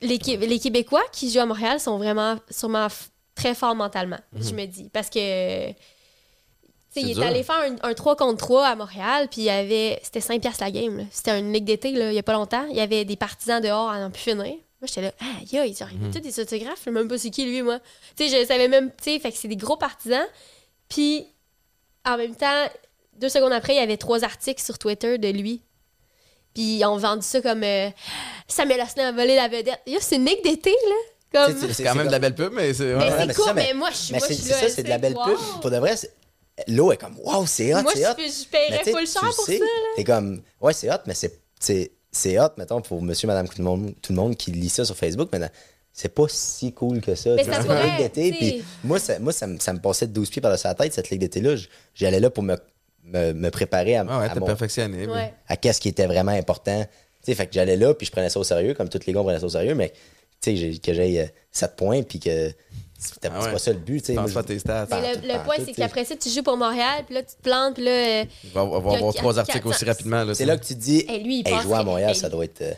les, 0.00 0.18
Qué- 0.18 0.36
les 0.36 0.58
Québécois 0.60 1.02
qui 1.12 1.30
jouent 1.30 1.40
à 1.40 1.46
Montréal 1.46 1.80
sont 1.80 1.98
vraiment, 1.98 2.36
sûrement 2.50 2.86
f- 2.86 3.08
très 3.34 3.54
forts 3.54 3.74
mentalement, 3.74 4.18
je 4.40 4.54
me 4.54 4.64
dis. 4.66 4.88
Parce 4.92 5.10
que, 5.10 5.70
tu 6.92 7.00
sais, 7.00 7.06
C'est 7.06 7.12
il 7.12 7.20
est 7.20 7.24
allé 7.26 7.42
faire 7.42 7.56
un, 7.58 7.76
un 7.88 7.94
3 7.94 8.16
contre 8.16 8.38
3 8.38 8.66
à 8.66 8.74
Montréal, 8.76 9.28
puis 9.30 9.42
il 9.42 9.44
y 9.44 9.50
avait, 9.50 10.00
c'était 10.02 10.20
5 10.20 10.40
piastres 10.40 10.62
la 10.62 10.70
game, 10.70 10.98
là. 10.98 11.04
C'était 11.10 11.38
une 11.38 11.52
ligue 11.52 11.64
d'été, 11.64 11.90
il 11.90 12.12
y 12.12 12.18
a 12.18 12.22
pas 12.22 12.32
longtemps. 12.32 12.66
Il 12.70 12.76
y 12.76 12.80
avait 12.80 13.04
des 13.04 13.16
partisans 13.16 13.60
dehors 13.62 13.90
à 13.90 14.00
n'en 14.00 14.10
plus 14.10 14.22
finir. 14.22 14.44
Moi, 14.80 14.86
j'étais 14.86 15.02
là, 15.02 15.12
ah, 15.20 15.24
yo, 15.52 15.64
ils 15.64 15.82
ont 15.82 16.10
tous 16.12 16.20
des 16.20 16.40
autographes, 16.40 16.78
je 16.78 16.84
sais 16.84 16.90
même 16.90 17.08
pas 17.08 17.18
c'est 17.18 17.30
qui, 17.30 17.44
lui, 17.44 17.62
moi. 17.62 17.80
Tu 18.16 18.28
sais, 18.28 18.40
je 18.40 18.46
savais 18.46 18.68
même, 18.68 18.90
tu 18.90 19.10
sais, 19.10 19.18
fait 19.18 19.32
que 19.32 19.36
c'est 19.38 19.48
des 19.48 19.56
gros 19.56 19.76
partisans. 19.76 20.26
Puis, 20.88 21.26
en 22.06 22.16
même 22.16 22.34
temps, 22.36 22.66
deux 23.18 23.28
secondes 23.28 23.52
après, 23.52 23.74
il 23.74 23.78
y 23.78 23.82
avait 23.82 23.96
trois 23.96 24.24
articles 24.24 24.62
sur 24.62 24.78
Twitter 24.78 25.18
de 25.18 25.28
lui. 25.28 25.62
Puis 26.54 26.78
ils 26.78 26.84
ont 26.84 26.96
vendu 26.96 27.22
ça 27.26 27.40
comme 27.40 27.62
euh, 27.62 27.90
Samuel 28.46 28.80
Asselin 28.80 29.08
a 29.08 29.12
volé 29.12 29.36
la 29.36 29.48
vedette. 29.48 29.80
Yo, 29.86 29.98
c'est 30.00 30.16
une 30.16 30.24
ligue 30.24 30.42
d'été, 30.42 30.70
là. 30.70 31.46
Comme... 31.46 31.72
C'est 31.72 31.84
quand 31.84 31.94
même 31.94 32.06
de 32.06 32.12
la 32.12 32.18
belle 32.18 32.34
pub, 32.34 32.52
mais 32.52 32.72
c'est. 32.72 32.94
Mais 32.94 33.04
ouais. 33.04 33.10
C'est 33.18 33.26
mais 33.26 33.34
cool, 33.34 33.44
mais, 33.54 33.66
mais- 33.66 33.74
moi, 33.74 33.90
je 33.90 33.96
suis 33.96 34.12
Mais 34.14 34.20
c'est 34.20 34.34
ça, 34.34 34.68
c'est 34.68 34.82
de 34.82 34.88
la 34.88 34.98
belle 34.98 35.14
wow. 35.14 35.24
pub. 35.24 35.38
Pour 35.60 35.70
de 35.70 35.76
vrai, 35.76 35.96
c'est- 35.96 36.14
l'eau 36.66 36.92
est 36.92 36.96
comme, 36.96 37.16
waouh, 37.22 37.46
c'est 37.46 37.74
hot, 37.74 37.82
Moi, 37.82 37.92
c'est 37.94 38.06
hot. 38.06 38.12
je, 38.18 38.22
je 38.24 38.44
Mais 38.52 38.68
paierais 38.68 38.90
full 38.90 39.06
cher 39.06 39.22
pour 39.34 39.44
sais, 39.46 39.58
ça. 39.58 39.64
T'es 39.96 40.04
comme, 40.04 40.42
ouais, 40.60 40.72
c'est 40.72 40.90
hot, 40.90 40.98
mais 41.06 41.14
c'est- 41.14 41.40
c'est 41.60 41.92
c'est 42.10 42.38
hot, 42.40 42.48
mettons, 42.56 42.80
pour 42.80 43.02
monsieur, 43.02 43.26
madame, 43.28 43.46
tout 43.48 43.58
le 43.58 43.64
monde, 43.64 43.94
tout 44.00 44.12
le 44.12 44.16
monde 44.16 44.34
qui 44.36 44.50
lit 44.50 44.70
ça 44.70 44.84
sur 44.84 44.96
Facebook, 44.96 45.28
mais 45.32 45.40
c'est 45.92 46.08
pas 46.08 46.24
si 46.28 46.72
cool 46.72 47.00
que 47.00 47.14
ça. 47.14 47.30
Pourrait, 47.36 47.44
une 47.44 47.86
ligue 47.90 47.96
d'été, 47.98 48.32
puis 48.32 48.64
moi, 48.82 48.98
ça, 48.98 49.18
moi 49.18 49.32
ça, 49.32 49.46
me- 49.46 49.58
ça 49.58 49.72
me 49.74 49.78
passait 49.78 50.06
de 50.06 50.12
12 50.12 50.30
pieds 50.30 50.40
par-dessus 50.40 50.66
la 50.66 50.74
tête, 50.74 50.92
cette 50.94 51.10
ligue 51.10 51.20
d'été-là. 51.20 51.54
J'allais 51.94 52.18
là 52.20 52.30
pour 52.30 52.42
me, 52.42 52.56
me, 53.04 53.32
me 53.32 53.50
préparer 53.50 53.96
à, 53.96 54.06
Ah 54.08 54.20
ouais, 54.20 54.28
à 54.30 54.34
mon- 54.36 54.46
perfectionné. 54.46 55.06
à 55.48 55.56
qu'est-ce 55.56 55.80
qui 55.80 55.88
était 55.88 56.06
vraiment 56.06 56.32
important. 56.32 56.82
Tu 56.84 57.32
sais, 57.32 57.34
fait 57.34 57.46
que 57.46 57.52
j'allais 57.52 57.76
là, 57.76 57.92
puis 57.94 58.06
je 58.06 58.10
prenais 58.12 58.30
ça 58.30 58.40
au 58.40 58.44
sérieux, 58.44 58.72
comme 58.74 58.88
tous 58.88 59.00
les 59.06 59.12
gars 59.12 59.22
prenaient 59.22 59.40
ça 59.40 59.46
au 59.46 59.50
sérieux, 59.50 59.74
mais 59.74 59.90
tu 60.40 60.50
sais, 60.52 60.56
j'ai- 60.56 60.78
que 60.78 60.94
j'aille 60.94 61.30
7 61.52 61.76
points, 61.76 62.02
puis 62.02 62.20
que 62.20 62.50
Ah 63.00 63.04
c'est 63.22 63.28
ouais. 63.46 63.52
pas 63.52 63.58
ça 63.58 63.72
le 63.72 63.78
but. 63.78 64.00
tu 64.00 64.06
sais. 64.06 64.14
Pense 64.14 64.32
pas 64.32 64.42
tes 64.42 64.58
stats. 64.58 64.86
Mais 64.90 65.14
le, 65.16 65.44
point, 65.44 65.54
c'est 65.64 65.72
qu'après 65.72 66.04
ça, 66.04 66.16
tu 66.16 66.28
joues 66.30 66.42
pour 66.42 66.56
Montréal, 66.56 67.04
puis 67.06 67.14
là, 67.14 67.22
tu 67.22 67.36
te 67.36 67.42
plantes, 67.42 67.74
puis 67.74 67.84
là. 67.84 67.90
euh, 67.90 68.24
Il 68.44 68.50
va, 68.50 68.60
a 68.62 68.64
avoir 68.64 69.14
trois 69.14 69.38
articles 69.38 69.68
aussi 69.68 69.84
rapidement. 69.84 70.24
Là, 70.24 70.34
C'est 70.34 70.44
là 70.46 70.56
que 70.58 70.64
tu 70.66 70.74
te 70.74 70.80
dis, 70.80 71.04
Hey, 71.08 71.22
lui, 71.22 71.40
il 71.40 71.46
hey, 71.48 71.54
pense 71.54 71.62
jouer 71.62 71.76
à 71.76 71.82
Montréal, 71.84 72.14
ça 72.16 72.28
doit 72.28 72.44
être. 72.44 72.60
euh, 72.62 72.72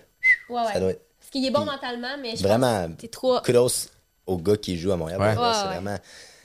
ouais, 0.50 0.60
ouais. 0.60 0.72
Ça 0.74 0.80
doit 0.80 0.90
être 0.90 1.02
Parce 1.18 1.30
qu'il 1.30 1.46
est 1.46 1.50
bon 1.50 1.64
mentalement, 1.64 2.16
mais 2.20 2.36
je 2.36 2.42
vraiment 2.42 2.86
pense 2.86 2.96
que 2.96 3.00
t'es 3.00 3.08
trop. 3.08 3.40
kudos 3.40 3.88
aux 4.26 4.36
gars 4.36 4.56
qui 4.56 4.76
jouent 4.78 4.92
à 4.92 4.96
Montréal. 4.96 5.20
Ouais. 5.20 5.36
Ouais, 5.36 5.52
c'est 5.54 5.66
vraiment. 5.66 5.96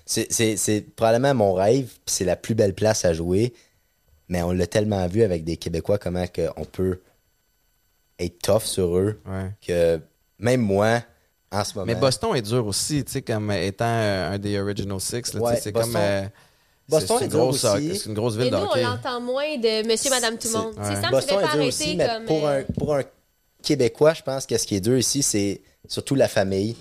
C'est, 0.06 0.96
probablement 0.96 1.34
mon 1.34 1.54
rêve, 1.54 1.88
puis 1.88 2.16
c'est 2.16 2.26
la 2.26 2.36
plus 2.36 2.56
belle 2.56 2.74
place 2.76 3.04
à 3.06 3.14
jouer. 3.14 3.54
Mais 4.30 4.42
on 4.42 4.52
l'a 4.52 4.68
tellement 4.68 5.06
vu 5.08 5.22
avec 5.24 5.44
des 5.44 5.58
Québécois, 5.58 5.98
comment 5.98 6.26
que 6.28 6.48
on 6.58 6.66
peut 6.66 7.02
être 8.20 8.40
tough 8.42 8.64
sur 8.64 8.98
eux, 8.98 9.20
Ouais. 9.28 9.52
que 9.66 10.00
même 10.40 10.62
moi, 10.62 11.02
en 11.52 11.64
ce 11.64 11.74
moment. 11.76 11.86
Mais 11.86 11.96
Boston 11.96 12.36
est 12.36 12.42
dur 12.42 12.66
aussi, 12.68 13.04
tu 13.04 13.12
sais, 13.14 13.22
comme 13.22 13.52
étant 13.52 13.86
euh, 13.86 14.34
un 14.34 14.38
des 14.38 14.60
Original 14.60 15.00
Six. 15.00 15.34
là, 15.34 15.42
Ouais, 15.42 15.56
c'est 15.62 15.72
Boston- 15.72 15.94
comme. 15.94 16.02
euh, 16.02 16.28
Boston 16.88 17.18
c'est 17.18 17.24
est 17.24 17.26
une, 17.28 17.32
dur 17.32 17.40
grosse, 17.40 17.64
aussi. 17.64 17.96
c'est 17.98 18.06
une 18.10 18.14
grosse 18.14 18.36
ville 18.36 18.52
nous, 18.52 18.58
on 18.60 18.76
l'entend 18.76 19.20
moins 19.22 19.58
de 19.58 19.88
monsieur, 19.88 20.10
madame, 20.12 20.38
tout 20.38 20.48
le 20.48 20.50
C'est- 20.54 20.58
monde. 20.58 20.74
ouais. 20.78 20.84
C'est 20.96 21.02
qui 21.02 21.10
Boston 21.12 21.36
est 21.38 21.42
dur 21.42 21.48
arrêter 21.50 21.68
aussi, 21.68 21.96
mais 21.96 22.08
comme... 22.08 22.26
pour, 22.26 22.48
euh, 22.48 22.60
un, 22.60 22.64
pour 22.74 22.96
un 22.96 23.04
Québécois, 23.64 24.14
je 24.14 24.22
pense 24.22 24.46
que 24.46 24.56
ce 24.58 24.66
qui 24.68 24.76
est 24.76 24.80
dur 24.82 24.98
ici, 24.98 25.24
c'est 25.24 25.62
surtout 25.88 26.14
la 26.16 26.28
famille. 26.28 26.76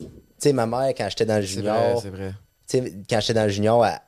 Tu 0.00 0.06
sais, 0.38 0.52
ma 0.54 0.66
mère, 0.66 0.88
quand 0.96 1.06
j'étais 1.10 1.26
dans 1.26 1.36
le 1.36 1.46
C'est 1.46 1.60
vrai, 1.60 1.72
junior, 1.72 2.00
c'est 2.02 2.08
vrai. 2.10 2.34
tu 2.66 2.78
sais, 2.78 2.92
quand 3.08 3.20
j'étais 3.20 3.34
dans 3.34 3.42
le 3.44 3.50
junior, 3.50 3.84
elle, 3.84 4.00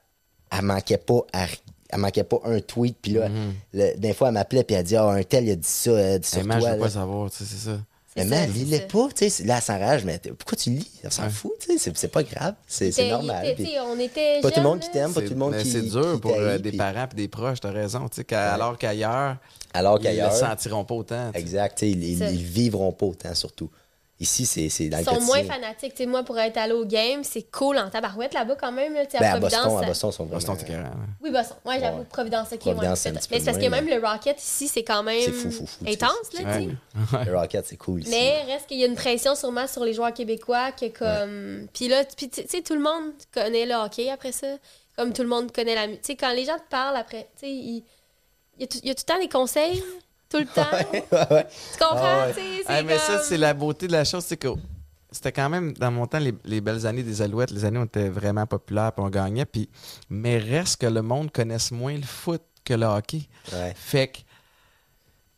elle 0.50 0.62
manquait 0.62 0.96
pas 0.98 1.20
à 1.32 1.46
elle 1.90 2.00
manquait 2.00 2.24
pas 2.24 2.40
un 2.44 2.58
tweet, 2.60 2.96
puis 3.00 3.12
là, 3.12 3.28
le- 3.72 3.96
des 3.98 4.14
fois, 4.14 4.28
elle 4.28 4.34
m'appelait, 4.34 4.64
puis 4.64 4.74
elle 4.74 4.84
dit 4.84 4.96
Ah, 4.96 5.10
un 5.10 5.22
tel, 5.22 5.44
il 5.44 5.52
a 5.52 5.56
dit 5.56 5.68
ça, 5.68 5.90
euh, 5.90 6.18
dit 6.18 6.26
sur 6.26 6.38
Hey, 6.38 6.44
je 6.44 6.78
pas 6.80 6.88
savoir, 6.90 7.30
tu 7.30 7.36
sais, 7.36 7.44
c'est 7.44 7.70
ça. 7.70 7.78
Mais 8.16 8.22
ça, 8.22 8.28
man, 8.28 8.48
c'est 8.52 8.58
lis-le 8.58 8.76
ça. 8.76 8.82
pas, 8.84 9.08
tu 9.14 9.28
sais. 9.28 9.44
Là, 9.44 9.56
elle 9.56 9.62
s'enrage, 9.62 10.04
mais 10.04 10.20
pourquoi 10.38 10.56
tu 10.56 10.70
lis? 10.70 10.88
On 11.04 11.10
s'en 11.10 11.28
fout, 11.30 11.52
tu 11.58 11.66
sais. 11.72 11.78
c'est- 11.78 11.96
C'est 11.96 12.08
pas 12.08 12.22
grave. 12.22 12.54
C'est 12.66 13.08
normal. 13.10 13.44
on 13.88 13.98
était 13.98 14.40
Pas 14.40 14.50
tout 14.52 14.60
le 14.60 14.64
monde 14.64 14.80
qui 14.80 14.90
t'aime, 14.90 15.12
pas 15.12 15.20
tout 15.22 15.30
le 15.30 15.34
monde 15.36 15.54
mais 15.56 15.62
qui. 15.62 15.70
c'est 15.72 15.82
dur 15.82 16.14
qui 16.14 16.20
pour 16.20 16.32
euh, 16.34 16.58
des 16.58 16.68
puis- 16.70 16.78
parents 16.78 17.08
et 17.10 17.14
des 17.16 17.28
proches, 17.28 17.60
t'as 17.60 17.70
raison. 17.72 18.08
tu 18.08 18.22
sais, 18.28 18.34
Alors 18.36 18.78
qu'ailleurs, 18.78 19.36
Alors 19.72 19.98
ils 19.98 20.02
qu'ailleurs. 20.04 20.32
le 20.32 20.38
sentiront 20.38 20.84
pas 20.84 20.94
autant. 20.94 21.32
Exact, 21.34 21.76
tu 21.78 21.86
sais, 21.86 21.90
ils, 21.90 22.18
Ça. 22.18 22.30
ils 22.30 22.42
vivront 22.42 22.92
pas 22.92 23.06
autant, 23.06 23.34
surtout. 23.34 23.68
Ici, 24.20 24.46
c'est 24.46 24.68
c'est 24.68 24.88
dans 24.88 24.98
Ils 24.98 25.04
sont 25.04 25.20
moins 25.22 25.42
fanatiques. 25.42 25.94
T'sais, 25.94 26.06
moi, 26.06 26.22
pour 26.22 26.38
être 26.38 26.56
allé 26.56 26.72
au 26.72 26.84
game, 26.84 27.24
c'est 27.24 27.50
cool 27.50 27.78
en 27.78 27.90
tabarouette 27.90 28.32
là-bas 28.32 28.54
quand 28.54 28.70
même. 28.70 28.94
Là, 28.94 29.02
Ben, 29.12 29.22
à. 29.22 29.40
Boston, 29.40 29.60
à 29.82 29.86
Boston, 29.86 30.10
ils 30.10 30.12
sont 30.12 30.24
vraiment. 30.24 30.34
Boston, 30.34 30.56
carré, 30.56 30.74
hein. 30.74 30.92
Oui, 31.20 31.30
Boston. 31.32 31.56
Ouais, 31.64 31.80
j'avoue, 31.80 31.98
Ouais. 31.98 32.04
Providence, 32.04 32.52
ok. 32.52 32.58
Providence, 32.60 33.04
ouais, 33.04 33.12
Mais 33.12 33.20
c'est 33.20 33.44
parce 33.44 33.58
que 33.58 33.68
même 33.68 33.88
le 33.88 33.98
Rocket 34.06 34.40
ici, 34.40 34.68
c'est 34.68 34.84
quand 34.84 35.02
même 35.02 35.20
C'est 35.20 35.32
fou, 35.32 35.50
fou, 35.50 35.66
fou, 35.66 35.84
intense, 35.84 36.32
là, 36.32 36.58
tu 36.58 36.68
sais. 36.68 37.24
Le 37.24 37.36
Rocket, 37.36 37.66
c'est 37.66 37.76
cool 37.76 38.02
ici. 38.02 38.10
Mais 38.10 38.44
reste 38.44 38.68
qu'il 38.68 38.78
y 38.78 38.84
a 38.84 38.86
une 38.86 38.94
pression 38.94 39.34
sûrement 39.34 39.66
sur 39.66 39.84
les 39.84 39.92
joueurs 39.92 40.14
québécois 40.14 40.70
que 40.70 40.86
comme 40.86 41.66
puis 41.72 41.88
là 41.88 42.04
puis 42.16 42.28
tu 42.30 42.42
sais 42.46 42.62
tout 42.62 42.74
le 42.74 42.80
monde 42.80 43.12
connaît 43.32 43.66
le 43.66 43.74
hockey 43.74 44.10
après 44.10 44.32
ça 44.32 44.46
comme 44.96 45.12
tout 45.12 45.22
le 45.22 45.28
monde 45.28 45.50
connaît 45.52 45.74
la 45.74 45.86
musique 45.86 46.02
tu 46.02 46.06
sais 46.12 46.16
quand 46.16 46.32
les 46.32 46.44
gens 46.44 46.56
te 46.56 46.68
parlent 46.70 46.96
après 46.96 47.28
tu 47.38 47.46
sais 47.46 47.50
il 47.50 47.82
y 48.58 48.62
a 48.62 48.66
tout 48.66 48.78
le 48.84 48.94
temps 48.94 49.18
des 49.18 49.28
conseils 49.28 49.82
tout 50.34 50.40
le 50.40 50.46
temps 50.46 50.66
Ouais, 50.92 51.04
ouais. 51.30 51.46
tu 51.72 51.78
comprends 51.78 51.98
Ah 52.02 52.26
ouais. 52.26 52.34
tu 52.34 52.40
c'est 52.40 52.62
Ah, 52.66 52.82
mais 52.82 52.98
ça, 52.98 53.20
c'est 53.22 53.36
la 53.36 53.54
beauté 53.54 53.86
de 53.86 53.92
la 53.92 54.04
chose, 54.04 54.24
c'est 54.24 54.36
que 54.36 54.48
c'était 55.10 55.30
quand 55.32 55.48
même, 55.48 55.72
dans 55.74 55.92
mon 55.92 56.06
temps, 56.06 56.18
les, 56.18 56.34
les 56.44 56.60
belles 56.60 56.86
années 56.86 57.04
des 57.04 57.22
Alouettes, 57.22 57.52
les 57.52 57.64
années 57.64 57.78
où 57.78 57.82
on 57.82 57.86
était 57.86 58.08
vraiment 58.08 58.46
populaires 58.46 58.92
puis 58.92 59.04
on 59.04 59.10
gagnait, 59.10 59.44
puis, 59.44 59.68
mais 60.10 60.38
reste 60.38 60.80
que 60.80 60.86
le 60.86 61.02
monde 61.02 61.30
connaisse 61.30 61.70
moins 61.70 61.94
le 61.96 62.02
foot 62.02 62.42
que 62.64 62.74
le 62.74 62.86
hockey. 62.86 63.22
Ouais. 63.52 63.72
Fait 63.76 64.08
que 64.08 64.18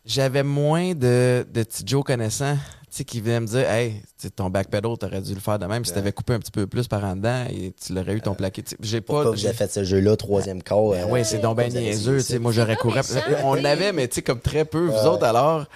j'avais 0.07 0.43
moins 0.43 0.95
de, 0.95 1.47
de 1.53 1.63
petits 1.63 1.83
Joe 1.87 2.03
connaissants 2.05 2.57
tu 2.91 2.99
sais, 2.99 3.05
qui 3.05 3.21
venaient 3.21 3.41
me 3.41 3.47
dire 3.47 3.69
Hey, 3.69 4.01
ton 4.37 4.49
backpedal, 4.49 4.97
t'aurais 4.97 5.21
dû 5.21 5.35
le 5.35 5.41
faire 5.41 5.59
de 5.59 5.67
même. 5.67 5.85
Si 5.85 5.93
t'avais 5.93 6.13
coupé 6.13 6.33
un 6.35 6.39
petit 6.39 6.51
peu 6.53 6.67
plus 6.67 6.87
par 6.89 7.05
en 7.05 7.17
dedans, 7.17 7.45
et 7.51 7.75
tu 7.85 7.93
l'aurais 7.93 8.15
eu 8.15 8.21
ton 8.23 8.35
plaqué. 8.35 8.63
Tu 8.63 8.71
sais, 8.71 8.77
J'ai 8.81 9.01
Pourquoi 9.03 9.25
pas. 9.25 9.31
vous 9.31 9.37
j'ai- 9.37 9.49
avez 9.49 9.57
fait 9.57 9.71
ce 9.71 9.85
jeu-là, 9.85 10.17
troisième 10.17 10.63
quart? 10.63 10.79
Ben 10.91 11.03
euh, 11.03 11.07
ouais, 11.07 11.25
c'est 11.25 11.39
donc 11.39 11.59
bien 11.59 11.69
vous 11.69 11.77
avez 11.77 11.85
niaiseux. 11.87 12.39
Moi, 12.39 12.53
j'aurais 12.53 12.77
couru. 12.77 12.95
méchant, 12.97 13.21
On 13.45 13.55
l'avait, 13.55 13.93
mais 13.93 14.09
tu 14.09 14.15
sais, 14.17 14.23
comme 14.23 14.41
très 14.41 14.65
peu. 14.65 14.87
Vous 14.87 14.93
Ouais. 14.93 15.07
autres, 15.07 15.25
alors, 15.25 15.67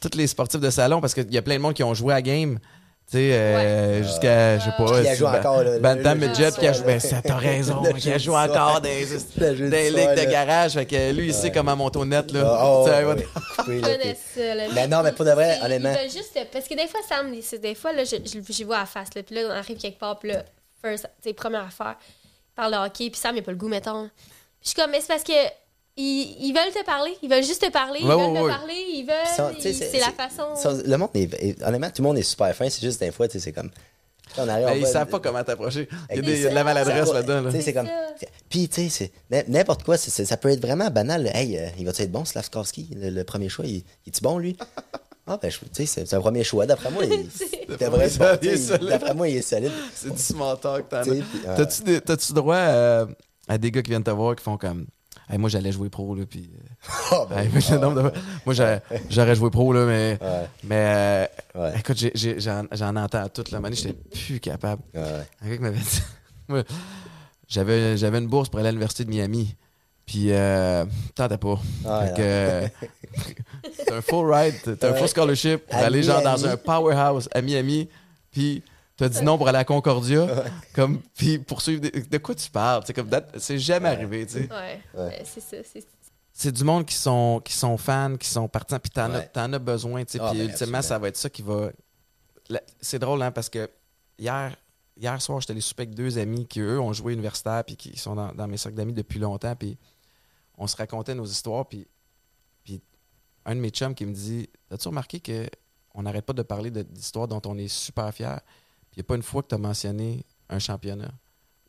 tous 0.00 0.16
les 0.16 0.26
sportifs 0.28 0.60
de 0.60 0.70
salon, 0.70 1.00
parce 1.00 1.14
qu'il 1.14 1.32
y 1.32 1.38
a 1.38 1.42
plein 1.42 1.56
de 1.56 1.62
monde 1.62 1.74
qui 1.74 1.82
ont 1.82 1.94
joué 1.94 2.14
à 2.14 2.22
game. 2.22 2.58
Tu 3.10 3.16
sais, 3.16 3.32
euh, 3.32 4.02
jusqu'à, 4.02 4.58
je 4.58 4.64
sais 4.64 4.70
pas. 4.76 4.84
Qui 5.00 5.08
a 5.08 5.14
joué 5.14 5.28
encore, 5.28 5.62
là, 5.62 5.78
Bantam 5.78 6.18
Midget, 6.18 6.52
qui 6.52 6.66
a 6.66 6.72
joué. 6.74 6.84
Ben, 6.84 7.00
ça, 7.00 7.22
t'as 7.24 7.36
raison. 7.36 7.82
Qui 7.94 8.12
a 8.12 8.18
joué 8.18 8.36
encore 8.36 8.80
des, 8.82 9.06
des 9.70 9.90
ligues 9.90 10.14
de 10.26 10.30
garage. 10.30 10.74
Fait 10.74 10.84
que 10.84 11.12
lui, 11.12 11.28
il 11.28 11.34
sait 11.34 11.50
comment 11.50 11.74
monter 11.74 11.98
au 11.98 12.04
net, 12.04 12.30
là. 12.32 12.40
Oh. 12.62 12.84
Mais 14.74 14.86
non, 14.88 15.02
mais 15.02 15.12
pour 15.12 15.24
de 15.24 15.30
vrai, 15.30 15.58
honnêtement- 15.64 15.94
juste. 16.04 16.38
Parce 16.52 16.68
que 16.68 16.74
des 16.74 16.86
fois, 16.86 17.00
Sam, 17.08 17.32
des 17.62 17.74
fois, 17.74 17.92
là, 17.94 18.04
je- 18.04 18.16
je- 18.16 18.52
j'y 18.52 18.64
vois 18.64 18.80
à 18.80 18.86
face. 18.86 19.08
Là, 19.14 19.22
puis 19.22 19.34
là, 19.36 19.42
on 19.48 19.50
arrive 19.52 19.78
quelque 19.78 19.98
part, 19.98 20.18
puis 20.18 20.30
là, 20.30 20.42
first, 20.84 21.04
tu 21.22 21.30
sais, 21.30 21.34
première 21.34 21.64
affaire, 21.64 21.96
il 22.00 22.54
parle 22.54 22.72
de 22.72 22.76
hockey, 22.78 23.08
puis 23.10 23.18
Sam, 23.18 23.34
il 23.36 23.38
a 23.38 23.42
pas 23.42 23.52
le 23.52 23.56
goût, 23.56 23.68
mettons. 23.68 24.04
Puis 24.04 24.20
je 24.64 24.68
suis 24.68 24.76
comme, 24.76 24.90
mais 24.90 25.00
c'est 25.00 25.08
parce 25.08 25.22
que. 25.24 25.32
Ils, 26.00 26.36
ils 26.46 26.52
veulent 26.54 26.72
te 26.72 26.84
parler, 26.86 27.16
ils 27.22 27.28
veulent 27.28 27.42
juste 27.44 27.60
te 27.60 27.70
parler, 27.72 27.98
ils 28.00 28.06
veulent 28.06 28.16
ouais, 28.16 28.34
te 28.34 28.40
ouais. 28.44 28.48
parler, 28.50 28.84
ils 28.94 29.04
veulent. 29.04 29.60
c'est- 29.60 29.98
la 29.98 30.12
façon. 30.12 30.80
Le 30.86 30.96
monde 30.96 31.08
est, 31.14 31.60
Honnêtement, 31.62 31.90
tout 31.90 32.02
le 32.02 32.08
monde 32.08 32.18
est 32.18 32.22
super 32.22 32.54
fin. 32.54 32.70
C'est 32.70 32.82
juste 32.82 33.00
des 33.00 33.10
fois, 33.10 33.26
tu 33.26 33.32
sais, 33.32 33.40
c'est 33.40 33.52
comme. 33.52 33.70
On 34.36 34.46
arrive, 34.48 34.66
on 34.68 34.74
ils 34.74 34.82
va- 34.82 34.88
savent 34.88 35.08
pas 35.08 35.18
comment 35.20 35.42
t'approcher. 35.42 35.88
Il 35.90 35.94
y 35.94 35.96
a, 35.96 36.04
Avec 36.12 36.24
des- 36.24 36.32
il 36.36 36.42
y 36.42 36.46
a 36.46 36.50
de 36.50 36.54
la 36.54 36.62
maladresse 36.62 37.12
là-dedans. 37.12 37.40
Là. 37.40 37.50
tu 37.50 37.56
sais, 37.56 37.62
c'est 37.62 37.72
comme. 37.72 37.88
Puis, 38.48 38.68
tu 38.68 38.88
sais, 38.90 39.10
n'importe 39.48 39.82
quoi, 39.82 39.96
ça 39.96 40.36
peut 40.36 40.50
être 40.50 40.60
vraiment 40.60 40.88
banal. 40.90 41.30
Hey, 41.34 41.58
euh, 41.58 41.66
il 41.78 41.84
va-tu 41.86 42.02
être 42.02 42.12
bon, 42.12 42.24
Slavkowski, 42.24 42.90
le, 42.94 43.10
le 43.10 43.24
premier 43.24 43.48
choix? 43.48 43.64
Il, 43.66 43.76
il 43.76 43.84
est-tu 44.08 44.20
bon, 44.22 44.38
lui? 44.38 44.56
Ah, 45.26 45.38
ben, 45.42 45.50
je- 45.50 45.58
tu 45.58 45.86
sais, 45.86 46.04
c'est 46.06 46.14
un 46.14 46.20
premier 46.20 46.44
choix. 46.44 46.64
D'après 46.66 46.90
moi, 46.90 47.04
il. 47.06 47.28
D'après 48.88 49.14
moi, 49.14 49.28
il 49.28 49.36
est 49.38 49.42
solide. 49.42 49.72
C'est 49.94 50.12
du 50.14 50.22
small 50.22 50.58
talk. 50.60 50.86
T'as-tu 50.88 52.32
droit 52.34 52.54
euh, 52.56 53.06
à 53.48 53.58
des 53.58 53.70
gars 53.70 53.82
qui 53.82 53.90
viennent 53.90 54.04
te 54.04 54.10
voir 54.10 54.36
qui 54.36 54.44
font 54.44 54.56
comme. 54.56 54.86
Hey, 55.30 55.38
moi, 55.38 55.50
j'allais 55.50 55.72
jouer 55.72 55.90
pro, 55.90 56.14
là, 56.14 56.24
puis. 56.28 56.50
euh, 56.54 56.88
ah, 57.12 57.26
ben, 57.28 57.38
hey, 57.42 57.48
moi, 58.46 58.54
j'aurais 59.10 59.34
joué 59.36 59.50
pro, 59.50 59.72
là, 59.72 59.84
mais. 59.84 60.18
Ouais. 60.20 60.46
Mais. 60.64 60.84
euh, 60.88 61.26
Ouais. 61.54 61.72
Écoute, 61.80 61.98
j'en 62.72 62.96
entends 62.96 63.28
toute 63.28 63.50
la 63.50 63.60
monnaie, 63.60 63.74
j'étais 63.76 63.92
plus 63.94 64.38
capable. 64.40 64.82
Un 64.94 65.58
m'avait 65.58 65.78
dit. 65.78 66.02
J'avais 67.48 67.96
j'avais 67.96 68.18
une 68.18 68.26
bourse 68.26 68.48
pour 68.48 68.58
aller 68.60 68.68
à 68.68 68.72
l'université 68.72 69.04
de 69.04 69.10
Miami. 69.10 69.56
Puis, 70.06 70.32
euh, 70.32 70.84
tentais 71.14 71.36
pas. 71.36 71.58
Ah, 71.84 72.04
euh, 72.18 72.68
t'as 73.86 73.96
un 73.96 74.00
full 74.00 74.32
ride, 74.32 74.78
t'as 74.78 74.90
un 74.90 74.94
full 74.94 75.08
scholarship 75.08 75.66
pour 75.66 75.74
À 75.74 75.82
aller 75.84 76.02
genre 76.02 76.22
dans 76.22 76.46
un 76.46 76.56
powerhouse 76.56 77.28
à 77.34 77.42
Miami. 77.42 77.88
Puis, 78.30 78.62
t'as 78.98 79.08
dit 79.08 79.22
non 79.22 79.38
pour 79.38 79.48
aller 79.48 79.56
à 79.58 79.64
Concordia? 79.64 80.26
Comme, 80.74 81.00
puis, 81.16 81.38
poursuivre. 81.38 81.80
des- 81.80 81.90
De 81.90 82.18
quoi 82.18 82.34
tu 82.34 82.50
parles? 82.50 82.82
C'est 82.86 82.92
comme, 82.92 83.08
that- 83.08 83.38
c'est 83.38 83.58
jamais 83.58 83.88
arrivé, 83.88 84.26
tu 84.26 84.32
sais. 84.34 84.40
Ouais, 84.50 84.80
Ouais. 84.94 85.00
ouais, 85.06 85.22
c'est 85.24 85.40
ça. 85.40 85.56
c'est- 85.64 85.86
C'est 86.32 86.52
du 86.52 86.62
monde 86.62 86.86
qui 86.86 86.94
sont, 86.94 87.40
qui 87.44 87.52
sont 87.52 87.76
fans, 87.76 88.16
qui 88.16 88.28
sont 88.28 88.46
partants, 88.46 88.78
puis 88.78 88.90
t'en 88.90 89.12
as, 89.12 89.18
Ouais. 89.18 89.28
t'en 89.32 89.52
as 89.52 89.58
besoin, 89.58 90.04
tu 90.04 90.12
sais. 90.12 90.18
Ah, 90.22 90.28
puis, 90.30 90.38
ben, 90.38 90.44
ultimement, 90.50 90.78
absolument. 90.78 90.82
ça 90.82 90.98
va 91.00 91.08
être 91.08 91.16
ça 91.16 91.28
qui 91.30 91.42
va. 91.42 91.70
C'est 92.80 92.98
drôle, 93.00 93.20
hein, 93.22 93.30
parce 93.32 93.48
que 93.48 93.68
hier, 94.18 94.56
hier 94.96 95.20
soir, 95.20 95.40
j'étais 95.40 95.50
allé 95.52 95.60
souper 95.60 95.82
avec 95.82 95.94
deux 95.96 96.16
amis 96.16 96.46
qui, 96.46 96.60
eux, 96.60 96.80
ont 96.80 96.92
joué 96.92 97.12
universitaire, 97.12 97.64
puis 97.64 97.76
qui 97.76 97.96
sont 97.98 98.14
dans, 98.14 98.32
dans 98.32 98.46
mes 98.46 98.56
cercles 98.56 98.76
d'amis 98.76 98.92
depuis 98.92 99.18
longtemps, 99.18 99.54
puis 99.56 99.76
on 100.56 100.66
se 100.66 100.76
racontait 100.76 101.14
nos 101.14 101.24
histoires, 101.26 101.66
puis, 101.66 101.86
puis 102.64 102.80
un 103.44 103.54
de 103.56 103.60
mes 103.60 103.70
chums 103.70 103.94
qui 103.94 104.06
me 104.06 104.12
dit 104.14 104.48
As-tu 104.70 104.88
remarqué 104.88 105.20
qu'on 105.20 106.02
n'arrête 106.02 106.24
pas 106.24 106.32
de 106.32 106.42
parler 106.42 106.70
de- 106.70 106.82
d'histoires 106.82 107.26
dont 107.28 107.42
on 107.46 107.58
est 107.58 107.68
super 107.68 108.12
fier, 108.14 108.40
puis 108.90 108.96
il 108.96 109.00
n'y 109.00 109.06
a 109.06 109.08
pas 109.08 109.16
une 109.16 109.22
fois 109.22 109.42
que 109.42 109.48
tu 109.48 109.54
as 109.54 109.58
mentionné 109.58 110.24
un 110.48 110.58
championnat 110.58 111.12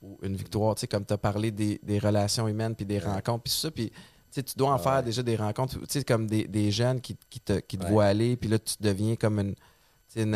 ou 0.01 0.17
une 0.24 0.36
victoire, 0.36 0.76
tu 0.76 0.82
sais, 0.82 0.88
comme 0.88 1.05
tu 1.05 1.13
as 1.13 1.17
parlé 1.17 1.51
des, 1.51 1.80
des 1.84 1.99
relations 1.99 2.47
humaines, 2.47 2.76
puis 2.76 2.86
des 2.86 2.99
rencontres, 2.99 3.43
puis 3.43 3.51
tout 3.53 3.59
ça, 3.59 3.72
puis. 3.72 3.91
tu 4.34 4.41
dois 4.55 4.70
en 4.70 4.78
Ouais. 4.78 4.84
faire 4.84 5.03
déjà 5.03 5.24
des 5.24 5.36
rencontres, 5.36 5.78
tu 5.80 5.86
sais, 5.89 6.03
comme 6.03 6.28
des, 6.28 6.47
des 6.47 6.72
jeunes 6.72 7.01
qui, 7.01 7.17
qui 7.30 7.39
te, 7.39 7.59
qui 7.59 7.78
te 7.78 7.84
Ouais. 7.84 7.89
voient 7.89 8.05
aller, 8.05 8.38
puis 8.38 8.47
là, 8.49 8.59
tu 8.59 8.76
deviens 8.80 9.15
comme 9.15 9.39
une, 9.39 9.55
tu 9.55 9.61
sais, 10.09 10.22
une- 10.24 10.36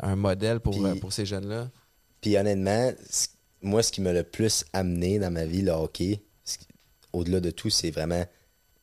un 0.00 0.16
modèle 0.16 0.60
pour, 0.60 0.74
euh, 0.84 0.94
pour 0.96 1.12
ces 1.12 1.26
jeunes-là. 1.26 1.70
Puis 2.20 2.36
honnêtement, 2.38 2.90
moi, 3.62 3.82
ce 3.82 3.92
qui 3.92 4.00
m'a 4.00 4.12
le 4.12 4.22
plus 4.24 4.64
amené 4.72 5.18
dans 5.18 5.30
ma 5.30 5.44
vie, 5.44 5.62
le 5.62 5.72
hockey, 5.72 6.22
au-delà 7.12 7.40
de 7.40 7.50
tout, 7.50 7.70
c'est 7.70 7.90
vraiment 7.90 8.24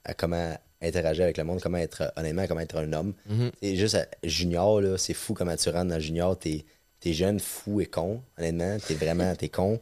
à 0.05 0.13
comment 0.13 0.55
interagir 0.81 1.23
avec 1.25 1.37
le 1.37 1.43
monde, 1.43 1.59
comment 1.61 1.77
être, 1.77 2.11
honnêtement, 2.15 2.45
comment 2.47 2.61
être 2.61 2.77
un 2.77 2.93
homme. 2.93 3.13
C'est 3.61 3.75
juste 3.75 3.95
à- 3.95 4.07
junior, 4.23 4.79
là, 4.81 4.97
c'est 4.97 5.13
fou 5.13 5.33
comment 5.33 5.55
tu 5.55 5.69
rentres 5.69 5.89
dans 5.89 5.99
junior, 5.99 6.37
t'es 6.39 6.65
es 7.09 7.13
jeune, 7.13 7.39
fou 7.39 7.81
et 7.81 7.85
con, 7.87 8.21
honnêtement, 8.37 8.77
t'es 8.85 8.93
vraiment, 8.95 9.35
t'es 9.35 9.49
con. 9.49 9.79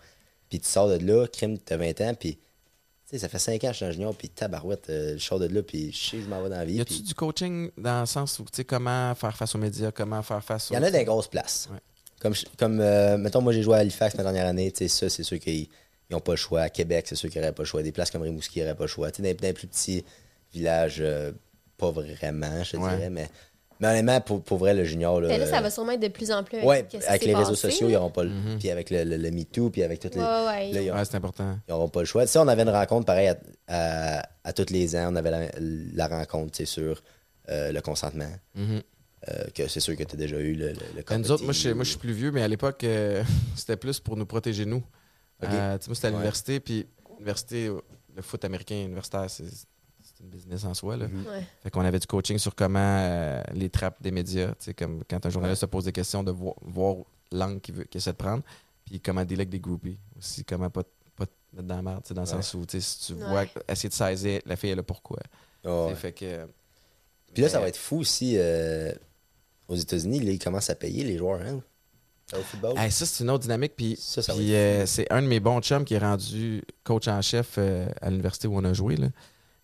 Puis 0.50 0.60
tu 0.60 0.68
sors 0.68 0.88
de 0.90 0.96
là, 1.06 1.28
crime, 1.28 1.58
t'as 1.60 1.78
20 1.78 2.02
ans, 2.02 2.14
puis 2.20 2.36
tu 2.36 2.42
sais, 3.06 3.20
ça 3.20 3.30
fait 3.30 3.40
5 3.40 3.64
ans 3.64 3.68
que 3.68 3.74
je 3.74 3.84
suis 3.86 3.94
junior, 3.94 4.16
puis 4.16 4.30
tabarouette, 4.30 4.90
euh, 4.90 5.14
je 5.18 5.24
sors 5.24 5.40
de 5.40 5.48
là, 5.48 5.62
puis 5.64 5.92
je 5.92 5.98
sais 6.12 6.18
que 6.18 6.24
je 6.24 6.28
m'en 6.30 6.42
vais 6.44 6.50
dans 6.50 6.58
la 6.58 6.66
vie. 6.66 6.76
Y 6.76 6.82
a-tu 6.82 7.02
du 7.02 7.14
coaching 7.14 7.70
dans 7.78 8.02
le 8.02 8.06
sens 8.06 8.38
où, 8.40 8.44
tu 8.44 8.50
sais, 8.54 8.64
comment 8.64 9.14
faire 9.16 9.36
face 9.36 9.54
aux 9.56 9.58
médias, 9.58 9.92
comment 9.92 10.22
faire 10.24 10.44
face 10.44 10.70
aux. 10.72 10.74
Il 10.74 10.78
y 10.78 10.80
en 10.80 10.84
a 10.84 10.92
des 10.92 11.04
grosses 11.04 11.28
places. 11.28 11.68
Ouais. 11.72 11.80
Comme, 12.20 12.34
comme 12.58 12.80
euh, 12.82 13.18
mettons, 13.18 13.42
moi, 13.42 13.54
j'ai 13.54 13.64
joué 13.64 13.76
à 13.76 13.80
Halifax 13.80 14.16
ma 14.16 14.24
dernière 14.24 14.46
année. 14.46 14.72
Tu 14.72 14.80
sais, 14.80 14.88
ça, 14.88 15.10
c'est 15.10 15.24
sûr 15.24 15.40
qu'ils 15.40 15.68
n'ont 16.12 16.20
pas 16.20 16.34
le 16.34 16.38
choix. 16.38 16.62
À 16.62 16.70
Québec, 16.70 17.06
c'est 17.08 17.16
sûr 17.16 17.30
qu'ils 17.30 17.40
n'auraient 17.42 17.54
pas 17.54 17.64
le 17.64 17.68
choix. 17.68 17.82
Des 17.82 17.92
places 17.92 18.12
comme 18.12 18.22
Rimouski 18.24 18.60
n'auraient 18.60 18.76
pas 18.76 18.84
le 18.84 18.88
choix. 18.90 19.10
Tu 19.12 19.24
sais, 19.24 19.34
dans, 19.34 19.40
dans 19.42 19.48
les 19.48 19.54
plus 19.54 19.68
petits 19.68 20.04
villages, 20.54 20.98
euh, 21.00 21.32
pas 21.78 21.92
vraiment, 21.92 22.64
je 22.64 22.72
te 22.72 22.78
Ouais. 22.78 22.96
dirais. 22.96 23.10
Mais, 23.10 23.30
mais 23.80 23.88
honnêtement, 23.88 24.20
pour, 24.22 24.44
pour 24.44 24.58
vrai, 24.58 24.74
le 24.74 24.84
junior. 24.84 25.22
Là, 25.22 25.28
Mais 25.30 25.38
là, 25.38 25.46
ça 25.48 25.58
euh, 25.60 25.62
va 25.62 25.70
sûrement 25.70 25.92
être 25.94 26.02
de 26.02 26.08
plus 26.10 26.32
en 26.32 26.44
plus. 26.44 26.60
ouais, 26.62 26.86
avec 27.08 27.22
s'est 27.22 27.28
les 27.28 27.36
réseaux 27.36 27.52
passé, 27.52 27.70
sociaux, 27.72 27.88
ils 27.90 27.94
n'auront 27.94 28.10
pas 28.12 28.24
le. 28.24 28.30
Mhm. 28.32 28.60
Puis 28.60 28.70
avec 28.70 28.90
le, 28.90 29.04
le, 29.04 29.18
le 29.18 29.32
MeToo, 29.32 29.70
puis 29.70 29.84
avec 29.84 30.00
toutes 30.00 30.16
les. 30.16 30.22
Ouais, 30.22 30.28
ouais. 30.48 30.72
là, 30.74 30.82
ils 30.82 30.92
Ouais, 30.92 31.06
c'est 31.06 31.16
important. 31.16 31.58
ils 31.68 31.72
n'auront 31.72 31.90
pas 31.90 32.00
le 32.02 32.06
choix. 32.06 32.26
Tu 32.26 32.32
sais, 32.32 32.40
on 32.40 32.48
avait 32.48 32.64
une 32.64 32.70
rencontre 32.70 33.06
pareil 33.06 33.28
à, 33.30 33.38
à, 33.68 34.24
à 34.44 34.54
tous 34.54 34.70
les 34.72 34.96
ans. 34.96 35.12
On 35.12 35.16
avait 35.16 35.32
la, 35.32 35.48
la 35.60 36.08
rencontre, 36.08 36.52
tu 36.52 36.58
sais, 36.58 36.66
sur 36.66 37.02
euh, 37.50 37.72
le 37.72 37.82
consentement. 37.82 38.30
Mhm. 38.56 38.82
euh, 39.30 39.44
que 39.56 39.68
c'est 39.68 39.80
sûr 39.80 39.96
que 39.96 40.04
tu 40.04 40.16
as 40.16 40.18
déjà 40.18 40.38
eu 40.38 40.54
le, 40.54 40.68
le, 40.68 40.74
le 40.74 40.98
nous 40.98 41.04
cas 41.04 41.16
autres, 41.32 41.44
moi, 41.44 41.54
je, 41.54 41.60
petit 41.70 41.74
moi, 41.74 41.84
je 41.84 41.90
suis 41.92 42.00
plus 42.00 42.14
vieux, 42.14 42.32
mais 42.32 42.42
à 42.44 42.48
l'époque, 42.48 42.84
euh, 42.84 43.24
c'était 43.56 43.78
plus 43.78 44.00
pour 44.00 44.16
nous 44.18 44.26
protéger, 44.26 44.66
nous. 44.66 44.84
Euh, 45.44 45.78
tu 45.78 45.84
sais, 45.84 45.90
moi, 45.90 45.96
c'était 45.96 46.08
à 46.08 46.10
Ouais. 46.10 46.16
l'université, 46.18 46.60
puis 46.60 46.86
l'université, 47.18 47.70
le 48.16 48.22
foot 48.22 48.44
américain 48.46 48.76
universitaire, 48.76 49.30
c'est 49.30 49.46
c'est 50.20 50.24
une 50.26 50.30
business 50.30 50.66
en 50.66 50.74
soi. 50.74 50.98
Là. 50.98 51.08
Mhm. 51.08 51.26
Ouais. 51.28 51.44
Fait 51.64 51.70
qu'on 51.72 51.82
avait 51.86 52.00
du 52.00 52.08
coaching 52.08 52.38
sur 52.38 52.54
comment 52.54 52.80
euh, 52.80 53.42
les 53.54 53.70
trappes 53.70 54.02
des 54.02 54.12
médias, 54.12 54.50
tu 54.50 54.56
sais, 54.60 54.74
comme 54.74 55.04
quand 55.10 55.26
un 55.26 55.30
journaliste 55.30 55.62
se 55.62 55.66
pose 55.66 55.86
des 55.86 55.92
questions, 55.94 56.24
de 56.24 56.32
vo- 56.32 56.56
voir 56.62 56.96
l'angle 57.32 57.62
qu'il 57.62 57.76
veut- 57.76 57.84
qu'il 57.86 58.00
essaie 58.00 58.12
de 58.12 58.18
prendre, 58.18 58.44
puis 58.86 59.00
comment 59.00 59.24
dealer 59.24 59.42
avec 59.42 59.50
des 59.50 59.60
groupies 59.60 59.98
aussi, 60.18 60.44
comment 60.44 60.70
pas, 60.70 60.84
pas 61.16 61.26
te 61.26 61.32
mettre 61.54 61.68
dans 61.68 61.76
la 61.78 61.82
merde, 61.82 62.02
tu 62.04 62.10
sais, 62.10 62.14
dans 62.14 62.22
le 62.22 62.28
sens 62.28 62.54
où, 62.54 62.66
si 62.70 63.00
tu 63.06 63.14
Ouais. 63.14 63.28
vois 63.28 63.46
essayer 63.68 63.90
de 63.90 63.94
saisir, 63.94 64.42
la 64.46 64.56
fille, 64.56 64.72
elle 64.72 64.80
a 64.80 64.84
pourquoi. 64.84 65.20
Oh, 65.66 65.90
Fait 65.96 66.12
que. 66.12 66.48
Puis 67.34 67.44
là, 67.44 67.50
ça 67.50 67.60
va 67.60 67.68
être 67.68 67.78
fou 67.78 68.00
aussi. 68.00 68.36
euh, 68.38 68.92
aux 69.68 69.76
États-Unis, 69.76 70.20
là, 70.22 70.32
ils 70.32 70.40
commencent 70.40 70.72
à 70.72 70.76
payer 70.76 71.04
les 71.04 71.18
joueurs, 71.20 71.42
hein? 71.42 71.62
Au 72.34 72.42
football? 72.42 72.76
Hey, 72.78 72.92
ça, 72.92 73.06
c'est 73.06 73.24
une 73.24 73.30
autre 73.30 73.44
dynamique. 73.44 73.74
Puis, 73.76 73.98
euh, 74.28 74.86
c'est 74.88 75.12
un 75.12 75.22
de 75.22 75.28
mes 75.28 75.40
bons 75.40 75.62
chums 75.62 75.86
qui 75.86 75.94
est 75.94 76.00
rendu 76.00 76.64
coach 76.84 77.08
en 77.08 77.22
chef 77.22 77.56
euh, 77.60 77.88
à 78.02 78.10
l'université 78.10 78.48
où 78.48 78.56
on 78.58 78.64
a 78.64 78.74
joué. 78.74 78.96
Là. 78.96 79.08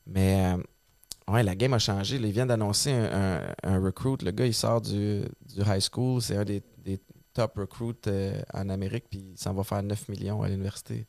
Mais 0.07 0.53
euh, 0.53 1.31
ouais, 1.33 1.43
la 1.43 1.55
game 1.55 1.73
a 1.73 1.79
changé. 1.79 2.17
là. 2.19 2.27
Ils 2.27 2.33
viennent 2.33 2.47
d'annoncer 2.47 2.91
un, 2.91 3.39
un- 3.41 3.55
un 3.63 3.79
recruit. 3.81 4.17
Le 4.23 4.31
gars, 4.31 4.45
il 4.45 4.53
sort 4.53 4.81
du, 4.81 5.21
du 5.53 5.61
high 5.65 5.81
school. 5.81 6.21
C'est 6.21 6.35
un 6.37 6.45
des, 6.45 6.61
des 6.77 6.99
top 7.33 7.55
recruits 7.57 7.95
euh, 8.07 8.39
en 8.53 8.69
Amérique. 8.69 9.05
Puis 9.09 9.31
il 9.33 9.37
s'en 9.37 9.53
va 9.53 9.63
faire 9.63 9.81
9 9.83 10.09
millions 10.09 10.43
à 10.43 10.47
l'université. 10.49 11.05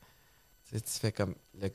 Tu 0.68 0.74
sais, 0.76 0.80
tu 0.80 0.90
fais 0.92 1.12
comme. 1.12 1.34
le- 1.60 1.70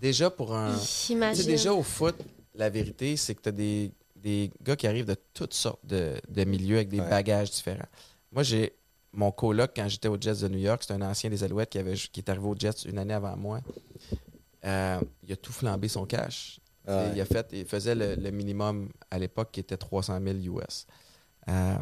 Déjà, 0.00 0.28
pour 0.30 0.54
un. 0.54 0.74
Tu 0.74 0.80
sais, 0.80 1.06
J'imagine. 1.06 1.46
déjà 1.46 1.72
au 1.72 1.82
foot, 1.82 2.16
la 2.54 2.68
vérité, 2.68 3.16
c'est 3.16 3.34
que 3.34 3.40
tu 3.42 3.48
as 3.48 3.52
des, 3.52 3.92
des 4.14 4.50
gars 4.62 4.76
qui 4.76 4.86
arrivent 4.86 5.06
de 5.06 5.16
toutes 5.32 5.54
sortes 5.54 5.84
de, 5.86 6.14
de 6.28 6.44
milieux 6.44 6.76
avec 6.76 6.88
des 6.90 7.00
Ouais. 7.00 7.08
bagages 7.08 7.50
différents. 7.50 7.86
Moi, 8.32 8.42
j'ai 8.42 8.74
mon 9.12 9.30
coloc 9.30 9.70
quand 9.74 9.88
j'étais 9.88 10.08
aux 10.08 10.20
Jets 10.20 10.42
de 10.42 10.48
New 10.48 10.58
York, 10.58 10.82
c'est 10.86 10.92
un 10.92 11.00
ancien 11.00 11.30
des 11.30 11.42
Alouettes 11.44 11.70
qui, 11.70 11.78
avait, 11.78 11.94
qui 11.94 12.20
est 12.20 12.28
arrivé 12.28 12.44
aux 12.44 12.54
Jets 12.54 12.84
une 12.86 12.98
année 12.98 13.14
avant 13.14 13.34
moi. 13.38 13.60
Euh, 14.66 15.00
il 15.22 15.32
a 15.32 15.36
tout 15.36 15.52
flambé 15.52 15.88
son 15.88 16.06
cash. 16.06 16.60
Ah 16.86 17.04
ouais. 17.04 17.12
Il, 17.14 17.20
a 17.20 17.24
fait, 17.24 17.48
il 17.52 17.64
faisait 17.64 17.94
le, 17.94 18.14
le 18.14 18.30
minimum 18.30 18.90
à 19.10 19.18
l'époque 19.18 19.50
qui 19.52 19.60
était 19.60 19.76
300 19.76 20.20
000 20.22 20.58
US. 20.58 20.86
Euh, 21.48 21.76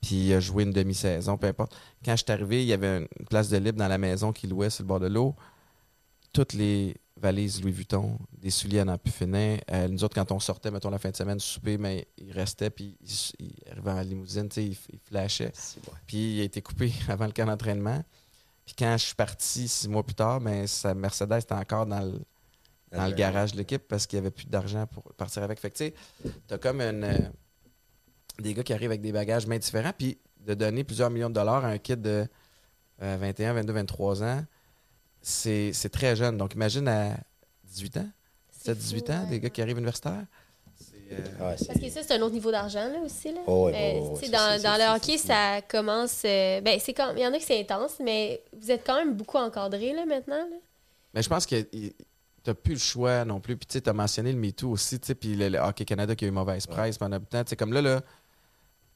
puis 0.00 0.28
il 0.28 0.32
a 0.32 0.40
joué 0.40 0.62
une 0.62 0.72
demi-saison, 0.72 1.36
peu 1.36 1.48
importe. 1.48 1.76
Quand 2.04 2.12
je 2.16 2.22
suis 2.22 2.32
arrivé, 2.32 2.62
il 2.62 2.68
y 2.68 2.72
avait 2.72 2.98
une 2.98 3.26
place 3.28 3.48
de 3.48 3.56
libre 3.56 3.78
dans 3.78 3.88
la 3.88 3.98
maison 3.98 4.32
qu'il 4.32 4.50
louait 4.50 4.70
sur 4.70 4.84
le 4.84 4.88
bord 4.88 5.00
de 5.00 5.08
l'eau. 5.08 5.34
Toutes 6.32 6.52
les 6.52 6.96
valises 7.16 7.60
Louis 7.62 7.72
Vuitton, 7.72 8.16
des 8.32 8.50
souliers 8.50 8.80
à 8.80 8.84
n'en 8.84 8.98
plus 8.98 9.10
finir. 9.12 9.60
Euh, 9.72 9.88
nous 9.88 10.04
autres, 10.04 10.14
quand 10.14 10.30
on 10.30 10.38
sortait, 10.38 10.70
mettons, 10.70 10.90
la 10.90 10.98
fin 10.98 11.10
de 11.10 11.16
semaine, 11.16 11.40
souper, 11.40 11.78
mais 11.78 12.06
il 12.16 12.30
restait, 12.32 12.70
puis 12.70 12.96
il, 13.00 13.10
il 13.40 13.54
arrivait 13.72 13.90
en 13.90 14.00
limousine, 14.02 14.48
il, 14.56 14.76
il 14.92 14.98
flashait. 15.04 15.52
Puis 16.06 16.36
il 16.36 16.40
a 16.40 16.44
été 16.44 16.62
coupé 16.62 16.92
avant 17.08 17.26
le 17.26 17.32
camp 17.32 17.46
d'entraînement. 17.46 18.04
Puis 18.68 18.74
quand 18.78 18.98
je 18.98 19.06
suis 19.06 19.14
parti 19.14 19.66
six 19.66 19.88
mois 19.88 20.02
plus 20.02 20.14
tard, 20.14 20.42
mais 20.42 20.66
sa 20.66 20.92
Mercedes 20.92 21.38
était 21.40 21.54
encore 21.54 21.86
dans 21.86 22.00
le, 22.00 22.20
dans 22.92 23.06
le 23.06 23.14
garage 23.14 23.52
de 23.52 23.56
l'équipe 23.56 23.88
parce 23.88 24.06
qu'il 24.06 24.18
n'y 24.18 24.26
avait 24.26 24.30
plus 24.30 24.44
d'argent 24.44 24.86
pour 24.86 25.04
partir 25.14 25.42
avec. 25.42 25.58
Fait 25.58 25.70
que 25.70 25.78
tu 25.78 25.84
sais, 25.84 25.94
t'as 26.46 26.58
comme 26.58 26.82
une, 26.82 27.02
euh, 27.02 27.18
des 28.38 28.52
gars 28.52 28.62
qui 28.62 28.74
arrivent 28.74 28.90
avec 28.90 29.00
des 29.00 29.10
bagages 29.10 29.46
bien 29.46 29.56
différents, 29.56 29.94
puis 29.96 30.18
de 30.46 30.52
donner 30.52 30.84
plusieurs 30.84 31.08
millions 31.08 31.30
de 31.30 31.34
dollars 31.34 31.64
à 31.64 31.68
un 31.68 31.78
kid 31.78 32.02
de 32.02 32.26
euh, 33.00 33.16
21, 33.18 33.54
22, 33.54 33.72
23 33.72 34.22
ans, 34.22 34.44
c'est 35.22 35.72
c'est 35.72 35.88
très 35.88 36.14
jeune. 36.14 36.36
Donc 36.36 36.52
imagine 36.52 36.88
à 36.88 37.16
18 37.64 37.96
ans, 37.96 38.10
C'est 38.50 38.74
17, 38.74 38.78
18 38.78 39.06
fou, 39.06 39.12
ans, 39.12 39.22
ouais. 39.22 39.30
des 39.30 39.40
gars 39.40 39.48
qui 39.48 39.62
arrivent 39.62 39.78
universitaires. 39.78 40.26
Euh, 41.10 41.16
Ouais, 41.40 41.56
Parce 41.66 41.80
que 41.80 41.88
ça, 41.90 42.02
c'est 42.02 42.12
un 42.14 42.20
autre 42.20 42.34
niveau 42.34 42.50
d'argent, 42.50 42.86
là, 42.88 42.98
aussi, 43.04 43.32
là. 43.32 43.40
Oh, 43.46 43.66
ouais, 43.66 43.72
Mais, 43.72 43.94
ouais, 43.94 44.08
ouais, 44.10 44.18
tu 44.20 44.26
sais, 44.26 44.32
ça, 44.32 44.58
dans, 44.58 44.76
le 44.76 44.96
hockey, 44.96 45.16
ça 45.18 45.60
commence... 45.62 46.22
euh, 46.24 46.60
ben, 46.60 46.78
c'est 46.80 46.92
comme... 46.92 47.16
Il 47.16 47.22
y 47.22 47.26
en 47.26 47.32
a 47.32 47.38
qui 47.38 47.44
c'est 47.44 47.60
intense, 47.60 47.94
mais 48.00 48.42
vous 48.52 48.70
êtes 48.70 48.84
quand 48.86 48.96
même 48.96 49.14
beaucoup 49.14 49.38
encadré, 49.38 49.92
là, 49.92 50.04
maintenant, 50.04 50.36
là. 50.36 50.56
Mais 51.14 51.22
je 51.22 51.28
pense 51.28 51.46
que 51.46 51.66
il- 51.72 51.92
t'as 52.42 52.54
plus 52.54 52.74
le 52.74 52.78
choix 52.78 53.24
non 53.24 53.40
plus. 53.40 53.56
Puis 53.56 53.66
tu 53.66 53.72
sais, 53.74 53.80
t'as 53.80 53.92
mentionné 53.92 54.32
le 54.32 54.38
MeToo 54.38 54.70
aussi, 54.70 55.00
tu 55.00 55.14
puis 55.14 55.34
le, 55.34 55.48
le 55.48 55.58
Hockey 55.58 55.84
Canada 55.84 56.14
qui 56.14 56.24
a 56.26 56.28
eu 56.28 56.30
mauvaise 56.30 56.66
presse 56.66 56.98
pendant 56.98 57.16
un 57.16 57.20
temps. 57.20 57.44
Tu 57.44 57.56
comme 57.56 57.72
là, 57.72 57.80
là, 57.82 58.00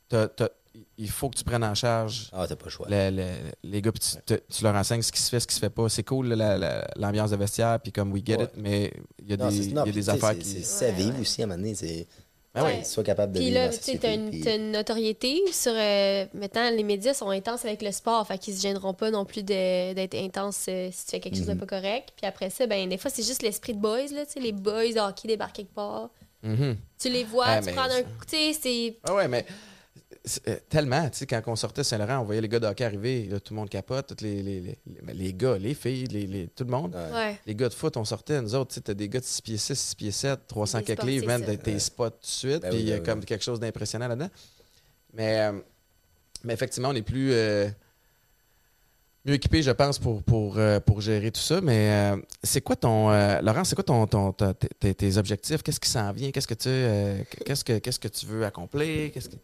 t'as- 0.08 0.28
t'as- 0.28 0.50
il 0.98 1.10
faut 1.10 1.28
que 1.28 1.36
tu 1.36 1.44
prennes 1.44 1.64
en 1.64 1.74
charge 1.74 2.30
Ah, 2.32 2.46
t'as 2.48 2.56
pas 2.56 2.64
le 2.66 2.70
choix. 2.70 2.86
le- 2.88 3.10
le- 3.10 3.24
les 3.62 3.82
gars, 3.82 3.92
puis 3.92 4.00
tu, 4.00 4.16
te- 4.24 4.40
tu 4.52 4.64
leur 4.64 4.74
enseignes 4.74 5.02
ce 5.02 5.12
qui 5.12 5.20
se 5.20 5.28
fait, 5.30 5.40
ce 5.40 5.46
qui 5.46 5.54
se 5.54 5.60
fait 5.60 5.70
pas. 5.70 5.88
C'est 5.88 6.02
cool, 6.04 6.28
là, 6.28 6.36
la- 6.36 6.58
la- 6.58 6.86
l'ambiance 6.96 7.30
de 7.30 7.36
vestiaire, 7.36 7.78
puis 7.80 7.92
comme 7.92 8.12
we 8.12 8.22
get 8.24 8.36
Ouais. 8.38 8.44
it, 8.44 8.50
mais 8.56 8.92
il 9.22 9.30
y 9.30 9.34
a 9.34 9.36
Non, 9.36 9.48
des, 9.48 9.68
y 9.68 9.78
a 9.78 9.84
des 9.84 10.08
affaires 10.10 10.38
qui. 10.38 10.44
C'est 10.44 10.62
ça, 10.62 10.86
Ouais, 10.86 10.92
vivre 10.92 11.20
aussi 11.20 11.42
à 11.42 11.44
un 11.44 11.48
moment 11.48 11.58
donné. 11.58 11.74
C'est. 11.74 12.06
Ben 12.54 12.64
Ouais. 12.64 12.84
Sois 12.84 13.02
capable 13.02 13.32
de 13.32 13.38
Puis 13.38 13.50
là, 13.50 13.70
tu 13.70 13.98
t'as 13.98 14.12
une, 14.14 14.28
puis- 14.28 14.42
t'as 14.42 14.56
une 14.56 14.72
notoriété 14.72 15.40
sur... 15.52 15.72
euh, 15.74 16.26
maintenant, 16.34 16.68
les 16.70 16.82
médias 16.82 17.14
sont 17.14 17.30
intenses 17.30 17.64
avec 17.64 17.80
le 17.80 17.90
sport, 17.92 18.26
fait 18.26 18.36
qu'ils 18.36 18.54
se 18.54 18.60
gêneront 18.60 18.92
pas 18.92 19.10
non 19.10 19.24
plus 19.24 19.42
de- 19.42 19.94
d'être 19.94 20.14
intenses 20.14 20.66
euh, 20.68 20.90
si 20.92 21.06
tu 21.06 21.10
fais 21.12 21.20
quelque 21.20 21.36
chose 21.38 21.46
de 21.46 21.54
Mhm. 21.54 21.60
pas 21.60 21.66
correct. 21.80 22.10
Puis 22.14 22.26
après 22.26 22.50
ça, 22.50 22.66
ben 22.66 22.86
des 22.90 22.98
fois, 22.98 23.10
c'est 23.10 23.22
juste 23.22 23.40
l'esprit 23.42 23.72
de 23.72 23.78
boys, 23.80 24.02
là, 24.14 24.26
tu 24.26 24.32
sais, 24.34 24.40
les 24.40 24.52
boys 24.52 24.98
hockey 24.98 25.28
débarquent 25.28 25.56
quelque 25.56 25.74
part. 25.74 26.10
Mhm. 26.42 26.76
Tu 26.98 27.08
les 27.08 27.24
vois, 27.24 27.46
Ah, 27.46 27.60
tu 27.62 27.72
prends 27.72 27.84
un... 27.84 28.02
Tu 28.02 28.36
sais, 28.36 28.52
c'est... 28.60 28.98
Ah 29.04 29.14
ouais, 29.14 29.28
mais 29.28 29.46
tellement, 30.68 31.08
tu 31.10 31.18
sais, 31.18 31.26
quand 31.26 31.42
on 31.46 31.56
sortait 31.56 31.82
Saint-Laurent, 31.82 32.18
on 32.20 32.24
voyait 32.24 32.40
les 32.40 32.48
gars 32.48 32.60
de 32.60 32.66
hockey 32.66 32.84
arriver, 32.84 33.26
là, 33.26 33.40
tout 33.40 33.54
le 33.54 33.58
monde 33.60 33.68
capote, 33.68 34.06
tous 34.16 34.22
les, 34.24 34.42
les, 34.42 34.60
les, 34.60 34.78
les- 34.86 35.14
les 35.14 35.34
gars, 35.34 35.58
les 35.58 35.74
filles, 35.74 36.04
les, 36.06 36.26
les- 36.26 36.48
tout 36.48 36.64
le 36.64 36.70
monde. 36.70 36.94
Ouais. 36.94 37.12
Ouais. 37.12 37.40
Les 37.46 37.54
gars 37.56 37.68
de 37.68 37.74
foot, 37.74 37.96
on 37.96 38.04
sortait, 38.04 38.40
nous 38.40 38.54
autres, 38.54 38.68
tu 38.70 38.74
sais, 38.76 38.80
t'as 38.82 38.94
des 38.94 39.08
gars 39.08 39.20
de 39.20 39.24
6 39.24 39.42
pieds 39.42 39.56
6, 39.58 39.74
6 39.78 39.94
pieds 39.96 40.10
7, 40.12 40.46
300 40.46 40.78
Des 40.78 40.84
quelques 40.84 41.02
livres, 41.04 41.26
man, 41.26 41.42
t'es 41.44 41.78
spots 41.78 42.10
tout 42.10 42.16
de 42.20 42.26
suite, 42.26 42.62
Ben 42.62 42.68
puis 42.70 42.78
oui, 42.78 42.82
il 42.84 42.88
y 42.88 42.92
a 42.92 42.96
ben 42.96 43.00
oui. 43.02 43.06
comme 43.06 43.24
quelque 43.24 43.42
chose 43.44 43.58
d'impressionnant 43.58 44.06
là-dedans. 44.08 44.30
Mais, 45.14 45.40
euh, 45.40 45.52
mais 46.44 46.54
effectivement, 46.54 46.90
on 46.90 46.94
est 46.94 47.02
plus 47.02 47.32
euh, 47.32 47.68
mieux 49.24 49.34
équipé, 49.34 49.62
je 49.62 49.70
pense, 49.72 49.98
pour, 49.98 50.22
pour, 50.22 50.56
euh, 50.58 50.80
pour 50.80 51.00
gérer 51.00 51.30
tout 51.30 51.40
ça. 51.40 51.60
Mais 51.60 52.12
euh, 52.14 52.16
c'est 52.42 52.60
quoi 52.60 52.76
ton. 52.76 53.10
euh, 53.10 53.40
Laurent, 53.42 53.64
c'est 53.64 53.74
quoi 53.74 53.84
ton, 53.84 54.32
tes- 54.32 54.68
tes, 54.78 54.94
tes 54.94 55.16
objectifs? 55.16 55.62
Qu'est-ce 55.62 55.80
qui 55.80 55.90
s'en 55.90 56.12
vient? 56.12 56.30
Qu'est-ce 56.30 56.48
que 56.48 56.54
tu 56.54 56.68
euh, 56.68 57.18
qu'est-ce 57.44 57.64
que 57.64 57.78
qu'est-ce 57.78 57.98
que 58.00 58.08
tu 58.08 58.26
veux 58.26 58.44
accomplir? 58.44 59.10
Qu'est-ce 59.12 59.28
que... 59.28 59.36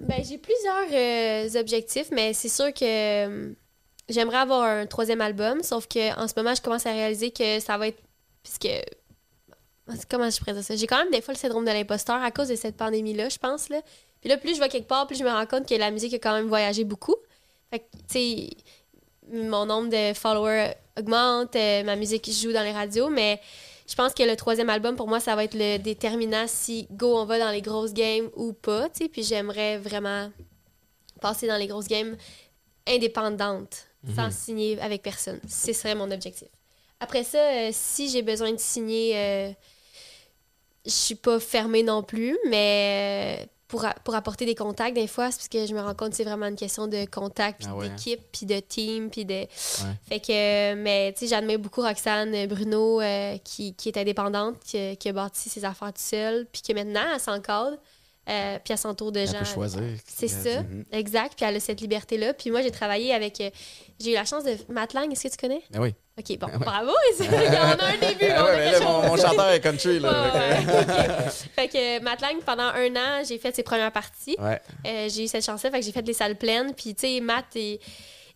Ben, 0.00 0.24
j'ai 0.24 0.38
plusieurs 0.38 0.88
euh, 0.92 1.60
objectifs, 1.60 2.08
mais 2.12 2.32
c'est 2.32 2.48
sûr 2.48 2.72
que 2.72 2.84
euh, 2.84 3.52
j'aimerais 4.08 4.38
avoir 4.38 4.62
un 4.62 4.86
troisième 4.86 5.20
album, 5.20 5.62
sauf 5.62 5.86
que 5.86 6.18
en 6.18 6.28
ce 6.28 6.34
moment, 6.36 6.54
je 6.54 6.62
commence 6.62 6.86
à 6.86 6.92
réaliser 6.92 7.30
que 7.30 7.60
ça 7.60 7.78
va 7.78 7.88
être. 7.88 8.00
Puisque. 8.42 8.68
Comment 10.10 10.28
je 10.28 10.38
présente 10.38 10.64
ça? 10.64 10.76
J'ai 10.76 10.86
quand 10.86 10.98
même 10.98 11.10
des 11.10 11.22
fois 11.22 11.32
le 11.32 11.38
syndrome 11.38 11.64
de 11.64 11.70
l'imposteur 11.70 12.22
à 12.22 12.30
cause 12.30 12.48
de 12.48 12.56
cette 12.56 12.76
pandémie-là, 12.76 13.30
je 13.30 13.38
pense. 13.38 13.70
Là. 13.70 13.80
Puis 14.20 14.28
là, 14.28 14.36
plus 14.36 14.54
je 14.54 14.60
vais 14.60 14.68
quelque 14.68 14.86
part, 14.86 15.06
plus 15.06 15.18
je 15.18 15.24
me 15.24 15.30
rends 15.30 15.46
compte 15.46 15.66
que 15.66 15.74
la 15.74 15.90
musique 15.90 16.12
a 16.12 16.18
quand 16.18 16.34
même 16.34 16.46
voyagé 16.46 16.84
beaucoup. 16.84 17.16
Fait 17.70 17.78
que, 17.78 17.84
tu 18.06 18.18
sais, 18.18 18.50
mon 19.32 19.64
nombre 19.64 19.88
de 19.88 20.12
followers 20.14 20.74
augmente, 20.98 21.56
euh, 21.56 21.84
ma 21.84 21.96
musique 21.96 22.30
joue 22.30 22.52
dans 22.52 22.62
les 22.62 22.72
radios, 22.72 23.08
mais 23.08 23.40
je 23.88 23.94
pense 23.94 24.12
que 24.12 24.22
le 24.22 24.36
troisième 24.36 24.68
album, 24.68 24.96
pour 24.96 25.08
moi, 25.08 25.18
ça 25.18 25.34
va 25.34 25.44
être 25.44 25.54
le 25.54 25.78
déterminant 25.78 26.44
si 26.46 26.86
go, 26.90 27.16
on 27.16 27.24
va 27.24 27.38
dans 27.38 27.50
les 27.50 27.62
grosses 27.62 27.94
games 27.94 28.28
ou 28.36 28.52
pas, 28.52 28.88
tu 28.90 29.04
sais. 29.04 29.08
Puis 29.08 29.22
j'aimerais 29.22 29.78
vraiment 29.78 30.30
passer 31.20 31.46
dans 31.46 31.56
les 31.56 31.66
grosses 31.66 31.88
games 31.88 32.16
indépendantes, 32.86 33.86
sans 34.14 34.30
signer 34.30 34.80
avec 34.80 35.02
personne. 35.02 35.40
Ce 35.48 35.72
serait 35.72 35.94
mon 35.94 36.10
objectif. 36.10 36.48
Après 37.00 37.24
ça, 37.24 37.38
euh, 37.38 37.70
si 37.72 38.08
j'ai 38.08 38.22
besoin 38.22 38.52
de 38.52 38.58
signer, 38.58 39.16
euh, 39.16 39.50
je 40.84 40.90
suis 40.90 41.14
pas 41.14 41.38
fermée 41.38 41.82
non 41.82 42.02
plus, 42.02 42.36
mais 42.48 43.42
euh, 43.42 43.46
pour, 43.68 43.84
a- 43.84 43.94
pour 44.02 44.14
apporter 44.14 44.46
des 44.46 44.54
contacts, 44.54 44.94
des 44.94 45.06
fois, 45.06 45.30
c'est 45.30 45.36
parce 45.38 45.48
que 45.48 45.66
je 45.66 45.74
me 45.74 45.80
rends 45.80 45.94
compte 45.94 46.10
que 46.10 46.16
c'est 46.16 46.24
vraiment 46.24 46.46
une 46.46 46.56
question 46.56 46.86
de 46.86 47.04
contact, 47.04 47.58
puis 47.60 47.68
Ah 47.70 47.76
ouais, 47.76 47.86
hein? 47.86 47.90
d'équipe, 47.90 48.20
puis 48.32 48.46
de 48.46 48.58
team, 48.60 49.10
puis 49.10 49.24
de... 49.26 49.44
Fait 50.08 50.20
que, 50.20 50.32
euh, 50.32 50.74
mais 50.76 51.12
tu 51.12 51.20
sais, 51.20 51.26
j'admire 51.28 51.58
beaucoup 51.58 51.82
Roxane 51.82 52.46
Bruno, 52.46 53.00
euh, 53.00 53.36
qui, 53.44 53.74
qui 53.74 53.90
est 53.90 53.98
indépendante, 53.98 54.56
qui, 54.64 54.78
a- 54.78 54.96
qui 54.96 55.08
a 55.10 55.12
bâti 55.12 55.48
ses 55.50 55.64
affaires 55.64 55.88
toute 55.88 55.98
seule, 55.98 56.46
puis 56.50 56.62
que 56.62 56.72
maintenant, 56.72 57.02
elle 57.14 57.20
s'encadre, 57.20 57.76
euh, 58.28 58.58
puis 58.62 58.72
elle 58.72 58.78
s'entoure 58.78 59.10
de 59.12 59.20
Elle 59.20 59.28
gens. 59.28 59.38
peut 59.38 59.44
choisir. 59.44 59.80
C'est 60.06 60.26
Euh, 60.46 60.54
ça, 60.56 60.62
exact. 60.92 61.34
Puis 61.36 61.46
elle 61.46 61.56
a 61.56 61.60
cette 61.60 61.80
liberté-là. 61.80 62.34
Puis 62.34 62.50
moi, 62.50 62.62
j'ai 62.62 62.70
travaillé 62.70 63.14
avec. 63.14 63.40
euh, 63.40 63.50
j'ai 64.00 64.10
eu 64.12 64.14
la 64.14 64.24
chance 64.24 64.44
de. 64.44 64.56
Matt 64.68 64.92
Lang, 64.94 65.10
est-ce 65.12 65.22
que 65.24 65.28
tu 65.28 65.36
connais? 65.36 65.62
Ben 65.70 65.80
oui. 65.80 65.94
Ok, 66.18 66.36
bon, 66.38 66.46
bravo! 66.58 66.90
c'est- 67.16 67.28
On 67.28 67.32
a 67.32 67.84
un 67.86 67.96
début. 67.98 68.26
Ah 68.30 68.42
on 68.44 68.46
a 68.46 68.50
ouais, 68.56 68.72
là, 68.72 68.80
mon, 68.80 69.02
mon 69.06 69.16
chanteur 69.16 69.50
est 69.50 69.60
country, 69.60 69.98
là. 70.00 70.10
Ouais, 70.34 70.38
ouais, 70.40 70.80
ok. 70.80 71.30
Fait 71.54 71.68
que 71.68 72.02
Matt 72.02 72.20
Lang, 72.20 72.36
pendant 72.44 72.64
un 72.74 72.96
an, 72.96 73.22
j'ai 73.26 73.38
fait 73.38 73.54
ses 73.54 73.62
premières 73.62 73.92
parties. 73.92 74.36
Ouais. 74.38 74.60
Euh, 74.86 75.08
j'ai 75.08 75.24
eu 75.24 75.28
cette 75.28 75.44
chance-là, 75.44 75.70
fait 75.70 75.78
que 75.80 75.86
j'ai 75.86 75.92
fait 75.92 76.02
les 76.06 76.12
salles 76.12 76.36
pleines. 76.36 76.74
Puis, 76.74 76.94
tu 76.94 77.06
sais, 77.06 77.20
Matt, 77.20 77.46
il, 77.54 77.78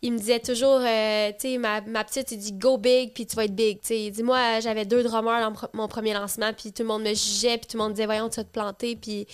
il 0.05 0.12
me 0.12 0.18
disait 0.18 0.40
toujours, 0.40 0.80
euh, 0.80 1.30
tu 1.38 1.53
sais, 1.53 1.59
ma, 1.59 1.80
ma 1.82 2.03
petite, 2.05 2.32
il 2.32 2.38
dit 2.38 2.53
go 2.53 2.76
big, 2.76 3.12
puis 3.14 3.24
tu 3.26 3.36
vas 3.36 3.44
être 3.44 3.55
big. 3.55 3.80
Tu 3.80 3.86
sais, 3.88 4.11
dis-moi, 4.11 4.59
j'avais 4.61 4.84
deux 4.84 5.03
drummers 5.05 5.40
dans 5.40 5.50
mon- 5.53 5.82
mon 5.82 5.88
premier 5.88 6.12
lancement, 6.12 6.53
puis 6.53 6.72
tout 6.72 6.82
le 6.82 6.88
monde 6.88 7.03
me 7.03 7.14
jugeait, 7.14 7.57
puis 7.59 7.68
tout 7.68 7.76
le 7.76 7.82
monde 7.84 7.92
disait, 7.92 8.07
voyons, 8.07 8.28
tu 8.28 8.36
vas 8.36 8.44
te 8.44 8.50
planter, 8.53 8.96
puis 8.96 9.26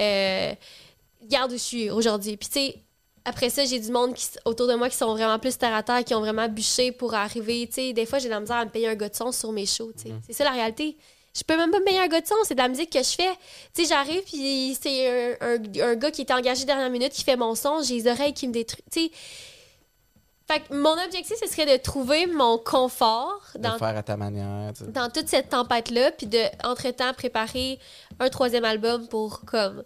euh, 0.00 0.52
regarde 1.22 1.50
où 1.52 1.54
je 1.54 1.58
suis 1.62 1.90
aujourd'hui. 1.90 2.36
Puis, 2.36 2.48
tu 2.48 2.54
sais, 2.60 2.74
après 3.24 3.50
ça, 3.50 3.64
j'ai 3.64 3.78
du 3.78 3.90
monde 3.90 4.14
qui, 4.14 4.26
autour 4.44 4.66
de 4.66 4.74
moi 4.74 4.88
qui 4.90 4.96
sont 4.96 5.12
vraiment 5.14 5.38
plus 5.38 5.56
terre 5.56 5.74
à 5.74 5.82
terre, 5.82 6.04
qui 6.04 6.14
ont 6.14 6.20
vraiment 6.20 6.48
bûché 6.48 6.92
pour 6.92 7.14
arriver. 7.14 7.66
Tu 7.66 7.74
sais, 7.74 7.92
des 7.92 8.04
fois, 8.06 8.18
j'ai 8.18 8.26
de 8.28 8.34
la 8.34 8.40
misère 8.40 8.56
à 8.56 8.64
me 8.64 8.70
payer 8.70 8.88
un 8.88 8.94
gars 8.94 9.08
de 9.08 9.14
son 9.16 9.32
sur 9.32 9.52
mes 9.52 9.66
shows. 9.66 9.92
tu 9.96 10.04
sais. 10.08 10.14
C'est 10.26 10.32
ça 10.34 10.44
la 10.44 10.50
réalité. 10.52 10.96
Je 11.34 11.42
peux 11.44 11.56
même 11.56 11.70
pas 11.70 11.78
me 11.78 11.84
payer 11.84 12.00
un 12.00 12.08
gars 12.08 12.20
de 12.20 12.26
son, 12.26 12.34
c'est 12.44 12.54
de 12.54 12.60
la 12.60 12.68
musique 12.68 12.90
que 12.90 12.98
je 13.02 13.10
fais. 13.14 13.30
Tu 13.74 13.84
sais, 13.84 13.88
j'arrive, 13.88 14.22
puis 14.24 14.76
c'est 14.82 15.36
un, 15.40 15.54
un- 15.54 15.80
un 15.90 15.94
gars 15.94 16.10
qui 16.10 16.22
était 16.22 16.32
engagé 16.34 16.64
dernière 16.64 16.90
minute 16.90 17.12
qui 17.12 17.22
fait 17.22 17.36
mon 17.36 17.54
son, 17.54 17.82
j'ai 17.82 17.94
les 17.94 18.06
oreilles 18.10 18.34
qui 18.34 18.48
me 18.48 18.52
détruisent. 18.52 18.82
Tu 18.90 19.00
sais. 19.06 19.10
Fait 20.50 20.60
que 20.60 20.74
mon 20.74 20.96
objectif, 21.04 21.36
ce 21.40 21.46
serait 21.48 21.66
de 21.78 21.80
trouver 21.82 22.26
mon 22.26 22.58
confort 22.58 23.40
dans 23.58 23.74
le 23.74 23.78
faire 23.78 23.96
à 23.96 24.02
ta 24.02 24.16
manière. 24.16 24.72
tu 24.72 24.84
sais. 24.84 24.90
dans 24.90 25.08
toute 25.10 25.28
cette 25.28 25.50
tempête-là, 25.50 26.10
puis 26.12 26.26
de, 26.26 26.42
entre-temps, 26.64 27.12
préparer 27.14 27.78
un 28.18 28.28
troisième 28.28 28.64
album 28.64 29.06
pour, 29.06 29.42
comme, 29.44 29.84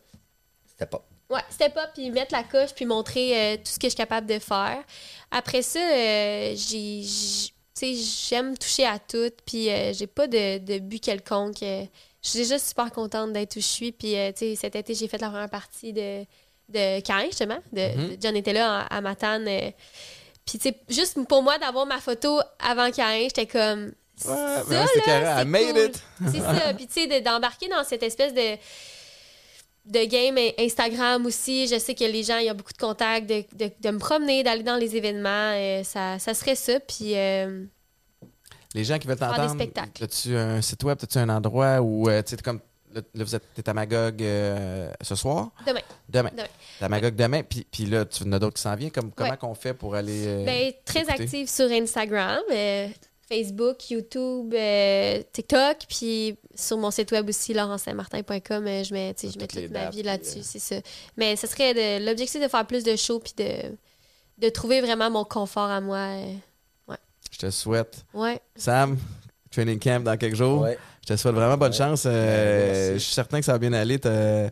C'était 0.67 0.87
pas. 0.87 1.05
ouais, 1.31 1.43
step 1.51 1.77
up, 1.77 1.91
puis 1.95 2.11
mettre 2.11 2.33
la 2.35 2.45
coche, 2.45 2.73
puis 2.75 2.87
montrer 2.87 3.37
euh, 3.37 3.57
tout 3.57 3.67
ce 3.73 3.79
que 3.79 3.85
je 3.87 3.91
suis 3.91 3.97
capable 3.97 4.27
de 4.27 4.39
faire. 4.39 4.83
Après 5.31 5.61
ça, 5.63 5.81
euh, 5.81 6.55
j'ai, 6.57 7.03
j'- 7.03 7.53
tu 7.79 7.95
sais, 7.95 7.95
j'aime 8.31 8.57
toucher 8.57 8.87
à 8.87 8.99
tout, 8.99 9.31
puis 9.45 9.69
euh, 9.69 9.93
j'ai 9.93 10.07
pas 10.07 10.27
de, 10.29 10.59
de 10.59 10.79
but 10.79 11.01
quelconque. 11.03 11.63
euh, 11.63 11.85
je 12.23 12.29
suis 12.31 12.39
déjà 12.39 12.59
super 12.59 12.91
contente 12.91 13.35
d'être 13.35 13.57
où 13.57 13.61
je 13.61 13.67
suis, 13.67 13.93
puis 13.93 14.17
euh, 14.17 14.33
tu 14.33 14.39
sais, 14.39 14.55
cet 14.57 14.77
été, 14.77 14.95
j'ai 14.95 15.09
fait 15.09 15.21
la 15.21 15.29
première 15.29 15.51
partie 15.51 15.93
de, 15.93 16.25
de 16.71 17.01
Cain, 17.01 17.25
justement. 17.27 17.59
De, 17.73 17.83
Mhm. 17.97 18.17
de 18.17 18.17
John 18.23 18.35
était 18.37 18.55
là 18.55 18.81
à, 18.89 18.97
à 18.97 19.01
Matane. 19.03 19.47
Puis 20.47 20.59
tu 20.59 20.69
sais, 20.69 20.77
juste 20.89 21.19
pour 21.29 21.43
moi 21.43 21.59
d'avoir 21.59 21.87
ma 21.87 21.99
photo 22.01 22.41
avant 22.59 22.91
Cain, 22.91 23.21
j'étais 23.23 23.47
comme. 23.47 23.87
Ouais, 23.87 23.93
ça, 24.25 24.63
mais 24.69 24.77
c'est. 24.95 25.43
I 25.43 25.45
made 25.45 25.73
cool. 25.75 25.85
it. 25.87 26.03
C'est 26.33 26.39
ça. 26.41 26.75
Puis, 26.75 26.87
tu 26.87 26.93
sais, 26.93 27.07
de- 27.07 27.25
d'embarquer 27.25 27.69
dans 27.69 27.83
cette 27.83 28.03
espèce 28.05 28.33
de, 28.33 28.57
de 29.87 30.05
game 30.07 30.39
in- 30.39 30.53
Instagram 30.65 31.27
aussi. 31.27 31.67
Je 31.67 31.79
sais 31.79 31.95
que 31.95 32.05
les 32.05 32.23
gens, 32.23 32.39
il 32.39 32.47
y 32.47 32.49
a 32.49 32.55
beaucoup 32.55 32.73
de 32.73 32.79
contacts, 32.79 33.27
de, 33.29 33.45
de, 33.55 33.71
de 33.81 33.91
me 33.91 33.99
promener, 33.99 34.43
d'aller 34.43 34.63
dans 34.63 34.77
les 34.77 34.95
événements. 34.97 35.53
euh, 35.55 35.83
ça, 35.83 36.19
ça 36.19 36.33
serait 36.33 36.55
ça. 36.55 36.79
Puis, 36.81 37.17
euh, 37.17 37.65
Les 38.75 38.85
gens 38.85 38.99
qui 38.99 39.07
veulent 39.09 39.19
t'entendre, 39.19 39.57
as-tu 40.01 40.37
un 40.37 40.63
site 40.63 40.85
web, 40.85 40.99
as-tu 41.03 41.19
un 41.19 41.29
endroit 41.29 41.81
où, 41.81 42.09
euh, 42.09 42.23
tu 42.23 42.31
sais, 42.37 42.43
comme, 42.43 42.61
là, 42.95 43.01
là, 43.15 43.25
vous 43.25 43.35
êtes 43.35 43.43
t'es 43.55 43.69
à 43.69 43.75
Magog 43.75 44.23
euh, 44.23 44.91
ce 45.01 45.15
soir? 45.15 45.51
demain. 45.67 45.81
Demain. 46.09 46.31
Demain. 46.31 46.49
À 46.81 46.89
Magog 46.89 47.15
demain, 47.15 47.43
puis, 47.43 47.67
puis 47.71 47.87
là, 47.87 48.05
tu 48.05 48.23
en 48.25 48.33
as 48.33 48.39
d'autres 48.39 48.55
qui 48.57 48.63
s'en 48.63 48.75
viennent. 48.77 48.91
Comme, 48.91 49.11
comment 49.13 49.31
Ouais. 49.31 49.37
qu'on 49.37 49.55
fait 49.55 49.75
pour 49.75 49.95
aller. 49.95 50.27
euh, 50.27 50.45
Ben, 50.45 50.73
très 50.85 51.01
écouter? 51.01 51.23
active 51.25 51.49
sur 51.49 51.71
Instagram, 51.71 52.41
euh, 52.53 52.89
Facebook, 53.29 53.91
YouTube, 53.91 54.53
euh, 54.55 55.23
TikTok. 55.33 55.79
Puis, 55.89 56.37
sur 56.55 56.77
mon 56.79 56.91
site 56.91 57.11
web 57.13 57.29
aussi, 57.29 57.55
laurensaintmartin.com, 57.55 58.67
euh, 58.67 58.85
je 58.85 58.93
mets, 58.95 59.15
tu 59.15 59.27
sais, 59.27 59.33
je 59.33 59.39
mets 59.39 59.47
toute 59.47 59.71
ma 59.71 59.91
vie 59.91 60.03
là-dessus. 60.03 60.39
euh, 60.39 60.43
C'est 60.45 60.59
ça. 60.59 60.77
Mais 61.17 61.37
ce 61.37 61.47
serait 61.47 61.75
de- 61.75 62.05
l'objectif 62.07 62.43
de 62.43 62.49
faire 62.49 62.67
plus 62.67 62.85
de 62.85 62.95
shows 62.97 63.21
puis 63.21 63.33
de, 63.37 63.77
de 64.39 64.49
trouver 64.51 64.81
vraiment 64.81 65.11
mon 65.11 65.25
confort 65.25 65.71
à 65.71 65.81
moi. 65.81 65.97
euh. 65.99 66.35
Je 67.33 67.39
te 67.39 67.51
souhaite. 67.51 68.05
Ouais. 68.15 68.39
Sam, 68.55 68.97
training 69.51 69.81
camp 69.81 70.05
dans 70.05 70.17
quelques 70.17 70.37
jours. 70.37 70.61
Ouais. 70.63 70.79
Je 71.07 71.13
te 71.13 71.17
souhaite 71.19 71.35
vraiment 71.35 71.59
bonne 71.59 71.73
chance. 71.75 72.05
Euh, 72.07 72.95
je 72.95 72.99
suis 72.99 73.13
certain 73.13 73.39
que 73.39 73.45
ça 73.45 73.53
va 73.53 73.59
bien 73.59 73.75
aller. 73.75 73.99
Je 74.03 74.49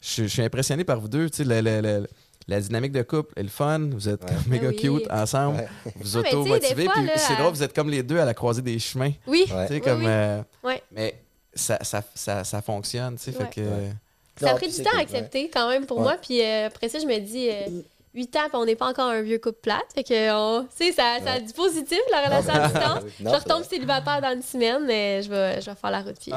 je 0.00 0.24
suis 0.26 0.42
impressionné 0.42 0.84
par 0.84 1.00
vous 1.00 1.08
deux. 1.08 1.28
Tu 1.30 1.38
sais, 1.38 1.44
le- 1.44 1.60
le- 1.60 1.80
le- 1.80 2.06
la 2.46 2.60
dynamique 2.60 2.92
de 2.92 3.02
couple 3.02 3.32
est 3.36 3.42
le 3.42 3.48
fun. 3.48 3.88
Vous 3.92 4.08
êtes 4.08 4.22
Ouais. 4.22 4.30
méga 4.46 4.68
oui. 4.68 4.76
cute 4.76 5.10
ensemble. 5.10 5.56
Ouais. 5.58 5.92
Vous 5.96 6.16
auto-motivez. 6.16 6.86
Puis 6.88 7.06
là, 7.06 7.12
c'est 7.16 7.34
drôle, 7.34 7.52
vous 7.52 7.62
êtes 7.64 7.74
comme 7.74 7.90
les 7.90 8.04
deux 8.04 8.18
à 8.20 8.24
la 8.24 8.34
croisée 8.34 8.62
des 8.62 8.78
chemins. 8.78 9.10
Oui. 9.26 9.46
Tu 9.48 9.52
sais, 9.66 9.80
comme. 9.80 10.00
oui. 10.00 10.06
euh, 10.06 10.42
Ouais. 10.62 10.80
Mais 10.92 11.16
ça, 11.54 11.78
ça, 11.82 12.02
ça, 12.14 12.44
ça 12.44 12.62
fonctionne. 12.62 13.16
Tu 13.16 13.24
sais, 13.24 13.32
fait 13.32 13.42
Ouais. 13.42 13.50
que. 13.52 13.60
Ouais. 13.62 13.92
Ça 14.40 14.50
a 14.50 14.54
pris 14.54 14.68
du 14.70 14.80
temps 14.82 14.96
à 14.96 15.00
accepter 15.00 15.50
quand 15.52 15.68
même 15.70 15.86
pour 15.86 15.96
Ouais. 15.96 16.02
moi. 16.04 16.16
Puis 16.22 16.40
euh, 16.40 16.66
après 16.68 16.88
ça, 16.88 16.98
je 17.00 17.06
me 17.06 17.18
dis, 17.18 17.48
euh, 17.50 17.80
8 18.16 18.36
ans, 18.36 18.40
puis 18.48 18.50
on 18.54 18.64
n'est 18.64 18.74
pas 18.76 18.88
encore 18.88 19.10
un 19.10 19.20
vieux 19.22 19.38
couple 19.38 19.58
plate. 19.62 19.84
Fait 19.94 20.02
que, 20.02 20.32
on- 20.32 20.62
tu 20.64 20.86
sais, 20.86 20.92
ça, 20.92 21.18
ça 21.22 21.32
a 21.32 21.40
du 21.40 21.52
positif, 21.52 21.98
la 22.10 22.22
relation 22.24 22.54
à 22.54 22.58
distance. 22.68 23.02
Non, 23.20 23.32
je 23.32 23.36
retombe 23.38 23.62
célibataire 23.64 24.20
dans 24.22 24.32
une 24.32 24.42
semaine, 24.42 24.84
mais 24.86 25.22
je 25.22 25.28
vais, 25.30 25.60
je 25.60 25.66
vais 25.70 25.76
faire 25.76 25.90
la 25.90 26.00
route. 26.00 26.16
Puis 26.20 26.32
euh, 26.32 26.36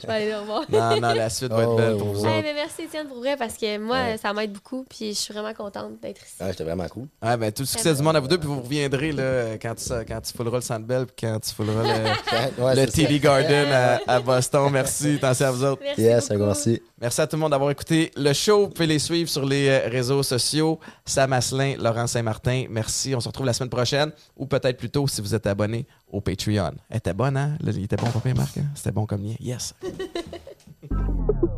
je 0.00 0.06
vais 0.06 0.12
aller 0.12 0.30
le 0.30 0.38
revoir. 0.38 0.62
Non, 0.70 1.00
non, 1.00 1.14
la 1.14 1.30
suite 1.30 1.52
va 1.52 1.62
être 1.62 1.68
Oh, 1.70 1.76
belle 1.76 1.96
pour 1.98 2.06
vous 2.14 2.24
ouais. 2.24 2.42
Mais 2.42 2.54
merci 2.54 2.82
Étienne 2.82 3.06
pour 3.06 3.18
vrai 3.18 3.36
parce 3.36 3.56
que 3.56 3.78
moi, 3.78 3.96
Ouais. 3.98 4.16
ça 4.20 4.32
m'aide 4.32 4.52
beaucoup. 4.52 4.84
Puis 4.88 5.08
je 5.10 5.18
suis 5.18 5.34
vraiment 5.34 5.52
contente 5.54 6.00
d'être 6.00 6.22
ici. 6.24 6.34
Ouais, 6.42 6.50
C'était 6.52 6.64
vraiment 6.64 6.88
cool. 6.88 7.06
Ouais, 7.22 7.36
ben, 7.36 7.52
tout 7.52 7.62
le 7.62 7.66
succès 7.66 7.94
du 7.94 8.02
monde 8.02 8.16
à 8.16 8.20
vous 8.20 8.28
deux, 8.28 8.38
puis 8.38 8.48
vous 8.48 8.60
reviendrez 8.62 9.12
là, 9.12 9.54
quand, 9.60 9.74
tu, 9.74 9.92
quand 10.06 10.20
tu 10.20 10.32
fouleras 10.36 10.56
le 10.56 10.62
Sandbell, 10.62 11.06
puis 11.06 11.26
quand 11.28 11.38
tu 11.40 11.52
fouleras 11.54 11.82
le, 11.82 12.62
Ouais, 12.62 12.74
le. 12.74 12.86
TD 12.90 13.18
Garden 13.20 13.70
à, 13.70 14.00
à 14.06 14.20
Boston. 14.20 14.70
Merci, 14.72 15.16
attention 15.16 15.46
à 15.46 15.50
vous 15.50 15.64
autres. 15.64 15.82
Merci 15.84 16.00
Yes, 16.02 16.28
beaucoup. 16.30 16.78
Merci 17.00 17.20
à 17.20 17.26
tout 17.26 17.36
le 17.36 17.40
monde 17.40 17.50
d'avoir 17.52 17.70
écouté 17.70 18.10
le 18.16 18.32
show. 18.32 18.62
Vous 18.62 18.68
pouvez 18.70 18.86
les 18.86 18.98
suivre 18.98 19.28
sur 19.28 19.44
les 19.44 19.68
euh, 19.68 19.88
réseaux 19.88 20.22
sociaux. 20.22 20.80
Sam 21.18 21.32
Asselin, 21.32 21.74
Laurent 21.80 22.06
Saint-Martin. 22.06 22.66
Merci. 22.70 23.12
On 23.12 23.18
se 23.18 23.26
retrouve 23.26 23.46
la 23.46 23.52
semaine 23.52 23.70
prochaine 23.70 24.12
ou 24.36 24.46
peut-être 24.46 24.76
plus 24.76 24.88
tôt 24.88 25.08
si 25.08 25.20
vous 25.20 25.34
êtes 25.34 25.48
abonné 25.48 25.84
au 26.12 26.20
Patreon. 26.20 26.74
Elle 26.88 26.98
était 26.98 27.12
bonne, 27.12 27.36
hein? 27.36 27.58
Il 27.60 27.82
était 27.82 27.96
bon, 27.96 28.08
papier 28.08 28.34
Marc? 28.34 28.56
Hein? 28.56 28.66
C'était 28.76 28.92
bon 28.92 29.04
comme 29.04 29.24
lien. 29.24 29.34
Yes! 29.40 29.74